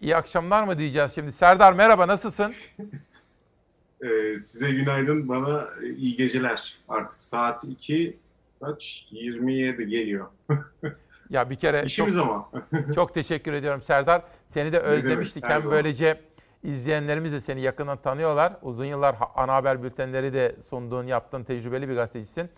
iyi 0.00 0.16
akşamlar 0.16 0.64
mı 0.64 0.78
diyeceğiz 0.78 1.12
şimdi? 1.14 1.32
Serdar 1.32 1.72
merhaba, 1.72 2.08
nasılsın? 2.08 2.54
Ee, 4.02 4.38
size 4.38 4.70
günaydın, 4.72 5.28
bana 5.28 5.68
iyi 5.96 6.16
geceler. 6.16 6.78
Artık 6.88 7.22
saat 7.22 7.64
2, 7.64 8.18
kaç? 8.60 9.08
27 9.10 9.86
geliyor. 9.86 10.26
Ya 11.30 11.50
bir 11.50 11.56
kere 11.56 11.82
İşimiz 11.84 12.14
çok, 12.14 12.26
ama. 12.26 12.50
çok 12.94 13.14
teşekkür 13.14 13.52
ediyorum 13.52 13.82
Serdar. 13.82 14.22
Seni 14.48 14.72
de 14.72 14.78
özlemiştik. 14.78 15.44
Hem 15.44 15.70
böylece 15.70 16.20
izleyenlerimiz 16.62 17.32
de 17.32 17.40
seni 17.40 17.60
yakından 17.60 17.98
tanıyorlar. 17.98 18.56
Uzun 18.62 18.84
yıllar 18.84 19.16
ana 19.34 19.54
haber 19.54 19.82
bültenleri 19.82 20.32
de 20.32 20.56
sunduğun, 20.68 21.06
yaptığın 21.06 21.44
tecrübeli 21.44 21.88
bir 21.88 21.94
gazetecisin. 21.94 22.50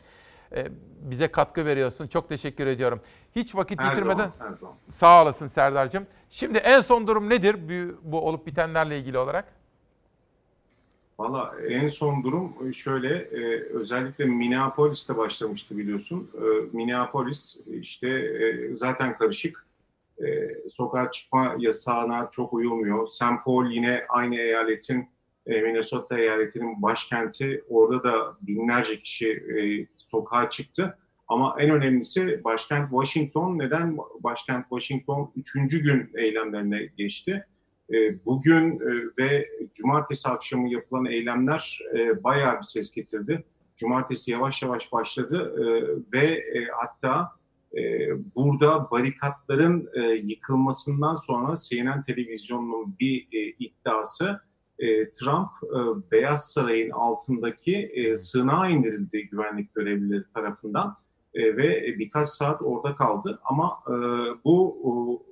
Ee, 0.53 0.67
bize 1.01 1.29
katkı 1.29 1.65
veriyorsun. 1.67 2.07
Çok 2.09 2.29
teşekkür 2.29 2.67
ediyorum. 2.67 3.01
Hiç 3.37 3.55
vakit 3.55 3.81
Her 3.81 3.91
yitirmeden 3.91 4.17
zaman, 4.17 4.33
her 4.51 4.55
zaman. 4.55 4.75
sağ 4.91 5.23
olasın 5.23 5.47
Serdar'cığım. 5.47 6.07
Şimdi 6.31 6.59
en 6.59 6.81
son 6.81 7.07
durum 7.07 7.29
nedir 7.29 7.57
bu, 7.69 7.99
bu 8.13 8.21
olup 8.21 8.47
bitenlerle 8.47 8.99
ilgili 8.99 9.19
olarak? 9.19 9.45
Valla 11.19 11.55
en 11.69 11.89
son 11.89 12.25
durum 12.25 12.73
şöyle, 12.75 13.17
e, 13.17 13.61
özellikle 13.73 14.25
Minneapolis'te 14.25 15.17
başlamıştı 15.17 15.79
biliyorsun. 15.79 16.31
E, 16.35 16.77
Minneapolis 16.77 17.67
işte 17.67 18.09
e, 18.09 18.75
zaten 18.75 19.19
karışık. 19.19 19.68
E, 20.27 20.49
sokağa 20.69 21.11
çıkma 21.11 21.57
yasağına 21.59 22.29
çok 22.31 22.53
uyulmuyor. 22.53 23.07
St. 23.07 23.45
Paul 23.45 23.71
yine 23.71 24.05
aynı 24.09 24.37
eyaletin, 24.37 25.09
e, 25.47 25.61
Minnesota 25.61 26.19
eyaletinin 26.19 26.83
başkenti. 26.83 27.65
Orada 27.69 28.05
da 28.05 28.37
binlerce 28.43 28.99
kişi 28.99 29.31
e, 29.33 29.87
sokağa 29.99 30.51
çıktı. 30.51 30.99
Ama 31.29 31.57
en 31.59 31.71
önemlisi 31.71 32.45
başkent 32.45 32.91
Washington. 32.91 33.59
Neden 33.59 33.99
başkent 34.21 34.63
Washington 34.69 35.33
üçüncü 35.37 35.83
gün 35.83 36.11
eylemlerine 36.15 36.83
geçti? 36.97 37.47
E, 37.95 38.25
Bugün 38.25 38.81
e, 38.81 39.23
ve 39.23 39.49
cumartesi 39.75 40.29
akşamı 40.29 40.69
yapılan 40.69 41.07
eylemler 41.07 41.79
e, 41.95 42.25
bayağı 42.25 42.57
bir 42.57 42.63
ses 42.63 42.95
getirdi. 42.95 43.45
Cumartesi 43.77 44.31
yavaş 44.31 44.63
yavaş 44.63 44.93
başladı 44.93 45.55
ve 46.13 46.45
hatta 46.77 47.33
burada 48.37 48.91
barikatların 48.91 49.91
e, 49.95 50.01
yıkılmasından 50.03 51.15
sonra 51.15 51.55
CNN 51.69 52.03
televizyonunun 52.03 52.97
bir 53.01 53.29
e, 53.33 53.39
iddiası 53.59 54.41
e, 54.79 55.11
Trump 55.11 55.51
Beyaz 56.13 56.53
Saray'ın 56.53 56.91
altındaki 56.91 57.93
sığınağa 58.19 58.69
indirildi 58.69 59.29
güvenlik 59.29 59.75
görevlileri 59.75 60.25
tarafından 60.35 60.95
ve 61.35 61.99
birkaç 61.99 62.29
saat 62.29 62.63
orada 62.63 62.95
kaldı. 62.95 63.41
Ama 63.45 63.79
bu 64.45 65.23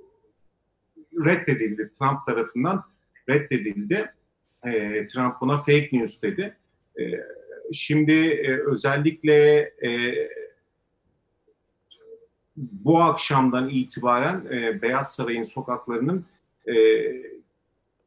reddedildi 1.25 1.91
Trump 1.99 2.25
tarafından 2.25 2.83
reddedildi. 3.29 4.13
Trump 5.13 5.41
buna 5.41 5.57
fake 5.57 5.89
news 5.91 6.21
dedi. 6.21 6.57
Şimdi 7.71 8.41
özellikle 8.67 9.71
bu 12.57 13.01
akşamdan 13.01 13.69
itibaren 13.69 14.45
e, 14.51 14.81
Beyaz 14.81 15.15
Saray'ın 15.15 15.43
sokaklarının 15.43 16.25
e, 16.67 16.75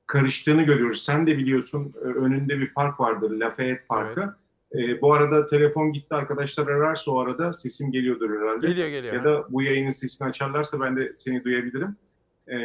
karıştığını 0.07 0.63
görüyoruz. 0.63 1.03
Sen 1.03 1.27
de 1.27 1.39
biliyorsun 1.39 1.95
e, 2.03 2.05
önünde 2.05 2.59
bir 2.59 2.75
park 2.75 3.01
vardır, 3.01 3.31
Lafayette 3.31 3.85
Parkı. 3.89 4.37
E, 4.75 5.01
bu 5.01 5.13
arada 5.13 5.47
telefon 5.47 5.93
gitti 5.93 6.15
arkadaşlar 6.15 6.67
ararsa 6.67 7.11
o 7.11 7.19
arada 7.19 7.53
sesim 7.53 7.93
geliyordur 7.93 8.31
herhalde. 8.31 8.67
Geliyor, 8.67 8.89
geliyor. 8.89 9.15
Ya 9.15 9.25
da 9.25 9.53
bu 9.53 9.63
yayının 9.63 9.91
sesini 9.91 10.29
açarlarsa 10.29 10.81
ben 10.81 10.97
de 10.97 11.13
seni 11.15 11.45
duyabilirim. 11.45 11.97
E, 12.47 12.57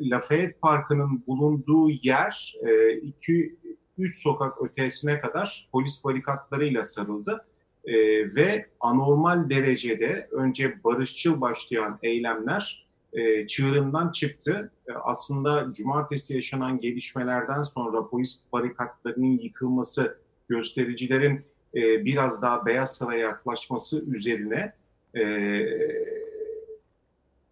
Lafayette 0.00 0.58
Parkı'nın 0.62 1.26
bulunduğu 1.26 1.90
yer 2.02 2.54
2 3.02 3.56
3 3.98 4.22
sokak 4.22 4.62
ötesine 4.62 5.20
kadar 5.20 5.68
polis 5.72 6.04
barikatlarıyla 6.04 6.82
sarıldı. 6.82 7.44
E, 7.84 7.94
ve 8.34 8.66
anormal 8.80 9.50
derecede 9.50 10.28
önce 10.30 10.84
barışçıl 10.84 11.40
başlayan 11.40 11.98
eylemler 12.02 12.86
e, 13.12 13.46
çığırından 13.46 14.12
çıktı. 14.12 14.72
E, 14.88 14.92
aslında 14.92 15.72
cumartesi 15.72 16.34
yaşanan 16.34 16.78
gelişmelerden 16.78 17.62
sonra 17.62 18.08
polis 18.08 18.44
barikatlarının 18.52 19.38
yıkılması, 19.38 20.18
göstericilerin 20.48 21.44
e, 21.74 22.04
biraz 22.04 22.42
daha 22.42 22.66
Beyaz 22.66 22.96
Saray'a 22.96 23.28
yaklaşması 23.28 24.04
üzerine 24.04 24.72
e, 25.18 25.24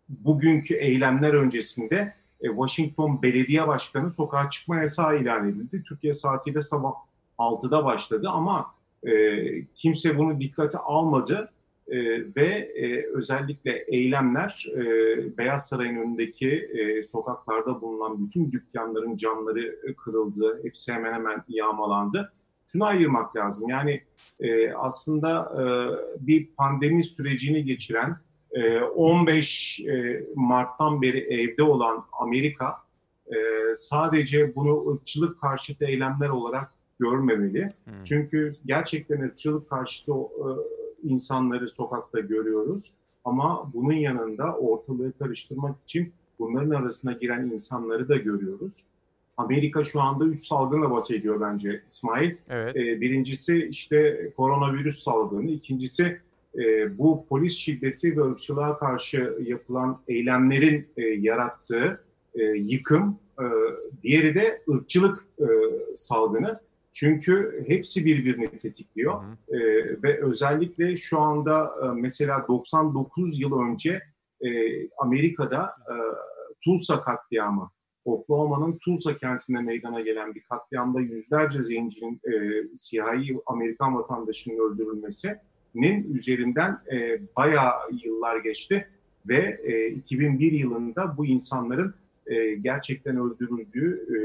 bugünkü 0.09 0.75
eylemler 0.75 1.35
öncesinde 1.35 2.15
e, 2.41 2.49
Washington 2.49 3.23
Belediye 3.23 3.69
Başkanı 3.69 4.11
sokağa 4.11 4.51
çıkma 4.51 4.77
yasağı 4.77 5.19
ilan 5.19 5.49
edildi. 5.49 5.83
Türkiye 5.83 6.15
saatiyle 6.15 6.63
sabah 6.63 6.93
6'da 7.39 7.85
başladı 7.85 8.29
ama 8.29 8.75
e, 9.07 9.65
kimse 9.75 10.19
bunu 10.19 10.41
dikkate 10.41 10.79
almadı 10.79 11.53
e, 11.89 11.99
ve 12.37 12.47
e, 12.77 13.07
özellikle 13.07 13.73
eylemler 13.73 14.67
e, 14.77 14.83
Beyaz 15.39 15.69
Saray'ın 15.69 15.97
önündeki 15.97 16.51
e, 16.51 17.03
sokaklarda 17.03 17.81
bulunan 17.81 18.27
bütün 18.27 18.53
dükkanların 18.53 19.17
camları 19.17 19.95
kırıldı. 19.97 20.61
Hepsi 20.63 20.93
hemen 20.93 21.13
hemen 21.13 21.45
yağmalandı. 21.49 22.33
Şunu 22.73 22.85
ayırmak 22.85 23.37
lazım 23.37 23.69
yani 23.69 24.03
e, 24.41 24.73
aslında 24.73 25.53
e, 25.57 25.65
bir 26.27 26.49
pandemi 26.57 27.05
sürecini 27.05 27.65
geçiren 27.65 28.17
15 28.95 29.81
e, 29.81 30.25
Mart'tan 30.35 31.03
beri 31.03 31.19
evde 31.19 31.63
olan 31.63 32.05
Amerika 32.21 32.77
e, 33.27 33.37
sadece 33.75 34.55
bunu 34.55 34.89
ırkçılık 34.89 35.41
karşıtı 35.41 35.85
eylemler 35.85 36.29
olarak 36.29 36.78
görmemeli. 36.99 37.73
Hmm. 37.85 38.03
Çünkü 38.05 38.55
gerçekten 38.67 39.21
ırkçılık 39.21 39.71
karşıtı 39.71 40.13
e, 40.13 40.49
insanları 41.03 41.69
sokakta 41.69 42.21
görüyoruz. 42.21 42.93
Ama 43.25 43.71
bunun 43.75 43.93
yanında 43.93 44.57
ortalığı 44.57 45.13
karıştırmak 45.19 45.77
için 45.83 46.13
bunların 46.39 46.71
arasına 46.71 47.13
giren 47.13 47.47
insanları 47.47 48.09
da 48.09 48.17
görüyoruz. 48.17 48.85
Amerika 49.37 49.85
şu 49.85 50.01
anda 50.01 50.25
üç 50.25 50.47
salgınla 50.47 50.91
bahsediyor 50.91 51.41
bence 51.41 51.83
İsmail. 51.89 52.35
Evet. 52.49 52.75
birincisi 52.77 53.67
işte 53.71 54.31
koronavirüs 54.37 55.03
salgını, 55.03 55.51
ikincisi 55.51 56.21
e, 56.59 56.99
bu 56.99 57.27
polis 57.29 57.57
şiddeti 57.57 58.17
ve 58.17 58.23
ırkçılığa 58.23 58.79
karşı 58.79 59.39
yapılan 59.47 60.01
eylemlerin 60.09 60.89
e, 60.97 61.03
yarattığı 61.03 62.01
e, 62.35 62.43
yıkım, 62.45 63.19
e, 63.41 63.47
diğeri 64.03 64.35
de 64.35 64.63
ırkçılık 64.71 65.25
e, 65.41 65.47
salgını. 65.97 66.61
Çünkü 67.01 67.65
hepsi 67.69 68.05
birbirini 68.05 68.51
tetikliyor. 68.51 69.23
E, 69.49 69.59
ve 70.03 70.25
özellikle 70.25 70.97
şu 70.97 71.21
anda 71.21 71.75
e, 71.83 71.87
mesela 71.87 72.49
99 72.49 73.41
yıl 73.41 73.61
önce 73.61 74.03
e, 74.41 74.51
Amerika'da 74.91 75.65
e, 75.65 75.95
Tulsa 76.65 77.01
katliamı, 77.01 77.71
Oklahoma'nın 78.05 78.79
Tulsa 78.79 79.17
kentinde 79.17 79.61
meydana 79.61 80.01
gelen 80.01 80.35
bir 80.35 80.43
katliamda 80.43 81.01
yüzlerce 81.01 81.63
zencinin 81.63 82.21
e, 82.25 82.63
siyahi 82.77 83.39
Amerikan 83.47 83.97
vatandaşının 83.97 84.71
öldürülmesi 84.71 85.37
nin 85.75 86.15
üzerinden 86.15 86.81
e, 86.93 87.21
bayağı 87.37 87.73
yıllar 88.05 88.37
geçti. 88.37 88.89
Ve 89.29 89.61
e, 89.65 89.89
2001 89.89 90.53
yılında 90.53 91.17
bu 91.17 91.27
insanların 91.27 91.95
e, 92.27 92.55
gerçekten 92.55 93.17
öldürüldüğü 93.17 94.07
e, 94.09 94.19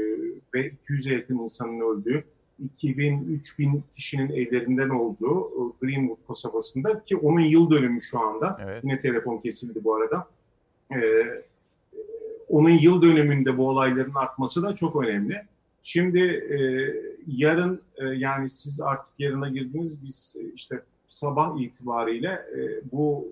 ve 0.54 0.70
200'e 0.70 1.14
yakın 1.14 1.38
insanın 1.38 1.80
öldüğü 1.80 2.24
2000-3000 2.62 3.80
kişinin 3.96 4.28
evlerinden 4.28 4.88
olduğu 4.88 5.48
e, 5.48 5.60
Greenwood 5.80 6.26
kasabasında 6.28 7.02
ki 7.02 7.16
onun 7.16 7.40
yıl 7.40 7.70
dönümü 7.70 8.02
şu 8.02 8.20
anda. 8.20 8.58
Evet. 8.64 8.84
Yine 8.84 8.98
telefon 8.98 9.38
kesildi 9.38 9.84
bu 9.84 9.94
arada. 9.94 10.28
E, 10.92 10.98
onun 12.48 12.70
yıl 12.70 13.02
dönümünde 13.02 13.58
bu 13.58 13.68
olayların 13.68 14.14
artması 14.14 14.62
da 14.62 14.74
çok 14.74 15.04
önemli. 15.04 15.42
Şimdi 15.82 16.20
e, 16.20 16.58
yarın 17.26 17.82
e, 17.96 18.04
yani 18.04 18.50
siz 18.50 18.80
artık 18.80 19.20
yarına 19.20 19.48
girdiniz 19.48 20.04
biz 20.04 20.36
e, 20.40 20.52
işte 20.54 20.82
sabah 21.06 21.60
itibariyle 21.60 22.28
e, 22.28 22.60
bu 22.92 23.28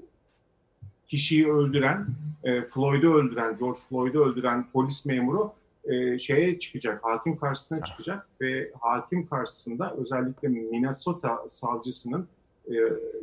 kişiyi 1.07 1.53
öldüren, 1.53 2.07
e, 2.45 2.63
Floyd'u 2.63 3.15
öldüren, 3.15 3.57
George 3.57 3.81
Floyd'u 3.89 4.25
öldüren 4.25 4.67
polis 4.73 5.07
memuru 5.07 5.53
e, 5.85 6.19
şeye 6.19 6.59
çıkacak, 6.59 7.05
hakim 7.05 7.37
karşısına 7.37 7.83
çıkacak 7.83 8.27
ve 8.41 8.73
hakim 8.81 9.27
karşısında 9.27 9.95
özellikle 9.97 10.49
Minnesota 10.49 11.45
savcısının 11.49 12.29
e, 12.69 12.75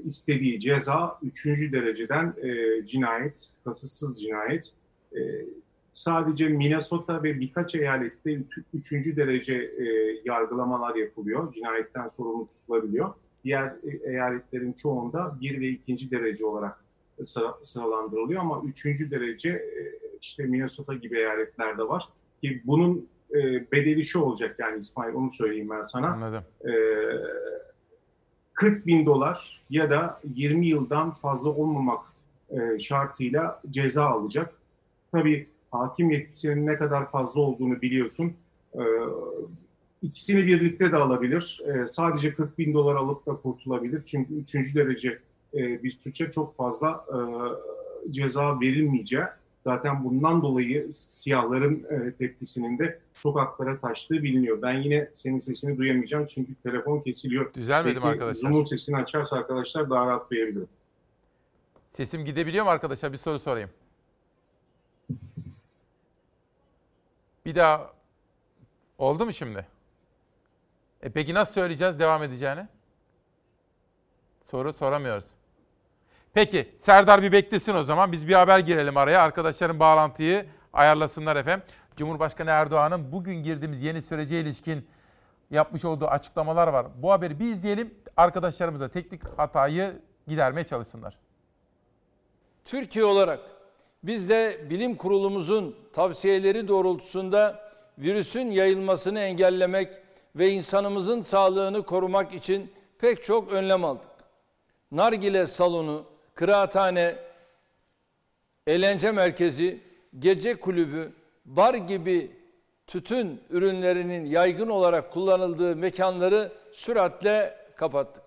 istediği 0.05 0.59
ceza 0.59 1.19
üçüncü 1.23 1.71
dereceden 1.71 2.33
e, 2.41 2.85
cinayet, 2.85 3.55
kasıtsız 3.65 4.21
cinayet. 4.21 4.71
E, 5.15 5.19
sadece 5.93 6.49
Minnesota 6.49 7.23
ve 7.23 7.39
birkaç 7.39 7.75
eyalette 7.75 8.37
üçüncü 8.73 9.15
derece 9.15 9.55
e, 9.55 9.85
yargılamalar 10.25 10.95
yapılıyor. 10.95 11.53
Cinayetten 11.53 12.07
sorumlu 12.07 12.47
tutulabiliyor 12.47 13.13
diğer 13.43 13.67
e, 13.67 14.11
eyaletlerin 14.11 14.73
çoğunda 14.73 15.37
bir 15.41 15.61
ve 15.61 15.67
ikinci 15.67 16.11
derece 16.11 16.45
olarak 16.45 16.83
sıralandırılıyor 17.61 18.41
ama 18.41 18.61
üçüncü 18.65 19.11
derece 19.11 19.49
e, 19.49 19.99
işte 20.21 20.43
Minnesota 20.43 20.93
gibi 20.93 21.17
eyaletlerde 21.17 21.87
var. 21.87 22.09
Ki 22.41 22.61
bunun 22.65 23.07
e, 23.31 23.71
bedeli 23.71 24.03
şu 24.03 24.19
olacak 24.19 24.55
yani 24.59 24.79
İsmail 24.79 25.13
onu 25.13 25.29
söyleyeyim 25.29 25.69
ben 25.69 25.81
sana. 25.81 26.07
Anladım. 26.07 26.43
40 28.53 28.87
bin 28.87 29.05
dolar 29.05 29.61
ya 29.69 29.89
da 29.89 30.21
20 30.35 30.67
yıldan 30.67 31.11
fazla 31.11 31.49
olmamak 31.49 32.05
şartıyla 32.79 33.61
ceza 33.69 34.05
alacak. 34.05 34.53
Tabii 35.11 35.47
hakim 35.71 36.11
yetkisinin 36.11 36.67
ne 36.67 36.77
kadar 36.77 37.09
fazla 37.09 37.41
olduğunu 37.41 37.81
biliyorsun. 37.81 38.33
İkisini 40.01 40.47
birlikte 40.47 40.91
de 40.91 40.95
alabilir. 40.95 41.61
E, 41.65 41.87
sadece 41.87 42.33
40 42.33 42.57
bin 42.57 42.73
dolar 42.73 42.95
alıp 42.95 43.25
da 43.25 43.35
kurtulabilir. 43.35 44.03
Çünkü 44.03 44.33
üçüncü 44.33 44.75
derece 44.75 45.19
e, 45.53 45.83
bir 45.83 45.91
suça 45.91 46.31
çok 46.31 46.55
fazla 46.55 47.05
e, 47.09 47.17
ceza 48.11 48.59
verilmeyeceği. 48.59 49.23
Zaten 49.65 50.03
bundan 50.03 50.41
dolayı 50.41 50.91
siyahların 50.91 51.83
e, 51.89 52.13
tepkisinin 52.13 52.79
de 52.79 52.99
sokaklara 53.13 53.79
taştığı 53.79 54.23
biliniyor. 54.23 54.61
Ben 54.61 54.73
yine 54.73 55.09
senin 55.13 55.37
sesini 55.37 55.77
duyamayacağım 55.77 56.25
çünkü 56.25 56.55
telefon 56.55 56.99
kesiliyor. 56.99 57.53
Düzelmedim 57.53 57.95
Belki 57.95 58.07
arkadaşlar. 58.07 58.49
Zoom'un 58.49 58.63
sesini 58.63 58.97
açarsa 58.97 59.37
arkadaşlar 59.37 59.89
daha 59.89 60.05
rahat 60.05 60.31
duyabilir. 60.31 60.63
Sesim 61.93 62.25
gidebiliyor 62.25 62.65
mu 62.65 62.71
arkadaşlar? 62.71 63.13
Bir 63.13 63.17
soru 63.17 63.39
sorayım. 63.39 63.69
Bir 67.45 67.55
daha 67.55 67.93
oldu 68.97 69.25
mu 69.25 69.33
şimdi? 69.33 69.67
E 71.01 71.09
peki 71.09 71.33
nasıl 71.33 71.53
söyleyeceğiz 71.53 71.99
devam 71.99 72.23
edeceğini? 72.23 72.67
Soru 74.51 74.73
soramıyoruz. 74.73 75.25
Peki 76.33 76.75
Serdar 76.79 77.21
bir 77.21 77.31
beklesin 77.31 77.75
o 77.75 77.83
zaman. 77.83 78.11
Biz 78.11 78.27
bir 78.27 78.33
haber 78.33 78.59
girelim 78.59 78.97
araya. 78.97 79.21
Arkadaşların 79.21 79.79
bağlantıyı 79.79 80.45
ayarlasınlar 80.73 81.35
efendim. 81.35 81.65
Cumhurbaşkanı 81.97 82.49
Erdoğan'ın 82.49 83.11
bugün 83.11 83.35
girdiğimiz 83.35 83.81
yeni 83.81 84.01
sürece 84.01 84.39
ilişkin 84.39 84.87
yapmış 85.51 85.85
olduğu 85.85 86.07
açıklamalar 86.07 86.67
var. 86.67 86.85
Bu 86.95 87.11
haberi 87.11 87.39
bir 87.39 87.45
izleyelim. 87.45 87.93
Arkadaşlarımız 88.17 88.81
da 88.81 88.89
teknik 88.89 89.21
hatayı 89.37 89.93
gidermeye 90.27 90.67
çalışsınlar. 90.67 91.17
Türkiye 92.65 93.05
olarak 93.05 93.39
biz 94.03 94.29
de 94.29 94.65
bilim 94.69 94.95
kurulumuzun 94.95 95.75
tavsiyeleri 95.93 96.67
doğrultusunda 96.67 97.71
virüsün 97.97 98.51
yayılmasını 98.51 99.19
engellemek 99.19 99.93
ve 100.35 100.49
insanımızın 100.49 101.21
sağlığını 101.21 101.85
korumak 101.85 102.33
için 102.33 102.71
pek 102.99 103.23
çok 103.23 103.51
önlem 103.51 103.85
aldık. 103.85 104.07
Nargile 104.91 105.47
salonu, 105.47 106.05
kıraathane, 106.39 107.15
eğlence 108.67 109.11
merkezi, 109.11 109.79
gece 110.19 110.55
kulübü, 110.55 111.11
bar 111.45 111.73
gibi 111.73 112.31
tütün 112.87 113.41
ürünlerinin 113.49 114.25
yaygın 114.25 114.69
olarak 114.69 115.11
kullanıldığı 115.11 115.75
mekanları 115.75 116.51
süratle 116.71 117.57
kapattık. 117.75 118.23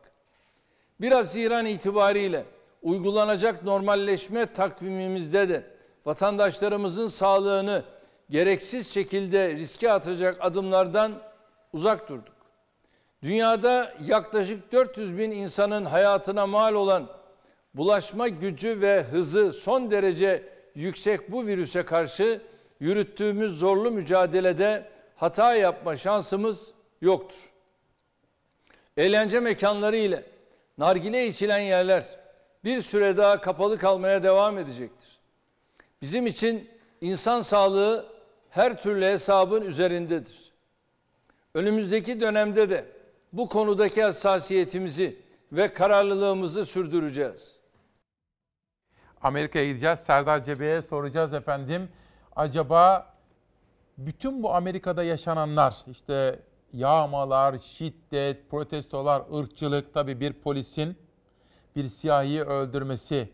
1 1.01 1.13
Haziran 1.13 1.67
itibariyle 1.67 2.45
uygulanacak 2.83 3.65
normalleşme 3.65 4.47
takvimimizde 4.47 5.49
de 5.49 5.65
vatandaşlarımızın 6.07 7.09
sağlığını 7.09 7.83
gereksiz 8.31 8.91
şekilde 8.95 9.53
riske 9.53 9.93
atacak 9.93 10.37
adımlardan 10.41 11.13
uzak 11.73 12.09
durduk. 12.09 12.37
Dünyada 13.23 13.95
yaklaşık 14.07 14.73
400 14.73 15.19
bin 15.19 15.31
insanın 15.31 15.85
hayatına 15.85 16.47
mal 16.47 16.75
olan 16.75 17.22
bulaşma 17.75 18.29
gücü 18.29 18.81
ve 18.81 19.03
hızı 19.03 19.53
son 19.53 19.91
derece 19.91 20.49
yüksek 20.75 21.33
bu 21.33 21.47
virüse 21.47 21.83
karşı 21.83 22.41
yürüttüğümüz 22.81 23.59
zorlu 23.59 23.91
mücadelede 23.91 24.89
hata 25.17 25.55
yapma 25.55 25.97
şansımız 25.97 26.73
yoktur. 27.01 27.53
Eğlence 28.97 29.41
mekanları 29.41 29.97
ile 29.97 30.25
nargile 30.79 31.27
içilen 31.27 31.59
yerler 31.59 32.07
bir 32.65 32.83
süre 32.83 33.17
daha 33.17 33.41
kapalı 33.41 33.79
kalmaya 33.79 34.23
devam 34.23 34.59
edecektir. 34.59 35.19
Bizim 36.03 36.27
için 36.27 36.71
insan 37.01 37.41
sağlığı 37.41 38.07
her 38.51 38.83
türlü 38.83 39.05
hesabın 39.05 39.63
üzerindedir. 39.63 40.53
Önümüzdeki 41.55 42.21
dönemde 42.21 42.71
de 42.71 42.85
bu 43.33 43.49
konudaki 43.49 44.03
hassasiyetimizi 44.03 45.17
ve 45.53 45.73
kararlılığımızı 45.73 46.67
sürdüreceğiz. 46.67 47.62
Amerika'ya 49.23 49.67
gideceğiz. 49.67 50.01
Serdar 50.01 50.45
Cebe'ye 50.45 50.83
soracağız 50.83 51.35
efendim. 51.35 51.89
Acaba 52.37 53.13
bütün 53.99 54.43
bu 54.43 54.55
Amerika'da 54.55 55.03
yaşananlar 55.03 55.77
işte 55.87 56.41
yağmalar, 56.73 57.59
şiddet, 57.59 58.51
protestolar, 58.51 59.23
ırkçılık 59.39 59.95
tabii 59.95 60.21
bir 60.21 60.33
polisin 60.33 60.97
bir 61.77 61.85
siyahiyi 61.85 62.43
öldürmesi. 62.43 63.29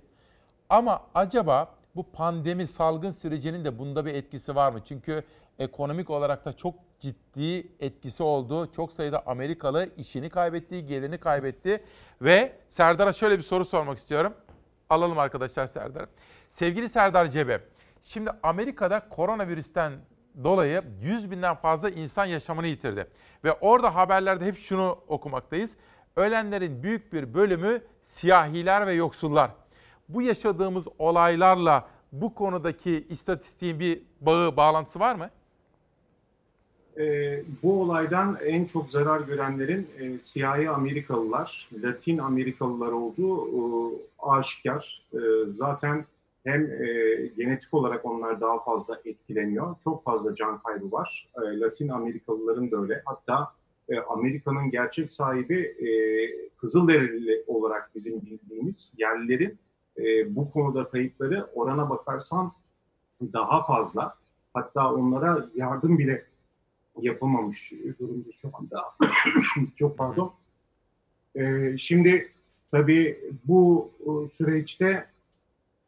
Ama 0.68 1.02
acaba 1.14 1.74
bu 1.96 2.12
pandemi 2.12 2.66
salgın 2.66 3.10
sürecinin 3.10 3.64
de 3.64 3.78
bunda 3.78 4.06
bir 4.06 4.14
etkisi 4.14 4.54
var 4.54 4.72
mı? 4.72 4.80
Çünkü 4.84 5.24
ekonomik 5.58 6.10
olarak 6.10 6.44
da 6.44 6.52
çok 6.52 6.74
ciddi 7.00 7.68
etkisi 7.80 8.22
oldu. 8.22 8.72
Çok 8.72 8.92
sayıda 8.92 9.22
Amerikalı 9.26 9.88
işini 9.96 10.30
kaybetti, 10.30 10.86
gelirini 10.86 11.18
kaybetti. 11.18 11.84
Ve 12.22 12.52
Serdar'a 12.68 13.12
şöyle 13.12 13.38
bir 13.38 13.42
soru 13.42 13.64
sormak 13.64 13.98
istiyorum. 13.98 14.34
Alalım 14.90 15.18
arkadaşlar 15.18 15.66
Serdar'ı. 15.66 16.06
Sevgili 16.52 16.88
Serdar 16.88 17.26
Cebe, 17.26 17.60
şimdi 18.04 18.30
Amerika'da 18.42 19.08
koronavirüsten 19.08 19.92
dolayı 20.44 20.82
100 21.00 21.30
binden 21.30 21.54
fazla 21.54 21.90
insan 21.90 22.24
yaşamını 22.24 22.66
yitirdi. 22.66 23.06
Ve 23.44 23.52
orada 23.52 23.94
haberlerde 23.94 24.46
hep 24.46 24.58
şunu 24.58 24.98
okumaktayız. 25.08 25.76
Ölenlerin 26.16 26.82
büyük 26.82 27.12
bir 27.12 27.34
bölümü 27.34 27.82
siyahiler 28.02 28.86
ve 28.86 28.92
yoksullar. 28.92 29.50
Bu 30.08 30.22
yaşadığımız 30.22 30.84
olaylarla 30.98 31.88
bu 32.12 32.34
konudaki 32.34 33.06
istatistiğin 33.08 33.80
bir 33.80 34.02
bağı, 34.20 34.56
bağlantısı 34.56 35.00
var 35.00 35.14
mı? 35.14 35.30
E, 36.98 37.42
bu 37.62 37.82
olaydan 37.82 38.38
en 38.44 38.64
çok 38.64 38.90
zarar 38.90 39.20
görenlerin 39.20 39.88
e, 39.98 40.18
siyahi 40.18 40.70
Amerikalılar, 40.70 41.68
Latin 41.82 42.18
Amerikalılar 42.18 42.92
olduğu 42.92 43.48
e, 43.48 43.60
aşikar. 44.18 45.02
E, 45.12 45.18
zaten 45.50 46.04
hem 46.44 46.64
e, 46.64 46.86
genetik 47.36 47.74
olarak 47.74 48.04
onlar 48.04 48.40
daha 48.40 48.64
fazla 48.64 49.00
etkileniyor. 49.04 49.76
Çok 49.84 50.02
fazla 50.02 50.34
can 50.34 50.58
kaybı 50.58 50.92
var. 50.92 51.28
E, 51.36 51.60
Latin 51.60 51.88
Amerikalıların 51.88 52.70
da 52.70 52.76
öyle. 52.76 53.02
Hatta 53.04 53.52
e, 53.88 53.98
Amerika'nın 53.98 54.70
gerçek 54.70 55.10
sahibi 55.10 55.60
e, 55.60 55.88
Kızılderili 56.56 57.44
olarak 57.46 57.90
bizim 57.94 58.20
bildiğimiz 58.20 58.92
yerlilerin 58.98 59.58
e, 59.98 60.36
bu 60.36 60.50
konuda 60.50 60.88
kayıpları 60.88 61.46
orana 61.54 61.90
bakarsan 61.90 62.52
daha 63.32 63.64
fazla. 63.64 64.14
Hatta 64.54 64.94
onlara 64.94 65.48
yardım 65.54 65.98
bile 65.98 66.27
yapamamış 67.02 67.72
durumda 68.00 68.28
şu 68.42 68.50
anda. 68.52 68.84
Çok 69.78 69.98
pardon. 69.98 70.32
E, 71.34 71.76
şimdi 71.78 72.28
tabii 72.70 73.18
bu 73.44 73.90
e, 74.00 74.26
süreçte 74.26 75.06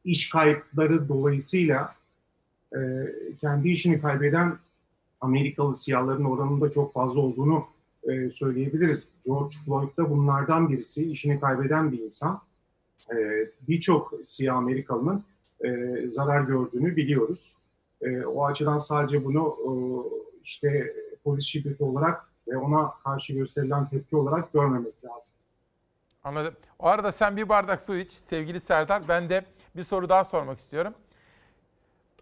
iş 0.04 0.30
kayıpları 0.30 1.08
dolayısıyla 1.08 1.94
e, 2.74 2.78
kendi 3.40 3.68
işini 3.68 4.00
kaybeden 4.00 4.58
Amerikalı 5.20 5.76
siyahların 5.76 6.24
oranında 6.24 6.70
çok 6.70 6.92
fazla 6.92 7.20
olduğunu 7.20 7.64
e, 8.02 8.30
söyleyebiliriz. 8.30 9.08
George 9.26 9.56
Floyd 9.64 9.96
da 9.96 10.10
bunlardan 10.10 10.68
birisi, 10.68 11.10
işini 11.10 11.40
kaybeden 11.40 11.92
bir 11.92 11.98
insan. 11.98 12.40
E, 13.14 13.16
Birçok 13.68 14.14
siyah 14.24 14.56
Amerikalının 14.56 15.24
e, 15.64 16.08
zarar 16.08 16.42
gördüğünü 16.42 16.96
biliyoruz. 16.96 17.54
E, 18.02 18.24
o 18.24 18.46
açıdan 18.46 18.78
sadece 18.78 19.24
bunu 19.24 19.56
e, 19.58 19.70
işte 20.42 20.94
polis 21.24 21.44
şiddeti 21.44 21.84
olarak 21.84 22.28
ve 22.48 22.56
ona 22.56 22.90
karşı 23.04 23.34
gösterilen 23.34 23.88
tepki 23.88 24.16
olarak 24.16 24.52
görmemek 24.52 25.04
lazım. 25.04 25.34
Anladım. 26.24 26.54
O 26.78 26.86
arada 26.86 27.12
sen 27.12 27.36
bir 27.36 27.48
bardak 27.48 27.80
su 27.80 27.96
iç 27.96 28.12
sevgili 28.12 28.60
Serdar. 28.60 29.08
Ben 29.08 29.28
de 29.28 29.44
bir 29.76 29.84
soru 29.84 30.08
daha 30.08 30.24
sormak 30.24 30.60
istiyorum. 30.60 30.94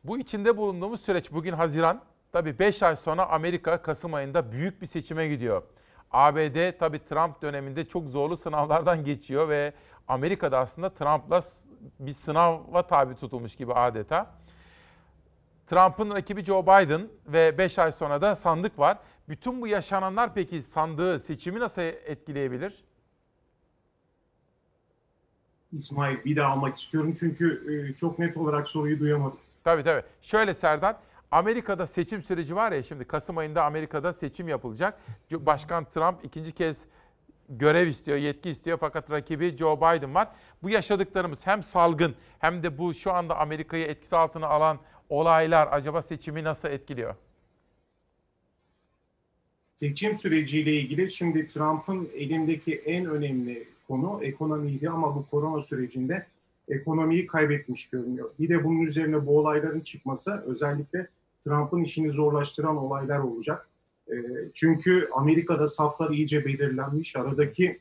Bu 0.04 0.18
içinde 0.18 0.56
bulunduğumuz 0.56 1.00
süreç 1.00 1.32
bugün 1.32 1.52
Haziran. 1.52 2.02
Tabii 2.32 2.58
5 2.58 2.82
ay 2.82 2.96
sonra 2.96 3.28
Amerika 3.28 3.82
Kasım 3.82 4.14
ayında 4.14 4.52
büyük 4.52 4.82
bir 4.82 4.86
seçime 4.86 5.28
gidiyor. 5.28 5.62
ABD 6.10 6.78
tabii 6.78 7.04
Trump 7.04 7.42
döneminde 7.42 7.84
çok 7.84 8.08
zorlu 8.08 8.36
sınavlardan 8.36 9.04
geçiyor 9.04 9.48
ve 9.48 9.72
Amerika'da 10.08 10.58
aslında 10.58 10.90
Trump'la 10.94 11.40
bir 12.00 12.12
sınava 12.12 12.86
tabi 12.86 13.14
tutulmuş 13.14 13.56
gibi 13.56 13.72
adeta. 13.72 14.37
Trump'ın 15.70 16.10
rakibi 16.10 16.44
Joe 16.44 16.62
Biden 16.62 17.08
ve 17.26 17.58
5 17.58 17.78
ay 17.78 17.92
sonra 17.92 18.20
da 18.20 18.36
sandık 18.36 18.78
var. 18.78 18.98
Bütün 19.28 19.62
bu 19.62 19.66
yaşananlar 19.66 20.34
peki 20.34 20.62
sandığı, 20.62 21.18
seçimi 21.18 21.60
nasıl 21.60 21.82
etkileyebilir? 21.82 22.84
İsmail 25.72 26.24
bir 26.24 26.36
daha 26.36 26.52
almak 26.52 26.78
istiyorum 26.78 27.14
çünkü 27.20 27.74
e, 27.90 27.94
çok 27.94 28.18
net 28.18 28.36
olarak 28.36 28.68
soruyu 28.68 29.00
duyamadım. 29.00 29.38
Tabii 29.64 29.84
tabii. 29.84 30.02
Şöyle 30.22 30.54
Serdar, 30.54 30.96
Amerika'da 31.30 31.86
seçim 31.86 32.22
süreci 32.22 32.56
var 32.56 32.72
ya 32.72 32.82
şimdi 32.82 33.04
Kasım 33.04 33.38
ayında 33.38 33.64
Amerika'da 33.64 34.12
seçim 34.12 34.48
yapılacak. 34.48 35.00
Başkan 35.30 35.84
Trump 35.84 36.24
ikinci 36.24 36.52
kez 36.52 36.84
görev 37.48 37.86
istiyor, 37.86 38.18
yetki 38.18 38.50
istiyor 38.50 38.78
fakat 38.80 39.10
rakibi 39.10 39.56
Joe 39.56 39.76
Biden 39.76 40.14
var. 40.14 40.28
Bu 40.62 40.70
yaşadıklarımız 40.70 41.46
hem 41.46 41.62
salgın 41.62 42.14
hem 42.38 42.62
de 42.62 42.78
bu 42.78 42.94
şu 42.94 43.12
anda 43.12 43.38
Amerika'yı 43.38 43.86
etkisi 43.86 44.16
altına 44.16 44.46
alan 44.46 44.78
olaylar 45.08 45.68
acaba 45.70 46.02
seçimi 46.02 46.44
nasıl 46.44 46.68
etkiliyor? 46.68 47.14
Seçim 49.74 50.16
süreciyle 50.16 50.72
ilgili 50.72 51.10
şimdi 51.10 51.48
Trump'ın 51.48 52.08
elindeki 52.14 52.74
en 52.74 53.06
önemli 53.06 53.68
konu 53.88 54.24
ekonomiydi 54.24 54.90
ama 54.90 55.14
bu 55.14 55.26
korona 55.30 55.62
sürecinde 55.62 56.26
ekonomiyi 56.68 57.26
kaybetmiş 57.26 57.90
görünüyor. 57.90 58.30
Bir 58.38 58.48
de 58.48 58.64
bunun 58.64 58.80
üzerine 58.80 59.26
bu 59.26 59.38
olayların 59.38 59.80
çıkması 59.80 60.42
özellikle 60.46 61.08
Trump'ın 61.44 61.82
işini 61.82 62.10
zorlaştıran 62.10 62.76
olaylar 62.76 63.18
olacak. 63.18 63.68
E, 64.08 64.14
çünkü 64.54 65.08
Amerika'da 65.12 65.66
saflar 65.66 66.10
iyice 66.10 66.44
belirlenmiş. 66.44 67.16
Aradaki 67.16 67.80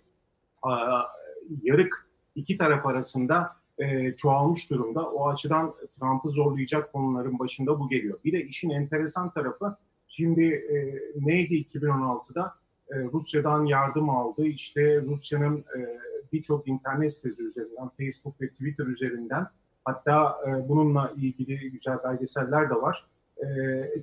yarık 1.64 2.08
iki 2.36 2.56
taraf 2.56 2.86
arasında 2.86 3.56
e, 3.80 4.16
çoğalmış 4.16 4.72
durumda. 4.72 5.12
O 5.12 5.30
açıdan 5.30 5.74
Trump'ı 5.90 6.30
zorlayacak 6.30 6.94
konuların 6.94 7.40
başında 7.40 7.80
bu 7.80 7.90
geliyor. 7.90 8.20
Bir 8.26 8.34
de 8.34 8.44
işin 8.44 8.70
enteresan 8.70 9.30
tarafı 9.30 9.78
şimdi 10.08 10.44
e, 10.44 11.02
neydi 11.16 11.54
2016'da? 11.54 12.54
E, 12.90 13.04
Rusya'dan 13.04 13.66
yardım 13.66 14.10
aldı. 14.10 14.46
İşte 14.46 15.02
Rusya'nın 15.02 15.58
e, 15.58 16.00
birçok 16.34 16.68
internet 16.68 17.14
sitesi 17.14 17.44
üzerinden, 17.44 17.90
Facebook 17.98 18.42
ve 18.42 18.50
Twitter 18.50 18.86
üzerinden 18.86 19.48
hatta 19.86 20.38
e, 20.48 20.70
bununla 20.70 21.14
ilgili 21.18 21.72
güzel 21.72 21.98
belgeseller 22.04 22.70
de 22.70 22.76
var. 22.76 23.06
E, 23.38 23.48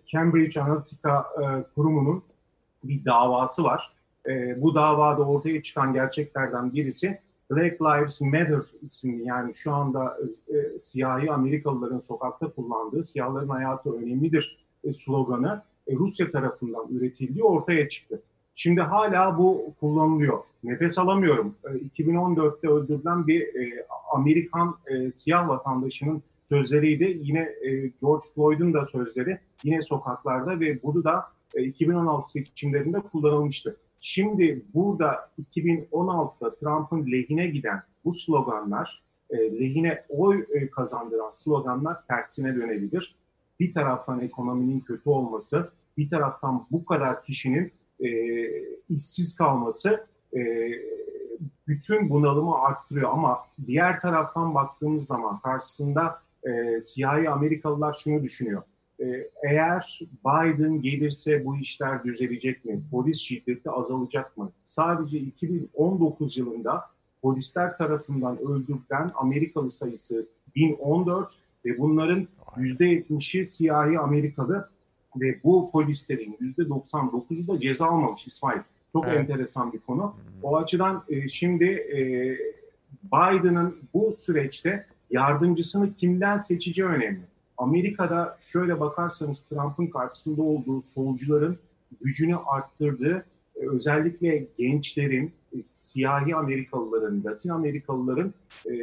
Cambridge 0.06 0.60
Analytica 0.60 1.24
e, 1.42 1.44
kurumunun 1.74 2.22
bir 2.84 3.05
davası 3.05 3.64
var. 3.64 3.92
E, 4.28 4.62
bu 4.62 4.74
davada 4.74 5.22
ortaya 5.22 5.62
çıkan 5.62 5.92
gerçeklerden 5.92 6.72
birisi 6.72 7.20
Black 7.50 7.82
Lives 7.82 8.20
Matter 8.20 8.60
isimli 8.82 9.24
yani 9.24 9.54
şu 9.54 9.72
anda 9.72 10.18
e, 10.48 10.78
siyahi 10.78 11.32
Amerikalıların 11.32 11.98
sokakta 11.98 12.48
kullandığı 12.50 13.04
siyahların 13.04 13.48
hayatı 13.48 13.92
önemlidir 13.92 14.66
e, 14.84 14.92
sloganı 14.92 15.62
e, 15.86 15.94
Rusya 15.94 16.30
tarafından 16.30 16.86
üretildiği 16.90 17.44
ortaya 17.44 17.88
çıktı. 17.88 18.22
Şimdi 18.54 18.80
hala 18.80 19.38
bu 19.38 19.74
kullanılıyor. 19.80 20.38
Nefes 20.64 20.98
alamıyorum. 20.98 21.54
2014'te 21.98 22.68
öldürülen 22.68 23.26
bir 23.26 23.48
Amerikan 24.12 24.76
siyah 25.12 25.48
vatandaşının 25.48 26.22
sözleriydi. 26.48 27.18
Yine 27.22 27.54
George 28.00 28.26
Floyd'un 28.34 28.74
da 28.74 28.84
sözleri 28.84 29.38
yine 29.64 29.82
sokaklarda 29.82 30.60
ve 30.60 30.82
bunu 30.82 31.04
da 31.04 31.24
2016 31.56 32.30
seçimlerinde 32.30 33.00
kullanılmıştı. 33.00 33.76
Şimdi 34.06 34.64
burada 34.74 35.31
2016'da 35.55 36.55
Trump'ın 36.55 37.12
lehine 37.12 37.47
giden 37.47 37.82
bu 38.05 38.12
sloganlar, 38.12 39.02
e, 39.31 39.36
lehine 39.36 40.05
oy 40.09 40.47
e, 40.51 40.70
kazandıran 40.70 41.31
sloganlar 41.32 42.06
tersine 42.06 42.56
dönebilir. 42.56 43.16
Bir 43.60 43.72
taraftan 43.72 44.20
ekonominin 44.20 44.81
kötü 44.81 45.10
olması, 45.10 45.70
bir 45.97 46.10
taraftan 46.10 46.66
bu 46.70 46.85
kadar 46.85 47.22
kişinin 47.22 47.72
e, 48.01 48.09
işsiz 48.89 49.36
kalması 49.36 50.06
e, 50.36 50.70
bütün 51.68 52.10
bunalımı 52.10 52.59
arttırıyor. 52.59 53.10
Ama 53.10 53.39
diğer 53.66 53.98
taraftan 53.98 54.55
baktığımız 54.55 55.06
zaman 55.06 55.40
karşısında 55.40 56.22
e, 56.44 56.81
siyahi 56.81 57.31
Amerikalılar 57.31 57.93
şunu 58.05 58.22
düşünüyor. 58.22 58.62
E, 59.00 59.30
eğer 59.42 60.00
Biden 60.26 60.80
gelirse 60.80 61.44
bu 61.44 61.56
işler 61.56 62.04
düzelecek 62.04 62.64
mi? 62.64 62.80
Polis 62.90 63.18
şiddeti 63.18 63.70
azalacak 63.70 64.36
mı? 64.36 64.52
Sadece 64.64 65.18
2019 65.18 66.36
yılında 66.38 66.84
polisler 67.22 67.76
tarafından 67.76 68.38
öldürülen 68.38 69.10
Amerikalı 69.14 69.70
sayısı 69.70 70.26
1014 70.56 71.32
ve 71.64 71.78
bunların 71.78 72.28
%70'i 72.56 73.44
siyahi 73.44 73.98
Amerikalı 73.98 74.68
ve 75.16 75.42
bu 75.44 75.70
polislerin 75.70 76.38
%99'u 76.58 77.48
da 77.48 77.60
ceza 77.60 77.86
almamış 77.86 78.26
İsmail. 78.26 78.60
Çok 78.92 79.04
Evet. 79.08 79.18
enteresan 79.18 79.72
bir 79.72 79.78
konu. 79.78 80.14
O 80.42 80.56
açıdan 80.56 81.04
e, 81.08 81.28
şimdi 81.28 81.64
e, 81.64 81.98
Biden'ın 83.04 83.76
bu 83.94 84.12
süreçte 84.12 84.86
yardımcısını 85.10 85.94
kimden 85.94 86.36
seçeceği 86.36 86.88
önemli. 86.88 87.20
Amerika'da 87.59 88.39
şöyle 88.52 88.81
bakarsanız 88.81 89.43
Trump'ın 89.43 89.86
karşısında 89.86 90.43
olduğu 90.43 90.82
solcuların 90.82 91.59
gücünü 92.01 92.36
arttırdığı 92.36 93.26
e, 93.56 93.68
özellikle 93.68 94.47
gençlerin, 94.59 95.32
e, 95.56 95.62
siyahi 95.62 96.36
Amerikalıların, 96.36 97.24
Latin 97.24 97.48
Amerikalıların, 97.48 98.35
e, 98.66 98.74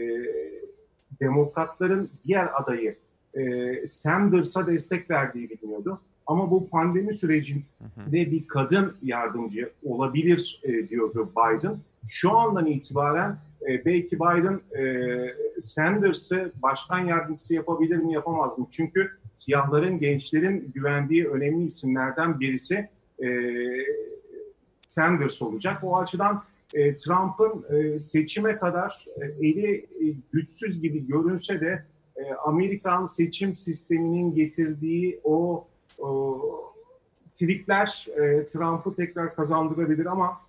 demokratların 1.21 2.09
diğer 2.25 2.61
adayı 2.61 2.95
e, 3.33 3.87
Sanders'a 3.87 4.67
destek 4.67 5.09
verdiği 5.09 5.49
biliniyordu. 5.49 6.01
Ama 6.27 6.51
bu 6.51 6.69
pandemi 6.69 7.13
sürecinde 7.13 7.61
bir 8.11 8.47
kadın 8.47 8.95
yardımcı 9.03 9.71
olabilir 9.83 10.61
e, 10.63 10.89
diyordu 10.89 11.31
Biden. 11.31 11.77
Şu 12.07 12.31
andan 12.37 12.65
itibaren 12.65 13.37
e, 13.69 13.85
belki 13.85 14.15
Biden 14.19 14.61
e, 14.77 15.61
Sanders'ı 15.61 16.51
başkan 16.61 16.99
yardımcısı 16.99 17.55
yapabilir 17.55 17.97
mi 17.97 18.13
yapamaz 18.13 18.57
mı? 18.57 18.67
Çünkü 18.71 19.11
siyahların, 19.33 19.99
gençlerin 19.99 20.71
güvendiği 20.75 21.27
önemli 21.27 21.65
isimlerden 21.65 22.39
birisi 22.39 22.89
e, 23.23 23.27
Sanders 24.87 25.41
olacak. 25.41 25.83
O 25.83 25.97
açıdan 25.97 26.43
e, 26.73 26.95
Trump'ın 26.95 27.75
e, 27.75 27.99
seçime 27.99 28.57
kadar 28.57 29.05
e, 29.21 29.47
eli 29.47 29.75
e, 29.75 30.15
güçsüz 30.31 30.81
gibi 30.81 31.07
görünse 31.07 31.61
de 31.61 31.85
e, 32.15 32.33
Amerikan 32.33 33.05
seçim 33.05 33.55
sisteminin 33.55 34.35
getirdiği 34.35 35.19
o, 35.23 35.67
o 35.99 36.41
trikler 37.35 38.07
e, 38.15 38.45
Trump'ı 38.45 38.95
tekrar 38.95 39.35
kazandırabilir 39.35 40.05
ama 40.05 40.41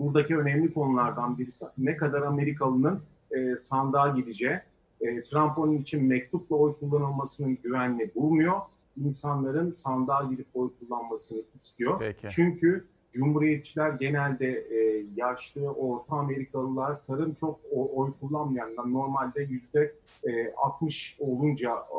buradaki 0.00 0.36
önemli 0.36 0.74
konulardan 0.74 1.38
birisi 1.38 1.64
ne 1.78 1.96
kadar 1.96 2.22
Amerikalının 2.22 3.00
e, 3.30 3.56
sandığa 3.56 4.08
gideceği. 4.08 4.58
E, 5.00 5.22
Trump 5.22 5.58
onun 5.58 5.72
için 5.76 6.04
mektupla 6.04 6.56
oy 6.56 6.74
kullanılmasının 6.80 7.58
güvenli 7.64 8.10
bulmuyor. 8.14 8.60
İnsanların 8.96 9.70
sandığa 9.70 10.24
gidip 10.30 10.46
oy 10.54 10.70
kullanmasını 10.80 11.42
istiyor. 11.56 11.98
Peki. 11.98 12.28
Çünkü 12.28 12.84
Cumhuriyetçiler 13.12 13.90
genelde 13.90 14.46
e, 14.52 15.06
yaşlı, 15.16 15.70
orta 15.72 16.16
Amerikalılar, 16.16 17.04
tarım 17.04 17.34
çok 17.34 17.60
o- 17.72 18.00
oy 18.00 18.12
kullanmayanlar 18.20 18.92
normalde 18.92 19.42
yüzde 19.42 19.94
e, 20.24 20.52
60 20.56 21.16
olunca 21.20 21.70
e, 21.70 21.98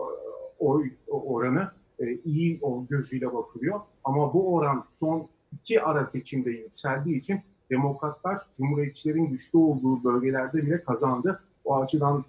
oy 0.60 0.92
oranı 1.08 1.72
e, 2.00 2.14
iyi 2.14 2.60
o 2.62 2.86
gözüyle 2.90 3.34
bakılıyor. 3.34 3.80
Ama 4.04 4.34
bu 4.34 4.56
oran 4.56 4.84
son 4.88 5.28
iki 5.54 5.82
ara 5.82 6.06
seçimde 6.06 6.50
yükseldiği 6.52 7.20
için 7.20 7.40
demokratlar 7.72 8.38
Cumhuriyetçilerin 8.58 9.26
güçlü 9.26 9.58
olduğu 9.58 10.04
bölgelerde 10.04 10.66
bile 10.66 10.84
kazandı. 10.84 11.40
O 11.66 11.82
açıdan 11.82 12.26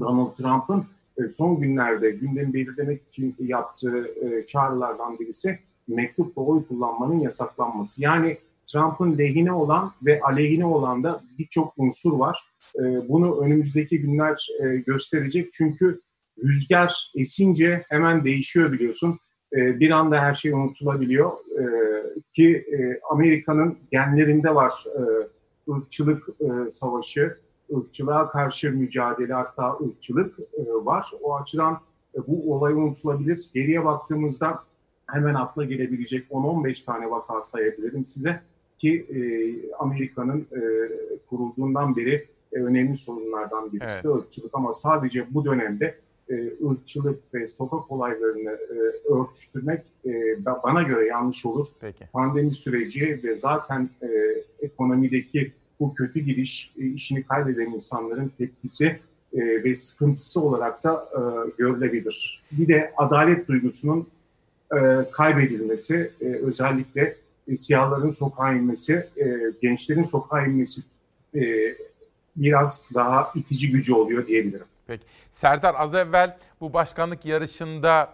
Donald 0.00 0.34
Trump'ın 0.34 0.84
e, 1.18 1.30
son 1.30 1.60
günlerde 1.60 2.10
gündemi 2.10 2.54
belirlemek 2.54 3.02
için 3.08 3.36
yaptığı 3.38 4.08
e, 4.08 4.46
çağrılardan 4.46 5.18
birisi 5.18 5.58
mektupla 5.88 6.42
oy 6.42 6.66
kullanmanın 6.66 7.18
yasaklanması. 7.20 8.02
Yani 8.02 8.38
Trump'ın 8.66 9.18
lehine 9.18 9.52
olan 9.52 9.92
ve 10.02 10.20
aleyhine 10.20 10.64
olan 10.64 11.02
da 11.02 11.22
birçok 11.38 11.74
unsur 11.76 12.12
var. 12.12 12.38
E, 12.76 13.08
Bunu 13.08 13.40
önümüzdeki 13.40 14.00
günler 14.00 14.48
gösterecek. 14.86 15.52
Çünkü 15.52 16.00
rüzgar 16.44 17.12
esince 17.14 17.84
hemen 17.88 18.24
değişiyor 18.24 18.72
biliyorsun. 18.72 19.18
E, 19.56 19.80
Bir 19.80 19.90
anda 19.90 20.20
her 20.20 20.34
şey 20.34 20.52
unutulabiliyor. 20.52 21.30
E, 21.30 21.64
Ki 22.34 22.56
e, 22.72 23.00
Amerika'nın 23.10 23.78
genlerinde 23.92 24.54
var 24.54 24.84
e, 24.96 25.02
ırkçılık 25.72 26.28
e, 26.40 26.70
savaşı, 26.70 27.36
ırkçılığa 27.76 28.28
karşı 28.28 28.72
mücadele 28.72 29.32
hatta 29.32 29.78
ırkçılık 29.84 30.38
e, 30.38 30.62
var. 30.84 31.10
O 31.22 31.36
açıdan 31.36 31.80
e, 32.14 32.18
bu 32.26 32.54
olay 32.54 32.72
unutulabilir. 32.72 33.50
Geriye 33.54 33.84
baktığımızda 33.84 34.62
hemen 35.06 35.34
akla 35.34 35.64
gelebilecek 35.64 36.30
10-15 36.30 36.84
tane 36.84 37.10
vaka 37.10 37.42
sayabilirim 37.42 38.04
size 38.04 38.40
ki 38.78 39.06
e, 39.10 39.18
Amerika'nın 39.78 40.40
e, 40.40 40.60
kurulduğundan 41.30 41.96
beri 41.96 42.28
e, 42.52 42.58
önemli 42.58 42.96
sorunlardan 42.96 43.72
birisi 43.72 44.04
de 44.04 44.08
ırkçılık 44.08 44.50
ama 44.54 44.72
sadece 44.72 45.34
bu 45.34 45.44
dönemde 45.44 45.98
e, 46.32 46.66
ırkçılık 46.70 47.34
ve 47.34 47.46
sokak 47.46 47.92
olaylarını 47.92 48.50
e, 48.50 48.76
örtüştürmek 49.12 49.82
e, 50.04 50.08
ba- 50.10 50.62
bana 50.62 50.82
göre 50.82 51.06
yanlış 51.06 51.46
olur. 51.46 51.66
Peki. 51.80 52.04
Pandemi 52.12 52.52
süreci 52.52 53.20
ve 53.24 53.36
zaten 53.36 53.90
e, 54.02 54.08
ekonomideki 54.66 55.52
bu 55.80 55.94
kötü 55.94 56.20
gidiş 56.20 56.72
e, 56.78 56.86
işini 56.86 57.22
kaybeden 57.22 57.70
insanların 57.70 58.32
tepkisi 58.38 58.86
e, 59.32 59.64
ve 59.64 59.74
sıkıntısı 59.74 60.40
olarak 60.40 60.84
da 60.84 61.08
e, 61.12 61.20
görülebilir. 61.58 62.42
Bir 62.52 62.68
de 62.68 62.92
adalet 62.96 63.48
duygusunun 63.48 64.06
e, 64.74 64.78
kaybedilmesi, 65.12 66.10
e, 66.20 66.24
özellikle 66.24 67.16
e, 67.48 67.56
siyahların 67.56 68.10
sokağa 68.10 68.52
inmesi, 68.52 69.06
e, 69.16 69.52
gençlerin 69.62 70.04
sokağa 70.04 70.46
inmesi 70.46 70.82
e, 71.34 71.40
biraz 72.36 72.88
daha 72.94 73.32
itici 73.34 73.72
gücü 73.72 73.94
oluyor 73.94 74.26
diyebilirim. 74.26 74.66
Peki. 74.86 75.04
Serdar 75.32 75.74
az 75.78 75.94
evvel 75.94 76.36
bu 76.60 76.72
başkanlık 76.72 77.24
yarışında 77.24 78.08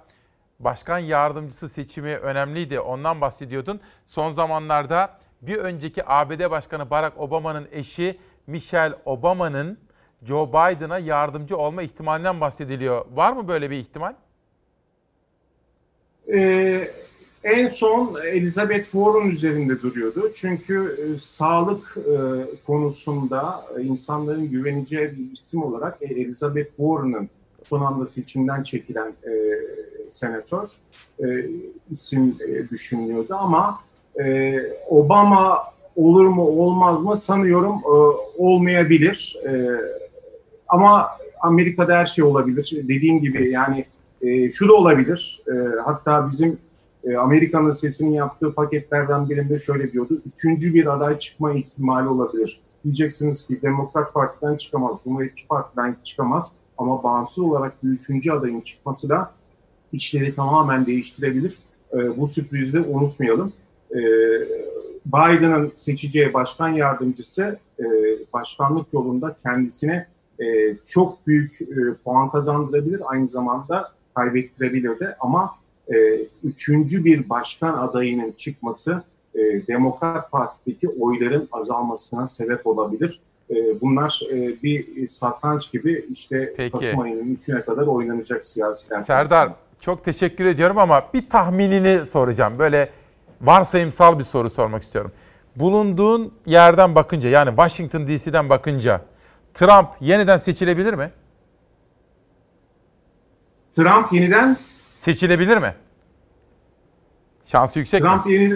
başkan 0.60 0.98
yardımcısı 0.98 1.68
seçimi 1.68 2.16
önemliydi. 2.16 2.80
Ondan 2.80 3.20
bahsediyordun. 3.20 3.80
Son 4.06 4.30
zamanlarda 4.30 5.18
bir 5.42 5.56
önceki 5.56 6.02
ABD 6.06 6.50
Başkanı 6.50 6.90
Barack 6.90 7.20
Obama'nın 7.20 7.68
eşi 7.72 8.18
Michelle 8.46 8.94
Obama'nın 9.04 9.78
Joe 10.22 10.48
Biden'a 10.48 10.98
yardımcı 10.98 11.56
olma 11.56 11.82
ihtimalinden 11.82 12.40
bahsediliyor. 12.40 13.06
Var 13.12 13.32
mı 13.32 13.48
böyle 13.48 13.70
bir 13.70 13.76
ihtimal? 13.76 14.14
Ee, 16.34 16.90
en 17.44 17.66
son 17.66 18.16
Elizabeth 18.24 18.84
Warren 18.84 19.30
üzerinde 19.30 19.82
duruyordu. 19.82 20.30
Çünkü 20.34 20.98
e, 20.98 21.16
sağlık 21.16 21.96
e, 21.96 22.16
konusunda 22.66 23.64
e, 23.78 23.82
insanların 23.82 24.50
güveneceği 24.50 25.12
bir 25.16 25.32
isim 25.32 25.62
olarak 25.62 25.98
e, 26.02 26.04
Elizabeth 26.04 26.68
Warren'ın 26.68 27.28
son 27.64 27.80
anda 27.80 28.06
seçimden 28.06 28.62
çekilen 28.62 29.08
e, 29.08 29.32
senatör 30.08 30.66
e, 31.20 31.26
isim 31.90 32.36
e, 32.48 32.68
düşünülüyordu. 32.68 33.34
Ama 33.34 33.80
e, 34.20 34.54
Obama 34.88 35.58
olur 35.96 36.26
mu 36.26 36.42
olmaz 36.42 37.02
mı 37.02 37.16
sanıyorum 37.16 37.74
e, 37.84 37.94
olmayabilir. 38.42 39.36
E, 39.46 39.80
ama 40.68 41.08
Amerika'da 41.40 41.96
her 41.96 42.06
şey 42.06 42.24
olabilir. 42.24 42.78
Dediğim 42.82 43.20
gibi 43.20 43.50
yani 43.50 43.84
e, 44.22 44.50
şu 44.50 44.68
da 44.68 44.72
olabilir. 44.72 45.40
E, 45.48 45.52
hatta 45.84 46.28
bizim 46.28 46.58
e, 47.04 47.16
Amerika'nın 47.16 47.70
sesinin 47.70 48.12
yaptığı 48.12 48.54
paketlerden 48.54 49.28
birinde 49.28 49.58
şöyle 49.58 49.92
diyordu. 49.92 50.22
Üçüncü 50.34 50.74
bir 50.74 50.86
aday 50.86 51.18
çıkma 51.18 51.52
ihtimali 51.52 52.08
olabilir. 52.08 52.60
Diyeceksiniz 52.84 53.46
ki 53.46 53.62
Demokrat 53.62 54.14
Parti'den 54.14 54.56
çıkamaz, 54.56 54.96
Cumhuriyetçi 55.04 55.46
Parti'den 55.46 55.96
çıkamaz. 56.04 56.52
Ama 56.78 57.02
bağımsız 57.02 57.38
olarak 57.38 57.84
bir 57.84 57.88
üçüncü 57.88 58.32
adayın 58.32 58.60
çıkması 58.60 59.08
da 59.08 59.32
işleri 59.92 60.34
tamamen 60.34 60.86
değiştirebilir. 60.86 61.58
E, 61.92 62.16
bu 62.16 62.26
sürprizi 62.26 62.72
de 62.72 62.80
unutmayalım. 62.80 63.52
E, 63.90 63.98
Biden'ın 65.06 65.72
seçeceği 65.76 66.34
başkan 66.34 66.68
yardımcısı 66.68 67.58
e, 67.80 67.84
başkanlık 68.32 68.86
yolunda 68.92 69.36
kendisine 69.42 70.06
e, 70.40 70.76
çok 70.86 71.26
büyük 71.26 71.60
e, 71.60 71.94
puan 72.04 72.30
kazandırabilir. 72.30 73.02
Aynı 73.04 73.28
zamanda 73.28 73.92
kaybettirebilir 74.14 75.00
de 75.00 75.16
ama 75.20 75.54
e, 75.94 75.96
üçüncü 76.44 77.04
bir 77.04 77.28
başkan 77.28 77.74
adayının 77.74 78.32
çıkması 78.32 79.02
e, 79.34 79.66
Demokrat 79.66 80.30
Parti'deki 80.30 80.88
oyların 80.88 81.48
azalmasına 81.52 82.26
sebep 82.26 82.66
olabilir. 82.66 83.20
E, 83.50 83.80
bunlar 83.80 84.22
e, 84.32 84.62
bir 84.62 85.08
satranç 85.08 85.72
gibi 85.72 86.06
işte 86.12 86.54
Peki. 86.56 86.72
Kasım 86.72 87.00
ayının 87.00 87.34
3'üne 87.36 87.64
kadar 87.64 87.86
oynanacak 87.86 88.44
siyasiler. 88.44 89.02
Serdar 89.02 89.52
çok 89.80 90.04
teşekkür 90.04 90.44
ediyorum 90.46 90.78
ama 90.78 91.04
bir 91.14 91.28
tahminini 91.28 92.06
soracağım. 92.06 92.58
Böyle 92.58 92.90
varsayımsal 93.40 94.18
bir 94.18 94.24
soru 94.24 94.50
sormak 94.50 94.82
istiyorum. 94.82 95.12
Bulunduğun 95.56 96.34
yerden 96.46 96.94
bakınca 96.94 97.28
yani 97.28 97.48
Washington 97.48 98.06
DC'den 98.06 98.48
bakınca 98.48 99.00
Trump 99.54 99.88
yeniden 100.00 100.36
seçilebilir 100.36 100.94
mi? 100.94 101.10
Trump 103.72 104.12
yeniden 104.12 104.56
seçilebilir 105.08 105.56
mi? 105.56 105.74
Şansı 107.46 107.78
yüksek 107.78 108.02
Trump 108.02 108.26
mi? 108.26 108.32
yeni 108.32 108.54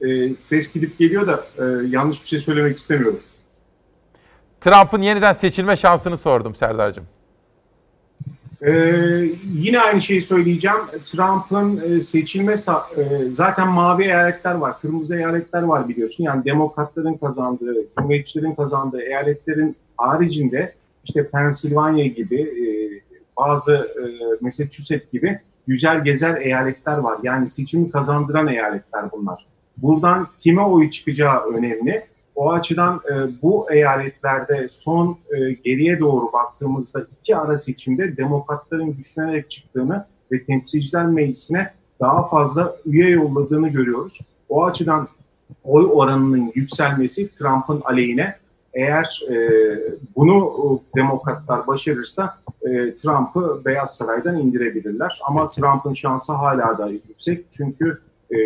e, 0.00 0.34
ses 0.34 0.72
gidip 0.72 0.98
geliyor 0.98 1.26
da 1.26 1.46
e, 1.58 1.86
yanlış 1.88 2.22
bir 2.22 2.28
şey 2.28 2.40
söylemek 2.40 2.76
istemiyorum. 2.76 3.20
Trump'ın 4.60 5.02
yeniden 5.02 5.32
seçilme 5.32 5.76
şansını 5.76 6.18
sordum 6.18 6.54
Serdar'cığım. 6.54 7.06
Ee, 8.66 8.72
yine 9.54 9.80
aynı 9.80 10.00
şeyi 10.00 10.22
söyleyeceğim. 10.22 10.78
Trump'ın 11.04 11.82
e, 11.90 12.00
seçilme 12.00 12.52
e, 12.52 12.56
zaten 13.32 13.68
mavi 13.68 14.04
eyaletler 14.04 14.54
var, 14.54 14.80
kırmızı 14.80 15.16
eyaletler 15.16 15.62
var 15.62 15.88
biliyorsun. 15.88 16.24
Yani 16.24 16.44
demokratların 16.44 17.14
kazandığı, 17.14 17.74
cumhuriyetçilerin 17.98 18.54
kazandığı 18.54 19.02
eyaletlerin 19.02 19.76
haricinde 19.96 20.74
işte 21.04 21.28
Pensilvanya 21.28 22.06
gibi, 22.06 22.40
e, 22.42 22.66
bazı 23.36 23.72
e, 23.74 24.04
Massachusetts 24.40 25.12
gibi 25.12 25.40
güzel 25.66 26.04
gezer 26.04 26.40
eyaletler 26.40 26.98
var. 26.98 27.18
Yani 27.22 27.48
seçimi 27.48 27.90
kazandıran 27.90 28.48
eyaletler 28.48 29.04
bunlar. 29.12 29.46
Buradan 29.76 30.28
kime 30.40 30.62
oy 30.62 30.90
çıkacağı 30.90 31.40
önemli. 31.40 32.06
O 32.34 32.52
açıdan 32.52 33.00
e, 33.10 33.42
bu 33.42 33.66
eyaletlerde 33.70 34.68
son 34.70 35.18
e, 35.30 35.52
geriye 35.52 36.00
doğru 36.00 36.32
baktığımızda 36.32 37.06
iki 37.20 37.36
ara 37.36 37.58
seçimde 37.58 38.16
demokratların 38.16 38.96
güçlenerek 38.96 39.50
çıktığını 39.50 40.06
ve 40.32 40.44
temsilciler 40.44 41.06
meclisine 41.06 41.70
daha 42.00 42.28
fazla 42.28 42.76
üye 42.86 43.10
yolladığını 43.10 43.68
görüyoruz. 43.68 44.20
O 44.48 44.64
açıdan 44.64 45.08
oy 45.64 45.88
oranının 45.92 46.52
yükselmesi 46.54 47.30
Trump'ın 47.30 47.80
aleyhine 47.84 48.36
eğer 48.74 49.20
e, 49.30 49.36
bunu 50.16 50.52
e, 50.62 50.98
demokratlar 50.98 51.66
başarırsa 51.66 52.38
e, 52.66 52.94
Trump'ı 52.94 53.64
Beyaz 53.64 53.96
Saray'dan 53.96 54.36
indirebilirler. 54.36 55.20
Ama 55.28 55.50
Trump'ın 55.50 55.94
şansı 55.94 56.32
hala 56.32 56.78
da 56.78 56.88
yüksek 56.88 57.44
çünkü 57.56 58.00
e, 58.30 58.38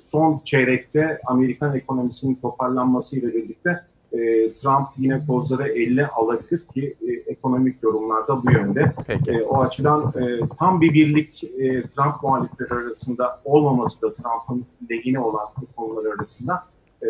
son 0.00 0.40
çeyrekte 0.44 1.20
Amerikan 1.26 1.76
ekonomisinin 1.76 2.34
toparlanmasıyla 2.34 3.28
birlikte 3.28 3.80
e, 4.12 4.52
Trump 4.52 4.88
yine 4.96 5.26
kozları 5.26 5.68
eline 5.68 6.06
alabilir 6.06 6.60
ki 6.74 6.94
e, 7.08 7.12
ekonomik 7.12 7.82
yorumlarda 7.82 8.42
bu 8.44 8.52
yönde. 8.52 8.92
E, 9.26 9.42
o 9.42 9.60
açıdan 9.60 10.12
e, 10.16 10.40
tam 10.58 10.80
bir 10.80 10.94
birlik 10.94 11.44
e, 11.44 11.82
Trump 11.88 12.22
muhalifleri 12.22 12.74
arasında 12.74 13.40
olmaması 13.44 14.02
da 14.02 14.12
Trump'ın 14.12 14.66
lehine 14.90 15.20
olan 15.20 15.46
konular 15.76 16.14
arasında 16.14 16.64
e, 17.02 17.08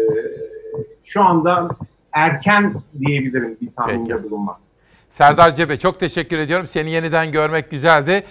şu 1.02 1.24
anda 1.24 1.68
erken 2.12 2.74
diyebilirim 3.00 3.56
bir 3.60 3.70
tahminde 3.76 4.24
bulunmak. 4.24 4.67
Serdar 5.10 5.54
Cebe 5.54 5.78
çok 5.78 6.00
teşekkür 6.00 6.38
ediyorum. 6.38 6.68
Seni 6.68 6.90
yeniden 6.90 7.32
görmek 7.32 7.70
güzeldi. 7.70 8.26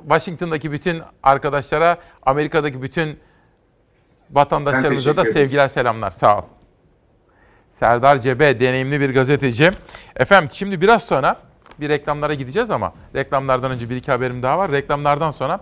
Washington'daki 0.00 0.72
bütün 0.72 1.02
arkadaşlara, 1.22 1.98
Amerika'daki 2.22 2.82
bütün 2.82 3.18
vatandaşlarımıza 4.30 5.16
da 5.16 5.24
sevgiler, 5.24 5.68
selamlar. 5.68 6.10
Sağ 6.10 6.38
ol. 6.38 6.42
Serdar 7.72 8.20
Cebe, 8.20 8.60
deneyimli 8.60 9.00
bir 9.00 9.14
gazeteci. 9.14 9.70
Efendim 10.16 10.50
şimdi 10.52 10.80
biraz 10.80 11.02
sonra 11.02 11.36
bir 11.80 11.88
reklamlara 11.88 12.34
gideceğiz 12.34 12.70
ama 12.70 12.92
reklamlardan 13.14 13.70
önce 13.70 13.90
bir 13.90 13.96
iki 13.96 14.10
haberim 14.10 14.42
daha 14.42 14.58
var. 14.58 14.70
Reklamlardan 14.72 15.30
sonra 15.30 15.60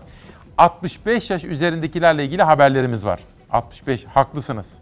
65 0.59 1.31
yaş 1.31 1.45
üzerindekilerle 1.45 2.25
ilgili 2.25 2.43
haberlerimiz 2.43 3.07
var. 3.07 3.21
65, 3.51 4.05
haklısınız. 4.05 4.79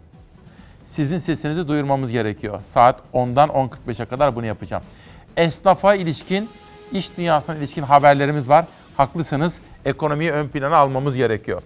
Sizin 0.85 1.17
sesinizi 1.17 1.67
duyurmamız 1.67 2.11
gerekiyor. 2.11 2.61
Saat 2.65 3.01
10'dan 3.13 3.49
10.45'e 3.49 4.05
kadar 4.05 4.35
bunu 4.35 4.45
yapacağım. 4.45 4.83
Esnafa 5.37 5.95
ilişkin, 5.95 6.49
iş 6.91 7.17
dünyasına 7.17 7.55
ilişkin 7.55 7.81
haberlerimiz 7.81 8.49
var. 8.49 8.65
Haklısınız. 8.97 9.61
Ekonomiyi 9.85 10.31
ön 10.31 10.47
plana 10.47 10.77
almamız 10.77 11.15
gerekiyor. 11.15 11.61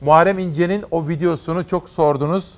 Muharrem 0.00 0.38
İnce'nin 0.38 0.84
o 0.90 1.08
videosunu 1.08 1.66
çok 1.66 1.88
sordunuz. 1.88 2.54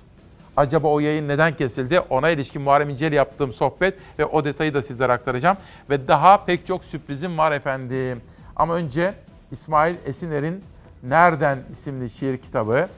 Acaba 0.57 0.89
o 0.89 1.01
yayın 1.01 1.29
neden 1.29 1.57
kesildi? 1.57 2.01
Ona 2.01 2.31
ilişkin 2.31 2.63
Muharrem 2.63 2.89
İnce 2.89 3.09
ile 3.09 3.17
yaptığım 3.17 3.53
sohbet 3.53 3.95
ve 4.19 4.25
o 4.25 4.45
detayı 4.45 4.75
da 4.75 4.83
sizlere 4.83 5.13
aktaracağım. 5.13 5.57
Ve 5.91 6.09
daha 6.09 6.45
pek 6.45 6.67
çok 6.67 6.85
sürprizim 6.85 7.39
var 7.39 7.53
efendim. 7.53 8.21
Ama 8.57 8.75
önce 8.75 9.15
İsmail 9.51 9.97
Esiner'in 10.07 10.65
Nereden 11.03 11.59
isimli 11.71 12.11
şiir 12.11 12.39
kitabı. 12.39 12.89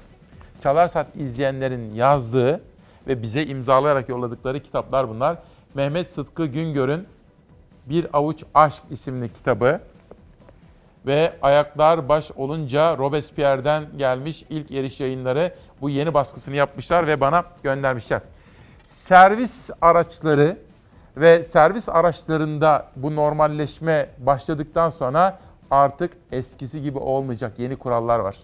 Çalarsat 0.62 1.16
izleyenlerin 1.16 1.94
yazdığı 1.94 2.60
ve 3.08 3.22
bize 3.22 3.46
imzalayarak 3.46 4.08
yolladıkları 4.08 4.60
kitaplar 4.60 5.08
bunlar. 5.08 5.38
Mehmet 5.74 6.10
Sıtkı 6.10 6.46
Güngör'ün 6.46 7.06
Bir 7.86 8.06
Avuç 8.12 8.44
Aşk 8.54 8.82
isimli 8.90 9.32
kitabı 9.32 9.80
ve 11.06 11.32
Ayaklar 11.42 12.08
Baş 12.08 12.30
Olunca 12.30 12.98
Robespierre'den 12.98 13.84
gelmiş 13.96 14.44
ilk 14.50 14.70
eriş 14.70 15.00
yayınları 15.00 15.54
bu 15.80 15.90
yeni 15.90 16.14
baskısını 16.14 16.56
yapmışlar 16.56 17.06
ve 17.06 17.20
bana 17.20 17.44
göndermişler. 17.62 18.20
Servis 18.90 19.70
araçları 19.80 20.58
ve 21.16 21.42
servis 21.42 21.88
araçlarında 21.88 22.90
bu 22.96 23.16
normalleşme 23.16 24.08
başladıktan 24.18 24.88
sonra 24.88 25.38
artık 25.70 26.12
eskisi 26.32 26.82
gibi 26.82 26.98
olmayacak 26.98 27.58
yeni 27.58 27.76
kurallar 27.76 28.18
var. 28.18 28.36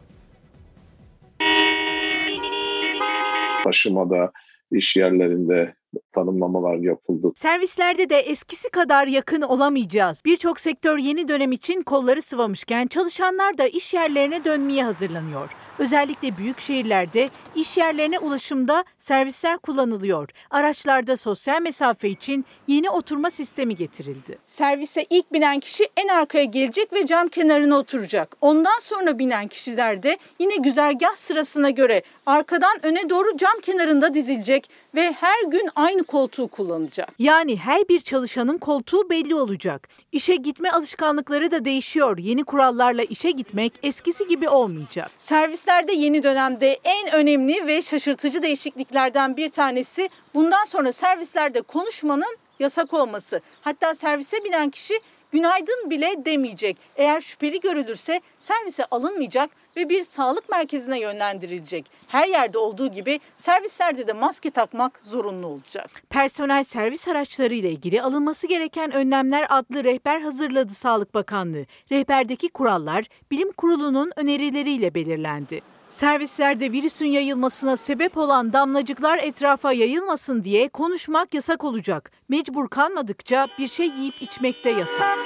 Taşımada, 3.65 4.33
iş 4.71 4.97
yerlerinde 4.97 5.75
tanımlamalar 6.13 6.77
yapıldı. 6.77 7.33
Servislerde 7.35 8.11
de 8.11 8.17
eskisi 8.17 8.71
kadar 8.71 9.07
yakın 9.07 9.43
olamayacağız. 9.43 10.23
Birçok 10.25 10.61
sektör 10.61 10.99
yeni 10.99 11.29
dönem 11.29 11.53
için 11.53 11.83
kolları 11.83 12.23
sıvamışken 12.23 12.87
çalışanlar 12.87 13.59
da 13.59 13.67
iş 13.67 13.95
yerlerine 13.95 14.45
dönmeye 14.45 14.85
hazırlanıyor. 14.85 15.51
Özellikle 15.79 16.39
büyük 16.39 16.61
şehirlerde 16.61 17.29
iş 17.55 17.79
yerlerine 17.79 18.19
ulaşımda 18.19 18.85
servisler 18.99 19.59
kullanılıyor. 19.59 20.29
Araçlarda 20.51 21.17
sosyal 21.17 21.63
mesafe 21.63 22.09
için 22.09 22.45
yeni 22.67 22.91
oturma 22.91 23.31
sistemi 23.31 23.77
getirildi. 23.77 24.39
Servise 24.47 25.07
ilk 25.11 25.33
binen 25.33 25.61
kişi 25.61 25.85
en 25.97 26.09
arkaya 26.09 26.45
gelecek 26.45 26.93
ve 26.93 27.07
cam 27.07 27.29
kenarına 27.29 27.77
oturacak. 27.77 28.37
Ondan 28.41 28.79
sonra 28.81 29.19
binen 29.19 29.49
kişiler 29.49 30.03
de 30.03 30.19
yine 30.39 30.57
güzergah 30.57 31.17
sırasına 31.17 31.71
göre 31.71 32.03
arkadan 32.27 32.79
öne 32.83 33.11
doğru 33.11 33.37
cam 33.37 33.61
kenarında 33.63 34.15
dizilecek 34.15 34.71
ve 34.95 35.13
her 35.13 35.45
gün 35.51 35.69
aynı 35.79 36.05
koltuğu 36.05 36.49
kullanacak. 36.49 37.09
Yani 37.19 37.57
her 37.57 37.89
bir 37.89 38.01
çalışanın 38.01 38.59
koltuğu 38.59 39.11
belli 39.11 39.35
olacak. 39.35 39.89
İşe 40.13 40.37
gitme 40.37 40.71
alışkanlıkları 40.71 41.51
da 41.51 41.65
değişiyor. 41.65 42.19
Yeni 42.19 42.45
kurallarla 42.45 43.03
işe 43.03 43.31
gitmek 43.31 43.73
eskisi 43.83 44.29
gibi 44.29 44.49
olmayacak. 44.49 45.11
Servislerde 45.19 45.93
yeni 45.93 46.23
dönemde 46.23 46.79
en 46.85 47.13
önemli 47.13 47.67
ve 47.67 47.83
şaşırtıcı 47.83 48.43
değişikliklerden 48.43 49.37
bir 49.37 49.49
tanesi 49.49 50.09
bundan 50.35 50.65
sonra 50.65 50.93
servislerde 50.93 51.63
konuşmanın 51.63 52.37
yasak 52.61 52.95
olması. 52.95 53.41
Hatta 53.61 53.95
servise 53.95 54.45
binen 54.45 54.71
kişi 54.71 54.95
günaydın 55.33 55.91
bile 55.91 56.15
demeyecek. 56.25 56.77
Eğer 56.97 57.21
şüpheli 57.21 57.61
görülürse 57.61 58.21
servise 58.39 58.85
alınmayacak 58.85 59.51
ve 59.77 59.89
bir 59.89 60.03
sağlık 60.03 60.49
merkezine 60.49 61.01
yönlendirilecek. 61.01 61.87
Her 62.09 62.29
yerde 62.29 62.59
olduğu 62.59 62.89
gibi 62.89 63.21
servislerde 63.37 64.07
de 64.07 64.13
maske 64.13 64.51
takmak 64.51 65.01
zorunlu 65.03 65.47
olacak. 65.47 66.03
Personel 66.11 66.63
servis 66.63 67.09
araçları 67.09 67.55
ile 67.55 67.71
ilgili 67.71 68.03
alınması 68.03 68.47
gereken 68.47 68.93
önlemler 68.93 69.47
adlı 69.51 69.85
rehber 69.85 70.21
hazırladı 70.21 70.73
Sağlık 70.73 71.15
Bakanlığı. 71.15 71.67
Rehberdeki 71.93 72.49
kurallar 72.49 73.05
bilim 73.31 73.53
kurulunun 73.53 74.13
önerileriyle 74.17 74.95
belirlendi. 74.95 75.78
Servislerde 75.89 76.73
virüsün 76.73 77.07
yayılmasına 77.07 77.77
sebep 77.77 78.17
olan 78.17 78.53
damlacıklar 78.53 79.19
etrafa 79.19 79.73
yayılmasın 79.73 80.45
diye 80.45 80.69
konuşmak 80.69 81.35
yasak 81.35 81.65
olacak. 81.65 82.13
Mecbur 82.29 82.69
kalmadıkça 82.69 83.49
bir 83.59 83.67
şey 83.67 83.87
yiyip 83.87 84.23
içmek 84.23 84.65
de 84.65 84.71
yasak. 84.71 85.19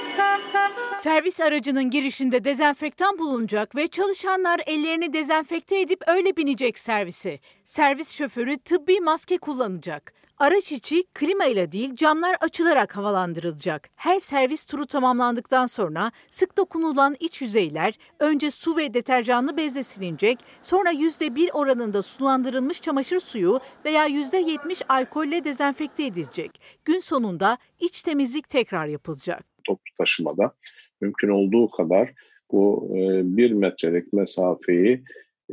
Servis 0.95 1.41
aracının 1.41 1.89
girişinde 1.89 2.43
dezenfektan 2.43 3.19
bulunacak 3.19 3.75
ve 3.75 3.87
çalışanlar 3.87 4.61
ellerini 4.65 5.13
dezenfekte 5.13 5.81
edip 5.81 6.01
öyle 6.07 6.37
binecek 6.37 6.79
servise. 6.79 7.39
Servis 7.63 8.11
şoförü 8.11 8.57
tıbbi 8.57 8.99
maske 8.99 9.37
kullanacak. 9.37 10.13
Araç 10.37 10.71
içi 10.71 11.03
klima 11.13 11.45
ile 11.45 11.71
değil 11.71 11.95
camlar 11.95 12.35
açılarak 12.41 12.97
havalandırılacak. 12.97 13.89
Her 13.95 14.19
servis 14.19 14.65
turu 14.65 14.85
tamamlandıktan 14.85 15.65
sonra 15.65 16.11
sık 16.29 16.57
dokunulan 16.57 17.15
iç 17.19 17.41
yüzeyler 17.41 17.93
önce 18.19 18.51
su 18.51 18.77
ve 18.77 18.93
deterjanlı 18.93 19.57
bezle 19.57 19.83
silinecek, 19.83 20.39
sonra 20.61 20.91
%1 20.91 21.51
oranında 21.51 22.01
sulandırılmış 22.01 22.81
çamaşır 22.81 23.19
suyu 23.19 23.59
veya 23.85 24.07
%70 24.07 24.83
alkolle 24.89 25.43
dezenfekte 25.43 26.05
edilecek. 26.05 26.61
Gün 26.85 26.99
sonunda 26.99 27.57
iç 27.79 28.03
temizlik 28.03 28.49
tekrar 28.49 28.87
yapılacak. 28.87 29.43
Toplu 29.63 29.93
taşımada 29.97 30.51
mümkün 31.01 31.29
olduğu 31.29 31.69
kadar 31.69 32.13
bu 32.51 32.89
e, 32.91 32.97
bir 33.37 33.51
metrelik 33.51 34.13
mesafeyi 34.13 35.03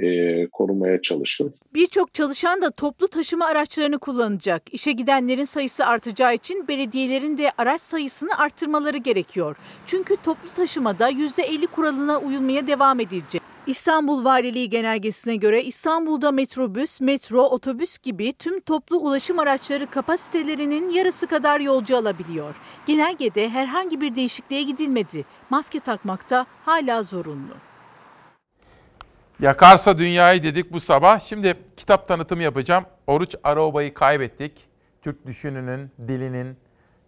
e, 0.03 0.47
korumaya 0.47 1.03
çalışın. 1.03 1.55
Birçok 1.75 2.15
çalışan 2.15 2.63
da 2.63 2.71
toplu 2.71 3.09
taşıma 3.09 3.47
araçlarını 3.47 3.99
kullanacak. 3.99 4.63
İşe 4.73 4.93
gidenlerin 4.93 5.45
sayısı 5.45 5.87
artacağı 5.87 6.35
için 6.35 6.69
belediyelerin 6.69 7.39
de 7.39 7.53
araç 7.59 7.81
sayısını 7.81 8.39
arttırmaları 8.39 8.97
gerekiyor. 8.97 9.57
Çünkü 9.87 10.17
toplu 10.17 10.49
taşımada 10.57 11.11
%50 11.11 11.67
kuralına 11.67 12.19
uyulmaya 12.19 12.67
devam 12.67 13.01
edilecek. 13.01 13.43
İstanbul 13.67 14.25
Valiliği 14.25 14.71
genelgesine 14.71 15.37
göre 15.37 15.63
İstanbul'da 15.63 16.33
metrobüs, 16.33 17.01
metro, 17.01 17.43
otobüs 17.43 17.99
gibi 17.99 18.33
tüm 18.33 18.61
toplu 18.61 18.97
ulaşım 18.97 19.39
araçları 19.39 19.91
kapasitelerinin 19.91 20.89
yarısı 20.89 21.27
kadar 21.27 21.61
yolcu 21.61 21.97
alabiliyor. 21.97 22.55
Genelgede 22.87 23.49
herhangi 23.49 24.01
bir 24.01 24.15
değişikliğe 24.15 24.63
gidilmedi. 24.63 25.25
Maske 25.51 25.81
takmakta 25.81 26.47
hala 26.65 27.03
zorunlu. 27.03 27.70
Yakarsa 29.41 29.99
dünyayı 29.99 30.43
dedik 30.43 30.73
bu 30.73 30.81
sabah. 30.81 31.21
Şimdi 31.21 31.55
kitap 31.77 32.09
tanıtımı 32.09 32.43
yapacağım. 32.43 32.85
Oruç 33.07 33.35
Aroba'yı 33.45 33.95
kaybettik. 33.95 34.53
Türk 35.03 35.27
düşününün, 35.27 35.91
dilinin, 36.09 36.57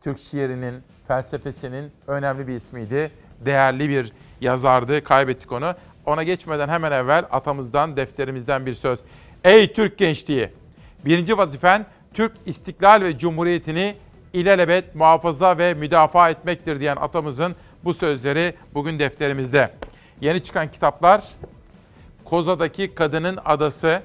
Türk 0.05 0.19
şiirinin, 0.19 0.75
felsefesinin 1.09 1.93
önemli 2.07 2.49
bir 2.49 2.55
ismiydi. 2.55 3.11
Değerli 3.41 3.89
bir 3.89 4.13
yazardı. 4.41 5.05
Kaybettik 5.05 5.53
onu. 5.53 5.75
Ona 6.07 6.23
geçmeden 6.23 6.69
hemen 6.69 6.93
evvel 6.93 7.25
atamızdan, 7.31 7.97
defterimizden 7.97 8.67
bir 8.67 8.75
söz. 8.75 8.99
Ey 9.45 9.73
Türk 9.73 9.99
gençliği! 9.99 10.49
Birinci 11.05 11.39
vazifen 11.39 11.87
Türk 12.15 12.33
istiklal 12.47 13.03
ve 13.03 13.19
cumhuriyetini 13.19 13.97
ilelebet 14.33 14.95
muhafaza 14.95 15.59
ve 15.59 15.75
müdafaa 15.75 16.31
etmektir 16.31 16.81
diyen 16.81 16.97
atamızın 16.97 17.57
bu 17.85 17.95
sözleri 17.95 18.55
bugün 18.75 18.99
defterimizde. 18.99 19.71
Yeni 20.21 20.45
çıkan 20.45 20.71
kitaplar 20.71 21.25
Koza'daki 22.25 22.95
Kadının 22.95 23.39
Adası. 23.45 24.03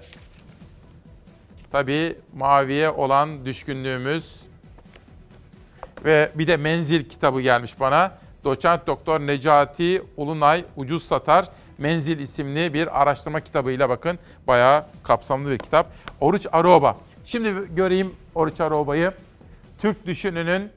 Tabii 1.72 2.16
maviye 2.36 2.90
olan 2.90 3.46
düşkünlüğümüz. 3.46 4.42
Ve 6.06 6.32
bir 6.36 6.48
de 6.48 6.58
Menzil 6.58 7.04
kitabı 7.10 7.42
gelmiş 7.42 7.80
bana. 7.80 8.18
Doçent 8.44 8.88
Doktor 8.88 9.20
Necati 9.20 10.04
Ulunay 10.18 10.66
Ucuz 10.76 11.04
Satar 11.04 11.50
Menzil 11.78 12.20
isimli 12.20 12.74
bir 12.74 13.02
araştırma 13.02 13.40
kitabıyla 13.40 13.90
bakın. 13.90 14.20
Bayağı 14.48 14.86
kapsamlı 15.04 15.50
bir 15.50 15.58
kitap. 15.58 15.92
Oruç 16.22 16.46
Aroba. 16.52 16.98
Şimdi 17.26 17.76
göreyim 17.76 18.16
Oruç 18.36 18.62
Aroba'yı. 18.62 19.12
Türk 19.80 20.06
düşününün, 20.06 20.72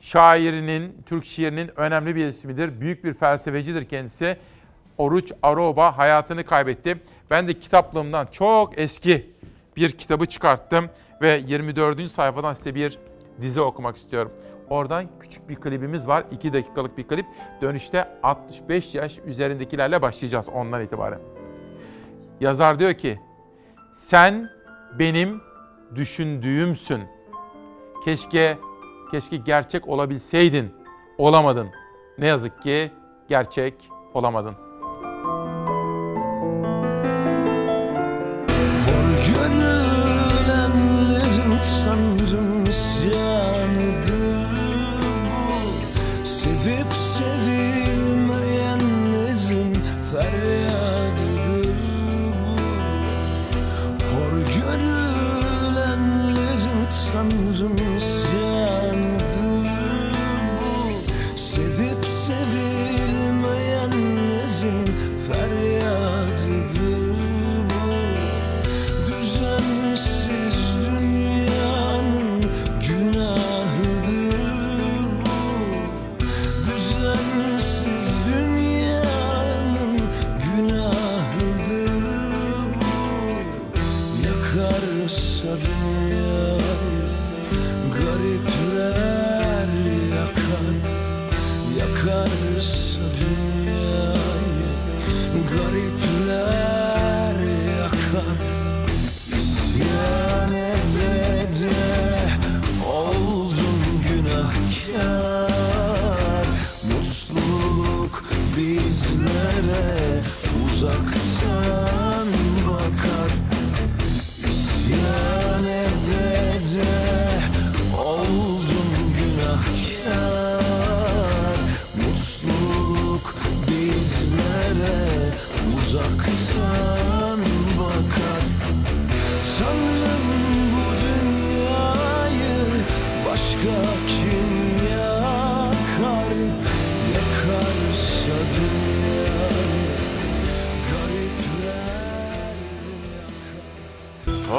şairinin, 0.00 0.96
Türk 1.06 1.24
şiirinin 1.24 1.70
önemli 1.76 2.16
bir 2.16 2.26
ismidir. 2.26 2.80
Büyük 2.80 3.04
bir 3.04 3.14
felsefecidir 3.14 3.84
kendisi. 3.84 4.36
Oruç 4.98 5.32
Aroba 5.42 5.98
hayatını 5.98 6.44
kaybetti. 6.44 7.00
Ben 7.30 7.48
de 7.48 7.54
kitaplığımdan 7.54 8.26
çok 8.26 8.78
eski 8.78 9.30
bir 9.76 9.92
kitabı 9.92 10.26
çıkarttım 10.26 10.90
ve 11.22 11.42
24. 11.46 12.10
sayfadan 12.10 12.52
size 12.52 12.74
bir 12.74 12.98
dizi 13.40 13.60
okumak 13.60 13.96
istiyorum. 13.96 14.32
Oradan 14.70 15.06
küçük 15.20 15.48
bir 15.48 15.56
klibimiz 15.56 16.08
var. 16.08 16.24
2 16.30 16.52
dakikalık 16.52 16.98
bir 16.98 17.08
klip. 17.08 17.26
Dönüşte 17.62 18.08
65 18.22 18.94
yaş 18.94 19.18
üzerindekilerle 19.26 20.02
başlayacağız 20.02 20.48
ondan 20.48 20.82
itibaren. 20.82 21.20
Yazar 22.40 22.78
diyor 22.78 22.94
ki, 22.94 23.20
sen 23.96 24.50
benim 24.98 25.40
düşündüğümsün. 25.94 27.02
Keşke, 28.04 28.58
keşke 29.10 29.36
gerçek 29.36 29.88
olabilseydin. 29.88 30.74
Olamadın. 31.18 31.68
Ne 32.18 32.26
yazık 32.26 32.62
ki 32.62 32.90
gerçek 33.28 33.74
olamadın. 34.14 34.67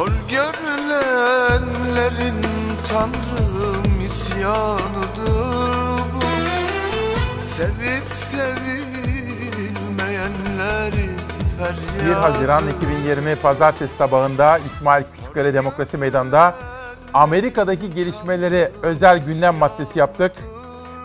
Hor 0.10 0.16
görülenlerin 0.30 2.42
tanrım 2.90 4.00
isyanıdır 4.06 6.00
bu 6.14 6.20
Sevip 7.44 8.04
sevilmeyenlerin 8.12 11.10
1 11.10 11.16
feryadı 11.64 12.14
Haziran 12.14 12.64
2020 12.78 13.36
Pazartesi 13.36 13.96
sabahında 13.96 14.58
İsmail 14.58 15.04
Küçükkale 15.18 15.54
Demokrasi 15.54 15.98
Meydanı'nda 15.98 16.56
Amerika'daki 17.14 17.94
gelişmeleri 17.94 18.72
özel 18.82 19.26
gündem 19.26 19.56
maddesi 19.56 20.00
yaptık. 20.00 20.32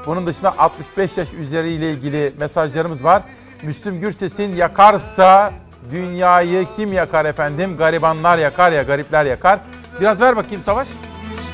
Bunun 0.06 0.26
dışında 0.26 0.58
65 0.58 1.16
yaş 1.16 1.32
üzeriyle 1.32 1.90
ilgili 1.90 2.32
mesajlarımız 2.40 3.04
var. 3.04 3.22
Müslüm 3.62 4.00
Gürses'in 4.00 4.56
yakarsa 4.56 5.52
dünyayı 5.90 6.66
kim 6.76 6.92
yakar 6.92 7.24
efendim? 7.24 7.76
Garibanlar 7.76 8.38
yakar 8.38 8.72
ya, 8.72 8.82
garipler 8.82 9.24
yakar. 9.24 9.58
Biraz 10.00 10.20
ver 10.20 10.36
bakayım 10.36 10.62
Savaş. 10.62 10.88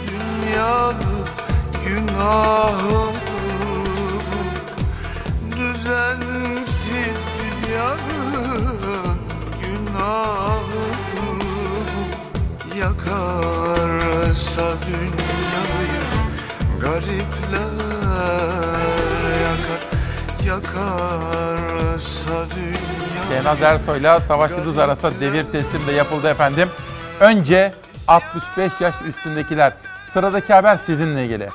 dünyanın 0.07 1.27
günahı 1.87 3.11
Düzensiz 5.51 7.17
dünyanın 7.39 9.19
günahı 9.63 10.61
Yakarsa 12.81 14.63
dünyayı 14.87 16.01
yakar 16.81 17.69
Yakarsa 20.51 22.47
dünya 22.57 23.23
Şehnaz 23.29 23.63
Ersoy'la 23.63 24.21
Savaş 24.21 24.51
Yıldız 24.51 24.79
arasında 24.79 25.21
devir 25.21 25.45
teslim 25.45 25.87
de 25.87 25.93
yapıldı 25.93 26.29
efendim. 26.29 26.69
Önce 27.21 27.73
65 28.09 28.73
yaş 28.81 28.95
üstündekiler. 29.09 29.73
Sıradaki 30.13 30.53
haber 30.53 30.77
sizinle 30.77 31.25
ilgili. 31.25 31.49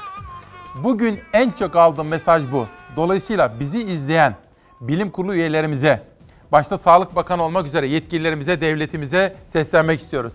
Bugün 0.84 1.20
en 1.34 1.52
çok 1.52 1.76
aldığım 1.76 2.08
mesaj 2.08 2.52
bu. 2.52 2.68
Dolayısıyla 2.96 3.60
bizi 3.60 3.84
izleyen 3.84 4.36
bilim 4.82 5.10
kurulu 5.10 5.36
üyelerimize, 5.36 6.02
başta 6.52 6.78
Sağlık 6.78 7.16
Bakanı 7.16 7.44
olmak 7.44 7.66
üzere 7.66 7.88
yetkililerimize, 7.88 8.62
devletimize 8.62 9.36
seslenmek 9.54 10.02
istiyoruz. 10.02 10.34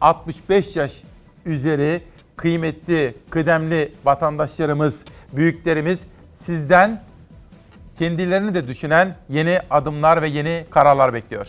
65 0.00 0.76
yaş 0.76 0.92
üzeri 1.46 2.02
kıymetli, 2.36 3.14
kıdemli 3.30 3.92
vatandaşlarımız, 4.04 5.04
büyüklerimiz 5.32 6.00
sizden 6.34 7.02
kendilerini 7.98 8.54
de 8.54 8.68
düşünen 8.68 9.16
yeni 9.28 9.60
adımlar 9.70 10.22
ve 10.22 10.28
yeni 10.28 10.66
kararlar 10.70 11.14
bekliyor. 11.14 11.46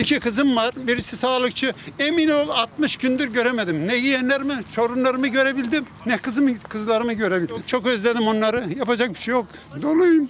İki 0.00 0.20
kızım 0.20 0.56
var. 0.56 0.74
Birisi 0.76 1.16
sağlıkçı. 1.16 1.72
Emin 1.98 2.28
ol 2.28 2.48
60 2.48 2.96
gündür 2.96 3.32
göremedim. 3.32 3.88
Ne 3.88 3.94
yeğenlerimi, 3.96 4.54
çorunlarımı 4.72 5.28
görebildim. 5.28 5.84
Ne 6.06 6.18
kızımı, 6.18 6.58
kızlarımı 6.58 7.12
görebildim. 7.12 7.56
Çok 7.66 7.86
özledim 7.86 8.26
onları. 8.28 8.64
Yapacak 8.78 9.10
bir 9.10 9.18
şey 9.18 9.32
yok. 9.32 9.46
Doluyum. 9.82 10.28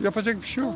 Yapacak 0.00 0.42
bir 0.42 0.46
şey 0.46 0.64
yok. 0.64 0.74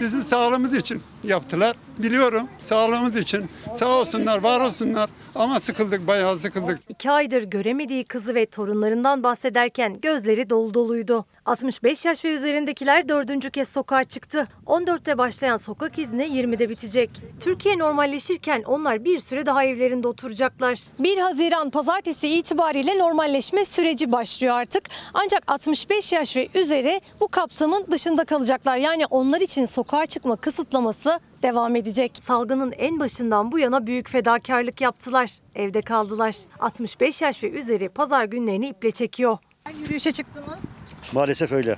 Bizim 0.00 0.22
sağlığımız 0.22 0.74
için 0.74 1.02
yaptılar. 1.24 1.76
Biliyorum 1.98 2.48
sağlığımız 2.60 3.16
için. 3.16 3.48
Sağ 3.76 3.88
olsunlar, 3.88 4.42
var 4.42 4.60
olsunlar. 4.60 5.10
Ama 5.34 5.60
sıkıldık, 5.60 6.06
bayağı 6.06 6.38
sıkıldık. 6.38 6.80
İki 6.88 7.10
aydır 7.10 7.42
göremediği 7.42 8.04
kızı 8.04 8.34
ve 8.34 8.46
torunlarından 8.46 9.22
bahsederken 9.22 10.00
gözleri 10.02 10.50
dolu 10.50 10.74
doluydu. 10.74 11.24
65 11.46 12.04
yaş 12.04 12.24
ve 12.24 12.28
üzerindekiler 12.28 13.08
dördüncü 13.08 13.50
kez 13.50 13.68
sokağa 13.68 14.04
çıktı. 14.04 14.48
14'te 14.66 15.18
başlayan 15.18 15.56
sokak 15.56 15.98
izni 15.98 16.22
20'de 16.22 16.68
bitecek. 16.68 17.10
Türkiye 17.40 17.78
normalleşirken 17.78 18.62
onlar 18.62 19.04
bir 19.04 19.20
süre 19.20 19.46
daha 19.46 19.64
evlerinde 19.64 20.08
oturacaklar. 20.08 20.78
1 20.98 21.18
Haziran 21.18 21.70
pazartesi 21.70 22.28
itibariyle 22.28 22.98
normalleşme 22.98 23.64
süreci 23.64 24.12
başlıyor 24.12 24.54
artık. 24.54 24.84
Ancak 25.14 25.50
65 25.50 26.12
yaş 26.12 26.36
ve 26.36 26.48
üzeri 26.54 27.00
bu 27.20 27.28
kapsamın 27.28 27.86
dışında 27.90 28.24
kalacaklar. 28.24 28.76
Yani 28.76 29.06
onlar 29.06 29.40
için 29.40 29.64
sokağa 29.64 30.06
çıkma 30.06 30.36
kısıtlaması 30.36 31.20
devam 31.42 31.76
edecek. 31.76 32.20
Salgının 32.24 32.72
en 32.72 33.00
başından 33.00 33.52
bu 33.52 33.58
yana 33.58 33.86
büyük 33.86 34.08
fedakarlık 34.08 34.80
yaptılar. 34.80 35.30
Evde 35.54 35.82
kaldılar. 35.82 36.36
65 36.60 37.22
yaş 37.22 37.42
ve 37.42 37.50
üzeri 37.50 37.88
pazar 37.88 38.24
günlerini 38.24 38.68
iple 38.68 38.90
çekiyor. 38.90 39.38
Yürüyüşe 39.80 40.12
çıktınız. 40.12 40.75
Maalesef 41.12 41.52
öyle. 41.52 41.76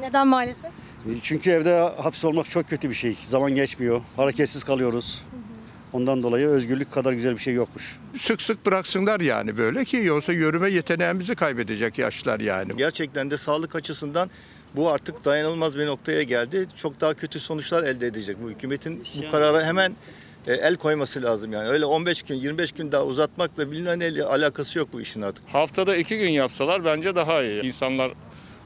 Neden 0.00 0.26
maalesef? 0.26 0.70
Çünkü 1.22 1.50
evde 1.50 1.78
hapis 1.78 2.24
olmak 2.24 2.50
çok 2.50 2.68
kötü 2.68 2.90
bir 2.90 2.94
şey. 2.94 3.16
Zaman 3.22 3.54
geçmiyor. 3.54 4.00
Hareketsiz 4.16 4.64
kalıyoruz. 4.64 5.22
Ondan 5.92 6.22
dolayı 6.22 6.46
özgürlük 6.46 6.92
kadar 6.92 7.12
güzel 7.12 7.32
bir 7.32 7.38
şey 7.38 7.54
yokmuş. 7.54 7.98
Sık 8.20 8.42
sık 8.42 8.66
bıraksınlar 8.66 9.20
yani 9.20 9.56
böyle 9.56 9.84
ki 9.84 9.96
yoksa 9.96 10.32
yürüme 10.32 10.70
yeteneğimizi 10.70 11.34
kaybedecek 11.34 11.98
yaşlar 11.98 12.40
yani. 12.40 12.76
Gerçekten 12.76 13.30
de 13.30 13.36
sağlık 13.36 13.76
açısından 13.76 14.30
bu 14.76 14.90
artık 14.90 15.24
dayanılmaz 15.24 15.78
bir 15.78 15.86
noktaya 15.86 16.22
geldi. 16.22 16.66
Çok 16.76 17.00
daha 17.00 17.14
kötü 17.14 17.40
sonuçlar 17.40 17.82
elde 17.82 18.06
edecek 18.06 18.36
bu 18.44 18.50
hükümetin 18.50 19.04
bu 19.22 19.28
karara 19.28 19.66
hemen 19.66 19.92
e, 20.46 20.52
el 20.54 20.76
koyması 20.76 21.22
lazım 21.22 21.52
yani. 21.52 21.68
Öyle 21.68 21.84
15 21.84 22.22
gün 22.22 22.34
25 22.34 22.72
gün 22.72 22.92
daha 22.92 23.04
uzatmakla 23.04 23.70
bilinen 23.70 24.20
alakası 24.20 24.78
yok 24.78 24.88
bu 24.92 25.00
işin 25.00 25.22
artık. 25.22 25.44
Haftada 25.48 25.96
iki 25.96 26.18
gün 26.18 26.28
yapsalar 26.28 26.84
bence 26.84 27.16
daha 27.16 27.42
iyi. 27.42 27.62
İnsanlar 27.62 28.12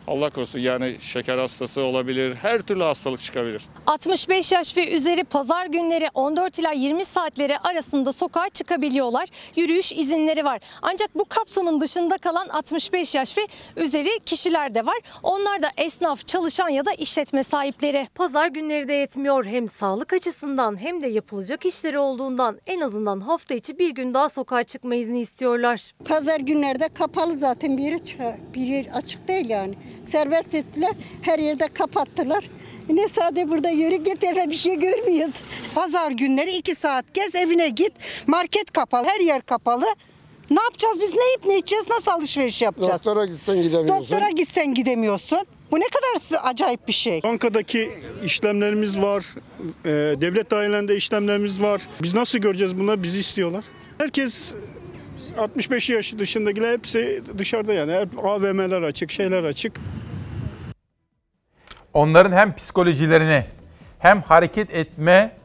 Allah 0.08 0.30
korusun 0.30 0.58
yani 0.58 0.96
şeker 1.00 1.38
hastası 1.38 1.82
olabilir, 1.82 2.34
her 2.34 2.60
türlü 2.60 2.82
hastalık 2.82 3.20
çıkabilir. 3.20 3.62
65 3.86 4.52
yaş 4.52 4.76
ve 4.76 4.90
üzeri 4.90 5.24
pazar 5.24 5.66
günleri 5.66 6.08
14 6.14 6.58
ila 6.58 6.72
20 6.72 7.04
saatleri 7.04 7.58
arasında 7.58 8.12
sokağa 8.12 8.48
çıkabiliyorlar. 8.48 9.28
Yürüyüş 9.56 9.92
izinleri 9.92 10.44
var. 10.44 10.60
Ancak 10.82 11.14
bu 11.14 11.24
kapsamın 11.24 11.80
dışında 11.80 12.18
kalan 12.18 12.48
65 12.48 13.14
yaş 13.14 13.38
ve 13.38 13.42
üzeri 13.76 14.20
kişiler 14.26 14.74
de 14.74 14.86
var. 14.86 14.96
Onlar 15.22 15.62
da 15.62 15.70
esnaf, 15.76 16.26
çalışan 16.26 16.68
ya 16.68 16.84
da 16.86 16.92
işletme 16.92 17.42
sahipleri. 17.42 18.08
Pazar 18.14 18.48
günleri 18.48 18.88
de 18.88 18.92
yetmiyor. 18.92 19.44
Hem 19.44 19.68
sağlık 19.68 20.12
açısından 20.12 20.80
hem 20.80 21.02
de 21.02 21.08
yapılacak 21.08 21.66
işleri 21.66 21.98
olduğundan 21.98 22.58
en 22.66 22.80
azından 22.80 23.20
hafta 23.20 23.54
içi 23.54 23.78
bir 23.78 23.90
gün 23.90 24.14
daha 24.14 24.28
sokağa 24.28 24.64
çıkma 24.64 24.94
izni 24.94 25.20
istiyorlar. 25.20 25.92
Pazar 26.04 26.40
günlerde 26.40 26.88
kapalı 26.88 27.34
zaten 27.34 27.78
bir 27.78 27.82
yeri, 27.82 27.98
bir 28.54 28.60
yer 28.60 28.86
açık 28.94 29.28
değil 29.28 29.48
yani. 29.50 29.74
Serbest 30.04 30.54
ettiler, 30.54 30.92
her 31.22 31.38
yerde 31.38 31.68
kapattılar. 31.68 32.50
Ne 32.88 33.08
sade 33.08 33.50
burada 33.50 33.70
yürü 33.70 33.96
git 33.96 34.24
eve 34.24 34.50
bir 34.50 34.56
şey 34.56 34.78
görmüyoruz. 34.78 35.34
Pazar 35.74 36.10
günleri 36.10 36.50
iki 36.56 36.74
saat 36.74 37.14
gez 37.14 37.34
evine 37.34 37.68
git. 37.68 37.92
Market 38.26 38.70
kapalı, 38.72 39.06
her 39.06 39.20
yer 39.20 39.42
kapalı. 39.42 39.84
Ne 40.50 40.62
yapacağız 40.62 41.00
biz 41.00 41.14
ne 41.14 41.24
yiyip 41.24 41.44
ne 41.46 41.58
içeceğiz 41.58 41.84
nasıl 41.90 42.10
alışveriş 42.10 42.62
yapacağız? 42.62 43.04
Doktora 43.04 43.26
gitsen 43.26 43.62
gidemiyorsun. 43.62 44.02
Doktora 44.02 44.30
gitsen 44.30 44.74
gidemiyorsun. 44.74 45.38
Bu 45.70 45.80
ne 45.80 45.84
kadar 45.84 46.40
acayip 46.50 46.88
bir 46.88 46.92
şey. 46.92 47.22
Bankadaki 47.22 47.90
işlemlerimiz 48.24 48.98
var, 48.98 49.24
e, 49.84 49.90
devlet 50.20 50.50
dairelerinde 50.50 50.96
işlemlerimiz 50.96 51.62
var. 51.62 51.82
Biz 52.02 52.14
nasıl 52.14 52.38
göreceğiz 52.38 52.78
bunları? 52.78 53.02
Bizi 53.02 53.18
istiyorlar. 53.18 53.64
Herkes 53.98 54.54
65 55.38 55.90
yaş 55.90 56.18
dışındakiler 56.18 56.72
hepsi 56.72 57.22
dışarıda 57.38 57.72
yani. 57.72 57.92
Hep 57.92 58.24
AVM'ler 58.24 58.82
açık, 58.82 59.12
şeyler 59.12 59.44
açık. 59.44 59.72
Onların 61.92 62.32
hem 62.32 62.56
psikolojilerini 62.56 63.44
hem 63.98 64.22
hareket 64.22 64.74
etme 64.74 65.36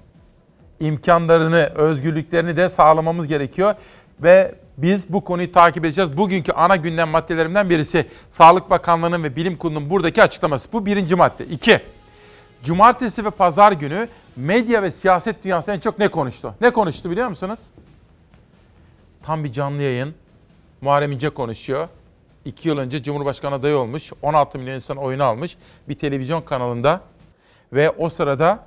imkanlarını, 0.80 1.66
özgürlüklerini 1.76 2.58
de 2.58 2.70
sağlamamız 2.70 3.28
gerekiyor. 3.28 3.76
Ve 4.24 4.56
biz 4.78 5.14
bu 5.14 5.24
konuyu 5.24 5.52
takip 5.52 5.86
edeceğiz. 5.86 6.18
Bugünkü 6.18 6.52
ana 6.52 6.76
gündem 6.76 7.10
maddelerimden 7.10 7.70
birisi 7.70 8.06
Sağlık 8.32 8.70
Bakanlığı'nın 8.70 9.24
ve 9.24 9.36
Bilim 9.36 9.58
Kurulu'nun 9.58 9.90
buradaki 9.90 10.24
açıklaması. 10.24 10.72
Bu 10.74 10.86
birinci 10.86 11.16
madde. 11.16 11.46
İki, 11.46 11.80
cumartesi 12.64 13.26
ve 13.26 13.30
pazar 13.30 13.72
günü 13.72 14.08
medya 14.36 14.84
ve 14.84 14.92
siyaset 14.92 15.44
dünyası 15.44 15.72
en 15.72 15.80
çok 15.80 16.00
ne 16.00 16.08
konuştu? 16.08 16.54
Ne 16.62 16.70
konuştu 16.70 17.12
biliyor 17.12 17.28
musunuz? 17.28 17.60
Tam 19.30 19.44
bir 19.44 19.52
canlı 19.52 19.82
yayın. 19.82 20.14
Muharrem 20.82 21.12
İnce 21.12 21.30
konuşuyor. 21.30 21.88
İki 22.46 22.68
yıl 22.68 22.78
önce 22.78 23.04
Cumhurbaşkanı 23.04 23.56
adayı 23.56 23.78
olmuş. 23.78 24.12
16 24.22 24.60
milyon 24.60 24.76
insan 24.76 24.98
oyunu 24.98 25.24
almış. 25.24 25.58
Bir 25.90 26.00
televizyon 26.00 26.42
kanalında. 26.42 27.02
Ve 27.74 27.90
o 27.90 28.10
sırada 28.10 28.66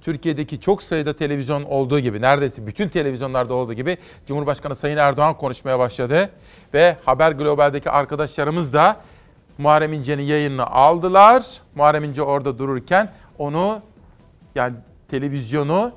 Türkiye'deki 0.00 0.60
çok 0.60 0.82
sayıda 0.82 1.16
televizyon 1.16 1.62
olduğu 1.62 2.00
gibi, 2.00 2.20
neredeyse 2.20 2.66
bütün 2.66 2.88
televizyonlarda 2.88 3.54
olduğu 3.54 3.72
gibi 3.72 3.98
Cumhurbaşkanı 4.26 4.76
Sayın 4.76 4.96
Erdoğan 4.96 5.36
konuşmaya 5.36 5.78
başladı. 5.78 6.30
Ve 6.74 6.96
Haber 7.04 7.32
Global'deki 7.32 7.90
arkadaşlarımız 7.90 8.72
da 8.72 8.96
Muharrem 9.58 9.92
İnce'nin 9.92 10.22
yayınını 10.22 10.66
aldılar. 10.66 11.44
Muharrem 11.74 12.04
İnce 12.04 12.22
orada 12.22 12.58
dururken 12.58 13.10
onu 13.38 13.82
yani 14.54 14.74
televizyonu 15.10 15.92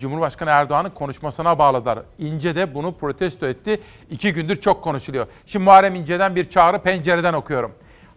Cumhurbaşkanı 0.00 0.50
Erdoğan'ın 0.50 0.90
konuşmasına 0.90 1.58
bağladılar. 1.58 1.98
İnce 2.18 2.56
de 2.56 2.74
bunu 2.74 2.94
protesto 2.94 3.46
etti. 3.46 3.80
İki 4.10 4.32
gündür 4.32 4.60
çok 4.60 4.84
konuşuluyor. 4.84 5.26
Şimdi 5.46 5.64
Muharrem 5.64 5.94
İnce'den 5.94 6.36
bir 6.36 6.50
çağrı 6.50 6.82
pencereden 6.82 7.34
okuyorum. 7.34 7.72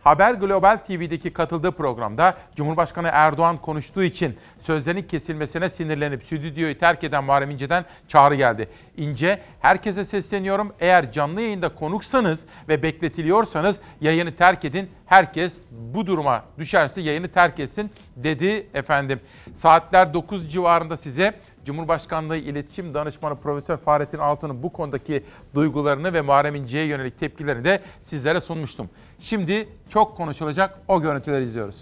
Haber 0.08 0.34
Global 0.34 0.78
TV'deki 0.78 1.34
katıldığı 1.34 1.72
programda 1.72 2.38
Cumhurbaşkanı 2.56 3.10
Erdoğan 3.14 3.58
konuştuğu 3.58 4.04
için 4.04 4.38
sözlerinin 4.62 5.04
kesilmesine 5.04 5.70
sinirlenip 5.70 6.24
stüdyoyu 6.24 6.80
terk 6.80 7.04
eden 7.04 7.24
Muharrem 7.24 7.49
İnce'den 7.49 7.86
çağrı 8.08 8.36
geldi. 8.36 8.70
İnce, 8.98 9.41
herkese 9.60 10.04
sesleniyorum. 10.04 10.74
Eğer 10.80 11.12
canlı 11.12 11.41
yayında 11.41 11.70
konuksanız 11.70 12.40
ve 12.70 12.84
bekletiliyorsanız 12.84 13.80
yayını 14.02 14.36
terk 14.36 14.66
edin. 14.66 14.90
Herkes 15.06 15.66
bu 15.72 16.08
duruma 16.08 16.44
düşerse 16.60 17.02
yayını 17.02 17.28
terk 17.28 17.60
etsin 17.60 17.91
dedi 18.16 18.68
efendim. 18.74 19.20
Saatler 19.54 20.14
9 20.14 20.52
civarında 20.52 20.98
size 20.98 21.34
Cumhurbaşkanlığı 21.68 22.38
İletişim 22.38 22.94
Danışmanı 22.94 23.35
Profesör 23.35 23.77
Fahrettin 23.77 24.18
Altun'un 24.18 24.64
bu 24.64 24.73
konudaki 24.73 25.23
duygularını 25.56 26.14
ve 26.14 26.22
Muharrem 26.22 26.56
İnce'ye 26.56 26.85
yönelik 26.85 27.19
tepkilerini 27.19 27.64
de 27.64 27.81
sizlere 28.02 28.41
sunmuştum. 28.41 28.89
Şimdi 29.19 29.69
çok 29.89 30.18
konuşulacak 30.18 30.80
o 30.88 31.02
görüntüleri 31.02 31.44
izliyoruz. 31.44 31.76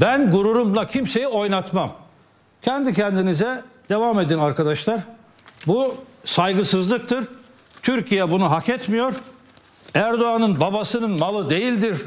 Ben 0.00 0.30
gururumla 0.30 0.88
kimseyi 0.88 1.26
oynatmam. 1.26 1.92
Kendi 2.62 2.94
kendinize 2.94 3.64
devam 3.88 4.20
edin 4.20 4.38
arkadaşlar. 4.38 5.00
Bu 5.66 5.94
saygısızlıktır. 6.24 7.28
Türkiye 7.82 8.30
bunu 8.30 8.50
hak 8.50 8.68
etmiyor. 8.68 9.20
Erdoğan'ın 9.94 10.60
babasının 10.60 11.10
malı 11.10 11.50
değildir 11.50 12.00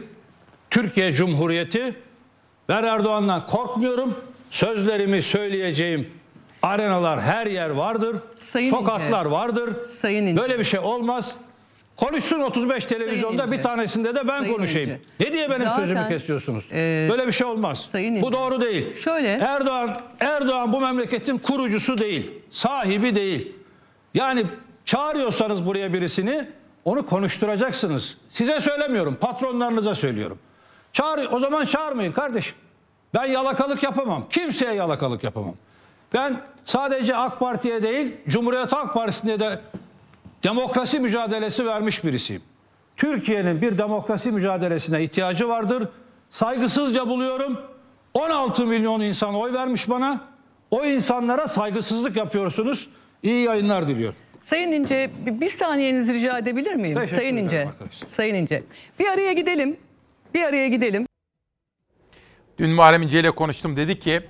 Türkiye 0.69 1.13
Cumhuriyeti. 1.13 1.95
Ben 2.69 2.83
Erdoğan'dan 2.83 3.47
korkmuyorum. 3.47 4.15
Sözlerimi 4.53 5.21
söyleyeceğim. 5.21 6.09
Arenalar 6.61 7.21
her 7.21 7.47
yer 7.47 7.69
vardır. 7.69 8.15
Sayın 8.37 8.69
sokaklar 8.69 9.25
İnce. 9.25 9.31
vardır. 9.31 9.85
Sayın 9.85 10.25
İnce. 10.25 10.41
Böyle 10.41 10.59
bir 10.59 10.63
şey 10.63 10.79
olmaz. 10.79 11.35
Konuşsun 11.97 12.39
35 12.39 12.85
televizyonda 12.85 13.51
bir 13.51 13.61
tanesinde 13.61 14.15
de 14.15 14.27
ben 14.27 14.39
Sayın 14.39 14.53
konuşayım. 14.53 14.89
İnce. 14.89 15.01
Ne 15.19 15.33
diye 15.33 15.49
benim 15.49 15.63
Zaten, 15.63 15.75
sözümü 15.75 16.07
kesiyorsunuz? 16.09 16.63
e, 16.71 17.07
Böyle 17.11 17.27
bir 17.27 17.31
şey 17.31 17.47
olmaz. 17.47 17.87
Sayın 17.91 18.21
Bu 18.21 18.31
doğru 18.33 18.61
değil. 18.61 19.01
Şöyle. 19.01 19.29
Erdoğan 19.29 20.01
Erdoğan 20.19 20.73
bu 20.73 20.81
memleketin 20.81 21.37
kurucusu 21.37 21.97
değil. 21.97 22.31
Sahibi 22.51 23.15
değil. 23.15 23.51
Yani 24.13 24.43
çağırıyorsanız 24.85 25.65
buraya 25.65 25.93
birisini 25.93 26.47
onu 26.85 27.05
konuşturacaksınız. 27.05 28.17
Size 28.29 28.59
söylemiyorum, 28.59 29.15
patronlarınıza 29.15 29.95
söylüyorum. 29.95 30.39
Çağır, 30.93 31.27
o 31.31 31.39
zaman 31.39 31.65
çağırmayın 31.65 32.11
kardeşim. 32.11 32.55
Ben 33.13 33.25
yalakalık 33.25 33.83
yapamam. 33.83 34.25
Kimseye 34.29 34.73
yalakalık 34.73 35.23
yapamam. 35.23 35.55
Ben 36.13 36.41
sadece 36.65 37.15
AK 37.15 37.39
Parti'ye 37.39 37.83
değil, 37.83 38.13
Cumhuriyet 38.27 38.73
Halk 38.73 38.93
Partisi'ne 38.93 39.39
de 39.39 39.59
demokrasi 40.43 40.99
mücadelesi 40.99 41.65
vermiş 41.65 42.05
birisiyim. 42.05 42.41
Türkiye'nin 42.97 43.61
bir 43.61 43.77
demokrasi 43.77 44.31
mücadelesine 44.31 45.03
ihtiyacı 45.03 45.49
vardır. 45.49 45.87
Saygısızca 46.29 47.07
buluyorum. 47.07 47.61
16 48.13 48.65
milyon 48.65 49.01
insan 49.01 49.35
oy 49.35 49.53
vermiş 49.53 49.89
bana. 49.89 50.21
O 50.71 50.85
insanlara 50.85 51.47
saygısızlık 51.47 52.17
yapıyorsunuz. 52.17 52.89
İyi 53.23 53.43
yayınlar 53.45 53.87
diliyorum. 53.87 54.15
Sayın 54.41 54.71
İnce 54.71 55.11
bir, 55.25 55.49
saniyenizi 55.49 56.13
rica 56.13 56.37
edebilir 56.37 56.75
miyim? 56.75 56.95
Teşekkür 56.95 57.15
Sayın 57.15 57.37
İnce. 57.37 57.67
arkadaşlar. 57.67 58.09
Sayın 58.09 58.35
İnce. 58.35 58.63
Bir 58.99 59.05
araya 59.07 59.33
gidelim. 59.33 59.77
Bir 60.33 60.41
araya 60.41 60.67
gidelim. 60.67 61.07
Dün 62.63 62.71
Muharrem 62.71 63.01
İnce 63.01 63.19
ile 63.19 63.31
konuştum. 63.31 63.77
Dedi 63.77 63.99
ki 63.99 64.21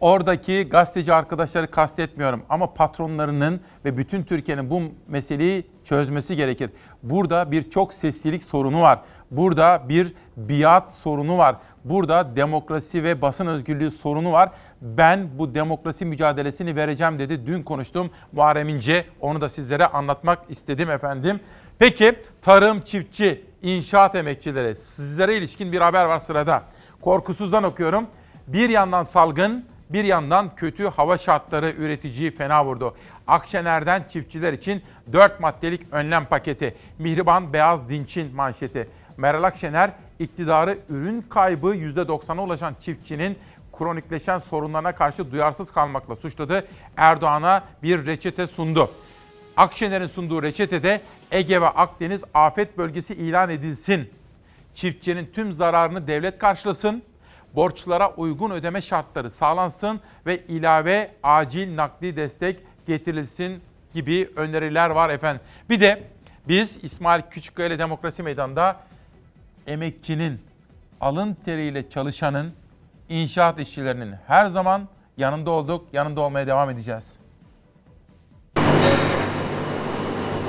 oradaki 0.00 0.68
gazeteci 0.70 1.14
arkadaşları 1.14 1.70
kastetmiyorum 1.70 2.42
ama 2.48 2.74
patronlarının 2.74 3.60
ve 3.84 3.96
bütün 3.96 4.22
Türkiye'nin 4.22 4.70
bu 4.70 4.82
meseleyi 5.08 5.66
çözmesi 5.84 6.36
gerekir. 6.36 6.70
Burada 7.02 7.50
bir 7.50 7.70
çok 7.70 7.92
seslilik 7.92 8.42
sorunu 8.42 8.80
var. 8.82 9.00
Burada 9.30 9.82
bir 9.88 10.14
biat 10.36 10.90
sorunu 10.90 11.38
var. 11.38 11.56
Burada 11.84 12.36
demokrasi 12.36 13.04
ve 13.04 13.22
basın 13.22 13.46
özgürlüğü 13.46 13.90
sorunu 13.90 14.32
var. 14.32 14.50
Ben 14.82 15.38
bu 15.38 15.54
demokrasi 15.54 16.04
mücadelesini 16.04 16.76
vereceğim 16.76 17.18
dedi. 17.18 17.46
Dün 17.46 17.62
konuştum 17.62 18.10
Muharrem 18.32 18.68
İnce. 18.68 19.04
Onu 19.20 19.40
da 19.40 19.48
sizlere 19.48 19.86
anlatmak 19.86 20.38
istedim 20.48 20.90
efendim. 20.90 21.40
Peki 21.78 22.14
tarım, 22.42 22.80
çiftçi, 22.80 23.44
inşaat 23.62 24.14
emekçileri 24.14 24.76
sizlere 24.76 25.36
ilişkin 25.36 25.72
bir 25.72 25.80
haber 25.80 26.04
var 26.04 26.20
sırada. 26.20 26.62
Korkusuzdan 27.00 27.64
okuyorum. 27.64 28.06
Bir 28.46 28.68
yandan 28.68 29.04
salgın, 29.04 29.64
bir 29.90 30.04
yandan 30.04 30.54
kötü 30.56 30.88
hava 30.88 31.18
şartları 31.18 31.70
üreticiyi 31.70 32.30
fena 32.30 32.64
vurdu. 32.64 32.94
Akşener'den 33.26 34.04
çiftçiler 34.12 34.52
için 34.52 34.82
4 35.12 35.40
maddelik 35.40 35.80
önlem 35.92 36.24
paketi. 36.24 36.74
Mihriban 36.98 37.52
Beyaz 37.52 37.88
Dinç'in 37.88 38.34
manşeti. 38.34 38.88
Meral 39.16 39.42
Akşener 39.42 39.90
iktidarı 40.18 40.78
ürün 40.88 41.24
kaybı 41.28 41.66
%90'a 41.66 42.42
ulaşan 42.42 42.74
çiftçinin 42.80 43.38
kronikleşen 43.78 44.38
sorunlarına 44.38 44.92
karşı 44.92 45.32
duyarsız 45.32 45.72
kalmakla 45.72 46.16
suçladı. 46.16 46.66
Erdoğan'a 46.96 47.64
bir 47.82 48.06
reçete 48.06 48.46
sundu. 48.46 48.90
Akşener'in 49.56 50.06
sunduğu 50.06 50.42
reçetede 50.42 51.00
Ege 51.30 51.60
ve 51.60 51.68
Akdeniz 51.68 52.22
afet 52.34 52.78
bölgesi 52.78 53.14
ilan 53.14 53.50
edilsin. 53.50 54.10
Çiftçinin 54.80 55.30
tüm 55.34 55.52
zararını 55.52 56.06
devlet 56.06 56.38
karşılasın. 56.38 57.02
Borçlara 57.54 58.14
uygun 58.14 58.50
ödeme 58.50 58.80
şartları 58.80 59.30
sağlansın 59.30 60.00
ve 60.26 60.46
ilave 60.46 61.10
acil 61.22 61.76
nakli 61.76 62.16
destek 62.16 62.60
getirilsin 62.86 63.62
gibi 63.94 64.30
öneriler 64.36 64.90
var 64.90 65.10
efendim. 65.10 65.42
Bir 65.70 65.80
de 65.80 66.02
biz 66.48 66.84
İsmail 66.84 67.22
Küçükkaya 67.30 67.68
ile 67.68 67.78
Demokrasi 67.78 68.22
Meydanı'nda 68.22 68.76
emekçinin, 69.66 70.40
alın 71.00 71.36
teriyle 71.44 71.90
çalışanın, 71.90 72.52
inşaat 73.08 73.60
işçilerinin 73.60 74.14
her 74.26 74.46
zaman 74.46 74.88
yanında 75.16 75.50
olduk, 75.50 75.86
yanında 75.92 76.20
olmaya 76.20 76.46
devam 76.46 76.70
edeceğiz. 76.70 77.18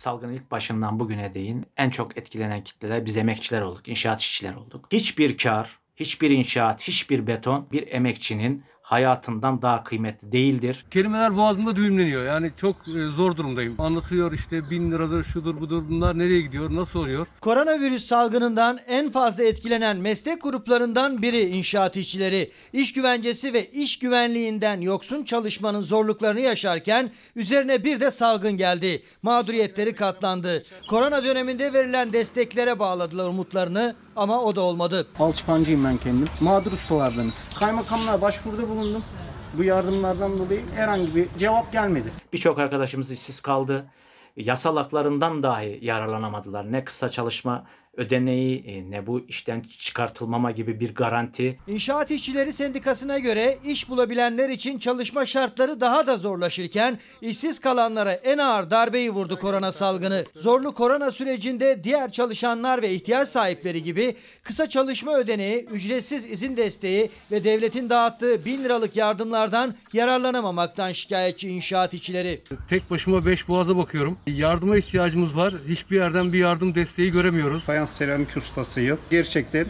Salgının 0.01 0.33
ilk 0.33 0.51
başından 0.51 0.99
bugüne 0.99 1.33
değin 1.33 1.65
en 1.77 1.89
çok 1.89 2.17
etkilenen 2.17 2.63
kitleler 2.63 3.05
biz 3.05 3.17
emekçiler 3.17 3.61
olduk, 3.61 3.87
inşaat 3.87 4.21
işçiler 4.21 4.53
olduk. 4.53 4.87
Hiçbir 4.91 5.37
kar, 5.37 5.79
hiçbir 5.95 6.29
inşaat, 6.29 6.81
hiçbir 6.81 7.27
beton 7.27 7.67
bir 7.71 7.87
emekçinin 7.87 8.63
hayatından 8.91 9.61
daha 9.61 9.83
kıymetli 9.83 10.31
değildir. 10.31 10.85
Kelimeler 10.91 11.37
boğazımda 11.37 11.75
düğümleniyor. 11.75 12.25
Yani 12.25 12.51
çok 12.57 12.75
e, 12.87 13.07
zor 13.07 13.37
durumdayım. 13.37 13.75
Anlatıyor 13.77 14.31
işte 14.31 14.69
bin 14.69 14.91
liradır, 14.91 15.23
şudur 15.23 15.61
budur 15.61 15.83
bunlar 15.89 16.19
nereye 16.19 16.41
gidiyor, 16.41 16.75
nasıl 16.75 16.99
oluyor? 16.99 17.27
Koronavirüs 17.41 18.05
salgınından 18.05 18.79
en 18.87 19.11
fazla 19.11 19.43
etkilenen 19.43 19.97
meslek 19.97 20.43
gruplarından 20.43 21.21
biri 21.21 21.41
inşaat 21.41 21.97
işçileri. 21.97 22.51
İş 22.73 22.93
güvencesi 22.93 23.53
ve 23.53 23.71
iş 23.71 23.99
güvenliğinden 23.99 24.81
yoksun 24.81 25.23
çalışmanın 25.23 25.81
zorluklarını 25.81 26.39
yaşarken 26.39 27.11
üzerine 27.35 27.83
bir 27.83 27.99
de 27.99 28.11
salgın 28.11 28.57
geldi. 28.57 29.03
Mağduriyetleri 29.21 29.95
katlandı. 29.95 30.63
Korona 30.89 31.23
döneminde 31.23 31.73
verilen 31.73 32.13
desteklere 32.13 32.79
bağladılar 32.79 33.27
umutlarını 33.29 33.95
ama 34.15 34.41
o 34.41 34.55
da 34.55 34.61
olmadı. 34.61 35.07
Alçıpancıyım 35.19 35.85
ben 35.85 35.97
kendim. 35.97 36.27
Mağdur 36.41 36.71
ustalardanız. 36.71 37.49
Kaymakamlığa 37.59 38.21
başvuruda 38.21 38.69
bulundum. 38.69 39.03
Bu 39.57 39.63
yardımlardan 39.63 40.39
dolayı 40.39 40.61
herhangi 40.75 41.15
bir 41.15 41.27
cevap 41.37 41.71
gelmedi. 41.71 42.11
Birçok 42.33 42.59
arkadaşımız 42.59 43.11
işsiz 43.11 43.41
kaldı. 43.41 43.85
Yasal 44.37 44.77
haklarından 44.77 45.43
dahi 45.43 45.79
yararlanamadılar. 45.81 46.71
Ne 46.71 46.85
kısa 46.85 47.09
çalışma 47.09 47.63
ödeneği 47.97 48.63
e, 48.65 48.91
ne 48.91 49.07
bu 49.07 49.25
işten 49.27 49.65
çıkartılmama 49.79 50.51
gibi 50.51 50.79
bir 50.79 50.95
garanti. 50.95 51.59
İnşaat 51.67 52.11
İşçileri 52.11 52.53
Sendikası'na 52.53 53.19
göre 53.19 53.57
iş 53.65 53.89
bulabilenler 53.89 54.49
için 54.49 54.79
çalışma 54.79 55.25
şartları 55.25 55.79
daha 55.79 56.07
da 56.07 56.17
zorlaşırken 56.17 56.99
işsiz 57.21 57.59
kalanlara 57.59 58.11
en 58.11 58.37
ağır 58.37 58.69
darbeyi 58.69 59.11
vurdu 59.11 59.39
korona 59.39 59.71
salgını. 59.71 60.25
Zorlu 60.35 60.73
korona 60.73 61.11
sürecinde 61.11 61.83
diğer 61.83 62.11
çalışanlar 62.11 62.81
ve 62.81 62.93
ihtiyaç 62.93 63.27
sahipleri 63.27 63.83
gibi 63.83 64.15
kısa 64.43 64.69
çalışma 64.69 65.17
ödeneği, 65.17 65.65
ücretsiz 65.65 66.25
izin 66.25 66.57
desteği 66.57 67.09
ve 67.31 67.43
devletin 67.43 67.89
dağıttığı 67.89 68.45
bin 68.45 68.63
liralık 68.63 68.95
yardımlardan 68.95 69.75
yararlanamamaktan 69.93 70.91
şikayetçi 70.91 71.49
inşaat 71.49 71.93
işçileri. 71.93 72.41
Tek 72.69 72.91
başıma 72.91 73.25
beş 73.25 73.47
boğaza 73.47 73.77
bakıyorum. 73.77 74.17
Yardıma 74.27 74.77
ihtiyacımız 74.77 75.35
var. 75.35 75.53
Hiçbir 75.67 75.95
yerden 75.95 76.33
bir 76.33 76.39
yardım 76.39 76.75
desteği 76.75 77.11
göremiyoruz. 77.11 77.63
Fayans 77.81 77.97
seramik 77.97 78.37
ustasıyım. 78.37 78.99
Gerçekten 79.09 79.67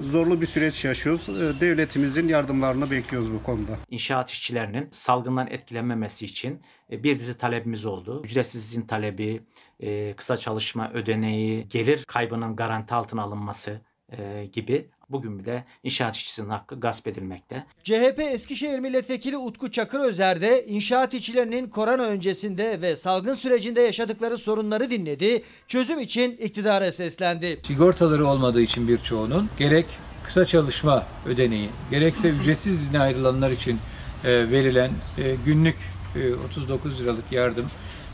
zorlu 0.00 0.40
bir 0.40 0.46
süreç 0.46 0.84
yaşıyoruz. 0.84 1.28
Ee, 1.28 1.60
Devletimizin 1.60 2.28
yardımlarını 2.28 2.90
bekliyoruz 2.90 3.32
bu 3.32 3.42
konuda. 3.42 3.76
İnşaat 3.90 4.30
işçilerinin 4.30 4.88
salgından 4.92 5.46
etkilenmemesi 5.46 6.26
için 6.26 6.62
e, 6.90 7.02
bir 7.02 7.18
dizi 7.18 7.38
talebimiz 7.38 7.84
oldu. 7.84 8.22
Ücretsiz 8.24 8.64
izin 8.64 8.82
talebi, 8.82 9.42
e, 9.80 10.12
kısa 10.12 10.36
çalışma 10.36 10.90
ödeneği, 10.92 11.68
gelir 11.68 12.04
kaybının 12.04 12.56
garanti 12.56 12.94
altına 12.94 13.22
alınması 13.22 13.80
e, 14.18 14.46
gibi 14.52 14.90
bugün 15.10 15.38
bile 15.38 15.64
inşaat 15.82 16.16
işçisinin 16.16 16.48
hakkı 16.48 16.80
gasp 16.80 17.06
edilmekte. 17.06 17.66
CHP 17.82 18.18
Eskişehir 18.18 18.78
Milletvekili 18.78 19.36
Utku 19.36 19.70
Çakır 19.70 20.00
Özer 20.00 20.40
de 20.40 20.66
inşaat 20.66 21.14
işçilerinin 21.14 21.68
korona 21.68 22.02
öncesinde 22.02 22.82
ve 22.82 22.96
salgın 22.96 23.34
sürecinde 23.34 23.80
yaşadıkları 23.80 24.38
sorunları 24.38 24.90
dinledi. 24.90 25.42
Çözüm 25.68 26.00
için 26.00 26.36
iktidara 26.36 26.92
seslendi. 26.92 27.60
Sigortaları 27.62 28.26
olmadığı 28.26 28.60
için 28.60 28.88
birçoğunun 28.88 29.50
gerek 29.58 29.86
kısa 30.24 30.44
çalışma 30.44 31.06
ödeneği 31.26 31.70
gerekse 31.90 32.28
ücretsiz 32.28 32.82
izne 32.82 33.00
ayrılanlar 33.00 33.50
için 33.50 33.78
e, 34.24 34.50
verilen 34.50 34.90
e, 35.18 35.34
günlük 35.44 35.76
e, 36.16 36.34
39 36.34 37.02
liralık 37.02 37.32
yardım 37.32 37.66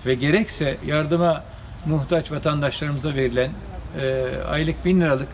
ve 0.07 0.15
gerekse 0.15 0.77
yardıma 0.87 1.45
muhtaç 1.87 2.33
vatandaşlarımıza 2.33 3.15
verilen 3.15 3.51
e, 4.01 4.27
aylık 4.49 4.85
1000 4.85 5.01
liralık 5.01 5.29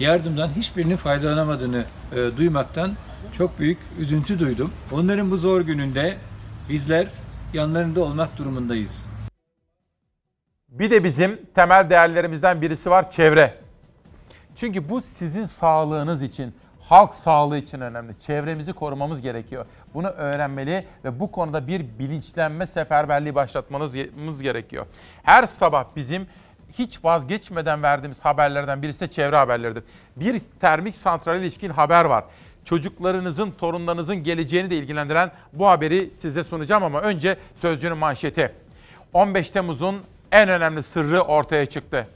yardımdan 0.00 0.48
hiçbirinin 0.48 0.96
faydalanamadığını 0.96 1.84
e, 2.12 2.36
duymaktan 2.36 2.90
çok 3.32 3.58
büyük 3.58 3.78
üzüntü 3.98 4.38
duydum. 4.38 4.72
Onların 4.92 5.30
bu 5.30 5.36
zor 5.36 5.60
gününde 5.60 6.16
bizler 6.68 7.06
yanlarında 7.52 8.00
olmak 8.00 8.38
durumundayız. 8.38 9.08
Bir 10.68 10.90
de 10.90 11.04
bizim 11.04 11.40
temel 11.54 11.90
değerlerimizden 11.90 12.62
birisi 12.62 12.90
var 12.90 13.10
çevre. 13.10 13.54
Çünkü 14.56 14.88
bu 14.88 15.00
sizin 15.00 15.46
sağlığınız 15.46 16.22
için, 16.22 16.54
halk 16.80 17.14
sağlığı 17.14 17.58
için 17.58 17.80
önemli. 17.80 18.12
Çevremizi 18.20 18.72
korumamız 18.72 19.22
gerekiyor. 19.22 19.66
Bunu 19.94 20.08
öğrenmeli 20.08 20.86
ve 21.04 21.20
bu 21.20 21.30
konuda 21.32 21.66
bir 21.66 21.84
bilinçlenme 21.98 22.66
seferberliği 22.66 23.34
başlatmamız 23.34 24.42
gerekiyor. 24.42 24.86
Her 25.22 25.46
sabah 25.46 25.84
bizim 25.96 26.26
hiç 26.78 27.04
vazgeçmeden 27.04 27.82
verdiğimiz 27.82 28.24
haberlerden 28.24 28.82
birisi 28.82 29.00
de 29.00 29.08
çevre 29.08 29.36
haberleridir. 29.36 29.84
Bir 30.16 30.40
termik 30.60 30.96
santrale 30.96 31.40
ilişkin 31.40 31.70
haber 31.70 32.04
var. 32.04 32.24
Çocuklarınızın, 32.64 33.50
torunlarınızın 33.50 34.16
geleceğini 34.16 34.70
de 34.70 34.76
ilgilendiren 34.76 35.30
bu 35.52 35.68
haberi 35.68 36.10
size 36.20 36.44
sunacağım 36.44 36.84
ama 36.84 37.00
önce 37.00 37.36
Sözcü'nün 37.60 37.98
manşeti. 37.98 38.52
15 39.12 39.50
Temmuz'un 39.50 40.02
en 40.32 40.48
önemli 40.48 40.82
sırrı 40.82 41.20
ortaya 41.20 41.66
çıktı. 41.66 42.08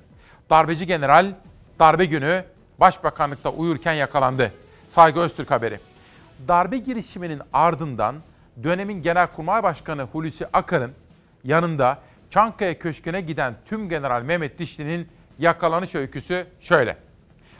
Darbeci 0.51 0.87
general 0.87 1.35
darbe 1.78 2.05
günü 2.05 2.45
başbakanlıkta 2.81 3.51
uyurken 3.51 3.93
yakalandı. 3.93 4.53
Saygı 4.91 5.20
Öztürk 5.20 5.51
haberi. 5.51 5.78
Darbe 6.49 6.78
girişiminin 6.78 7.43
ardından 7.53 8.15
dönemin 8.62 9.03
Genelkurmay 9.03 9.62
Başkanı 9.62 10.03
Hulusi 10.03 10.47
Akar'ın 10.53 10.93
yanında 11.45 11.99
Çankaya 12.31 12.78
Köşkü'ne 12.78 13.20
giden 13.20 13.55
tüm 13.66 13.89
General 13.89 14.23
Mehmet 14.23 14.59
Dişli'nin 14.59 15.09
yakalanış 15.39 15.94
öyküsü 15.94 16.47
şöyle. 16.61 16.97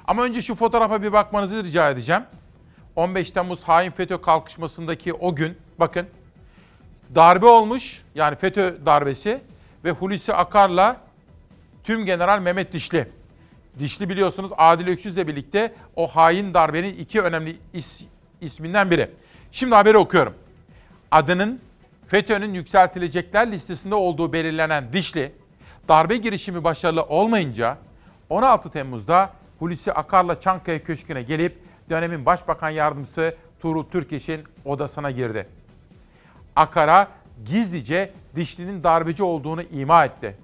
Ama 0.07 0.23
önce 0.23 0.43
şu 0.43 0.55
fotoğrafa 0.55 1.03
bir 1.03 1.13
bakmanızı 1.13 1.65
rica 1.65 1.91
edeceğim. 1.91 2.23
15 2.97 3.31
Temmuz 3.31 3.65
hain 3.65 3.91
FETÖ 3.91 4.21
kalkışmasındaki 4.21 5.13
o 5.13 5.35
gün 5.35 5.59
bakın 5.79 6.07
darbe 7.15 7.47
olmuş 7.47 8.03
yani 8.15 8.37
FETÖ 8.37 8.77
darbesi 8.87 9.41
ve 9.85 9.91
Hulusi 9.91 10.35
Akar'la 10.35 10.97
tüm 11.85 12.05
General 12.05 12.41
Mehmet 12.41 12.73
Dişli. 12.73 13.09
Dişli 13.79 14.09
biliyorsunuz 14.09 14.53
Adil 14.57 14.89
Öksüz'le 14.89 15.17
birlikte 15.17 15.75
o 15.97 16.07
hain 16.07 16.55
darbenin 16.55 16.95
iki 16.95 17.21
önemli 17.21 17.57
is, 17.73 18.01
isminden 18.41 18.91
biri. 18.91 19.11
Şimdi 19.53 19.75
haberi 19.75 19.97
okuyorum. 19.97 20.35
Adının 21.11 21.61
FETÖ'nün 22.11 22.55
yükseltilecekler 22.55 23.53
listesinde 23.53 23.95
olduğu 23.95 24.32
belirlenen 24.32 24.93
Dişli, 24.93 25.32
darbe 25.89 26.16
girişimi 26.16 26.65
başarılı 26.65 27.03
olmayınca 27.03 27.78
16 28.31 28.70
Temmuz'da 28.70 29.31
Hulusi 29.59 29.93
Akar'la 29.93 30.41
Çankaya 30.41 30.82
Köşkü'ne 30.85 31.23
gelip 31.23 31.59
dönemin 31.91 32.27
Başbakan 32.27 32.70
Yardımcısı 32.70 33.37
Tuğrul 33.61 33.85
Türkeş'in 33.85 34.45
odasına 34.65 35.11
girdi. 35.11 35.47
Akar'a 36.57 37.09
gizlice 37.45 38.12
Dişli'nin 38.37 38.82
darbeci 38.85 39.23
olduğunu 39.23 39.62
ima 39.62 40.05
etti. 40.05 40.37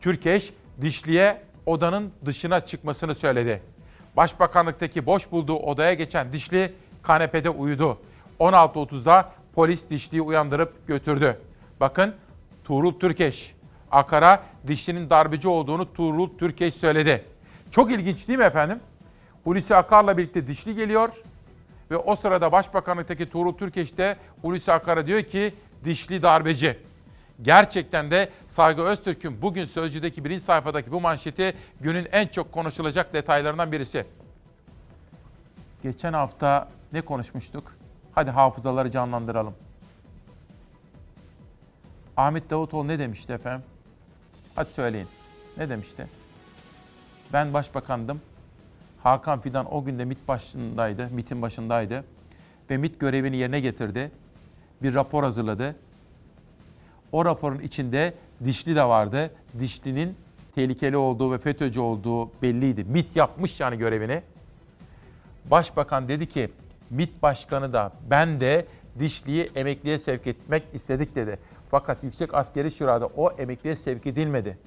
Türkeş, 0.00 0.52
Dişli'ye 0.80 1.42
odanın 1.66 2.12
dışına 2.24 2.66
çıkmasını 2.66 3.14
söyledi. 3.14 3.62
Başbakanlıktaki 4.16 5.06
boş 5.06 5.32
bulduğu 5.32 5.56
odaya 5.56 5.94
geçen 5.94 6.32
Dişli 6.32 6.72
kanepede 7.02 7.50
uyudu. 7.50 7.98
16.30'da 8.40 9.32
polis 9.54 9.90
Dişli'yi 9.90 10.22
uyandırıp 10.22 10.86
götürdü. 10.86 11.40
Bakın 11.80 12.14
Tuğrul 12.64 12.98
Türkeş. 12.98 13.54
Akar'a 13.90 14.42
Dişli'nin 14.66 15.10
darbeci 15.10 15.48
olduğunu 15.48 15.92
Tuğrul 15.92 16.38
Türkeş 16.38 16.74
söyledi. 16.74 17.24
Çok 17.70 17.92
ilginç 17.92 18.28
değil 18.28 18.38
mi 18.38 18.44
efendim? 18.44 18.80
Hulusi 19.44 19.76
Akar'la 19.76 20.18
birlikte 20.18 20.46
Dişli 20.46 20.74
geliyor 20.74 21.08
ve 21.90 21.96
o 21.96 22.16
sırada 22.16 22.52
Başbakanlıktaki 22.52 23.30
Tuğrul 23.30 23.52
Türkeş 23.52 23.98
de 23.98 24.16
Hulusi 24.42 24.72
Akar'a 24.72 25.06
diyor 25.06 25.22
ki 25.22 25.54
Dişli 25.84 26.22
darbeci. 26.22 26.78
Gerçekten 27.42 28.10
de 28.10 28.28
Saygı 28.48 28.82
Öztürk'ün 28.82 29.42
bugün 29.42 29.64
Sözcü'deki 29.64 30.24
birinci 30.24 30.44
sayfadaki 30.44 30.92
bu 30.92 31.00
manşeti 31.00 31.54
günün 31.80 32.08
en 32.12 32.26
çok 32.26 32.52
konuşulacak 32.52 33.12
detaylarından 33.12 33.72
birisi. 33.72 34.04
Geçen 35.82 36.12
hafta 36.12 36.68
ne 36.92 37.00
konuşmuştuk? 37.00 37.81
Hadi 38.14 38.30
hafızaları 38.30 38.90
canlandıralım. 38.90 39.54
Ahmet 42.16 42.50
Davutoğlu 42.50 42.88
ne 42.88 42.98
demişti 42.98 43.32
efendim? 43.32 43.66
Hadi 44.54 44.72
söyleyin. 44.72 45.08
Ne 45.56 45.68
demişti? 45.68 46.06
Ben 47.32 47.54
başbakandım. 47.54 48.20
Hakan 49.02 49.40
Fidan 49.40 49.74
o 49.74 49.84
günde 49.84 50.04
MİT 50.04 50.28
başındaydı, 50.28 51.08
MİT'in 51.10 51.42
başındaydı. 51.42 52.04
Ve 52.70 52.76
MİT 52.76 53.00
görevini 53.00 53.36
yerine 53.36 53.60
getirdi. 53.60 54.10
Bir 54.82 54.94
rapor 54.94 55.24
hazırladı. 55.24 55.76
O 57.12 57.24
raporun 57.24 57.58
içinde 57.58 58.14
Dişli 58.44 58.76
de 58.76 58.84
vardı. 58.84 59.30
Dişli'nin 59.60 60.16
tehlikeli 60.54 60.96
olduğu 60.96 61.32
ve 61.32 61.38
FETÖ'cü 61.38 61.80
olduğu 61.80 62.42
belliydi. 62.42 62.84
MİT 62.84 63.16
yapmış 63.16 63.60
yani 63.60 63.78
görevini. 63.78 64.22
Başbakan 65.50 66.08
dedi 66.08 66.28
ki 66.28 66.50
MİT 66.92 67.22
başkanı 67.22 67.72
da 67.72 67.92
ben 68.10 68.40
de 68.40 68.66
Dişli'yi 68.98 69.50
emekliye 69.54 69.98
sevk 69.98 70.26
etmek 70.26 70.62
istedik 70.72 71.14
dedi. 71.14 71.38
Fakat 71.70 72.04
Yüksek 72.04 72.34
Askeri 72.34 72.70
Şura'da 72.70 73.06
o 73.06 73.30
emekliye 73.30 73.76
sevk 73.76 74.06
edilmedi. 74.06 74.58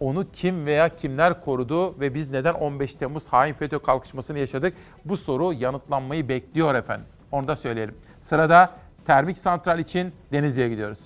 Onu 0.00 0.26
kim 0.32 0.66
veya 0.66 0.96
kimler 0.96 1.44
korudu 1.44 2.00
ve 2.00 2.14
biz 2.14 2.30
neden 2.30 2.54
15 2.54 2.94
Temmuz 2.94 3.26
hain 3.26 3.54
FETÖ 3.54 3.78
kalkışmasını 3.78 4.38
yaşadık? 4.38 4.74
Bu 5.04 5.16
soru 5.16 5.52
yanıtlanmayı 5.52 6.28
bekliyor 6.28 6.74
efendim. 6.74 7.06
Onu 7.32 7.48
da 7.48 7.56
söyleyelim. 7.56 7.94
Sırada 8.22 8.70
termik 9.06 9.38
santral 9.38 9.78
için 9.78 10.12
Denizli'ye 10.32 10.68
gidiyoruz. 10.68 10.98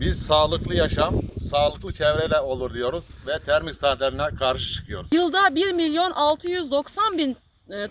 Biz 0.00 0.22
sağlıklı 0.26 0.74
yaşam, 0.74 1.14
sağlıklı 1.50 1.92
çevreyle 1.92 2.40
olur 2.40 2.74
diyoruz 2.74 3.04
ve 3.26 3.38
termik 3.38 3.74
santraline 3.74 4.36
karşı 4.38 4.72
çıkıyoruz. 4.74 5.12
Yılda 5.12 5.54
1 5.54 5.72
milyon 5.72 6.10
690 6.10 7.18
bin 7.18 7.36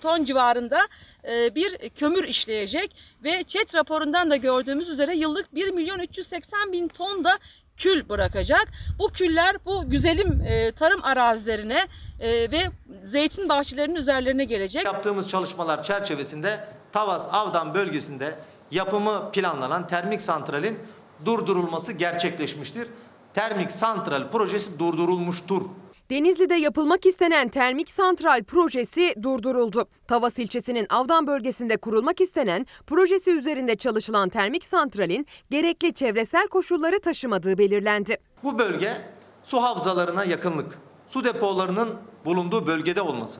ton 0.01 0.25
civarında 0.25 0.79
e, 1.27 1.55
bir 1.55 1.89
kömür 1.89 2.23
işleyecek 2.23 2.95
ve 3.23 3.43
ÇED 3.43 3.75
raporundan 3.75 4.29
da 4.29 4.35
gördüğümüz 4.35 4.89
üzere 4.89 5.15
yıllık 5.15 5.55
1 5.55 5.71
milyon 5.71 5.99
380 5.99 6.71
bin 6.71 6.87
ton 6.87 7.23
da 7.23 7.39
kül 7.77 8.09
bırakacak. 8.09 8.67
Bu 8.99 9.09
küller 9.09 9.55
bu 9.65 9.89
güzelim 9.89 10.41
e, 10.47 10.71
tarım 10.71 11.03
arazilerine 11.03 11.87
ve 12.21 12.69
zeytin 13.03 13.49
bahçelerinin 13.49 13.95
üzerlerine 13.95 14.45
gelecek. 14.45 14.85
Yaptığımız 14.85 15.29
çalışmalar 15.29 15.83
çerçevesinde 15.83 16.67
Tavas 16.91 17.27
Avdan 17.31 17.73
bölgesinde 17.73 18.35
yapımı 18.71 19.31
planlanan 19.31 19.87
termik 19.87 20.21
santralin 20.21 20.79
durdurulması 21.25 21.93
gerçekleşmiştir. 21.93 22.87
Termik 23.33 23.71
santral 23.71 24.31
projesi 24.31 24.79
durdurulmuştur. 24.79 25.61
Denizli'de 26.09 26.55
yapılmak 26.55 27.05
istenen 27.05 27.49
termik 27.49 27.89
santral 27.89 28.43
projesi 28.43 29.13
durduruldu. 29.23 29.87
Tavas 30.07 30.39
ilçesinin 30.39 30.87
Avdan 30.89 31.27
bölgesinde 31.27 31.77
kurulmak 31.77 32.21
istenen 32.21 32.65
projesi 32.87 33.31
üzerinde 33.31 33.75
çalışılan 33.75 34.29
termik 34.29 34.65
santralin 34.65 35.27
gerekli 35.49 35.93
çevresel 35.93 36.47
koşulları 36.47 36.99
taşımadığı 36.99 37.57
belirlendi. 37.57 38.17
Bu 38.43 38.59
bölge 38.59 39.01
su 39.43 39.63
havzalarına 39.63 40.23
yakınlık, 40.23 40.79
su 41.09 41.23
depolarının 41.23 41.95
bulunduğu 42.25 42.67
bölgede 42.67 43.01
olması, 43.01 43.39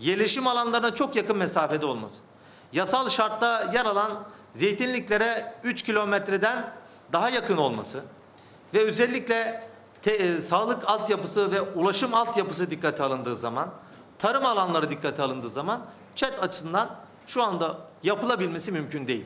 yerleşim 0.00 0.46
alanlarına 0.46 0.94
çok 0.94 1.16
yakın 1.16 1.36
mesafede 1.36 1.86
olması, 1.86 2.22
yasal 2.72 3.08
şartta 3.08 3.70
yer 3.74 3.84
alan 3.84 4.12
zeytinliklere 4.54 5.54
3 5.64 5.82
kilometreden 5.82 6.72
daha 7.12 7.30
yakın 7.30 7.56
olması 7.56 8.04
ve 8.74 8.78
özellikle 8.78 9.62
te, 10.06 10.12
e, 10.12 10.40
sağlık 10.40 10.90
altyapısı 10.90 11.52
ve 11.52 11.60
ulaşım 11.60 12.14
altyapısı 12.14 12.70
dikkate 12.70 13.02
alındığı 13.02 13.34
zaman, 13.34 13.70
tarım 14.18 14.46
alanları 14.46 14.90
dikkate 14.90 15.22
alındığı 15.22 15.48
zaman 15.48 15.80
ÇED 16.14 16.32
açısından 16.42 16.88
şu 17.26 17.42
anda 17.42 17.78
yapılabilmesi 18.02 18.72
mümkün 18.72 19.06
değil. 19.06 19.24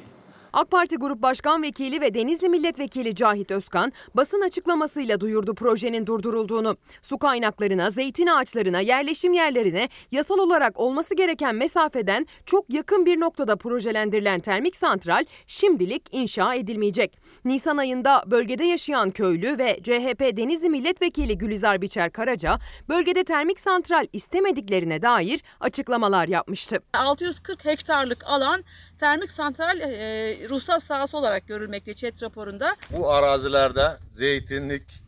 AK 0.52 0.70
Parti 0.70 0.96
Grup 0.96 1.22
Başkan 1.22 1.62
Vekili 1.62 2.00
ve 2.00 2.14
Denizli 2.14 2.48
Milletvekili 2.48 3.14
Cahit 3.14 3.50
Özkan 3.50 3.92
basın 4.14 4.40
açıklamasıyla 4.40 5.20
duyurdu 5.20 5.54
projenin 5.54 6.06
durdurulduğunu. 6.06 6.76
Su 7.02 7.18
kaynaklarına, 7.18 7.90
zeytin 7.90 8.26
ağaçlarına, 8.26 8.80
yerleşim 8.80 9.32
yerlerine 9.32 9.88
yasal 10.10 10.38
olarak 10.38 10.80
olması 10.80 11.14
gereken 11.14 11.54
mesafeden 11.54 12.26
çok 12.46 12.72
yakın 12.72 13.06
bir 13.06 13.20
noktada 13.20 13.56
projelendirilen 13.56 14.40
termik 14.40 14.76
santral 14.76 15.24
şimdilik 15.46 16.02
inşa 16.12 16.54
edilmeyecek. 16.54 17.18
Nisan 17.44 17.76
ayında 17.76 18.22
bölgede 18.26 18.64
yaşayan 18.64 19.10
köylü 19.10 19.58
ve 19.58 19.78
CHP 19.82 20.36
Denizli 20.36 20.68
Milletvekili 20.68 21.38
Gülizar 21.38 21.82
Biçer 21.82 22.12
Karaca 22.12 22.58
bölgede 22.88 23.24
termik 23.24 23.60
santral 23.60 24.06
istemediklerine 24.12 25.02
dair 25.02 25.40
açıklamalar 25.60 26.28
yapmıştı. 26.28 26.78
640 26.94 27.64
hektarlık 27.64 28.24
alan 28.26 28.64
termik 29.00 29.30
santral 29.30 29.80
e, 29.80 30.48
ruhsat 30.48 30.82
sahası 30.82 31.16
olarak 31.16 31.46
görülmekte 31.46 31.94
ÇED 31.94 32.22
raporunda. 32.22 32.76
Bu 32.90 33.10
arazilerde 33.10 33.96
zeytinlik, 34.10 35.02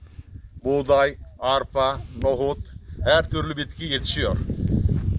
buğday, 0.64 1.16
arpa, 1.38 1.98
nohut, 2.22 2.58
her 3.04 3.30
türlü 3.30 3.56
bitki 3.56 3.84
yetişiyor. 3.84 4.36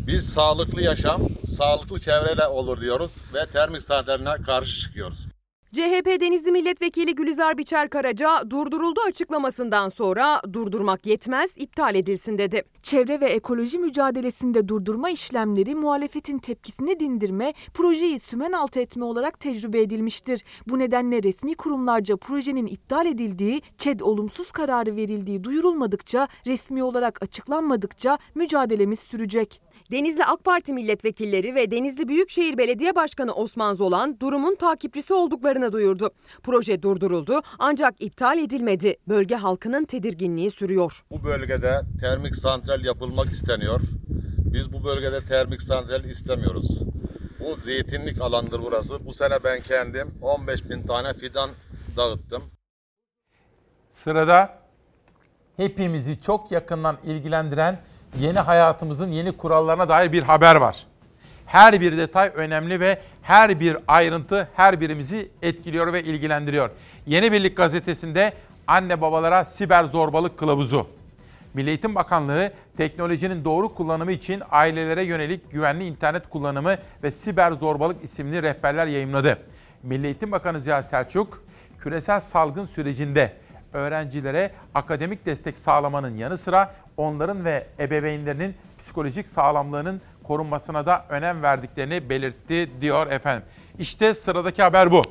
Biz 0.07 0.29
sağlıklı 0.29 0.81
yaşam, 0.81 1.21
sağlıklı 1.57 1.99
çevreyle 1.99 2.47
olur 2.47 2.81
diyoruz 2.81 3.11
ve 3.33 3.45
termik 3.45 3.81
santraline 3.81 4.43
karşı 4.45 4.79
çıkıyoruz. 4.81 5.32
CHP 5.73 6.21
Denizli 6.21 6.51
Milletvekili 6.51 7.15
Gülizar 7.15 7.57
Biçer 7.57 7.89
Karaca 7.89 8.49
durduruldu 8.49 8.99
açıklamasından 9.07 9.89
sonra 9.89 10.41
durdurmak 10.53 11.05
yetmez 11.05 11.51
iptal 11.55 11.95
edilsin 11.95 12.37
dedi. 12.37 12.63
Çevre 12.81 13.21
ve 13.21 13.25
ekoloji 13.25 13.79
mücadelesinde 13.79 14.67
durdurma 14.67 15.09
işlemleri 15.09 15.75
muhalefetin 15.75 16.37
tepkisini 16.37 16.99
dindirme, 16.99 17.53
projeyi 17.73 18.19
sümen 18.19 18.51
altı 18.51 18.79
etme 18.79 19.05
olarak 19.05 19.39
tecrübe 19.39 19.81
edilmiştir. 19.81 20.43
Bu 20.67 20.79
nedenle 20.79 21.23
resmi 21.23 21.55
kurumlarca 21.55 22.17
projenin 22.17 22.65
iptal 22.65 23.05
edildiği, 23.05 23.61
ÇED 23.77 23.99
olumsuz 23.99 24.51
kararı 24.51 24.95
verildiği 24.95 25.43
duyurulmadıkça, 25.43 26.27
resmi 26.47 26.83
olarak 26.83 27.23
açıklanmadıkça 27.23 28.17
mücadelemiz 28.35 28.99
sürecek. 28.99 29.61
Denizli 29.93 30.25
AK 30.25 30.43
Parti 30.43 30.73
milletvekilleri 30.73 31.55
ve 31.55 31.71
Denizli 31.71 32.07
Büyükşehir 32.07 32.57
Belediye 32.57 32.95
Başkanı 32.95 33.33
Osman 33.33 33.73
Zolan 33.73 34.19
durumun 34.19 34.55
takipçisi 34.55 35.13
olduklarını 35.13 35.71
duyurdu. 35.71 36.09
Proje 36.43 36.81
durduruldu 36.81 37.41
ancak 37.59 38.01
iptal 38.01 38.37
edilmedi. 38.37 38.95
Bölge 39.07 39.35
halkının 39.35 39.85
tedirginliği 39.85 40.51
sürüyor. 40.51 41.03
Bu 41.11 41.23
bölgede 41.23 41.81
termik 41.99 42.35
santral 42.35 42.85
yapılmak 42.85 43.31
isteniyor. 43.31 43.79
Biz 44.53 44.73
bu 44.73 44.83
bölgede 44.83 45.25
termik 45.25 45.61
santral 45.61 46.03
istemiyoruz. 46.03 46.79
Bu 47.39 47.55
zeytinlik 47.55 48.21
alandır 48.21 48.61
burası. 48.63 49.05
Bu 49.05 49.13
sene 49.13 49.43
ben 49.43 49.61
kendim 49.61 50.11
15 50.21 50.69
bin 50.69 50.87
tane 50.87 51.13
fidan 51.13 51.49
dağıttım. 51.97 52.43
Sırada 53.93 54.59
hepimizi 55.57 56.21
çok 56.21 56.51
yakından 56.51 56.97
ilgilendiren 57.05 57.79
yeni 58.19 58.39
hayatımızın 58.39 59.11
yeni 59.11 59.31
kurallarına 59.31 59.89
dair 59.89 60.11
bir 60.11 60.23
haber 60.23 60.55
var. 60.55 60.85
Her 61.45 61.81
bir 61.81 61.97
detay 61.97 62.31
önemli 62.35 62.79
ve 62.79 62.97
her 63.21 63.59
bir 63.59 63.77
ayrıntı 63.87 64.47
her 64.55 64.81
birimizi 64.81 65.29
etkiliyor 65.41 65.93
ve 65.93 66.03
ilgilendiriyor. 66.03 66.69
Yeni 67.05 67.31
Birlik 67.31 67.57
gazetesinde 67.57 68.33
anne 68.67 69.01
babalara 69.01 69.45
siber 69.45 69.83
zorbalık 69.83 70.37
kılavuzu. 70.37 70.87
Milli 71.53 71.69
Eğitim 71.69 71.95
Bakanlığı 71.95 72.51
teknolojinin 72.77 73.45
doğru 73.45 73.75
kullanımı 73.75 74.11
için 74.11 74.43
ailelere 74.51 75.03
yönelik 75.03 75.51
güvenli 75.51 75.85
internet 75.85 76.29
kullanımı 76.29 76.77
ve 77.03 77.11
siber 77.11 77.51
zorbalık 77.51 78.03
isimli 78.03 78.43
rehberler 78.43 78.87
yayımladı. 78.87 79.39
Milli 79.83 80.05
Eğitim 80.05 80.31
Bakanı 80.31 80.61
Ziya 80.61 80.83
Selçuk, 80.83 81.43
küresel 81.79 82.21
salgın 82.21 82.65
sürecinde 82.65 83.33
öğrencilere 83.73 84.51
akademik 84.75 85.25
destek 85.25 85.57
sağlamanın 85.57 86.17
yanı 86.17 86.37
sıra 86.37 86.75
onların 86.97 87.45
ve 87.45 87.67
ebeveynlerinin 87.79 88.55
psikolojik 88.79 89.27
sağlamlığının 89.27 90.01
korunmasına 90.23 90.85
da 90.85 91.05
önem 91.09 91.43
verdiklerini 91.43 92.09
belirtti 92.09 92.69
diyor 92.81 93.07
efendim. 93.07 93.43
İşte 93.79 94.13
sıradaki 94.13 94.61
haber 94.61 94.91
bu. 94.91 95.01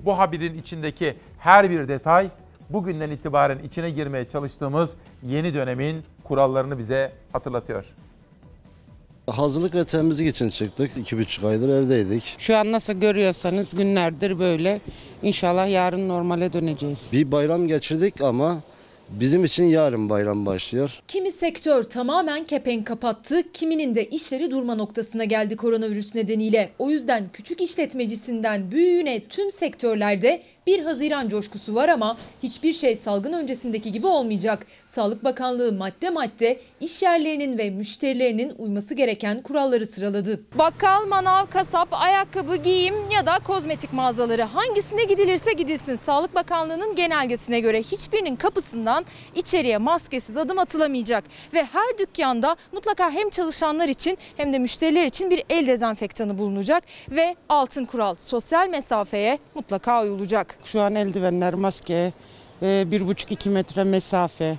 Bu 0.00 0.18
haberin 0.18 0.58
içindeki 0.58 1.16
her 1.38 1.70
bir 1.70 1.88
detay 1.88 2.30
bugünden 2.70 3.10
itibaren 3.10 3.58
içine 3.58 3.90
girmeye 3.90 4.28
çalıştığımız 4.28 4.94
yeni 5.22 5.54
dönemin 5.54 6.04
kurallarını 6.24 6.78
bize 6.78 7.12
hatırlatıyor. 7.32 7.84
Hazırlık 9.30 9.74
ve 9.74 9.84
temizlik 9.84 10.28
için 10.28 10.50
çıktık. 10.50 10.90
İki 10.96 11.18
buçuk 11.18 11.44
aydır 11.44 11.68
evdeydik. 11.68 12.34
Şu 12.38 12.56
an 12.56 12.72
nasıl 12.72 12.92
görüyorsanız 12.92 13.74
günlerdir 13.74 14.38
böyle. 14.38 14.80
İnşallah 15.22 15.70
yarın 15.70 16.08
normale 16.08 16.52
döneceğiz. 16.52 17.00
Bir 17.12 17.32
bayram 17.32 17.68
geçirdik 17.68 18.20
ama 18.20 18.62
bizim 19.10 19.44
için 19.44 19.64
yarın 19.64 20.08
bayram 20.10 20.46
başlıyor. 20.46 21.00
Kimi 21.08 21.32
sektör 21.32 21.82
tamamen 21.82 22.44
kepenk 22.44 22.86
kapattı, 22.86 23.52
kiminin 23.52 23.94
de 23.94 24.04
işleri 24.04 24.50
durma 24.50 24.74
noktasına 24.74 25.24
geldi 25.24 25.56
koronavirüs 25.56 26.14
nedeniyle. 26.14 26.70
O 26.78 26.90
yüzden 26.90 27.26
küçük 27.32 27.60
işletmecisinden 27.60 28.70
büyüğüne 28.70 29.20
tüm 29.20 29.50
sektörlerde 29.50 30.42
1 30.66 30.84
Haziran 30.84 31.28
coşkusu 31.28 31.74
var 31.74 31.88
ama 31.88 32.16
hiçbir 32.42 32.72
şey 32.72 32.96
salgın 32.96 33.32
öncesindeki 33.32 33.92
gibi 33.92 34.06
olmayacak. 34.06 34.66
Sağlık 34.86 35.24
Bakanlığı 35.24 35.72
madde 35.72 36.10
madde 36.10 36.60
iş 36.80 37.02
yerlerinin 37.02 37.58
ve 37.58 37.70
müşterilerinin 37.70 38.54
uyması 38.58 38.94
gereken 38.94 39.42
kuralları 39.42 39.86
sıraladı. 39.86 40.40
Bakkal, 40.58 41.06
manav, 41.06 41.46
kasap, 41.46 41.88
ayakkabı, 41.90 42.56
giyim 42.56 42.94
ya 43.14 43.26
da 43.26 43.38
kozmetik 43.46 43.92
mağazaları 43.92 44.42
hangisine 44.42 45.04
gidilirse 45.04 45.52
gidilsin 45.52 45.94
Sağlık 45.94 46.34
Bakanlığı'nın 46.34 46.94
genelgesine 46.94 47.60
göre 47.60 47.82
hiçbirinin 47.82 48.36
kapısından 48.36 48.95
içeriye 49.34 49.78
maskesiz 49.78 50.36
adım 50.36 50.58
atılamayacak. 50.58 51.24
Ve 51.54 51.64
her 51.64 51.98
dükkanda 51.98 52.56
mutlaka 52.72 53.10
hem 53.10 53.30
çalışanlar 53.30 53.88
için 53.88 54.18
hem 54.36 54.52
de 54.52 54.58
müşteriler 54.58 55.04
için 55.04 55.30
bir 55.30 55.42
el 55.50 55.66
dezenfektanı 55.66 56.38
bulunacak. 56.38 56.84
Ve 57.10 57.36
altın 57.48 57.84
kural 57.84 58.14
sosyal 58.18 58.68
mesafeye 58.68 59.38
mutlaka 59.54 60.02
uyulacak. 60.02 60.58
Şu 60.64 60.80
an 60.80 60.94
eldivenler, 60.94 61.54
maske, 61.54 62.12
e, 62.62 62.90
bir 62.90 63.06
buçuk 63.06 63.32
iki 63.32 63.50
metre 63.50 63.84
mesafe. 63.84 64.56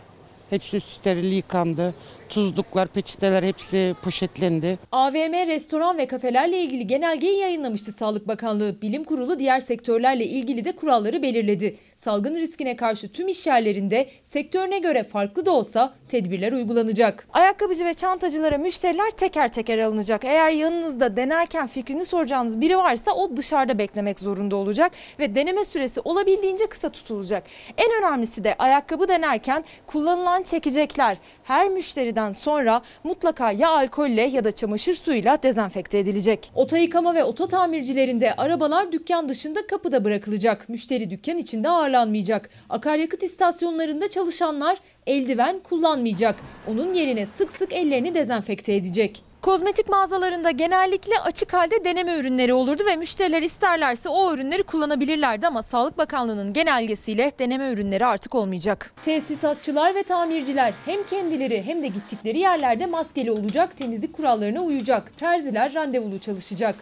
Hepsi 0.50 0.82
steril 0.82 1.32
yıkandı. 1.32 1.96
Tuzluklar, 2.30 2.88
peçeteler 2.88 3.44
hepsi 3.44 3.96
poşetlendi. 4.04 4.80
AVM, 4.92 5.48
restoran 5.48 5.98
ve 5.98 6.06
kafelerle 6.08 6.62
ilgili 6.62 6.88
genelgeyi 6.88 7.40
yayınlamıştı 7.40 7.92
Sağlık 7.92 8.28
Bakanlığı. 8.28 8.82
Bilim 8.82 9.04
Kurulu 9.04 9.40
diğer 9.40 9.60
sektörlerle 9.60 10.26
ilgili 10.26 10.66
de 10.66 10.72
kuralları 10.72 11.24
belirledi. 11.24 11.78
Salgın 11.96 12.36
riskine 12.36 12.76
karşı 12.76 13.12
tüm 13.12 13.28
iş 13.28 13.48
yerlerinde 13.48 14.10
sektörüne 14.24 14.80
göre 14.80 15.04
farklı 15.04 15.46
da 15.46 15.52
olsa 15.52 15.94
tedbirler 16.10 16.52
uygulanacak. 16.52 17.28
Ayakkabıcı 17.34 17.86
ve 17.86 17.94
çantacılara 17.94 18.58
müşteriler 18.58 19.12
teker 19.12 19.52
teker 19.52 19.78
alınacak. 19.80 20.26
Eğer 20.26 20.52
yanınızda 20.52 21.18
denerken 21.18 21.68
fikrini 21.68 22.06
soracağınız 22.06 22.62
biri 22.62 22.78
varsa 22.78 23.12
o 23.12 23.38
dışarıda 23.38 23.78
beklemek 23.78 24.20
zorunda 24.20 24.56
olacak 24.56 24.92
ve 25.20 25.36
deneme 25.36 25.66
süresi 25.66 26.00
olabildiğince 26.00 26.68
kısa 26.68 26.90
tutulacak. 26.90 27.44
En 27.78 27.88
önemlisi 28.00 28.44
de 28.44 28.56
ayakkabı 28.60 29.08
denerken 29.08 29.64
kullanılan 29.88 30.44
çekecekler 30.44 31.18
her 31.44 31.68
müşteri 31.68 32.17
sonra 32.32 32.82
mutlaka 33.04 33.52
ya 33.52 33.70
alkolle 33.70 34.22
ya 34.22 34.44
da 34.44 34.52
çamaşır 34.52 34.96
suyuyla 34.96 35.44
dezenfekte 35.44 36.00
edilecek. 36.00 36.52
Oto 36.56 36.76
yıkama 36.76 37.16
ve 37.16 37.24
oto 37.24 37.48
tamircilerinde 37.48 38.34
arabalar 38.34 38.92
dükkan 38.92 39.30
dışında 39.30 39.68
kapıda 39.68 40.06
bırakılacak. 40.06 40.70
Müşteri 40.70 41.10
dükkan 41.10 41.38
içinde 41.38 41.70
ağırlanmayacak. 41.70 42.50
Akaryakıt 42.70 43.24
istasyonlarında 43.24 44.10
çalışanlar 44.10 44.78
eldiven 45.08 45.60
kullanmayacak. 45.60 46.36
Onun 46.68 46.94
yerine 46.94 47.26
sık 47.26 47.52
sık 47.52 47.74
ellerini 47.74 48.14
dezenfekte 48.14 48.76
edecek. 48.76 49.27
Kozmetik 49.42 49.90
mağazalarında 49.90 50.52
genellikle 50.52 51.20
açık 51.20 51.54
halde 51.54 51.86
deneme 51.86 52.18
ürünleri 52.18 52.54
olurdu 52.54 52.84
ve 52.86 52.96
müşteriler 52.96 53.42
isterlerse 53.42 54.10
o 54.10 54.34
ürünleri 54.34 54.64
kullanabilirlerdi 54.64 55.48
ama 55.48 55.64
Sağlık 55.64 55.98
Bakanlığı'nın 55.98 56.54
genelgesiyle 56.54 57.32
deneme 57.40 57.70
ürünleri 57.72 58.06
artık 58.06 58.36
olmayacak. 58.36 58.94
Tesisatçılar 59.02 59.96
ve 59.96 60.04
tamirciler 60.04 60.74
hem 60.86 61.06
kendileri 61.06 61.64
hem 61.64 61.84
de 61.84 61.88
gittikleri 61.88 62.40
yerlerde 62.40 62.86
maskeli 62.86 63.32
olacak, 63.32 63.78
temizlik 63.78 64.14
kurallarına 64.14 64.62
uyacak. 64.62 65.18
Terziler 65.18 65.74
randevulu 65.74 66.20
çalışacak. 66.20 66.76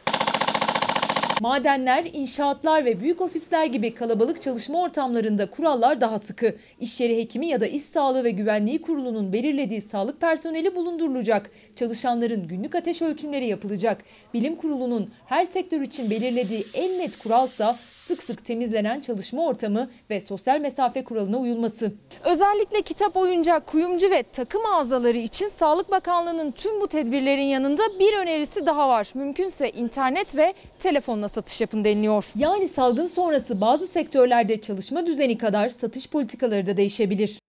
Madenler, 1.42 2.06
inşaatlar 2.14 2.86
ve 2.86 3.00
büyük 3.00 3.22
ofisler 3.22 3.66
gibi 3.66 3.94
kalabalık 3.94 4.42
çalışma 4.42 4.82
ortamlarında 4.82 5.50
kurallar 5.50 6.02
daha 6.02 6.20
sıkı. 6.20 6.56
İş 6.80 7.02
yeri 7.02 7.18
hekimi 7.18 7.48
ya 7.48 7.60
da 7.62 7.68
iş 7.68 7.82
sağlığı 7.82 8.24
ve 8.24 8.32
güvenliği 8.32 8.82
kurulunun 8.82 9.34
belirlediği 9.34 9.82
sağlık 9.82 10.22
personeli 10.22 10.76
bulundurulacak. 10.76 11.52
Çalışanların 11.76 12.48
günlük 12.48 12.76
ateş 12.76 13.02
ölçümleri 13.02 13.46
yapılacak. 13.46 14.04
Bilim 14.34 14.56
kurulunun 14.56 15.10
her 15.26 15.46
sektör 15.46 15.82
için 15.82 16.10
belirlediği 16.10 16.66
en 16.74 17.00
net 17.00 17.18
kuralsa 17.18 17.78
sık 18.08 18.24
sık 18.24 18.46
temizlenen 18.46 19.00
çalışma 19.00 19.46
ortamı 19.46 19.90
ve 20.10 20.22
sosyal 20.22 20.60
mesafe 20.60 21.04
kuralına 21.04 21.38
uyulması. 21.38 21.92
Özellikle 22.24 22.82
kitap, 22.82 23.18
oyuncak, 23.18 23.68
kuyumcu 23.68 24.12
ve 24.12 24.24
takım 24.24 24.62
mağazaları 24.62 25.18
için 25.18 25.48
Sağlık 25.48 25.92
Bakanlığı'nın 25.92 26.52
tüm 26.52 26.82
bu 26.82 26.88
tedbirlerin 26.88 27.42
yanında 27.42 27.84
bir 28.00 28.18
önerisi 28.18 28.66
daha 28.66 28.90
var. 28.90 29.12
Mümkünse 29.14 29.72
internet 29.72 30.36
ve 30.36 30.54
telefonla 30.80 31.28
satış 31.28 31.62
yapın 31.62 31.84
deniliyor. 31.84 32.32
Yani 32.36 32.68
salgın 32.68 33.08
sonrası 33.08 33.62
bazı 33.62 33.88
sektörlerde 33.88 34.62
çalışma 34.62 35.06
düzeni 35.06 35.38
kadar 35.38 35.70
satış 35.70 36.10
politikaları 36.10 36.68
da 36.68 36.78
değişebilir. 36.78 37.40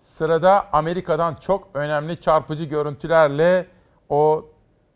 Sırada 0.00 0.72
Amerika'dan 0.72 1.34
çok 1.34 1.68
önemli 1.74 2.20
çarpıcı 2.20 2.64
görüntülerle 2.64 3.66
o 4.08 4.44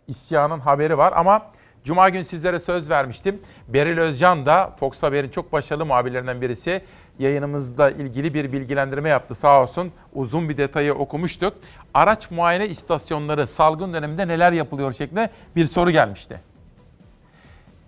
isyanın 0.09 0.61
haberi 0.61 0.99
var 0.99 1.13
ama 1.17 1.43
Cuma 1.89 2.09
gün 2.09 2.23
sizlere 2.23 2.59
söz 2.59 2.91
vermiştim. 2.91 3.41
Beril 3.69 3.99
Özcan 3.99 4.47
da 4.47 4.77
Fox 4.81 5.03
Haber'in 5.03 5.29
çok 5.29 5.53
başarılı 5.53 5.87
muhabirlerinden 5.87 6.41
birisi 6.41 6.83
yayınımızla 7.19 7.91
ilgili 7.91 8.35
bir 8.35 8.53
bilgilendirme 8.53 9.09
yaptı 9.09 9.35
sağ 9.35 9.63
olsun. 9.63 9.93
Uzun 10.13 10.49
bir 10.49 10.57
detayı 10.57 10.95
okumuştuk. 10.95 11.55
Araç 11.95 12.31
muayene 12.31 12.69
istasyonları 12.69 13.47
salgın 13.47 13.93
döneminde 13.93 14.29
neler 14.29 14.53
yapılıyor 14.53 14.93
şeklinde 14.93 15.31
bir 15.57 15.65
soru 15.65 15.91
gelmişti. 15.91 16.41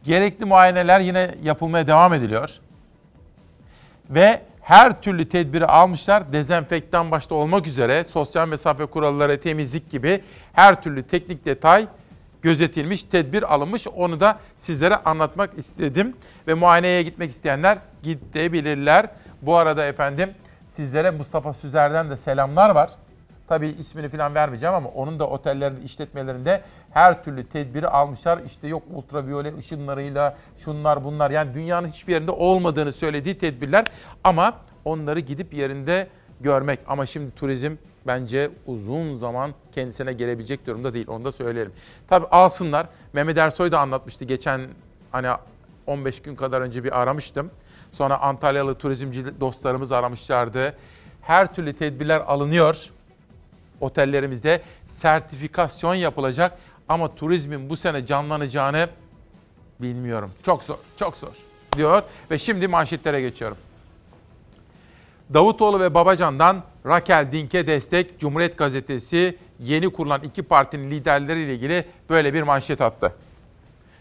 Gerekli 0.05 0.45
muayeneler 0.45 1.01
yine 1.01 1.35
yapılmaya 1.43 1.87
devam 1.87 2.15
ediliyor. 2.15 2.51
Ve 4.11 4.43
her 4.61 5.03
türlü 5.03 5.29
tedbiri 5.29 5.67
almışlar. 5.67 6.33
Dezenfektan 6.33 7.11
başta 7.11 7.35
olmak 7.35 7.67
üzere 7.67 8.05
sosyal 8.05 8.49
mesafe 8.49 8.87
kuralları, 8.87 9.41
temizlik 9.41 9.91
gibi 9.91 10.23
her 10.53 10.83
türlü 10.83 11.03
teknik 11.03 11.45
detay 11.45 11.87
gözetilmiş, 12.43 13.03
tedbir 13.03 13.55
alınmış. 13.55 13.87
Onu 13.87 14.21
da 14.21 14.39
sizlere 14.59 14.97
anlatmak 14.97 15.59
istedim. 15.59 16.17
Ve 16.47 16.55
muayeneye 16.55 17.03
gitmek 17.03 17.31
isteyenler 17.31 17.79
gidebilirler. 18.03 19.07
Bu 19.43 19.57
arada 19.57 19.85
efendim 19.85 20.31
sizlere 20.69 21.11
Mustafa 21.11 21.53
Süzer'den 21.53 22.11
de 22.11 22.17
selamlar 22.17 22.71
var. 22.71 22.91
Tabii 23.49 23.69
ismini 23.69 24.09
falan 24.09 24.35
vermeyeceğim 24.35 24.75
ama 24.75 24.89
onun 24.89 25.19
da 25.19 25.29
otellerin 25.29 25.83
işletmelerinde 25.85 26.63
her 26.91 27.25
türlü 27.25 27.47
tedbiri 27.47 27.89
almışlar. 27.89 28.41
İşte 28.47 28.69
yok 28.69 28.83
ultraviyole 28.95 29.57
ışınlarıyla 29.59 30.37
şunlar 30.59 31.05
bunlar 31.05 31.31
yani 31.31 31.55
dünyanın 31.55 31.89
hiçbir 31.89 32.13
yerinde 32.13 32.31
olmadığını 32.31 32.93
söylediği 32.93 33.39
tedbirler 33.39 33.85
ama 34.25 34.55
onları 34.85 35.21
gidip 35.21 35.55
yerinde 35.55 36.09
görmek. 36.41 36.81
Ama 36.87 37.07
şimdi 37.07 37.35
turizm 37.35 37.77
bence 38.07 38.51
uzun 38.67 39.17
zaman 39.17 39.55
kendisine 39.75 40.13
gelebilecek 40.13 40.67
durumda 40.67 40.95
değil. 40.95 41.07
Onu 41.09 41.25
da 41.25 41.33
söyleyelim. 41.33 41.73
Tabii 42.09 42.27
alsınlar. 42.27 42.87
Mehmet 43.13 43.39
Ersoy 43.39 43.73
da 43.73 43.81
anlatmıştı 43.81 44.25
geçen 44.25 44.61
hani 45.13 45.29
15 45.87 46.23
gün 46.23 46.37
kadar 46.37 46.61
önce 46.61 46.85
bir 46.85 47.01
aramıştım. 47.01 47.51
Sonra 47.93 48.21
Antalyalı 48.21 48.75
turizmci 48.75 49.41
dostlarımız 49.41 49.93
aramışlardı. 49.93 50.75
Her 51.23 51.55
türlü 51.55 51.73
tedbirler 51.73 52.21
alınıyor 52.21 52.91
otellerimizde 53.81 54.63
sertifikasyon 54.89 55.95
yapılacak 55.95 56.59
ama 56.89 57.15
turizmin 57.15 57.71
bu 57.71 57.77
sene 57.77 58.07
canlanacağını 58.07 58.89
bilmiyorum. 59.81 60.31
Çok 60.43 60.63
zor, 60.63 60.77
çok 60.97 61.17
zor 61.17 61.33
diyor 61.77 62.03
ve 62.31 62.39
şimdi 62.39 62.69
manşetlere 62.69 63.21
geçiyorum. 63.21 63.57
Davutoğlu 65.35 65.81
ve 65.81 65.95
Babacan'dan 65.95 66.63
Rakel 66.87 67.33
Dink'e 67.33 67.67
destek 67.67 68.21
Cumhuriyet 68.21 68.59
Gazetesi 68.59 69.37
yeni 69.61 69.91
kurulan 69.91 70.23
iki 70.23 70.43
partinin 70.43 70.91
liderleriyle 70.91 71.55
ilgili 71.55 71.85
böyle 72.11 72.35
bir 72.35 72.43
manşet 72.43 72.81
attı. 72.81 73.15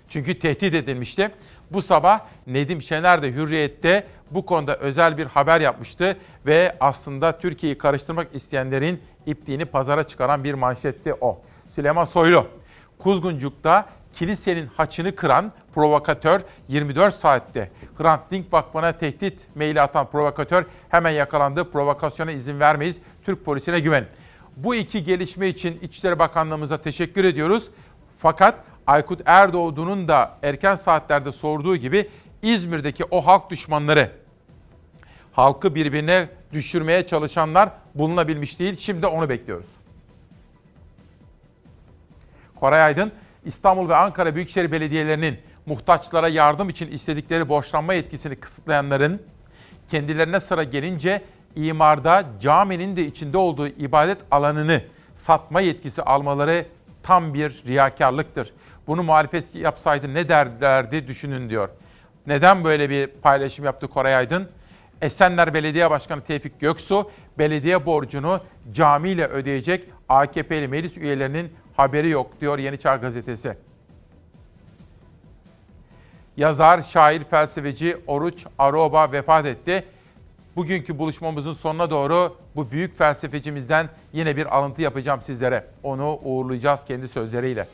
Çünkü 0.10 0.40
tehdit 0.40 0.74
edilmişti. 0.74 1.32
Bu 1.72 1.82
sabah 1.82 2.20
Nedim 2.48 2.82
Şener 2.82 3.24
de 3.24 3.32
Hürriyet'te 3.34 4.08
bu 4.32 4.46
konuda 4.46 4.76
özel 4.76 5.18
bir 5.18 5.26
haber 5.26 5.62
yapmıştı 5.62 6.18
ve 6.46 6.76
aslında 6.80 7.38
Türkiye'yi 7.38 7.78
karıştırmak 7.78 8.28
isteyenlerin 8.36 9.02
ipliğini 9.26 9.66
pazara 9.66 10.08
çıkaran 10.08 10.44
bir 10.44 10.54
manşetti 10.54 11.14
o. 11.22 11.42
Süleyman 11.72 12.06
Soylu, 12.06 12.48
Kuzguncuk'ta 13.00 13.86
kilisenin 14.16 14.68
haçını 14.78 15.16
kıran 15.16 15.52
provokatör 15.76 16.42
24 16.68 17.16
saatte 17.16 17.72
Hrant 17.98 18.32
Dink 18.32 18.54
Vakfı'na 18.54 18.92
tehdit 18.92 19.56
maili 19.56 19.82
atan 19.82 20.10
provokatör 20.10 20.66
hemen 20.90 21.12
yakalandı. 21.12 21.72
Provokasyona 21.72 22.32
izin 22.32 22.60
vermeyiz. 22.60 22.96
Türk 23.26 23.46
polisine 23.46 23.80
güven. 23.80 24.06
Bu 24.58 24.76
iki 24.76 25.04
gelişme 25.04 25.48
için 25.48 25.80
İçişleri 25.82 26.20
Bakanlığımıza 26.20 26.78
teşekkür 26.78 27.24
ediyoruz. 27.24 27.70
Fakat 28.20 28.56
Aykut 28.88 29.22
Erdoğdu'nun 29.26 30.08
da 30.08 30.38
erken 30.44 30.76
saatlerde 30.76 31.32
sorduğu 31.32 31.76
gibi 31.76 32.10
İzmir'deki 32.42 33.06
o 33.12 33.26
halk 33.26 33.50
düşmanları, 33.50 34.12
halkı 35.32 35.76
birbirine 35.76 36.30
düşürmeye 36.54 37.08
çalışanlar 37.08 37.70
bulunabilmiş 37.96 38.60
değil. 38.60 38.78
Şimdi 38.78 39.08
onu 39.08 39.30
bekliyoruz. 39.30 39.68
Koray 42.56 42.82
Aydın, 42.82 43.12
İstanbul 43.50 43.90
ve 43.90 43.96
Ankara 43.96 44.36
Büyükşehir 44.36 44.72
Belediyelerinin 44.72 45.38
muhtaçlara 45.66 46.28
yardım 46.28 46.70
için 46.70 46.92
istedikleri 46.92 47.50
borçlanma 47.50 47.94
yetkisini 47.94 48.36
kısıtlayanların 48.36 49.22
kendilerine 49.92 50.40
sıra 50.40 50.64
gelince 50.64 51.22
imarda 51.56 52.26
caminin 52.42 52.96
de 52.96 53.06
içinde 53.06 53.38
olduğu 53.38 53.68
ibadet 53.68 54.18
alanını 54.32 54.82
satma 55.18 55.62
yetkisi 55.62 56.02
almaları 56.02 56.66
tam 57.04 57.34
bir 57.34 57.64
riyakarlıktır. 57.68 58.54
Bunu 58.88 59.04
muhalefet 59.04 59.56
yapsaydı 59.56 60.14
ne 60.14 60.30
derlerdi 60.30 61.08
düşünün 61.08 61.50
diyor. 61.50 61.70
Neden 62.28 62.64
böyle 62.64 62.90
bir 62.90 63.08
paylaşım 63.08 63.66
yaptı 63.66 63.88
Koray 63.88 64.16
Aydın? 64.16 64.50
Esenler 65.02 65.54
Belediye 65.54 65.90
Başkanı 65.90 66.22
Tevfik 66.22 66.60
Göksu 66.60 67.12
belediye 67.38 67.86
borcunu 67.86 68.42
camiyle 68.72 69.28
ödeyecek 69.28 69.90
AKP'li 70.10 70.68
meclis 70.68 70.98
üyelerinin 70.98 71.54
haberi 71.80 72.10
yok 72.10 72.42
diyor 72.42 72.60
Yeni 72.60 72.78
Çağ 72.80 72.96
Gazetesi. 72.96 73.58
Yazar, 76.38 76.82
şair, 76.82 77.24
felsefeci 77.24 77.98
Oruç 78.08 78.46
Aroba 78.58 79.12
vefat 79.12 79.46
etti. 79.46 79.84
Bugünkü 80.56 80.98
buluşmamızın 80.98 81.54
sonuna 81.54 81.90
doğru 81.90 82.36
bu 82.56 82.72
büyük 82.72 82.98
felsefecimizden 82.98 83.90
yine 84.14 84.38
bir 84.38 84.58
alıntı 84.58 84.82
yapacağım 84.82 85.22
sizlere. 85.26 85.66
Onu 85.84 86.20
uğurlayacağız 86.24 86.86
kendi 86.86 87.08
sözleriyle. 87.08 87.68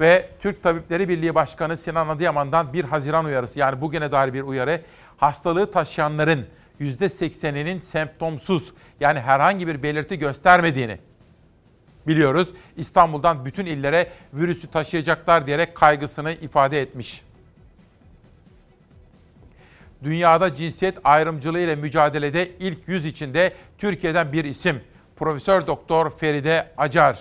Ve 0.00 0.28
Türk 0.40 0.62
Tabipleri 0.62 1.08
Birliği 1.08 1.34
Başkanı 1.34 1.78
Sinan 1.78 2.08
Adıyaman'dan 2.08 2.72
1 2.72 2.84
Haziran 2.84 3.24
uyarısı 3.24 3.58
yani 3.58 3.80
bugüne 3.80 4.12
dair 4.12 4.34
bir 4.34 4.42
uyarı. 4.42 4.80
Hastalığı 5.16 5.72
taşıyanların 5.72 6.46
%80'inin 6.80 7.80
semptomsuz 7.80 8.72
yani 9.00 9.20
herhangi 9.20 9.66
bir 9.66 9.82
belirti 9.82 10.18
göstermediğini 10.18 10.98
biliyoruz. 12.08 12.48
İstanbul'dan 12.76 13.44
bütün 13.44 13.66
illere 13.66 14.08
virüsü 14.34 14.66
taşıyacaklar 14.70 15.46
diyerek 15.46 15.74
kaygısını 15.74 16.32
ifade 16.32 16.80
etmiş. 16.82 17.22
Dünyada 20.04 20.54
cinsiyet 20.54 20.98
ayrımcılığı 21.04 21.60
ile 21.60 21.76
mücadelede 21.76 22.50
ilk 22.58 22.78
yüz 22.88 23.06
içinde 23.06 23.52
Türkiye'den 23.78 24.32
bir 24.32 24.44
isim. 24.44 24.80
Profesör 25.16 25.66
Doktor 25.66 26.10
Feride 26.10 26.66
Acar. 26.76 27.18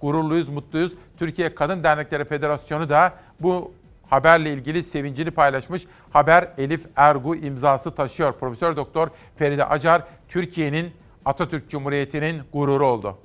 Gururluyuz, 0.00 0.48
mutluyuz. 0.48 0.92
Türkiye 1.18 1.54
Kadın 1.54 1.82
Dernekleri 1.82 2.24
Federasyonu 2.24 2.88
da 2.88 3.14
bu 3.40 3.72
haberle 4.10 4.52
ilgili 4.52 4.84
sevincini 4.84 5.30
paylaşmış. 5.30 5.82
Haber 6.10 6.48
Elif 6.58 6.86
Ergu 6.96 7.36
imzası 7.36 7.94
taşıyor. 7.94 8.32
Profesör 8.32 8.76
Doktor 8.76 9.08
Feride 9.36 9.64
Acar 9.64 10.02
Türkiye'nin 10.28 10.92
Atatürk 11.24 11.70
Cumhuriyeti'nin 11.70 12.42
gururu 12.52 12.86
oldu. 12.86 13.18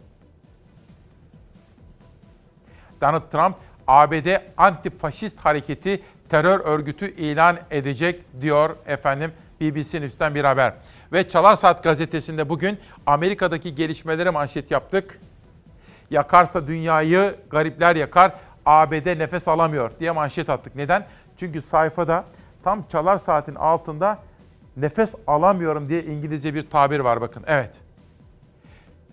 Donald 3.02 3.32
Trump 3.32 3.56
ABD 3.88 4.28
antifaşist 4.58 5.40
hareketi 5.40 6.02
terör 6.30 6.60
örgütü 6.60 7.16
ilan 7.16 7.58
edecek 7.72 8.42
diyor 8.42 8.76
efendim 8.86 9.32
BBC 9.62 10.02
News'ten 10.02 10.36
bir 10.36 10.44
haber. 10.44 10.74
Ve 11.14 11.30
Çalar 11.30 11.56
Saat 11.56 11.84
gazetesinde 11.84 12.50
bugün 12.50 12.80
Amerika'daki 13.06 13.76
gelişmeleri 13.76 14.32
manşet 14.32 14.72
yaptık. 14.72 15.20
Yakarsa 16.12 16.68
dünyayı 16.68 17.36
garipler 17.50 17.96
yakar, 17.96 18.32
ABD 18.66 19.20
nefes 19.20 19.48
alamıyor 19.48 19.92
diye 20.00 20.12
manşet 20.12 20.50
attık. 20.50 20.76
Neden? 20.76 21.06
Çünkü 21.38 21.62
sayfada 21.62 22.26
tam 22.64 22.88
Çalar 22.88 23.18
Saat'in 23.18 23.56
altında 23.56 24.20
nefes 24.78 25.16
alamıyorum 25.28 25.90
diye 25.90 26.04
İngilizce 26.04 26.54
bir 26.54 26.70
tabir 26.70 27.00
var 27.00 27.22
bakın. 27.22 27.44
Evet. 27.48 27.72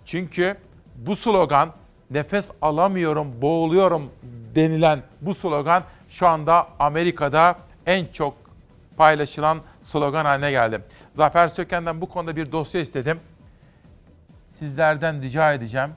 Çünkü 0.06 0.56
bu 0.96 1.16
slogan 1.16 1.72
nefes 2.10 2.44
alamıyorum, 2.62 3.42
boğuluyorum 3.42 4.10
denilen 4.54 5.02
bu 5.20 5.34
slogan 5.34 5.84
şu 6.10 6.26
anda 6.26 6.68
Amerika'da 6.78 7.56
en 7.86 8.06
çok 8.06 8.34
paylaşılan 8.96 9.58
slogan 9.82 10.24
haline 10.24 10.50
geldi. 10.50 10.80
Zafer 11.12 11.48
Söken'den 11.48 12.00
bu 12.00 12.08
konuda 12.08 12.36
bir 12.36 12.52
dosya 12.52 12.80
istedim. 12.80 13.20
Sizlerden 14.52 15.22
rica 15.22 15.52
edeceğim. 15.52 15.90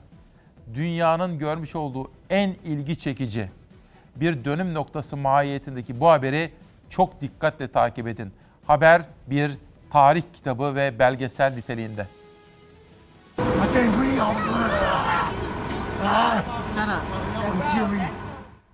Dünyanın 0.74 1.38
görmüş 1.38 1.76
olduğu 1.76 2.10
en 2.30 2.56
ilgi 2.64 2.98
çekici 2.98 3.50
bir 4.16 4.44
dönüm 4.44 4.74
noktası 4.74 5.16
mahiyetindeki 5.16 6.00
bu 6.00 6.10
haberi 6.10 6.52
çok 6.90 7.20
dikkatle 7.20 7.68
takip 7.68 8.08
edin. 8.08 8.32
Haber 8.66 9.02
bir 9.26 9.52
tarih 9.90 10.22
kitabı 10.34 10.74
ve 10.74 10.98
belgesel 10.98 11.54
niteliğinde. 11.54 12.06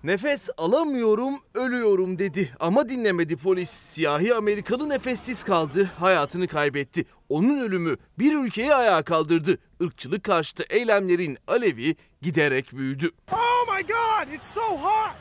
Nefes 0.05 0.51
alamıyorum, 0.57 1.35
ölüyorum 1.55 2.19
dedi 2.19 2.51
ama 2.61 2.89
dinlemedi 2.89 3.37
polis. 3.37 3.71
Siyahi 3.71 4.35
Amerikalı 4.35 4.89
nefessiz 4.89 5.45
kaldı, 5.45 5.91
hayatını 5.99 6.49
kaybetti. 6.49 7.05
Onun 7.29 7.59
ölümü 7.59 7.97
bir 8.19 8.35
ülkeyi 8.35 8.75
ayağa 8.75 9.03
kaldırdı. 9.03 9.59
Irkçılık 9.81 10.25
karşıtı 10.25 10.63
eylemlerin 10.71 11.39
alevi 11.49 11.97
giderek 12.23 12.73
büyüdü. 12.73 13.11
Oh 13.33 13.75
my 13.77 13.83
god, 13.83 14.33
it's 14.33 14.45
so 14.55 14.63
hot! 14.63 15.15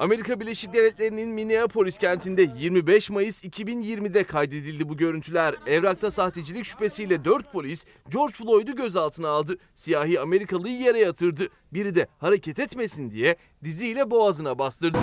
Amerika 0.00 0.40
Birleşik 0.40 0.72
Devletleri'nin 0.72 1.28
Minneapolis 1.28 1.98
kentinde 1.98 2.50
25 2.58 3.10
Mayıs 3.10 3.44
2020'de 3.44 4.24
kaydedildi 4.24 4.88
bu 4.88 4.96
görüntüler. 4.96 5.54
Evrakta 5.66 6.10
sahtecilik 6.10 6.64
şüphesiyle 6.64 7.24
4 7.24 7.52
polis 7.52 7.84
George 8.08 8.32
Floyd'u 8.32 8.76
gözaltına 8.76 9.28
aldı. 9.28 9.58
Siyahi 9.74 10.20
Amerikalıyı 10.20 10.78
yere 10.78 10.98
yatırdı. 10.98 11.48
Biri 11.72 11.94
de 11.94 12.06
hareket 12.18 12.58
etmesin 12.58 13.10
diye 13.10 13.36
diziyle 13.64 14.10
boğazına 14.10 14.58
bastırdı. 14.58 14.98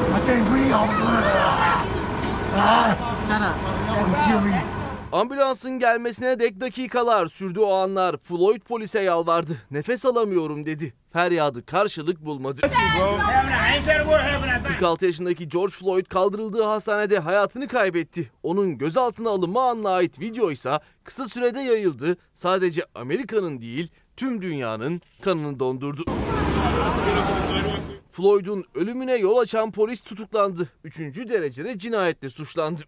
Ambulansın 5.12 5.80
gelmesine 5.80 6.40
dek 6.40 6.62
dakikalar 6.62 7.28
sürdü 7.28 7.60
o 7.60 7.74
anlar. 7.74 8.18
Floyd 8.18 8.62
polise 8.62 9.02
yalvardı. 9.02 9.58
Nefes 9.72 10.06
alamıyorum 10.06 10.66
dedi. 10.66 10.94
Feryadı 11.14 11.66
karşılık 11.66 12.26
bulmadı. 12.26 12.62
46 14.68 15.06
yaşındaki 15.06 15.50
George 15.50 15.74
Floyd 15.74 16.06
kaldırıldığı 16.06 16.64
hastanede 16.64 17.20
hayatını 17.20 17.68
kaybetti. 17.68 18.32
Onun 18.44 18.78
gözaltına 18.78 19.30
alınma 19.30 19.70
anına 19.70 19.90
ait 19.90 20.20
video 20.20 20.52
ise 20.52 20.80
kısa 21.04 21.28
sürede 21.28 21.60
yayıldı. 21.60 22.18
Sadece 22.34 22.86
Amerika'nın 22.96 23.62
değil 23.62 23.92
tüm 24.18 24.42
dünyanın 24.42 25.02
kanını 25.22 25.60
dondurdu. 25.60 26.04
Floyd'un 28.12 28.66
ölümüne 28.76 29.16
yol 29.16 29.38
açan 29.38 29.72
polis 29.72 30.02
tutuklandı. 30.02 30.70
Üçüncü 30.84 31.30
derecede 31.30 31.80
cinayetle 31.80 32.30
suçlandı. 32.30 32.82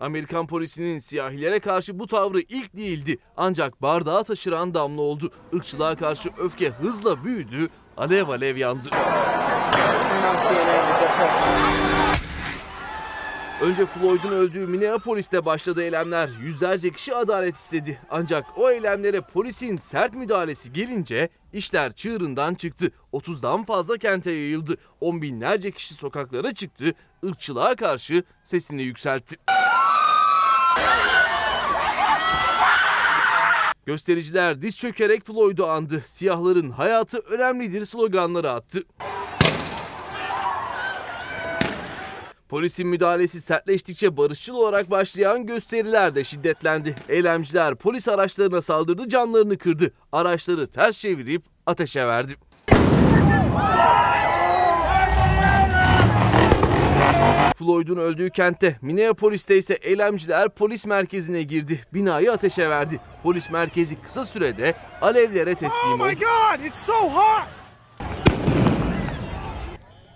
Amerikan 0.00 0.46
polisinin 0.46 0.98
siyahilere 0.98 1.60
karşı 1.60 1.98
bu 1.98 2.06
tavrı 2.06 2.40
ilk 2.40 2.76
değildi. 2.76 3.18
Ancak 3.36 3.82
bardağı 3.82 4.24
taşıran 4.24 4.74
damla 4.74 5.02
oldu. 5.02 5.30
Irkçılığa 5.52 5.96
karşı 5.96 6.30
öfke 6.38 6.68
hızla 6.68 7.24
büyüdü, 7.24 7.68
alev 7.96 8.28
alev 8.28 8.56
yandı. 8.56 8.88
Önce 13.62 13.86
Floyd'un 13.86 14.32
öldüğü 14.32 14.66
Minneapolis'te 14.66 15.44
başladı 15.44 15.82
eylemler. 15.82 16.30
Yüzlerce 16.42 16.90
kişi 16.90 17.14
adalet 17.14 17.56
istedi. 17.56 18.00
Ancak 18.10 18.44
o 18.56 18.70
eylemlere 18.70 19.20
polisin 19.20 19.76
sert 19.76 20.14
müdahalesi 20.14 20.72
gelince 20.72 21.28
işler 21.52 21.92
çığırından 21.92 22.54
çıktı. 22.54 22.90
30'dan 23.12 23.64
fazla 23.64 23.98
kente 23.98 24.30
yayıldı. 24.30 24.76
On 25.00 25.22
binlerce 25.22 25.70
kişi 25.70 25.94
sokaklara 25.94 26.54
çıktı. 26.54 26.94
Irkçılığa 27.22 27.76
karşı 27.76 28.22
sesini 28.44 28.82
yükseltti. 28.82 29.36
Göstericiler 33.88 34.62
diz 34.62 34.78
çökerek 34.78 35.26
Floyd'u 35.26 35.66
andı. 35.66 36.02
Siyahların 36.04 36.70
hayatı 36.70 37.18
önemlidir 37.18 37.84
sloganları 37.84 38.50
attı. 38.50 38.82
Polisin 42.48 42.86
müdahalesi 42.86 43.40
sertleştikçe 43.40 44.16
barışçıl 44.16 44.54
olarak 44.54 44.90
başlayan 44.90 45.46
gösteriler 45.46 46.14
de 46.14 46.24
şiddetlendi. 46.24 46.94
Eylemciler 47.08 47.74
polis 47.74 48.08
araçlarına 48.08 48.62
saldırdı, 48.62 49.08
canlarını 49.08 49.58
kırdı. 49.58 49.92
Araçları 50.12 50.66
ters 50.66 51.00
çevirip 51.00 51.42
ateşe 51.66 52.06
verdi. 52.06 52.34
Floyd'un 57.58 57.96
öldüğü 57.96 58.30
kentte 58.30 58.76
Minneapolis'te 58.82 59.58
ise 59.58 59.74
eylemciler 59.74 60.48
polis 60.48 60.86
merkezine 60.86 61.42
girdi. 61.42 61.80
Binayı 61.94 62.32
ateşe 62.32 62.70
verdi. 62.70 63.00
Polis 63.22 63.50
merkezi 63.50 64.00
kısa 64.02 64.24
sürede 64.24 64.74
alevlere 65.02 65.54
teslim 65.54 65.70
Oh 65.86 65.92
oldu. 65.94 66.04
my 66.04 66.14
God, 66.14 66.64
it's 66.66 66.78
so 66.86 66.92
hot. 66.92 67.48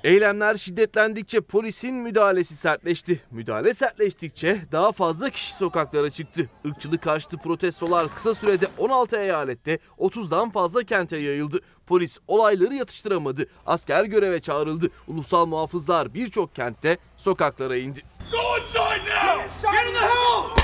Eylemler 0.04 0.56
şiddetlendikçe 0.56 1.40
polisin 1.40 1.94
müdahalesi 1.94 2.56
sertleşti. 2.56 3.22
Müdahale 3.30 3.74
sertleştikçe 3.74 4.62
daha 4.72 4.92
fazla 4.92 5.30
kişi 5.30 5.54
sokaklara 5.54 6.10
çıktı. 6.10 6.50
Irkçılık 6.64 7.02
karşıtı 7.02 7.36
protestolar 7.38 8.14
kısa 8.14 8.34
sürede 8.34 8.66
16 8.78 9.16
eyalette 9.16 9.78
30'dan 9.98 10.50
fazla 10.50 10.82
kente 10.82 11.16
yayıldı. 11.16 11.60
Polis 11.86 12.18
olayları 12.28 12.74
yatıştıramadı. 12.74 13.46
Asker 13.66 14.04
göreve 14.04 14.40
çağrıldı. 14.40 14.90
Ulusal 15.08 15.46
muhafızlar 15.46 16.14
birçok 16.14 16.54
kentte 16.54 16.98
sokaklara 17.16 17.76
indi. 17.76 18.02
Go 18.32 18.38
now. 18.38 19.42
Get 19.62 19.88
in 19.88 19.94
the 19.94 20.00
house. 20.00 20.61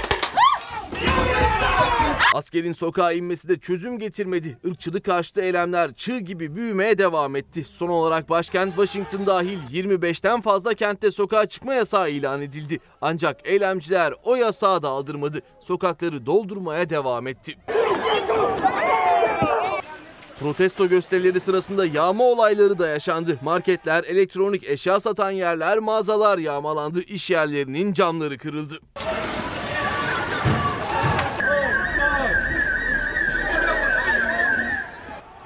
Askerin 2.38 2.72
sokağa 2.72 3.12
inmesi 3.12 3.48
de 3.48 3.58
çözüm 3.58 3.98
getirmedi. 3.98 4.58
Irkçılık 4.64 5.04
karşıtı 5.04 5.42
eylemler 5.42 5.94
çığ 5.94 6.18
gibi 6.18 6.56
büyümeye 6.56 6.98
devam 6.98 7.36
etti. 7.36 7.64
Son 7.64 7.88
olarak 7.88 8.30
başkent 8.30 8.74
Washington 8.74 9.26
dahil 9.26 9.58
25'ten 9.72 10.40
fazla 10.40 10.74
kentte 10.74 11.10
sokağa 11.10 11.46
çıkma 11.46 11.74
yasağı 11.74 12.10
ilan 12.10 12.42
edildi. 12.42 12.78
Ancak 13.00 13.40
eylemciler 13.44 14.14
o 14.24 14.34
yasağı 14.34 14.82
da 14.82 14.88
aldırmadı. 14.88 15.40
Sokakları 15.60 16.26
doldurmaya 16.26 16.90
devam 16.90 17.26
etti. 17.26 17.58
Protesto 20.40 20.88
gösterileri 20.88 21.40
sırasında 21.40 21.86
yağma 21.86 22.24
olayları 22.24 22.78
da 22.78 22.88
yaşandı. 22.88 23.38
Marketler, 23.42 24.04
elektronik 24.04 24.68
eşya 24.68 25.00
satan 25.00 25.30
yerler, 25.30 25.78
mağazalar 25.78 26.38
yağmalandı. 26.38 27.00
İş 27.00 27.30
yerlerinin 27.30 27.92
camları 27.92 28.38
kırıldı. 28.38 28.80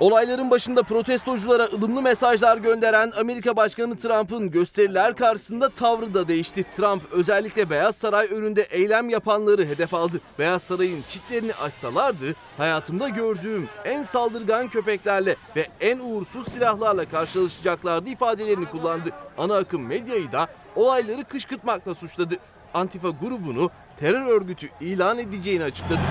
Olayların 0.03 0.51
başında 0.51 0.83
protestoculara 0.83 1.65
ılımlı 1.65 2.03
mesajlar 2.03 2.59
gönderen 2.59 3.13
Amerika 3.21 3.57
Başkanı 3.57 3.97
Trump'ın 3.97 4.51
gösteriler 4.51 5.17
karşısında 5.17 5.69
tavrı 5.69 6.15
da 6.15 6.29
değişti. 6.29 6.65
Trump 6.77 7.03
özellikle 7.13 7.71
Beyaz 7.71 7.97
Saray 7.97 8.27
önünde 8.31 8.63
eylem 8.63 9.09
yapanları 9.09 9.65
hedef 9.65 9.95
aldı. 9.95 10.21
Beyaz 10.39 10.63
Saray'ın 10.63 11.03
çitlerini 11.09 11.55
açsalardı 11.55 12.35
hayatımda 12.57 13.09
gördüğüm 13.09 13.69
en 13.85 14.03
saldırgan 14.03 14.69
köpeklerle 14.69 15.37
ve 15.57 15.67
en 15.81 15.99
uğursuz 15.99 16.49
silahlarla 16.49 17.05
karşılaşacaklardı 17.05 18.09
ifadelerini 18.09 18.67
kullandı. 18.67 19.09
Ana 19.39 19.57
akım 19.57 19.87
medyayı 19.87 20.33
da 20.33 20.47
olayları 20.77 21.25
kışkırtmakla 21.25 21.95
suçladı. 21.95 22.35
Antifa 22.75 23.09
grubunu 23.09 23.71
terör 23.97 24.27
örgütü 24.27 24.69
ilan 24.81 25.19
edeceğini 25.19 25.65
açıkladı. 25.65 26.03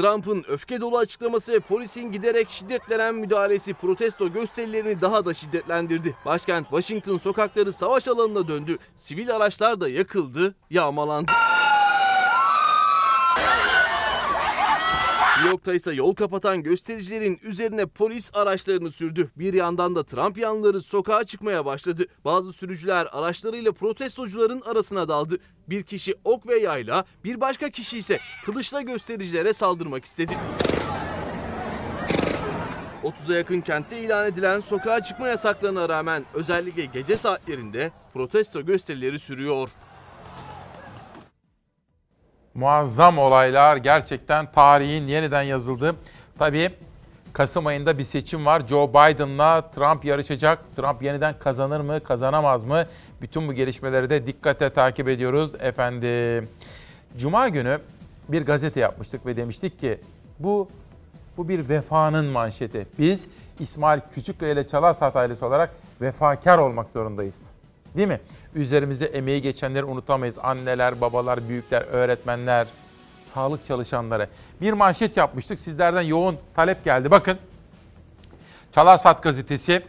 Trump'ın 0.00 0.44
öfke 0.48 0.80
dolu 0.80 0.98
açıklaması 0.98 1.52
ve 1.52 1.60
polisin 1.60 2.12
giderek 2.12 2.50
şiddetlenen 2.50 3.14
müdahalesi 3.14 3.74
protesto 3.74 4.32
gösterilerini 4.32 5.00
daha 5.00 5.24
da 5.24 5.34
şiddetlendirdi. 5.34 6.16
Başkent 6.24 6.68
Washington 6.68 7.18
sokakları 7.18 7.72
savaş 7.72 8.08
alanına 8.08 8.48
döndü. 8.48 8.78
Sivil 8.94 9.36
araçlar 9.36 9.80
da 9.80 9.88
yakıldı, 9.88 10.54
yağmalandı. 10.70 11.32
New 15.44 15.74
ise 15.74 15.92
yol 15.92 16.14
kapatan 16.14 16.62
göstericilerin 16.62 17.40
üzerine 17.42 17.86
polis 17.86 18.30
araçlarını 18.34 18.90
sürdü. 18.90 19.30
Bir 19.36 19.54
yandan 19.54 19.96
da 19.96 20.04
Trump 20.04 20.38
yanlıları 20.38 20.80
sokağa 20.82 21.24
çıkmaya 21.24 21.64
başladı. 21.64 22.06
Bazı 22.24 22.52
sürücüler 22.52 23.08
araçlarıyla 23.12 23.72
protestocuların 23.72 24.60
arasına 24.60 25.08
daldı. 25.08 25.38
Bir 25.68 25.82
kişi 25.82 26.14
ok 26.24 26.48
ve 26.48 26.58
yayla, 26.58 27.04
bir 27.24 27.40
başka 27.40 27.70
kişi 27.70 27.98
ise 27.98 28.18
kılıçla 28.44 28.80
göstericilere 28.80 29.52
saldırmak 29.52 30.04
istedi. 30.04 30.36
30'a 33.02 33.36
yakın 33.36 33.60
kentte 33.60 34.00
ilan 34.00 34.26
edilen 34.26 34.60
sokağa 34.60 35.02
çıkma 35.02 35.28
yasaklarına 35.28 35.88
rağmen 35.88 36.24
özellikle 36.34 36.84
gece 36.84 37.16
saatlerinde 37.16 37.92
protesto 38.14 38.64
gösterileri 38.64 39.18
sürüyor. 39.18 39.70
Muazzam 42.54 43.18
olaylar 43.18 43.76
gerçekten 43.76 44.52
tarihin 44.52 45.06
yeniden 45.06 45.42
yazıldı. 45.42 45.96
Tabii 46.38 46.70
Kasım 47.32 47.66
ayında 47.66 47.98
bir 47.98 48.04
seçim 48.04 48.46
var. 48.46 48.62
Joe 48.66 48.88
Biden'la 48.88 49.70
Trump 49.70 50.04
yarışacak. 50.04 50.58
Trump 50.76 51.02
yeniden 51.02 51.34
kazanır 51.38 51.80
mı, 51.80 52.00
kazanamaz 52.00 52.64
mı? 52.64 52.86
Bütün 53.22 53.48
bu 53.48 53.52
gelişmeleri 53.52 54.10
de 54.10 54.26
dikkate 54.26 54.70
takip 54.70 55.08
ediyoruz 55.08 55.54
efendim. 55.54 56.48
Cuma 57.18 57.48
günü 57.48 57.78
bir 58.28 58.42
gazete 58.46 58.80
yapmıştık 58.80 59.26
ve 59.26 59.36
demiştik 59.36 59.80
ki 59.80 59.98
bu 60.38 60.68
bu 61.36 61.48
bir 61.48 61.68
vefanın 61.68 62.26
manşeti. 62.26 62.86
Biz 62.98 63.26
İsmail 63.60 64.00
Küçükkaya 64.14 64.52
ile 64.52 64.66
Çalarsat 64.66 65.16
ailesi 65.16 65.44
olarak 65.44 65.70
vefakar 66.00 66.58
olmak 66.58 66.86
zorundayız. 66.90 67.50
Değil 67.96 68.08
mi? 68.08 68.20
Üzerimizde 68.54 69.06
emeği 69.06 69.42
geçenleri 69.42 69.84
unutamayız. 69.84 70.38
Anneler, 70.42 71.00
babalar, 71.00 71.48
büyükler, 71.48 71.82
öğretmenler, 71.82 72.66
sağlık 73.24 73.64
çalışanları. 73.64 74.28
Bir 74.60 74.72
manşet 74.72 75.16
yapmıştık. 75.16 75.60
Sizlerden 75.60 76.02
yoğun 76.02 76.38
talep 76.56 76.84
geldi. 76.84 77.10
Bakın. 77.10 77.38
Çalarsat 78.74 79.22
gazetesi 79.22 79.82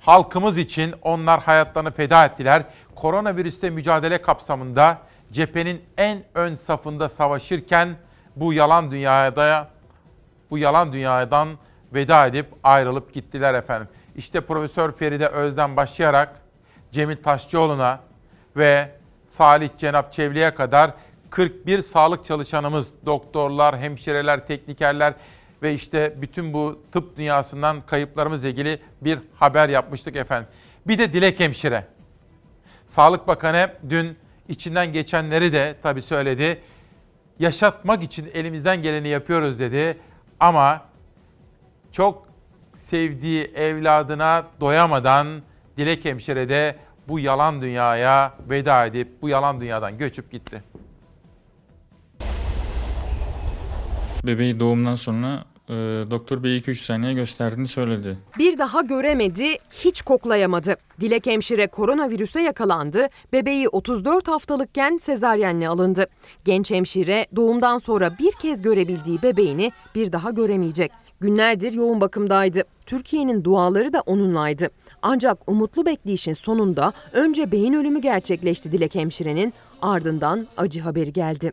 halkımız 0.00 0.58
için 0.58 0.94
onlar 1.02 1.40
hayatlarını 1.40 1.90
feda 1.90 2.24
ettiler. 2.24 2.64
Koronavirüste 2.94 3.70
mücadele 3.70 4.22
kapsamında 4.22 4.98
cephenin 5.32 5.82
en 5.96 6.22
ön 6.34 6.54
safında 6.54 7.08
savaşırken 7.08 7.88
bu 8.36 8.52
yalan 8.52 8.90
dünyada 8.90 9.68
bu 10.50 10.58
yalan 10.58 10.92
dünyadan 10.92 11.48
veda 11.94 12.26
edip 12.26 12.46
ayrılıp 12.62 13.14
gittiler 13.14 13.54
efendim. 13.54 13.88
İşte 14.16 14.40
Profesör 14.40 14.92
Feride 14.92 15.28
Özden 15.28 15.76
başlayarak 15.76 16.40
Cemil 16.92 17.16
Taşçıoğlu'na 17.16 18.00
ve 18.58 18.90
Salih 19.28 19.68
Cenap 19.78 20.12
Çevli'ye 20.12 20.54
kadar 20.54 20.90
41 21.30 21.82
sağlık 21.82 22.24
çalışanımız, 22.24 22.92
doktorlar, 23.06 23.78
hemşireler, 23.78 24.46
teknikerler 24.46 25.14
ve 25.62 25.74
işte 25.74 26.14
bütün 26.16 26.52
bu 26.52 26.82
tıp 26.92 27.16
dünyasından 27.16 27.80
kayıplarımızla 27.86 28.48
ilgili 28.48 28.78
bir 29.00 29.18
haber 29.34 29.68
yapmıştık 29.68 30.16
efendim. 30.16 30.48
Bir 30.86 30.98
de 30.98 31.12
Dilek 31.12 31.40
Hemşire. 31.40 31.86
Sağlık 32.86 33.28
Bakanı 33.28 33.70
dün 33.88 34.16
içinden 34.48 34.92
geçenleri 34.92 35.52
de 35.52 35.74
tabii 35.82 36.02
söyledi. 36.02 36.60
yaşatmak 37.38 38.02
için 38.02 38.30
elimizden 38.34 38.82
geleni 38.82 39.08
yapıyoruz 39.08 39.58
dedi. 39.58 39.98
Ama 40.40 40.82
çok 41.92 42.28
sevdiği 42.74 43.44
evladına 43.44 44.46
doyamadan 44.60 45.42
Dilek 45.76 46.04
Hemşire 46.04 46.48
de 46.48 46.76
bu 47.08 47.18
yalan 47.18 47.62
dünyaya 47.62 48.32
veda 48.50 48.86
edip 48.86 49.22
bu 49.22 49.28
yalan 49.28 49.60
dünyadan 49.60 49.98
göçüp 49.98 50.32
gitti. 50.32 50.62
Bebeği 54.26 54.60
doğumdan 54.60 54.94
sonra 54.94 55.44
e, 55.68 55.74
doktor 56.10 56.42
bir 56.42 56.62
2-3 56.62 56.74
saniye 56.74 57.12
gösterdiğini 57.12 57.68
söyledi. 57.68 58.18
Bir 58.38 58.58
daha 58.58 58.80
göremedi, 58.82 59.56
hiç 59.70 60.02
koklayamadı. 60.02 60.76
Dilek 61.00 61.26
hemşire 61.26 61.66
koronavirüse 61.66 62.40
yakalandı. 62.40 63.08
Bebeği 63.32 63.68
34 63.68 64.28
haftalıkken 64.28 64.96
sezaryenle 64.96 65.68
alındı. 65.68 66.06
Genç 66.44 66.70
hemşire 66.70 67.26
doğumdan 67.36 67.78
sonra 67.78 68.18
bir 68.18 68.32
kez 68.32 68.62
görebildiği 68.62 69.22
bebeğini 69.22 69.72
bir 69.94 70.12
daha 70.12 70.30
göremeyecek. 70.30 70.92
Günlerdir 71.20 71.72
yoğun 71.72 72.00
bakımdaydı. 72.00 72.62
Türkiye'nin 72.86 73.44
duaları 73.44 73.92
da 73.92 74.00
onunlaydı. 74.00 74.68
Ancak 75.02 75.50
umutlu 75.50 75.86
bekleyişin 75.86 76.32
sonunda 76.32 76.92
önce 77.12 77.52
beyin 77.52 77.72
ölümü 77.72 78.00
gerçekleşti 78.00 78.72
Dilek 78.72 78.94
hemşirenin, 78.94 79.54
ardından 79.82 80.46
acı 80.56 80.80
haberi 80.80 81.12
geldi. 81.12 81.52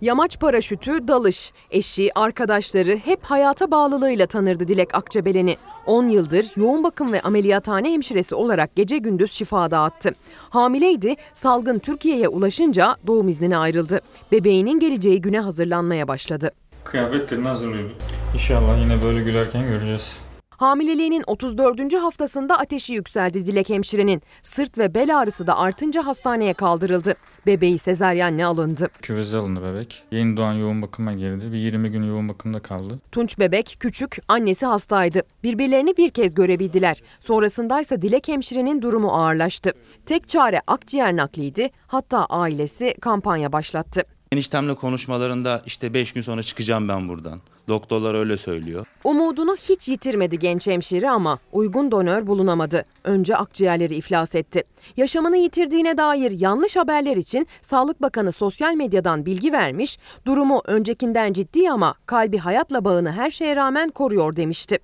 Yamaç 0.00 0.40
paraşütü, 0.40 1.08
dalış. 1.08 1.52
Eşi, 1.70 2.18
arkadaşları 2.18 2.96
hep 2.96 3.22
hayata 3.22 3.70
bağlılığıyla 3.70 4.26
tanırdı 4.26 4.68
Dilek 4.68 4.94
Akçabelen'i. 4.94 5.56
10 5.86 6.08
yıldır 6.08 6.46
yoğun 6.56 6.84
bakım 6.84 7.12
ve 7.12 7.20
ameliyathane 7.20 7.92
hemşiresi 7.92 8.34
olarak 8.34 8.76
gece 8.76 8.98
gündüz 8.98 9.32
şifa 9.32 9.70
dağıttı. 9.70 10.10
Hamileydi, 10.50 11.14
salgın 11.34 11.78
Türkiye'ye 11.78 12.28
ulaşınca 12.28 12.96
doğum 13.06 13.28
iznine 13.28 13.56
ayrıldı. 13.56 14.00
Bebeğinin 14.32 14.80
geleceği 14.80 15.20
güne 15.20 15.40
hazırlanmaya 15.40 16.08
başladı. 16.08 16.50
Kıyafetlerini 16.84 17.48
hazırlıyorduk. 17.48 17.96
İnşallah 18.34 18.78
yine 18.80 19.02
böyle 19.02 19.22
gülerken 19.22 19.62
göreceğiz. 19.62 20.16
Hamileliğinin 20.60 21.24
34. 21.26 21.94
haftasında 21.94 22.58
ateşi 22.58 22.94
yükseldi 22.94 23.46
Dilek 23.46 23.68
hemşirenin. 23.68 24.22
Sırt 24.42 24.78
ve 24.78 24.94
bel 24.94 25.18
ağrısı 25.18 25.46
da 25.46 25.58
artınca 25.58 26.06
hastaneye 26.06 26.54
kaldırıldı. 26.54 27.14
Bebeği 27.46 27.78
sezaryenle 27.78 28.44
alındı. 28.44 28.88
Küveze 29.02 29.36
alındı 29.36 29.62
bebek. 29.62 30.04
Yeni 30.10 30.36
doğan 30.36 30.52
yoğun 30.52 30.82
bakıma 30.82 31.12
girdi. 31.12 31.52
Bir 31.52 31.58
20 31.58 31.90
gün 31.90 32.02
yoğun 32.02 32.28
bakımda 32.28 32.60
kaldı. 32.60 32.98
Tunç 33.12 33.38
bebek 33.38 33.76
küçük, 33.80 34.18
annesi 34.28 34.66
hastaydı. 34.66 35.22
Birbirlerini 35.42 35.96
bir 35.96 36.10
kez 36.10 36.34
görebildiler. 36.34 37.02
Sonrasındaysa 37.20 38.02
Dilek 38.02 38.28
hemşirenin 38.28 38.82
durumu 38.82 39.08
ağırlaştı. 39.08 39.72
Tek 40.06 40.28
çare 40.28 40.60
akciğer 40.66 41.16
nakliydi. 41.16 41.70
Hatta 41.86 42.26
ailesi 42.26 42.94
kampanya 43.00 43.52
başlattı. 43.52 44.02
Eniştemle 44.34 44.74
konuşmalarında 44.74 45.62
işte 45.66 45.94
5 45.94 46.12
gün 46.12 46.22
sonra 46.22 46.42
çıkacağım 46.42 46.88
ben 46.88 47.08
buradan. 47.08 47.40
Doktorlar 47.68 48.14
öyle 48.14 48.36
söylüyor. 48.36 48.86
Umudunu 49.04 49.56
hiç 49.56 49.88
yitirmedi 49.88 50.38
genç 50.38 50.66
hemşire 50.66 51.10
ama 51.10 51.38
uygun 51.52 51.90
donör 51.90 52.26
bulunamadı. 52.26 52.84
Önce 53.04 53.36
akciğerleri 53.36 53.94
iflas 53.94 54.34
etti. 54.34 54.64
Yaşamını 54.96 55.36
yitirdiğine 55.36 55.96
dair 55.96 56.30
yanlış 56.30 56.76
haberler 56.76 57.16
için 57.16 57.46
Sağlık 57.62 58.02
Bakanı 58.02 58.32
sosyal 58.32 58.74
medyadan 58.74 59.26
bilgi 59.26 59.52
vermiş, 59.52 59.98
durumu 60.26 60.62
öncekinden 60.64 61.32
ciddi 61.32 61.70
ama 61.70 61.94
kalbi 62.06 62.38
hayatla 62.38 62.84
bağını 62.84 63.12
her 63.12 63.30
şeye 63.30 63.56
rağmen 63.56 63.90
koruyor 63.90 64.36
demişti. 64.36 64.78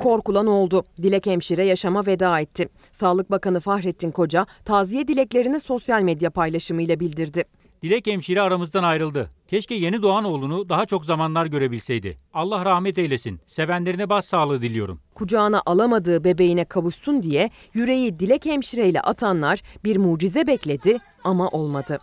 Korkulan 0.00 0.46
oldu. 0.46 0.84
Dilek 1.02 1.26
hemşire 1.26 1.64
yaşama 1.64 2.06
veda 2.06 2.40
etti. 2.40 2.68
Sağlık 3.02 3.30
Bakanı 3.30 3.60
Fahrettin 3.60 4.10
Koca 4.10 4.46
taziye 4.64 5.08
dileklerini 5.08 5.60
sosyal 5.60 6.02
medya 6.02 6.30
paylaşımıyla 6.30 7.00
bildirdi. 7.00 7.44
Dilek 7.82 8.06
hemşire 8.06 8.42
aramızdan 8.42 8.82
ayrıldı. 8.82 9.30
Keşke 9.48 9.74
yeni 9.74 10.02
doğan 10.02 10.24
oğlunu 10.24 10.68
daha 10.68 10.86
çok 10.86 11.04
zamanlar 11.04 11.46
görebilseydi. 11.46 12.16
Allah 12.34 12.64
rahmet 12.64 12.98
eylesin. 12.98 13.40
Sevenlerine 13.46 14.08
başsağlığı 14.08 14.62
diliyorum. 14.62 15.00
Kucağına 15.14 15.62
alamadığı 15.66 16.24
bebeğine 16.24 16.64
kavuşsun 16.64 17.22
diye 17.22 17.50
yüreği 17.74 18.18
Dilek 18.18 18.44
hemşireyle 18.44 19.00
atanlar 19.00 19.62
bir 19.84 19.96
mucize 19.96 20.46
bekledi 20.46 20.98
ama 21.24 21.48
olmadı. 21.48 21.98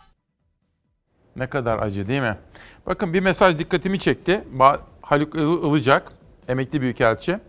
Ne 1.35 1.47
kadar 1.49 1.77
acı 1.77 2.07
değil 2.07 2.21
mi? 2.21 2.37
Bakın 2.85 3.13
bir 3.13 3.19
mesaj 3.19 3.57
dikkatimi 3.59 3.99
çekti. 3.99 4.43
Haluk 5.01 5.35
Ilıcak, 5.35 6.11
emekli 6.47 6.81
büyükelçi. 6.81 7.39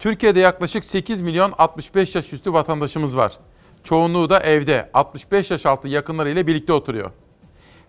Türkiye'de 0.00 0.40
yaklaşık 0.40 0.84
8 0.84 1.22
milyon 1.22 1.52
65 1.58 2.14
yaş 2.14 2.32
üstü 2.32 2.52
vatandaşımız 2.52 3.16
var. 3.16 3.38
Çoğunluğu 3.84 4.30
da 4.30 4.40
evde 4.40 4.90
65 4.94 5.50
yaş 5.50 5.66
altı 5.66 5.88
yakınlarıyla 5.88 6.46
birlikte 6.46 6.72
oturuyor. 6.72 7.10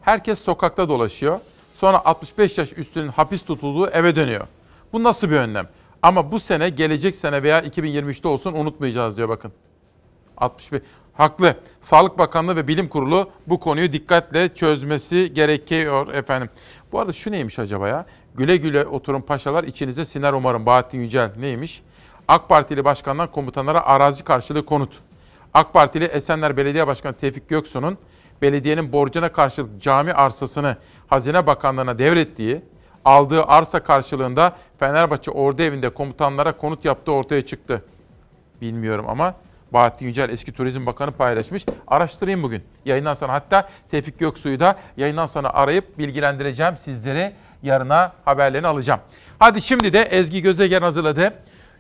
Herkes 0.02 0.40
sokakta 0.40 0.90
dolaşıyor. 0.90 1.40
Sonra 1.78 2.06
65 2.06 2.58
yaş 2.58 2.78
üstünün 2.78 3.08
hapis 3.08 3.46
tutulduğu 3.46 3.88
eve 3.90 4.16
dönüyor. 4.16 4.48
Bu 4.94 5.04
nasıl 5.04 5.30
bir 5.30 5.36
önlem? 5.36 5.68
Ama 6.02 6.32
bu 6.32 6.40
sene, 6.40 6.70
gelecek 6.70 7.16
sene 7.16 7.44
veya 7.44 7.62
2023'te 7.62 8.28
olsun 8.28 8.54
unutmayacağız 8.54 9.18
diyor 9.18 9.30
bakın. 9.30 9.52
65 10.38 10.82
haklı. 11.14 11.56
Sağlık 11.82 12.18
Bakanlığı 12.18 12.56
ve 12.56 12.68
Bilim 12.68 12.88
Kurulu 12.88 13.30
bu 13.48 13.60
konuyu 13.60 13.94
dikkatle 13.94 14.56
çözmesi 14.56 15.34
gerekiyor 15.34 16.14
efendim. 16.14 16.50
Bu 16.92 17.00
arada 17.00 17.14
şu 17.14 17.32
neymiş 17.32 17.60
acaba 17.60 17.88
ya? 17.88 18.06
Güle 18.36 18.58
güle 18.58 18.86
oturun 18.86 19.22
paşalar 19.22 19.64
içinize 19.64 20.06
siner 20.06 20.34
umarım. 20.34 20.66
Bahattin 20.66 21.00
Yücel 21.00 21.32
neymiş? 21.40 21.84
AK 22.28 22.50
Partili 22.50 22.86
başkandan 22.86 23.32
komutanlara 23.32 23.86
arazi 23.86 24.24
karşılığı 24.24 24.66
konut. 24.66 25.00
AK 25.54 25.74
Partili 25.74 26.06
Esenler 26.06 26.58
Belediye 26.58 26.88
Başkanı 26.88 27.14
Tevfik 27.14 27.50
Göksu'nun 27.50 27.98
belediyenin 28.42 28.92
borcuna 28.92 29.32
karşılık 29.32 29.82
cami 29.82 30.14
arsasını 30.14 30.78
Hazine 31.08 31.48
Bakanlığı'na 31.48 32.00
devrettiği, 32.00 32.62
aldığı 33.06 33.44
arsa 33.44 33.84
karşılığında 33.84 34.56
Fenerbahçe 34.80 35.32
Ordu 35.32 35.62
Evi'nde 35.62 35.90
komutanlara 35.90 36.58
konut 36.58 36.86
yaptığı 36.86 37.12
ortaya 37.12 37.46
çıktı. 37.46 37.86
Bilmiyorum 38.62 39.06
ama 39.08 39.36
Bahattin 39.74 40.06
Yücel 40.06 40.30
eski 40.30 40.52
Turizm 40.52 40.86
Bakanı 40.86 41.12
paylaşmış. 41.12 41.66
Araştırayım 41.88 42.44
bugün. 42.44 42.64
Yayından 42.86 43.14
sonra 43.14 43.34
hatta 43.34 43.70
Tevfik 43.92 44.20
Göksu'yu 44.20 44.60
da 44.60 44.80
yayından 44.98 45.28
sonra 45.28 45.54
arayıp 45.54 45.98
bilgilendireceğim 45.98 46.78
sizleri. 46.78 47.34
Yarına 47.64 48.14
haberlerini 48.26 48.68
alacağım. 48.68 49.00
Hadi 49.40 49.62
şimdi 49.62 49.94
de 49.94 50.02
Ezgi 50.02 50.42
Gözegen 50.42 50.82
hazırladı. 50.82 51.34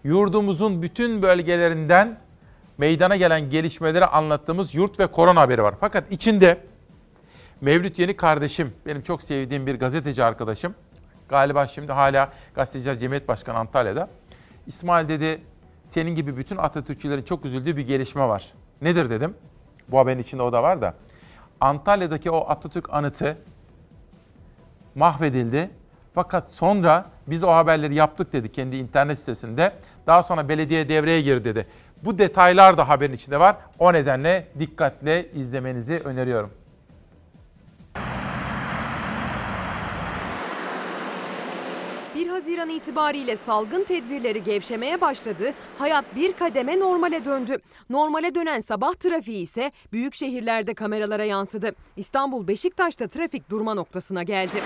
Yurdumuzun 0.04 0.82
bütün 0.82 1.22
bölgelerinden 1.22 2.18
meydana 2.78 3.16
gelen 3.16 3.50
gelişmeleri 3.50 4.06
anlattığımız 4.06 4.76
yurt 4.76 5.00
ve 5.00 5.08
korona 5.08 5.42
haberi 5.42 5.64
var. 5.64 5.76
Fakat 5.80 6.12
içinde 6.12 6.58
Mevlüt 7.62 8.00
Yeni 8.00 8.16
kardeşim, 8.16 8.74
benim 8.86 9.02
çok 9.02 9.24
sevdiğim 9.24 9.68
bir 9.68 9.80
gazeteci 9.80 10.24
arkadaşım. 10.24 10.76
Galiba 11.30 11.68
şimdi 11.68 11.92
hala 11.92 12.30
Gazeteciler 12.56 13.00
Cemiyet 13.00 13.28
Başkanı 13.28 13.58
Antalya'da. 13.58 14.10
İsmail 14.68 15.08
dedi, 15.08 15.42
senin 15.86 16.16
gibi 16.16 16.38
bütün 16.38 16.58
Atatürkçülerin 16.58 17.24
çok 17.24 17.46
üzüldüğü 17.46 17.78
bir 17.78 17.88
gelişme 17.88 18.28
var. 18.28 18.54
Nedir 18.82 19.10
dedim. 19.10 19.36
Bu 19.88 20.00
haberin 20.00 20.20
içinde 20.20 20.44
o 20.44 20.52
da 20.54 20.64
var 20.64 20.82
da. 20.82 20.94
Antalya'daki 21.62 22.32
o 22.32 22.50
Atatürk 22.50 22.94
anıtı 22.94 23.38
mahvedildi. 24.96 25.70
Fakat 26.16 26.52
sonra 26.52 27.06
biz 27.28 27.44
o 27.44 27.52
haberleri 27.52 27.96
yaptık 27.96 28.34
dedi 28.34 28.52
kendi 28.52 28.76
internet 28.76 29.20
sitesinde. 29.20 29.74
Daha 30.08 30.24
sonra 30.24 30.50
belediye 30.50 30.90
devreye 30.90 31.22
girdi 31.22 31.46
dedi. 31.46 31.68
Bu 32.04 32.18
detaylar 32.18 32.78
da 32.78 32.90
haberin 32.90 33.14
içinde 33.14 33.40
var. 33.40 33.56
O 33.80 33.94
nedenle 33.94 34.48
dikkatle 34.60 35.32
izlemenizi 35.32 36.00
öneriyorum. 36.00 36.52
Bir 42.16 42.30
Haziran 42.42 42.70
itibariyle 42.70 43.36
salgın 43.36 43.84
tedbirleri 43.84 44.44
gevşemeye 44.44 45.02
başladı. 45.02 45.54
Hayat 45.78 46.16
bir 46.16 46.34
kademe 46.34 46.80
normale 46.80 47.26
döndü. 47.26 47.58
Normale 47.90 48.36
dönen 48.36 48.60
sabah 48.60 48.94
trafiği 48.94 49.44
ise 49.44 49.72
büyük 49.94 50.16
şehirlerde 50.16 50.74
kameralara 50.74 51.24
yansıdı. 51.24 51.76
İstanbul 51.98 52.48
Beşiktaş'ta 52.48 53.08
trafik 53.08 53.50
durma 53.50 53.74
noktasına 53.74 54.24
geldi. 54.24 54.62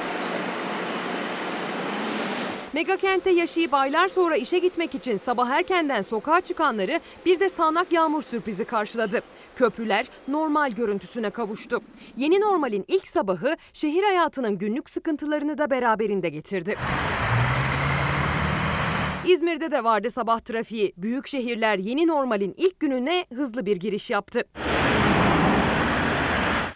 Mega 2.74 2.98
kentte 2.98 3.30
yaşayıp 3.30 3.74
aylar 3.74 4.08
sonra 4.08 4.36
işe 4.36 4.60
gitmek 4.60 4.96
için 4.96 5.18
sabah 5.18 5.50
erkenden 5.50 6.02
sokağa 6.02 6.42
çıkanları 6.42 7.00
bir 7.26 7.40
de 7.40 7.50
sağanak 7.50 7.92
yağmur 7.92 8.22
sürprizi 8.22 8.66
karşıladı. 8.66 9.22
Köprüler 9.56 10.10
normal 10.28 10.72
görüntüsüne 10.72 11.30
kavuştu. 11.30 11.82
Yeni 12.18 12.42
normalin 12.42 12.86
ilk 12.88 13.08
sabahı 13.08 13.58
şehir 13.74 14.04
hayatının 14.04 14.58
günlük 14.58 14.90
sıkıntılarını 14.90 15.58
da 15.58 15.70
beraberinde 15.70 16.30
getirdi. 16.30 16.76
İzmir'de 19.28 19.72
de 19.72 19.84
vardı 19.84 20.12
sabah 20.12 20.40
trafiği. 20.40 20.94
Büyük 20.98 21.28
şehirler 21.28 21.78
yeni 21.78 22.08
normalin 22.08 22.54
ilk 22.58 22.80
gününe 22.80 23.26
hızlı 23.36 23.66
bir 23.66 23.78
giriş 23.78 24.10
yaptı. 24.10 24.44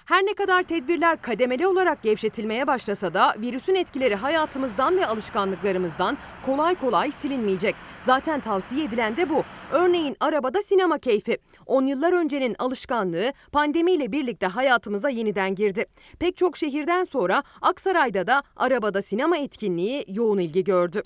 Her 0.06 0.26
ne 0.26 0.34
kadar 0.34 0.64
tedbirler 0.64 1.22
kademeli 1.22 1.68
olarak 1.68 2.04
gevşetilmeye 2.04 2.68
başlasa 2.68 3.14
da 3.14 3.34
virüsün 3.38 3.76
etkileri 3.76 4.16
hayatımızdan 4.16 4.98
ve 4.98 5.06
alışkanlıklarımızdan 5.06 6.18
kolay 6.46 6.76
kolay 6.76 7.12
silinmeyecek. 7.12 7.76
Zaten 8.06 8.40
tavsiye 8.40 8.86
edilen 8.86 9.18
de 9.18 9.30
bu. 9.30 9.44
Örneğin 9.72 10.16
arabada 10.20 10.62
sinema 10.62 11.00
keyfi. 11.00 11.38
10 11.66 11.86
yıllar 11.86 12.14
öncenin 12.14 12.56
alışkanlığı 12.60 13.34
pandemiyle 13.52 14.12
birlikte 14.12 14.48
hayatımıza 14.48 15.10
yeniden 15.10 15.56
girdi. 15.56 15.86
Pek 16.20 16.38
çok 16.38 16.58
şehirden 16.58 17.04
sonra 17.04 17.44
Aksaray'da 17.62 18.28
da 18.28 18.44
arabada 18.56 19.02
sinema 19.02 19.38
etkinliği 19.38 20.06
yoğun 20.08 20.38
ilgi 20.38 20.64
gördü. 20.64 21.02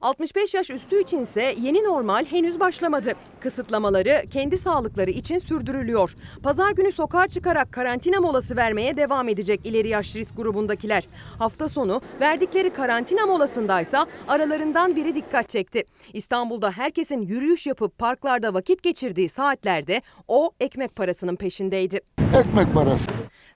65 0.00 0.54
yaş 0.54 0.70
üstü 0.70 1.02
içinse 1.02 1.54
yeni 1.60 1.84
normal 1.84 2.24
henüz 2.24 2.60
başlamadı. 2.60 3.12
Kısıtlamaları 3.40 4.24
kendi 4.30 4.58
sağlıkları 4.58 5.10
için 5.10 5.38
sürdürülüyor. 5.38 6.14
Pazar 6.42 6.70
günü 6.70 6.92
sokağa 6.92 7.28
çıkarak 7.28 7.72
karantina 7.72 8.20
molası 8.20 8.56
vermeye 8.56 8.96
devam 8.96 9.28
edecek 9.28 9.60
ileri 9.64 9.88
yaş 9.88 10.16
risk 10.16 10.36
grubundakiler. 10.36 11.08
Hafta 11.38 11.68
sonu 11.68 12.00
verdikleri 12.20 12.70
karantina 12.70 13.26
molasındaysa 13.26 14.06
aralarından 14.28 14.96
biri 14.96 15.14
dikkat 15.14 15.48
çekti. 15.48 15.84
İstanbul'da 16.12 16.70
herkesin 16.70 17.22
yürüyüş 17.22 17.66
yapıp 17.66 17.98
parklarda 17.98 18.54
vakit 18.54 18.82
geçirdiği 18.82 19.28
saatlerde 19.28 20.02
o 20.28 20.50
ekmek 20.60 20.96
parasının 20.96 21.36
peşindeydi. 21.36 22.00
Ekmek 22.34 22.74
parası. 22.74 23.10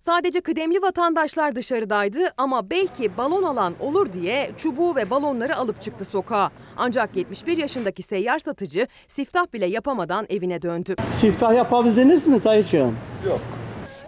Sadece 0.04 0.40
kıdemli 0.40 0.82
vatandaşlar 0.82 1.56
dışarıdaydı 1.56 2.18
ama 2.36 2.70
belki 2.70 3.16
balon 3.16 3.42
alan 3.42 3.74
olur 3.80 4.12
diye 4.12 4.50
çubuğu 4.56 4.96
ve 4.96 5.10
balonları 5.10 5.56
alıp 5.56 5.82
çıktı 5.82 6.04
sokağa. 6.04 6.50
Ancak 6.76 7.16
71 7.16 7.56
yaşındaki 7.56 8.02
seyyar 8.02 8.38
satıcı 8.38 8.86
siftah 9.08 9.46
bile 9.52 9.66
yapamadan 9.66 10.26
evine 10.28 10.62
döndü. 10.62 10.96
Siftah 11.12 11.54
yapabildiniz 11.54 12.26
mi 12.26 12.44
dayıcığım? 12.44 12.96
Yok. 13.26 13.40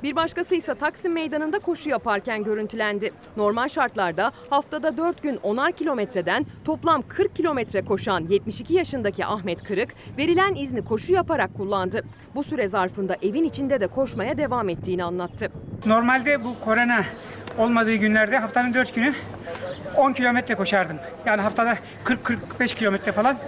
Bir 0.02 0.16
başkası 0.16 0.54
ise 0.54 0.74
Taksim 0.74 1.12
Meydanı'nda 1.12 1.58
koşu 1.58 1.90
yaparken 1.90 2.44
görüntülendi. 2.44 3.12
Normal 3.36 3.68
şartlarda 3.68 4.32
haftada 4.50 4.96
4 4.96 5.22
gün 5.22 5.36
10'ar 5.36 5.72
kilometreden 5.72 6.46
toplam 6.64 7.02
40 7.08 7.36
kilometre 7.36 7.84
koşan 7.84 8.26
72 8.28 8.74
yaşındaki 8.74 9.26
Ahmet 9.26 9.62
Kırık 9.62 9.94
verilen 10.18 10.54
izni 10.54 10.84
koşu 10.84 11.14
yaparak 11.14 11.54
kullandı. 11.54 12.04
Bu 12.34 12.42
süre 12.42 12.68
zarfında 12.68 13.16
evin 13.22 13.44
içinde 13.44 13.80
de 13.80 13.86
koşmaya 13.86 14.38
devam 14.38 14.68
ettiğini 14.68 15.04
anlattı. 15.04 15.52
Normalde 15.86 16.44
bu 16.44 16.60
korona 16.64 17.04
olmadığı 17.58 17.94
günlerde 17.94 18.38
haftanın 18.38 18.74
4 18.74 18.94
günü 18.94 19.14
10 19.96 20.12
kilometre 20.12 20.54
koşardım. 20.54 20.96
Yani 21.26 21.42
haftada 21.42 21.78
40-45 22.58 22.74
kilometre 22.74 23.12
falan 23.12 23.38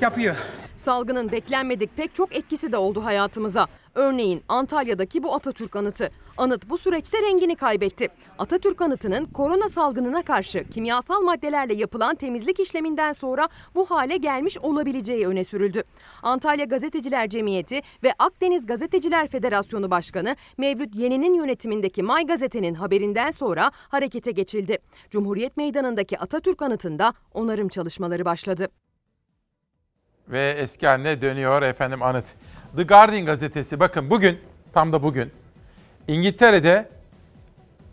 yapıyor. 0.00 0.36
Salgının 0.76 1.32
beklenmedik 1.32 1.96
pek 1.96 2.14
çok 2.14 2.36
etkisi 2.36 2.72
de 2.72 2.76
oldu 2.76 3.04
hayatımıza. 3.04 3.66
Örneğin 3.94 4.42
Antalya'daki 4.48 5.22
bu 5.22 5.34
Atatürk 5.34 5.76
anıtı. 5.76 6.10
Anıt 6.36 6.70
bu 6.70 6.78
süreçte 6.78 7.22
rengini 7.22 7.56
kaybetti. 7.56 8.08
Atatürk 8.38 8.80
anıtının 8.80 9.26
korona 9.26 9.68
salgınına 9.68 10.22
karşı 10.22 10.64
kimyasal 10.68 11.22
maddelerle 11.22 11.74
yapılan 11.74 12.14
temizlik 12.14 12.60
işleminden 12.60 13.12
sonra 13.12 13.48
bu 13.74 13.90
hale 13.90 14.16
gelmiş 14.16 14.58
olabileceği 14.58 15.26
öne 15.26 15.44
sürüldü. 15.44 15.82
Antalya 16.22 16.64
Gazeteciler 16.64 17.28
Cemiyeti 17.28 17.80
ve 18.04 18.12
Akdeniz 18.18 18.66
Gazeteciler 18.66 19.28
Federasyonu 19.28 19.90
Başkanı 19.90 20.36
Mevlüt 20.58 20.94
Yeni'nin 20.94 21.34
yönetimindeki 21.34 22.02
May 22.02 22.26
Gazete'nin 22.26 22.74
haberinden 22.74 23.30
sonra 23.30 23.72
harekete 23.74 24.30
geçildi. 24.30 24.78
Cumhuriyet 25.10 25.56
Meydanı'ndaki 25.56 26.18
Atatürk 26.18 26.62
anıtında 26.62 27.12
onarım 27.34 27.68
çalışmaları 27.68 28.24
başladı. 28.24 28.68
Ve 30.28 30.54
eski 30.58 30.86
haline 30.86 31.20
dönüyor 31.20 31.62
efendim 31.62 32.02
anıt. 32.02 32.24
The 32.76 32.82
Guardian 32.82 33.26
gazetesi 33.26 33.80
bakın 33.80 34.10
bugün 34.10 34.38
tam 34.72 34.92
da 34.92 35.02
bugün 35.02 35.32
İngiltere'de 36.08 36.88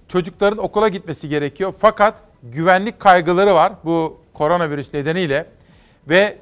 çocukların 0.07 0.63
okula 0.63 0.87
gitmesi 0.87 1.29
gerekiyor 1.29 1.73
fakat 1.79 2.15
güvenlik 2.43 2.99
kaygıları 2.99 3.55
var 3.55 3.73
bu 3.83 4.21
koronavirüs 4.33 4.93
nedeniyle 4.93 5.45
ve 6.09 6.37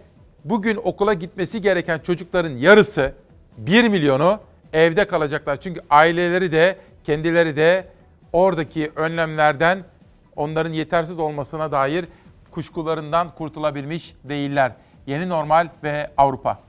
bugün 0.46 0.80
okula 0.84 1.14
gitmesi 1.14 1.62
gereken 1.62 2.00
çocukların 2.00 2.50
yarısı 2.58 3.14
1 3.58 3.88
milyonu 3.88 4.40
evde 4.74 5.08
kalacaklar. 5.08 5.62
Çünkü 5.62 5.82
aileleri 5.90 6.52
de 6.52 6.78
kendileri 7.04 7.56
de 7.56 7.88
oradaki 8.34 8.92
önlemlerden 8.96 9.84
onların 10.36 10.74
yetersiz 10.74 11.20
olmasına 11.20 11.72
dair 11.72 12.06
kuşkularından 12.52 13.36
kurtulabilmiş 13.36 14.16
değiller. 14.24 14.72
Yeni 15.08 15.30
normal 15.30 15.70
ve 15.84 16.12
Avrupa. 16.18 16.67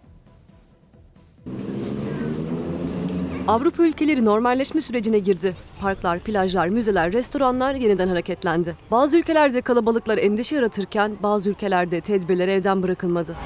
Avrupa 3.48 3.82
ülkeleri 3.82 4.24
normalleşme 4.24 4.80
sürecine 4.80 5.18
girdi. 5.18 5.56
Parklar, 5.80 6.18
plajlar, 6.20 6.68
müzeler, 6.68 7.12
restoranlar 7.12 7.74
yeniden 7.74 8.08
hareketlendi. 8.08 8.76
Bazı 8.90 9.16
ülkelerde 9.18 9.60
kalabalıklar 9.60 10.18
endişe 10.18 10.56
yaratırken 10.56 11.16
bazı 11.22 11.50
ülkelerde 11.50 12.00
tedbirler 12.00 12.48
evden 12.48 12.82
bırakılmadı. 12.82 13.36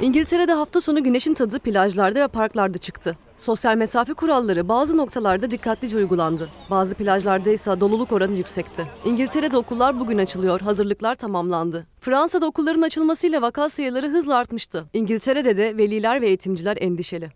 İngiltere'de 0.00 0.52
hafta 0.52 0.80
sonu 0.80 1.04
güneşin 1.04 1.34
tadı 1.34 1.58
plajlarda 1.58 2.20
ve 2.20 2.28
parklarda 2.28 2.78
çıktı. 2.78 3.16
Sosyal 3.42 3.76
mesafe 3.76 4.14
kuralları 4.14 4.68
bazı 4.68 4.96
noktalarda 4.96 5.50
dikkatlice 5.50 5.96
uygulandı. 5.96 6.48
Bazı 6.70 6.94
plajlarda 6.94 7.50
ise 7.50 7.80
doluluk 7.80 8.12
oranı 8.12 8.36
yüksekti. 8.36 8.86
İngiltere'de 9.04 9.56
okullar 9.56 10.00
bugün 10.00 10.18
açılıyor, 10.18 10.60
hazırlıklar 10.60 11.14
tamamlandı. 11.14 11.86
Fransa'da 12.00 12.46
okulların 12.46 12.82
açılmasıyla 12.82 13.42
vaka 13.42 13.68
sayıları 13.68 14.08
hızla 14.08 14.36
artmıştı. 14.36 14.84
İngiltere'de 14.92 15.56
de 15.56 15.76
veliler 15.76 16.20
ve 16.20 16.26
eğitimciler 16.26 16.76
endişeli. 16.80 17.30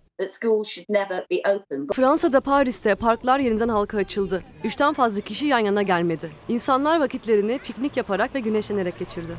Fransa'da 1.93 2.41
Paris'te 2.41 2.95
parklar 2.95 3.39
yeniden 3.39 3.69
halka 3.69 3.99
açıldı. 3.99 4.43
Üçten 4.65 4.93
fazla 4.93 5.21
kişi 5.21 5.47
yan 5.47 5.59
yana 5.59 5.83
gelmedi. 5.83 6.31
İnsanlar 6.49 7.01
vakitlerini 7.01 7.59
piknik 7.59 7.97
yaparak 7.97 8.35
ve 8.35 8.41
güneşlenerek 8.41 8.99
geçirdi. 8.99 9.33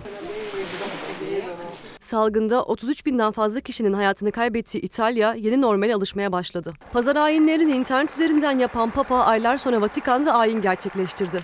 Salgında 2.07 2.63
33 2.63 3.05
binden 3.05 3.31
fazla 3.31 3.59
kişinin 3.59 3.93
hayatını 3.93 4.31
kaybettiği 4.31 4.81
İtalya 4.81 5.33
yeni 5.33 5.61
normale 5.61 5.95
alışmaya 5.95 6.31
başladı. 6.31 6.73
Pazar 6.93 7.15
ayinlerini 7.15 7.71
internet 7.71 8.13
üzerinden 8.13 8.59
yapan 8.59 8.89
Papa 8.89 9.15
aylar 9.15 9.57
sonra 9.57 9.81
Vatikan'da 9.81 10.33
ayin 10.33 10.61
gerçekleştirdi. 10.61 11.39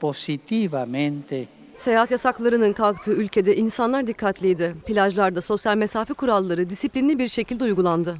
Positivamente 0.00 1.46
Seyahat 1.76 2.10
yasaklarının 2.10 2.72
kalktığı 2.72 3.12
ülkede 3.12 3.56
insanlar 3.56 4.06
dikkatliydi. 4.06 4.74
Plajlarda 4.86 5.40
sosyal 5.40 5.76
mesafe 5.76 6.14
kuralları 6.14 6.70
disiplinli 6.70 7.18
bir 7.18 7.28
şekilde 7.28 7.64
uygulandı. 7.64 8.16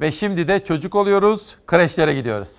Ve 0.00 0.12
şimdi 0.12 0.48
de 0.48 0.64
çocuk 0.64 0.94
oluyoruz, 0.94 1.56
kreşlere 1.66 2.14
gidiyoruz. 2.14 2.56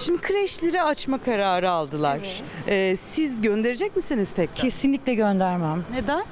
Şimdi 0.00 0.20
kreşleri 0.20 0.82
açma 0.82 1.18
kararı 1.18 1.70
aldılar. 1.70 2.42
Ee, 2.68 2.96
siz 3.00 3.40
gönderecek 3.42 3.96
misiniz 3.96 4.30
tekrar? 4.36 4.56
Kesinlikle 4.56 5.14
göndermem. 5.14 5.84
Neden? 5.92 6.22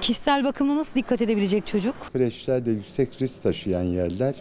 Kişisel 0.00 0.44
bakımına 0.44 0.78
nasıl 0.78 0.94
dikkat 0.94 1.22
edebilecek 1.22 1.66
çocuk? 1.66 1.94
Kreşler 2.12 2.66
de 2.66 2.70
yüksek 2.70 3.22
risk 3.22 3.42
taşıyan 3.42 3.82
yerler. 3.82 4.34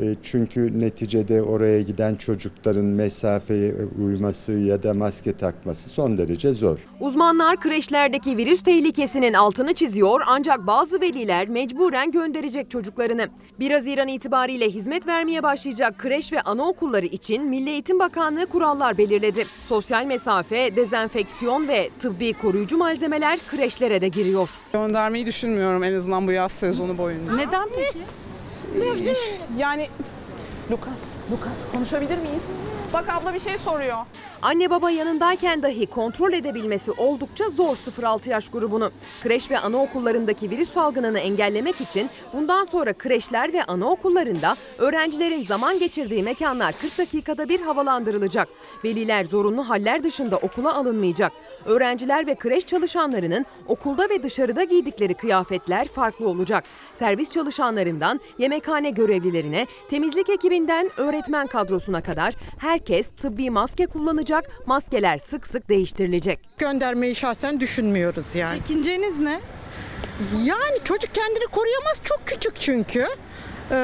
E, 0.00 0.16
Çünkü 0.22 0.80
neticede 0.80 1.42
oraya 1.42 1.82
giden 1.82 2.14
çocukların 2.14 2.84
mesafeye 2.84 3.74
uyması 4.04 4.52
ya 4.52 4.82
da 4.82 4.94
maske 4.94 5.32
takması 5.36 5.88
son 5.88 6.18
derece 6.18 6.54
zor. 6.54 6.78
Uzmanlar 7.00 7.60
kreşlerdeki 7.60 8.36
virüs 8.36 8.62
tehlikesinin 8.62 9.32
altını 9.32 9.74
çiziyor 9.74 10.20
ancak 10.26 10.66
bazı 10.66 11.00
veliler 11.00 11.48
mecburen 11.48 12.10
gönderecek 12.10 12.70
çocuklarını. 12.70 13.28
1 13.60 13.70
Haziran 13.70 14.08
itibariyle 14.08 14.70
hizmet 14.70 15.06
vermeye 15.06 15.42
başlayacak 15.42 15.98
kreş 15.98 16.32
ve 16.32 16.40
anaokulları 16.40 17.06
için 17.06 17.44
Milli 17.44 17.70
Eğitim 17.70 17.98
Bakanlığı 17.98 18.46
kurallar 18.46 18.98
belirledi. 18.98 19.44
Sosyal 19.68 20.06
mesafe, 20.06 20.76
dezenfeksiyon 20.76 21.68
ve 21.68 21.90
tıbbi 22.00 22.32
koruyucu 22.32 22.78
malzemeler 22.78 23.38
kreşlere 23.50 24.00
de 24.00 24.08
giriyor. 24.08 24.50
Göndermeyi 24.72 25.26
düşünmüyorum 25.26 25.84
en 25.84 25.94
azından 25.94 26.26
bu 26.26 26.32
yaz 26.32 26.52
sezonu 26.52 26.98
boyunca. 26.98 27.36
Neden 27.36 27.68
peki? 27.76 28.25
Yani 29.58 29.88
Lukas, 30.70 31.00
Lukas 31.30 31.58
konuşabilir 31.72 32.18
miyiz? 32.18 32.42
Bak 32.92 33.04
abla 33.08 33.34
bir 33.34 33.40
şey 33.40 33.58
soruyor. 33.58 33.98
Anne 34.46 34.70
baba 34.70 34.90
yanındayken 34.90 35.62
dahi 35.62 35.86
kontrol 35.86 36.32
edebilmesi 36.32 36.92
oldukça 36.92 37.48
zor 37.48 37.76
0-6 37.76 38.30
yaş 38.30 38.48
grubunu. 38.48 38.90
Kreş 39.22 39.50
ve 39.50 39.58
anaokullarındaki 39.58 40.50
virüs 40.50 40.72
salgınını 40.72 41.18
engellemek 41.18 41.80
için 41.80 42.10
bundan 42.32 42.64
sonra 42.64 42.92
kreşler 42.92 43.52
ve 43.52 43.62
anaokullarında 43.64 44.56
öğrencilerin 44.78 45.44
zaman 45.44 45.78
geçirdiği 45.78 46.22
mekanlar 46.22 46.74
40 46.80 46.98
dakikada 46.98 47.48
bir 47.48 47.60
havalandırılacak. 47.60 48.48
Veliler 48.84 49.24
zorunlu 49.24 49.68
haller 49.68 50.02
dışında 50.02 50.36
okula 50.36 50.74
alınmayacak. 50.74 51.32
Öğrenciler 51.64 52.26
ve 52.26 52.34
kreş 52.34 52.66
çalışanlarının 52.66 53.46
okulda 53.68 54.08
ve 54.10 54.22
dışarıda 54.22 54.64
giydikleri 54.64 55.14
kıyafetler 55.14 55.88
farklı 55.88 56.28
olacak. 56.28 56.64
Servis 56.94 57.32
çalışanlarından 57.32 58.20
yemekhane 58.38 58.90
görevlilerine, 58.90 59.66
temizlik 59.90 60.30
ekibinden 60.30 60.90
öğretmen 60.96 61.46
kadrosuna 61.46 62.02
kadar 62.02 62.34
herkes 62.58 63.10
tıbbi 63.10 63.50
maske 63.50 63.86
kullanacak, 63.86 64.35
maskeler 64.66 65.18
sık 65.18 65.46
sık 65.46 65.68
değiştirilecek. 65.68 66.38
Göndermeyi 66.58 67.16
şahsen 67.16 67.60
düşünmüyoruz 67.60 68.34
yani. 68.34 68.58
Çekinceniz 68.58 69.18
ne? 69.18 69.40
Yani 70.44 70.78
çocuk 70.84 71.14
kendini 71.14 71.46
koruyamaz 71.46 72.00
çok 72.04 72.20
küçük 72.26 72.60
çünkü. 72.60 73.06
Ee, 73.70 73.76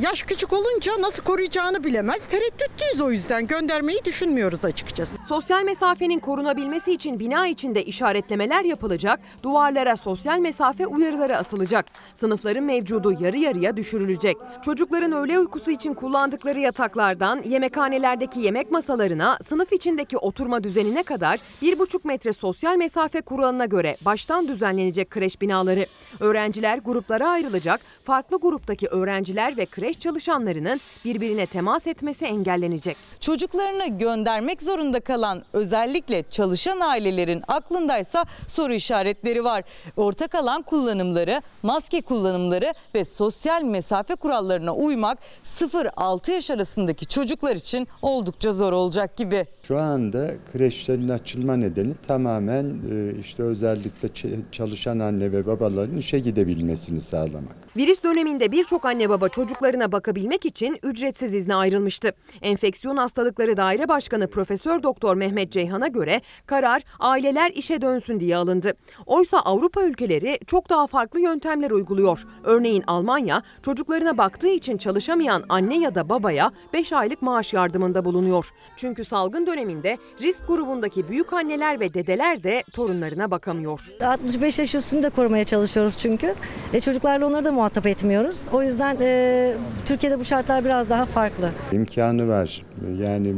yaş 0.00 0.22
küçük 0.22 0.52
olunca 0.52 0.92
nasıl 1.00 1.22
koruyacağını 1.22 1.84
bilemez. 1.84 2.24
Tereddütlüyüz 2.24 3.00
o 3.00 3.10
yüzden 3.10 3.46
göndermeyi 3.46 4.04
düşünmüyoruz 4.04 4.64
açıkçası. 4.64 5.16
Sosyal 5.28 5.62
mesafenin 5.62 6.18
korunabilmesi 6.18 6.92
için 6.92 7.20
bina 7.20 7.46
içinde 7.46 7.84
işaretlemeler 7.84 8.64
yapılacak, 8.64 9.20
duvarlara 9.42 9.96
sosyal 9.96 10.38
mesafe 10.38 10.86
uyarıları 10.86 11.36
asılacak. 11.38 11.86
Sınıfların 12.14 12.64
mevcudu 12.64 13.12
yarı 13.20 13.38
yarıya 13.38 13.76
düşürülecek. 13.76 14.36
Çocukların 14.62 15.12
öğle 15.12 15.38
uykusu 15.38 15.70
için 15.70 15.94
kullandıkları 15.94 16.60
yataklardan 16.60 17.42
yemekhanelerdeki 17.42 18.40
yemek 18.40 18.70
masalarına, 18.70 19.38
sınıf 19.48 19.72
içindeki 19.72 20.18
oturma 20.18 20.64
düzenine 20.64 21.02
kadar 21.02 21.40
1,5 21.62 22.00
metre 22.04 22.32
sosyal 22.32 22.76
mesafe 22.76 23.20
kuralına 23.20 23.66
göre 23.66 23.96
baştan 24.04 24.48
düzenlenecek 24.48 25.10
kreş 25.10 25.40
binaları. 25.40 25.86
Öğrenciler 26.20 26.78
gruplara 26.78 27.28
ayrılacak, 27.28 27.80
farklı 28.04 28.40
gruptaki 28.40 28.88
öğrenciler 29.26 29.56
ve 29.56 29.66
kreş 29.66 29.98
çalışanlarının 29.98 30.80
birbirine 31.04 31.46
temas 31.46 31.86
etmesi 31.86 32.24
engellenecek. 32.24 32.96
Çocuklarını 33.20 33.98
göndermek 33.98 34.62
zorunda 34.62 35.00
kalan 35.00 35.42
özellikle 35.52 36.22
çalışan 36.30 36.80
ailelerin 36.80 37.42
aklındaysa 37.48 38.24
soru 38.46 38.72
işaretleri 38.72 39.44
var. 39.44 39.64
Ortak 39.96 40.34
alan 40.34 40.62
kullanımları, 40.62 41.42
maske 41.62 42.00
kullanımları 42.00 42.74
ve 42.94 43.04
sosyal 43.04 43.62
mesafe 43.62 44.14
kurallarına 44.14 44.74
uymak 44.74 45.18
0-6 45.44 46.32
yaş 46.32 46.50
arasındaki 46.50 47.06
çocuklar 47.06 47.56
için 47.56 47.88
oldukça 48.02 48.52
zor 48.52 48.72
olacak 48.72 49.16
gibi. 49.16 49.46
Şu 49.68 49.78
anda 49.78 50.30
kreşlerin 50.52 51.08
açılma 51.08 51.56
nedeni 51.56 51.92
tamamen 52.06 52.64
e, 52.64 53.18
işte 53.20 53.42
özellikle 53.42 54.08
çalışan 54.52 54.98
anne 54.98 55.32
ve 55.32 55.46
babaların 55.46 55.96
işe 55.96 56.18
gidebilmesini 56.18 57.00
sağlamak. 57.00 57.56
Virüs 57.76 58.02
döneminde 58.02 58.52
birçok 58.52 58.84
anne 58.84 59.08
baba 59.08 59.15
çocuklarına 59.28 59.92
bakabilmek 59.92 60.46
için 60.46 60.78
ücretsiz 60.82 61.34
izne 61.34 61.54
ayrılmıştı. 61.54 62.12
Enfeksiyon 62.42 62.96
Hastalıkları 62.96 63.56
Daire 63.56 63.88
Başkanı 63.88 64.30
Profesör 64.30 64.82
Doktor 64.82 65.16
Mehmet 65.16 65.52
Ceyhan'a 65.52 65.88
göre 65.88 66.20
karar 66.46 66.82
aileler 67.00 67.50
işe 67.50 67.80
dönsün 67.80 68.20
diye 68.20 68.36
alındı. 68.36 68.72
Oysa 69.06 69.38
Avrupa 69.38 69.82
ülkeleri 69.82 70.38
çok 70.46 70.70
daha 70.70 70.86
farklı 70.86 71.20
yöntemler 71.20 71.70
uyguluyor. 71.70 72.26
Örneğin 72.44 72.84
Almanya 72.86 73.42
çocuklarına 73.62 74.18
baktığı 74.18 74.48
için 74.48 74.76
çalışamayan 74.76 75.44
anne 75.48 75.78
ya 75.78 75.94
da 75.94 76.08
babaya 76.08 76.52
5 76.72 76.92
aylık 76.92 77.22
maaş 77.22 77.52
yardımında 77.52 78.04
bulunuyor. 78.04 78.50
Çünkü 78.76 79.04
salgın 79.04 79.46
döneminde 79.46 79.98
risk 80.22 80.48
grubundaki 80.48 81.08
büyük 81.08 81.32
anneler 81.32 81.80
ve 81.80 81.94
dedeler 81.94 82.42
de 82.42 82.62
torunlarına 82.72 83.30
bakamıyor. 83.30 83.92
65 84.00 84.58
yaş 84.58 84.74
üstünde 84.74 85.10
korumaya 85.10 85.44
çalışıyoruz 85.44 85.98
çünkü. 85.98 86.34
E, 86.72 86.80
çocuklarla 86.80 87.26
onları 87.26 87.44
da 87.44 87.52
muhatap 87.52 87.86
etmiyoruz. 87.86 88.46
O 88.52 88.62
yüzden 88.62 88.98
e, 89.06 89.54
Türkiye'de 89.86 90.18
bu 90.18 90.24
şartlar 90.24 90.64
biraz 90.64 90.90
daha 90.90 91.06
farklı. 91.06 91.50
İmkanı 91.72 92.28
var. 92.28 92.62
Yani 92.98 93.34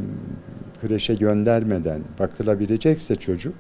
kreşe 0.80 1.14
göndermeden 1.14 2.00
bakılabilecekse 2.18 3.14
çocuk 3.14 3.55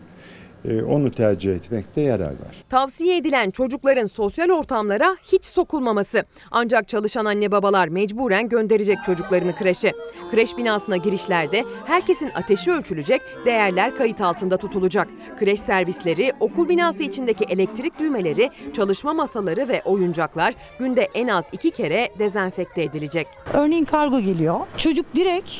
onu 0.88 1.10
tercih 1.10 1.52
etmekte 1.52 2.00
yarar 2.00 2.30
var. 2.30 2.64
Tavsiye 2.68 3.16
edilen 3.16 3.50
çocukların 3.50 4.06
sosyal 4.06 4.50
ortamlara 4.50 5.16
hiç 5.32 5.44
sokulmaması. 5.46 6.24
Ancak 6.50 6.88
çalışan 6.88 7.24
anne 7.24 7.50
babalar 7.50 7.88
mecburen 7.88 8.48
gönderecek 8.48 8.98
çocuklarını 9.06 9.56
kreşe. 9.56 9.92
Kreş 10.30 10.56
binasına 10.56 10.96
girişlerde 10.96 11.64
herkesin 11.86 12.30
ateşi 12.34 12.72
ölçülecek, 12.72 13.22
değerler 13.44 13.96
kayıt 13.96 14.20
altında 14.20 14.56
tutulacak. 14.56 15.08
Kreş 15.38 15.60
servisleri, 15.60 16.32
okul 16.40 16.68
binası 16.68 17.02
içindeki 17.02 17.44
elektrik 17.44 17.98
düğmeleri, 17.98 18.50
çalışma 18.72 19.12
masaları 19.12 19.68
ve 19.68 19.82
oyuncaklar 19.84 20.54
günde 20.78 21.08
en 21.14 21.28
az 21.28 21.44
iki 21.52 21.70
kere 21.70 22.08
dezenfekte 22.18 22.82
edilecek. 22.82 23.26
Örneğin 23.54 23.84
kargo 23.84 24.20
geliyor. 24.20 24.60
Çocuk 24.76 25.06
direkt 25.14 25.50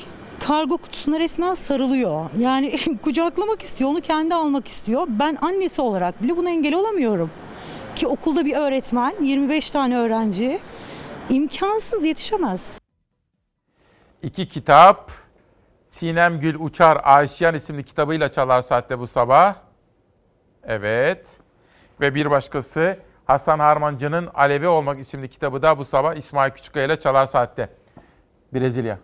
kargo 0.47 0.79
kutusuna 0.79 1.21
resmen 1.21 1.55
sarılıyor. 1.55 2.31
Yani 2.39 2.79
kucaklamak 3.05 3.63
istiyor, 3.63 3.91
onu 3.91 4.01
kendi 4.01 4.35
almak 4.35 4.69
istiyor. 4.69 5.07
Ben 5.09 5.39
annesi 5.41 5.81
olarak 5.81 6.23
bile 6.23 6.37
buna 6.37 6.51
engel 6.51 6.75
olamıyorum. 6.75 7.31
Ki 7.97 8.07
okulda 8.07 8.45
bir 8.45 8.57
öğretmen, 8.57 9.15
25 9.23 9.71
tane 9.71 9.99
öğrenci 9.99 10.61
imkansız 11.31 12.05
yetişemez. 12.05 12.81
İki 14.23 14.49
kitap. 14.49 15.13
Sinem 15.91 16.41
Gül 16.41 16.55
Uçar 16.59 17.01
Ayşiyan 17.05 17.55
isimli 17.55 17.85
kitabıyla 17.85 18.29
Çalar 18.29 18.63
Saat'te 18.63 18.99
bu 18.99 19.07
sabah. 19.07 19.55
Evet. 20.65 21.37
Ve 22.01 22.15
bir 22.15 22.31
başkası 22.31 22.99
Hasan 23.27 23.59
Harmancı'nın 23.59 24.27
Alevi 24.35 24.69
Olmak 24.69 24.99
isimli 24.99 25.29
kitabı 25.29 25.63
da 25.63 25.79
bu 25.79 25.85
sabah 25.85 26.15
İsmail 26.15 26.51
Küçükkaya 26.51 26.87
ile 26.87 27.01
Çalar 27.01 27.27
Saat'te. 27.27 27.69
Brezilya. 28.55 28.99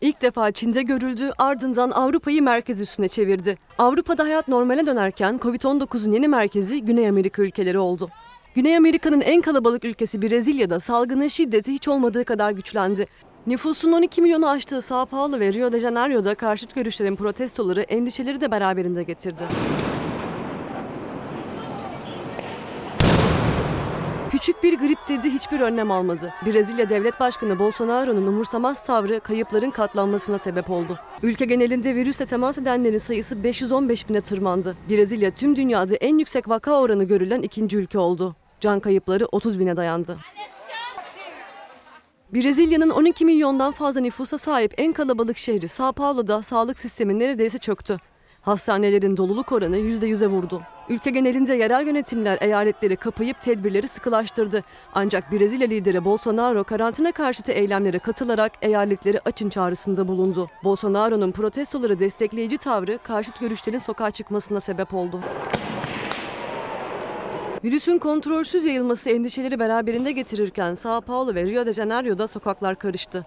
İlk 0.00 0.22
defa 0.22 0.52
Çin'de 0.52 0.82
görüldü 0.82 1.30
ardından 1.38 1.90
Avrupa'yı 1.90 2.42
merkez 2.42 2.80
üstüne 2.80 3.08
çevirdi. 3.08 3.58
Avrupa'da 3.78 4.24
hayat 4.24 4.48
normale 4.48 4.86
dönerken 4.86 5.38
Covid-19'un 5.42 6.12
yeni 6.12 6.28
merkezi 6.28 6.84
Güney 6.84 7.08
Amerika 7.08 7.42
ülkeleri 7.42 7.78
oldu. 7.78 8.10
Güney 8.54 8.76
Amerika'nın 8.76 9.20
en 9.20 9.40
kalabalık 9.40 9.84
ülkesi 9.84 10.22
Brezilya'da 10.22 10.80
salgının 10.80 11.28
şiddeti 11.28 11.72
hiç 11.72 11.88
olmadığı 11.88 12.24
kadar 12.24 12.50
güçlendi. 12.50 13.06
Nüfusun 13.46 13.92
12 13.92 14.22
milyonu 14.22 14.48
aştığı 14.48 14.80
Sao 14.80 15.06
Paulo 15.06 15.40
ve 15.40 15.52
Rio 15.52 15.72
de 15.72 15.80
Janeiro'da 15.80 16.34
karşıt 16.34 16.74
görüşlerin 16.74 17.16
protestoları 17.16 17.80
endişeleri 17.82 18.40
de 18.40 18.50
beraberinde 18.50 19.02
getirdi. 19.02 19.42
Küçük 24.32 24.62
bir 24.62 24.78
grip 24.78 24.98
dedi 25.08 25.30
hiçbir 25.30 25.60
önlem 25.60 25.90
almadı. 25.90 26.34
Brezilya 26.46 26.88
Devlet 26.88 27.20
Başkanı 27.20 27.58
Bolsonaro'nun 27.58 28.26
umursamaz 28.26 28.84
tavrı 28.84 29.20
kayıpların 29.20 29.70
katlanmasına 29.70 30.38
sebep 30.38 30.70
oldu. 30.70 30.98
Ülke 31.22 31.44
genelinde 31.44 31.94
virüsle 31.94 32.26
temas 32.26 32.58
edenlerin 32.58 32.98
sayısı 32.98 33.44
515 33.44 34.08
bine 34.08 34.20
tırmandı. 34.20 34.76
Brezilya 34.90 35.30
tüm 35.30 35.56
dünyada 35.56 35.96
en 35.96 36.18
yüksek 36.18 36.48
vaka 36.48 36.80
oranı 36.80 37.04
görülen 37.04 37.42
ikinci 37.42 37.76
ülke 37.76 37.98
oldu. 37.98 38.36
Can 38.60 38.80
kayıpları 38.80 39.26
30 39.32 39.60
bine 39.60 39.76
dayandı. 39.76 40.16
Brezilya'nın 42.34 42.90
12 42.90 43.24
milyondan 43.24 43.72
fazla 43.72 44.00
nüfusa 44.00 44.38
sahip 44.38 44.74
en 44.78 44.92
kalabalık 44.92 45.38
şehri 45.38 45.68
Sao 45.68 45.92
Paulo'da 45.92 46.42
sağlık 46.42 46.78
sistemi 46.78 47.18
neredeyse 47.18 47.58
çöktü. 47.58 47.98
Hastanelerin 48.42 49.16
doluluk 49.16 49.52
oranı 49.52 49.78
%100'e 49.78 50.26
vurdu. 50.26 50.62
Ülke 50.88 51.10
genelinde 51.10 51.54
yerel 51.54 51.86
yönetimler 51.86 52.38
eyaletleri 52.40 52.96
kapayıp 52.96 53.42
tedbirleri 53.42 53.88
sıkılaştırdı. 53.88 54.64
Ancak 54.94 55.32
Brezilya 55.32 55.66
lideri 55.66 56.04
Bolsonaro 56.04 56.64
karantina 56.64 57.12
karşıtı 57.12 57.52
eylemlere 57.52 57.98
katılarak 57.98 58.52
eyaletleri 58.62 59.20
açın 59.24 59.48
çağrısında 59.48 60.08
bulundu. 60.08 60.50
Bolsonaro'nun 60.64 61.32
protestoları 61.32 61.98
destekleyici 61.98 62.58
tavrı 62.58 62.98
karşıt 63.02 63.40
görüşlerin 63.40 63.78
sokağa 63.78 64.10
çıkmasına 64.10 64.60
sebep 64.60 64.94
oldu. 64.94 65.20
Virüsün 67.64 67.98
kontrolsüz 67.98 68.64
yayılması 68.64 69.10
endişeleri 69.10 69.58
beraberinde 69.58 70.12
getirirken 70.12 70.74
Sao 70.74 71.00
Paulo 71.00 71.34
ve 71.34 71.44
Rio 71.44 71.66
de 71.66 71.72
Janeiro'da 71.72 72.26
sokaklar 72.26 72.76
karıştı. 72.76 73.26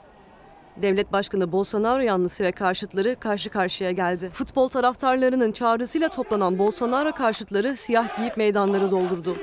Devlet 0.82 1.12
Başkanı 1.12 1.52
Bolsonaro 1.52 2.02
yanlısı 2.02 2.44
ve 2.44 2.52
karşıtları 2.52 3.16
karşı 3.20 3.50
karşıya 3.50 3.92
geldi. 3.92 4.30
Futbol 4.34 4.70
taraftarlarının 4.70 5.52
çağrısıyla 5.52 6.10
toplanan 6.10 6.60
Bolsonaro 6.60 7.12
karşıtları 7.12 7.76
siyah 7.76 8.18
giyip 8.18 8.38
meydanları 8.38 8.92
doldurdu. 8.92 9.38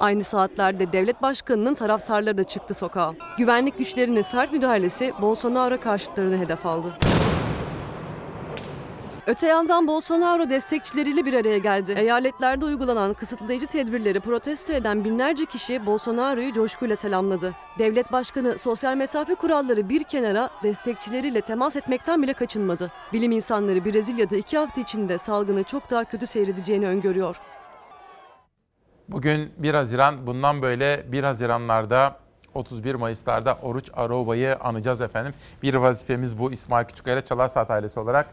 Aynı 0.00 0.24
saatlerde 0.24 0.92
devlet 0.92 1.22
başkanının 1.22 1.74
taraftarları 1.74 2.38
da 2.38 2.44
çıktı 2.44 2.74
sokağa. 2.74 3.14
Güvenlik 3.38 3.78
güçlerinin 3.78 4.22
sert 4.22 4.52
müdahalesi 4.52 5.12
Bolsonaro 5.20 5.80
karşıtlarını 5.80 6.38
hedef 6.38 6.66
aldı. 6.66 6.92
Öte 9.26 9.46
yandan 9.46 9.86
Bolsonaro 9.86 10.50
destekçileriyle 10.50 11.24
bir 11.24 11.34
araya 11.34 11.58
geldi. 11.58 11.92
Eyaletlerde 11.92 12.64
uygulanan 12.64 13.14
kısıtlayıcı 13.14 13.66
tedbirleri 13.66 14.20
protesto 14.20 14.72
eden 14.72 15.04
binlerce 15.04 15.46
kişi 15.46 15.86
Bolsonaro'yu 15.86 16.52
coşkuyla 16.52 16.96
selamladı. 16.96 17.54
Devlet 17.78 18.12
başkanı 18.12 18.58
sosyal 18.58 18.96
mesafe 18.96 19.34
kuralları 19.34 19.88
bir 19.88 20.04
kenara 20.04 20.50
destekçileriyle 20.62 21.40
temas 21.40 21.76
etmekten 21.76 22.22
bile 22.22 22.32
kaçınmadı. 22.32 22.92
Bilim 23.12 23.32
insanları 23.32 23.84
Brezilya'da 23.84 24.36
iki 24.36 24.58
hafta 24.58 24.80
içinde 24.80 25.18
salgını 25.18 25.64
çok 25.64 25.90
daha 25.90 26.04
kötü 26.04 26.26
seyredeceğini 26.26 26.86
öngörüyor. 26.86 27.40
Bugün 29.08 29.52
1 29.58 29.74
Haziran, 29.74 30.26
bundan 30.26 30.62
böyle 30.62 31.12
1 31.12 31.24
Haziranlarda 31.24 32.16
31 32.54 32.94
Mayıs'larda 32.94 33.58
Oruç 33.62 33.90
Aroba'yı 33.92 34.56
anacağız 34.56 35.00
efendim. 35.00 35.34
Bir 35.62 35.74
vazifemiz 35.74 36.38
bu 36.38 36.52
İsmail 36.52 36.86
Küçükkaya 36.86 37.16
ile 37.16 37.24
Çalar 37.24 37.48
Saat 37.48 37.70
ailesi 37.70 38.00
olarak. 38.00 38.26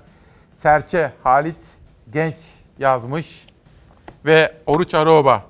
Serçe 0.57 1.11
Halit 1.23 1.55
Genç 2.09 2.35
yazmış 2.79 3.45
ve 4.25 4.53
Oruç 4.65 4.93
Aroba 4.93 5.45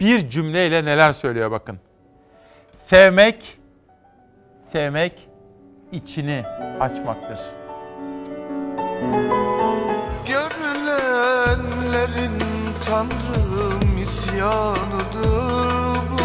bir 0.00 0.30
cümleyle 0.30 0.84
neler 0.84 1.12
söylüyor 1.12 1.50
bakın. 1.50 1.78
Sevmek, 2.76 3.58
sevmek 4.64 5.28
içini 5.92 6.44
açmaktır. 6.80 7.38
Görülenlerin 10.26 12.38
Tanrım 12.86 13.98
isyanıdır 14.02 15.98
bu 16.12 16.18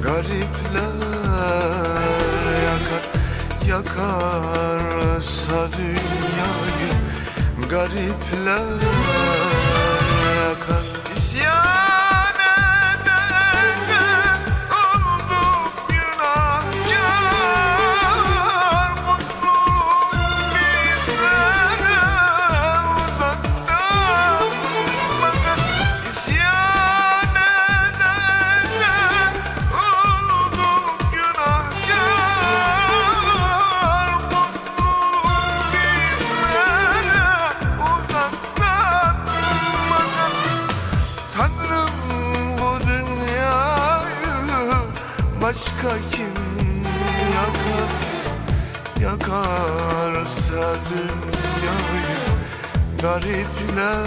garipler 0.03 0.95
yakar. 2.65 3.05
Yakarsa 3.69 5.59
dünyayı 5.79 6.93
garipler 7.71 8.69
yakar. 10.37 10.85
İsyan 11.17 11.94
Yakarsa 50.25 50.77
dünyayı 50.91 52.19
garipler 53.03 54.05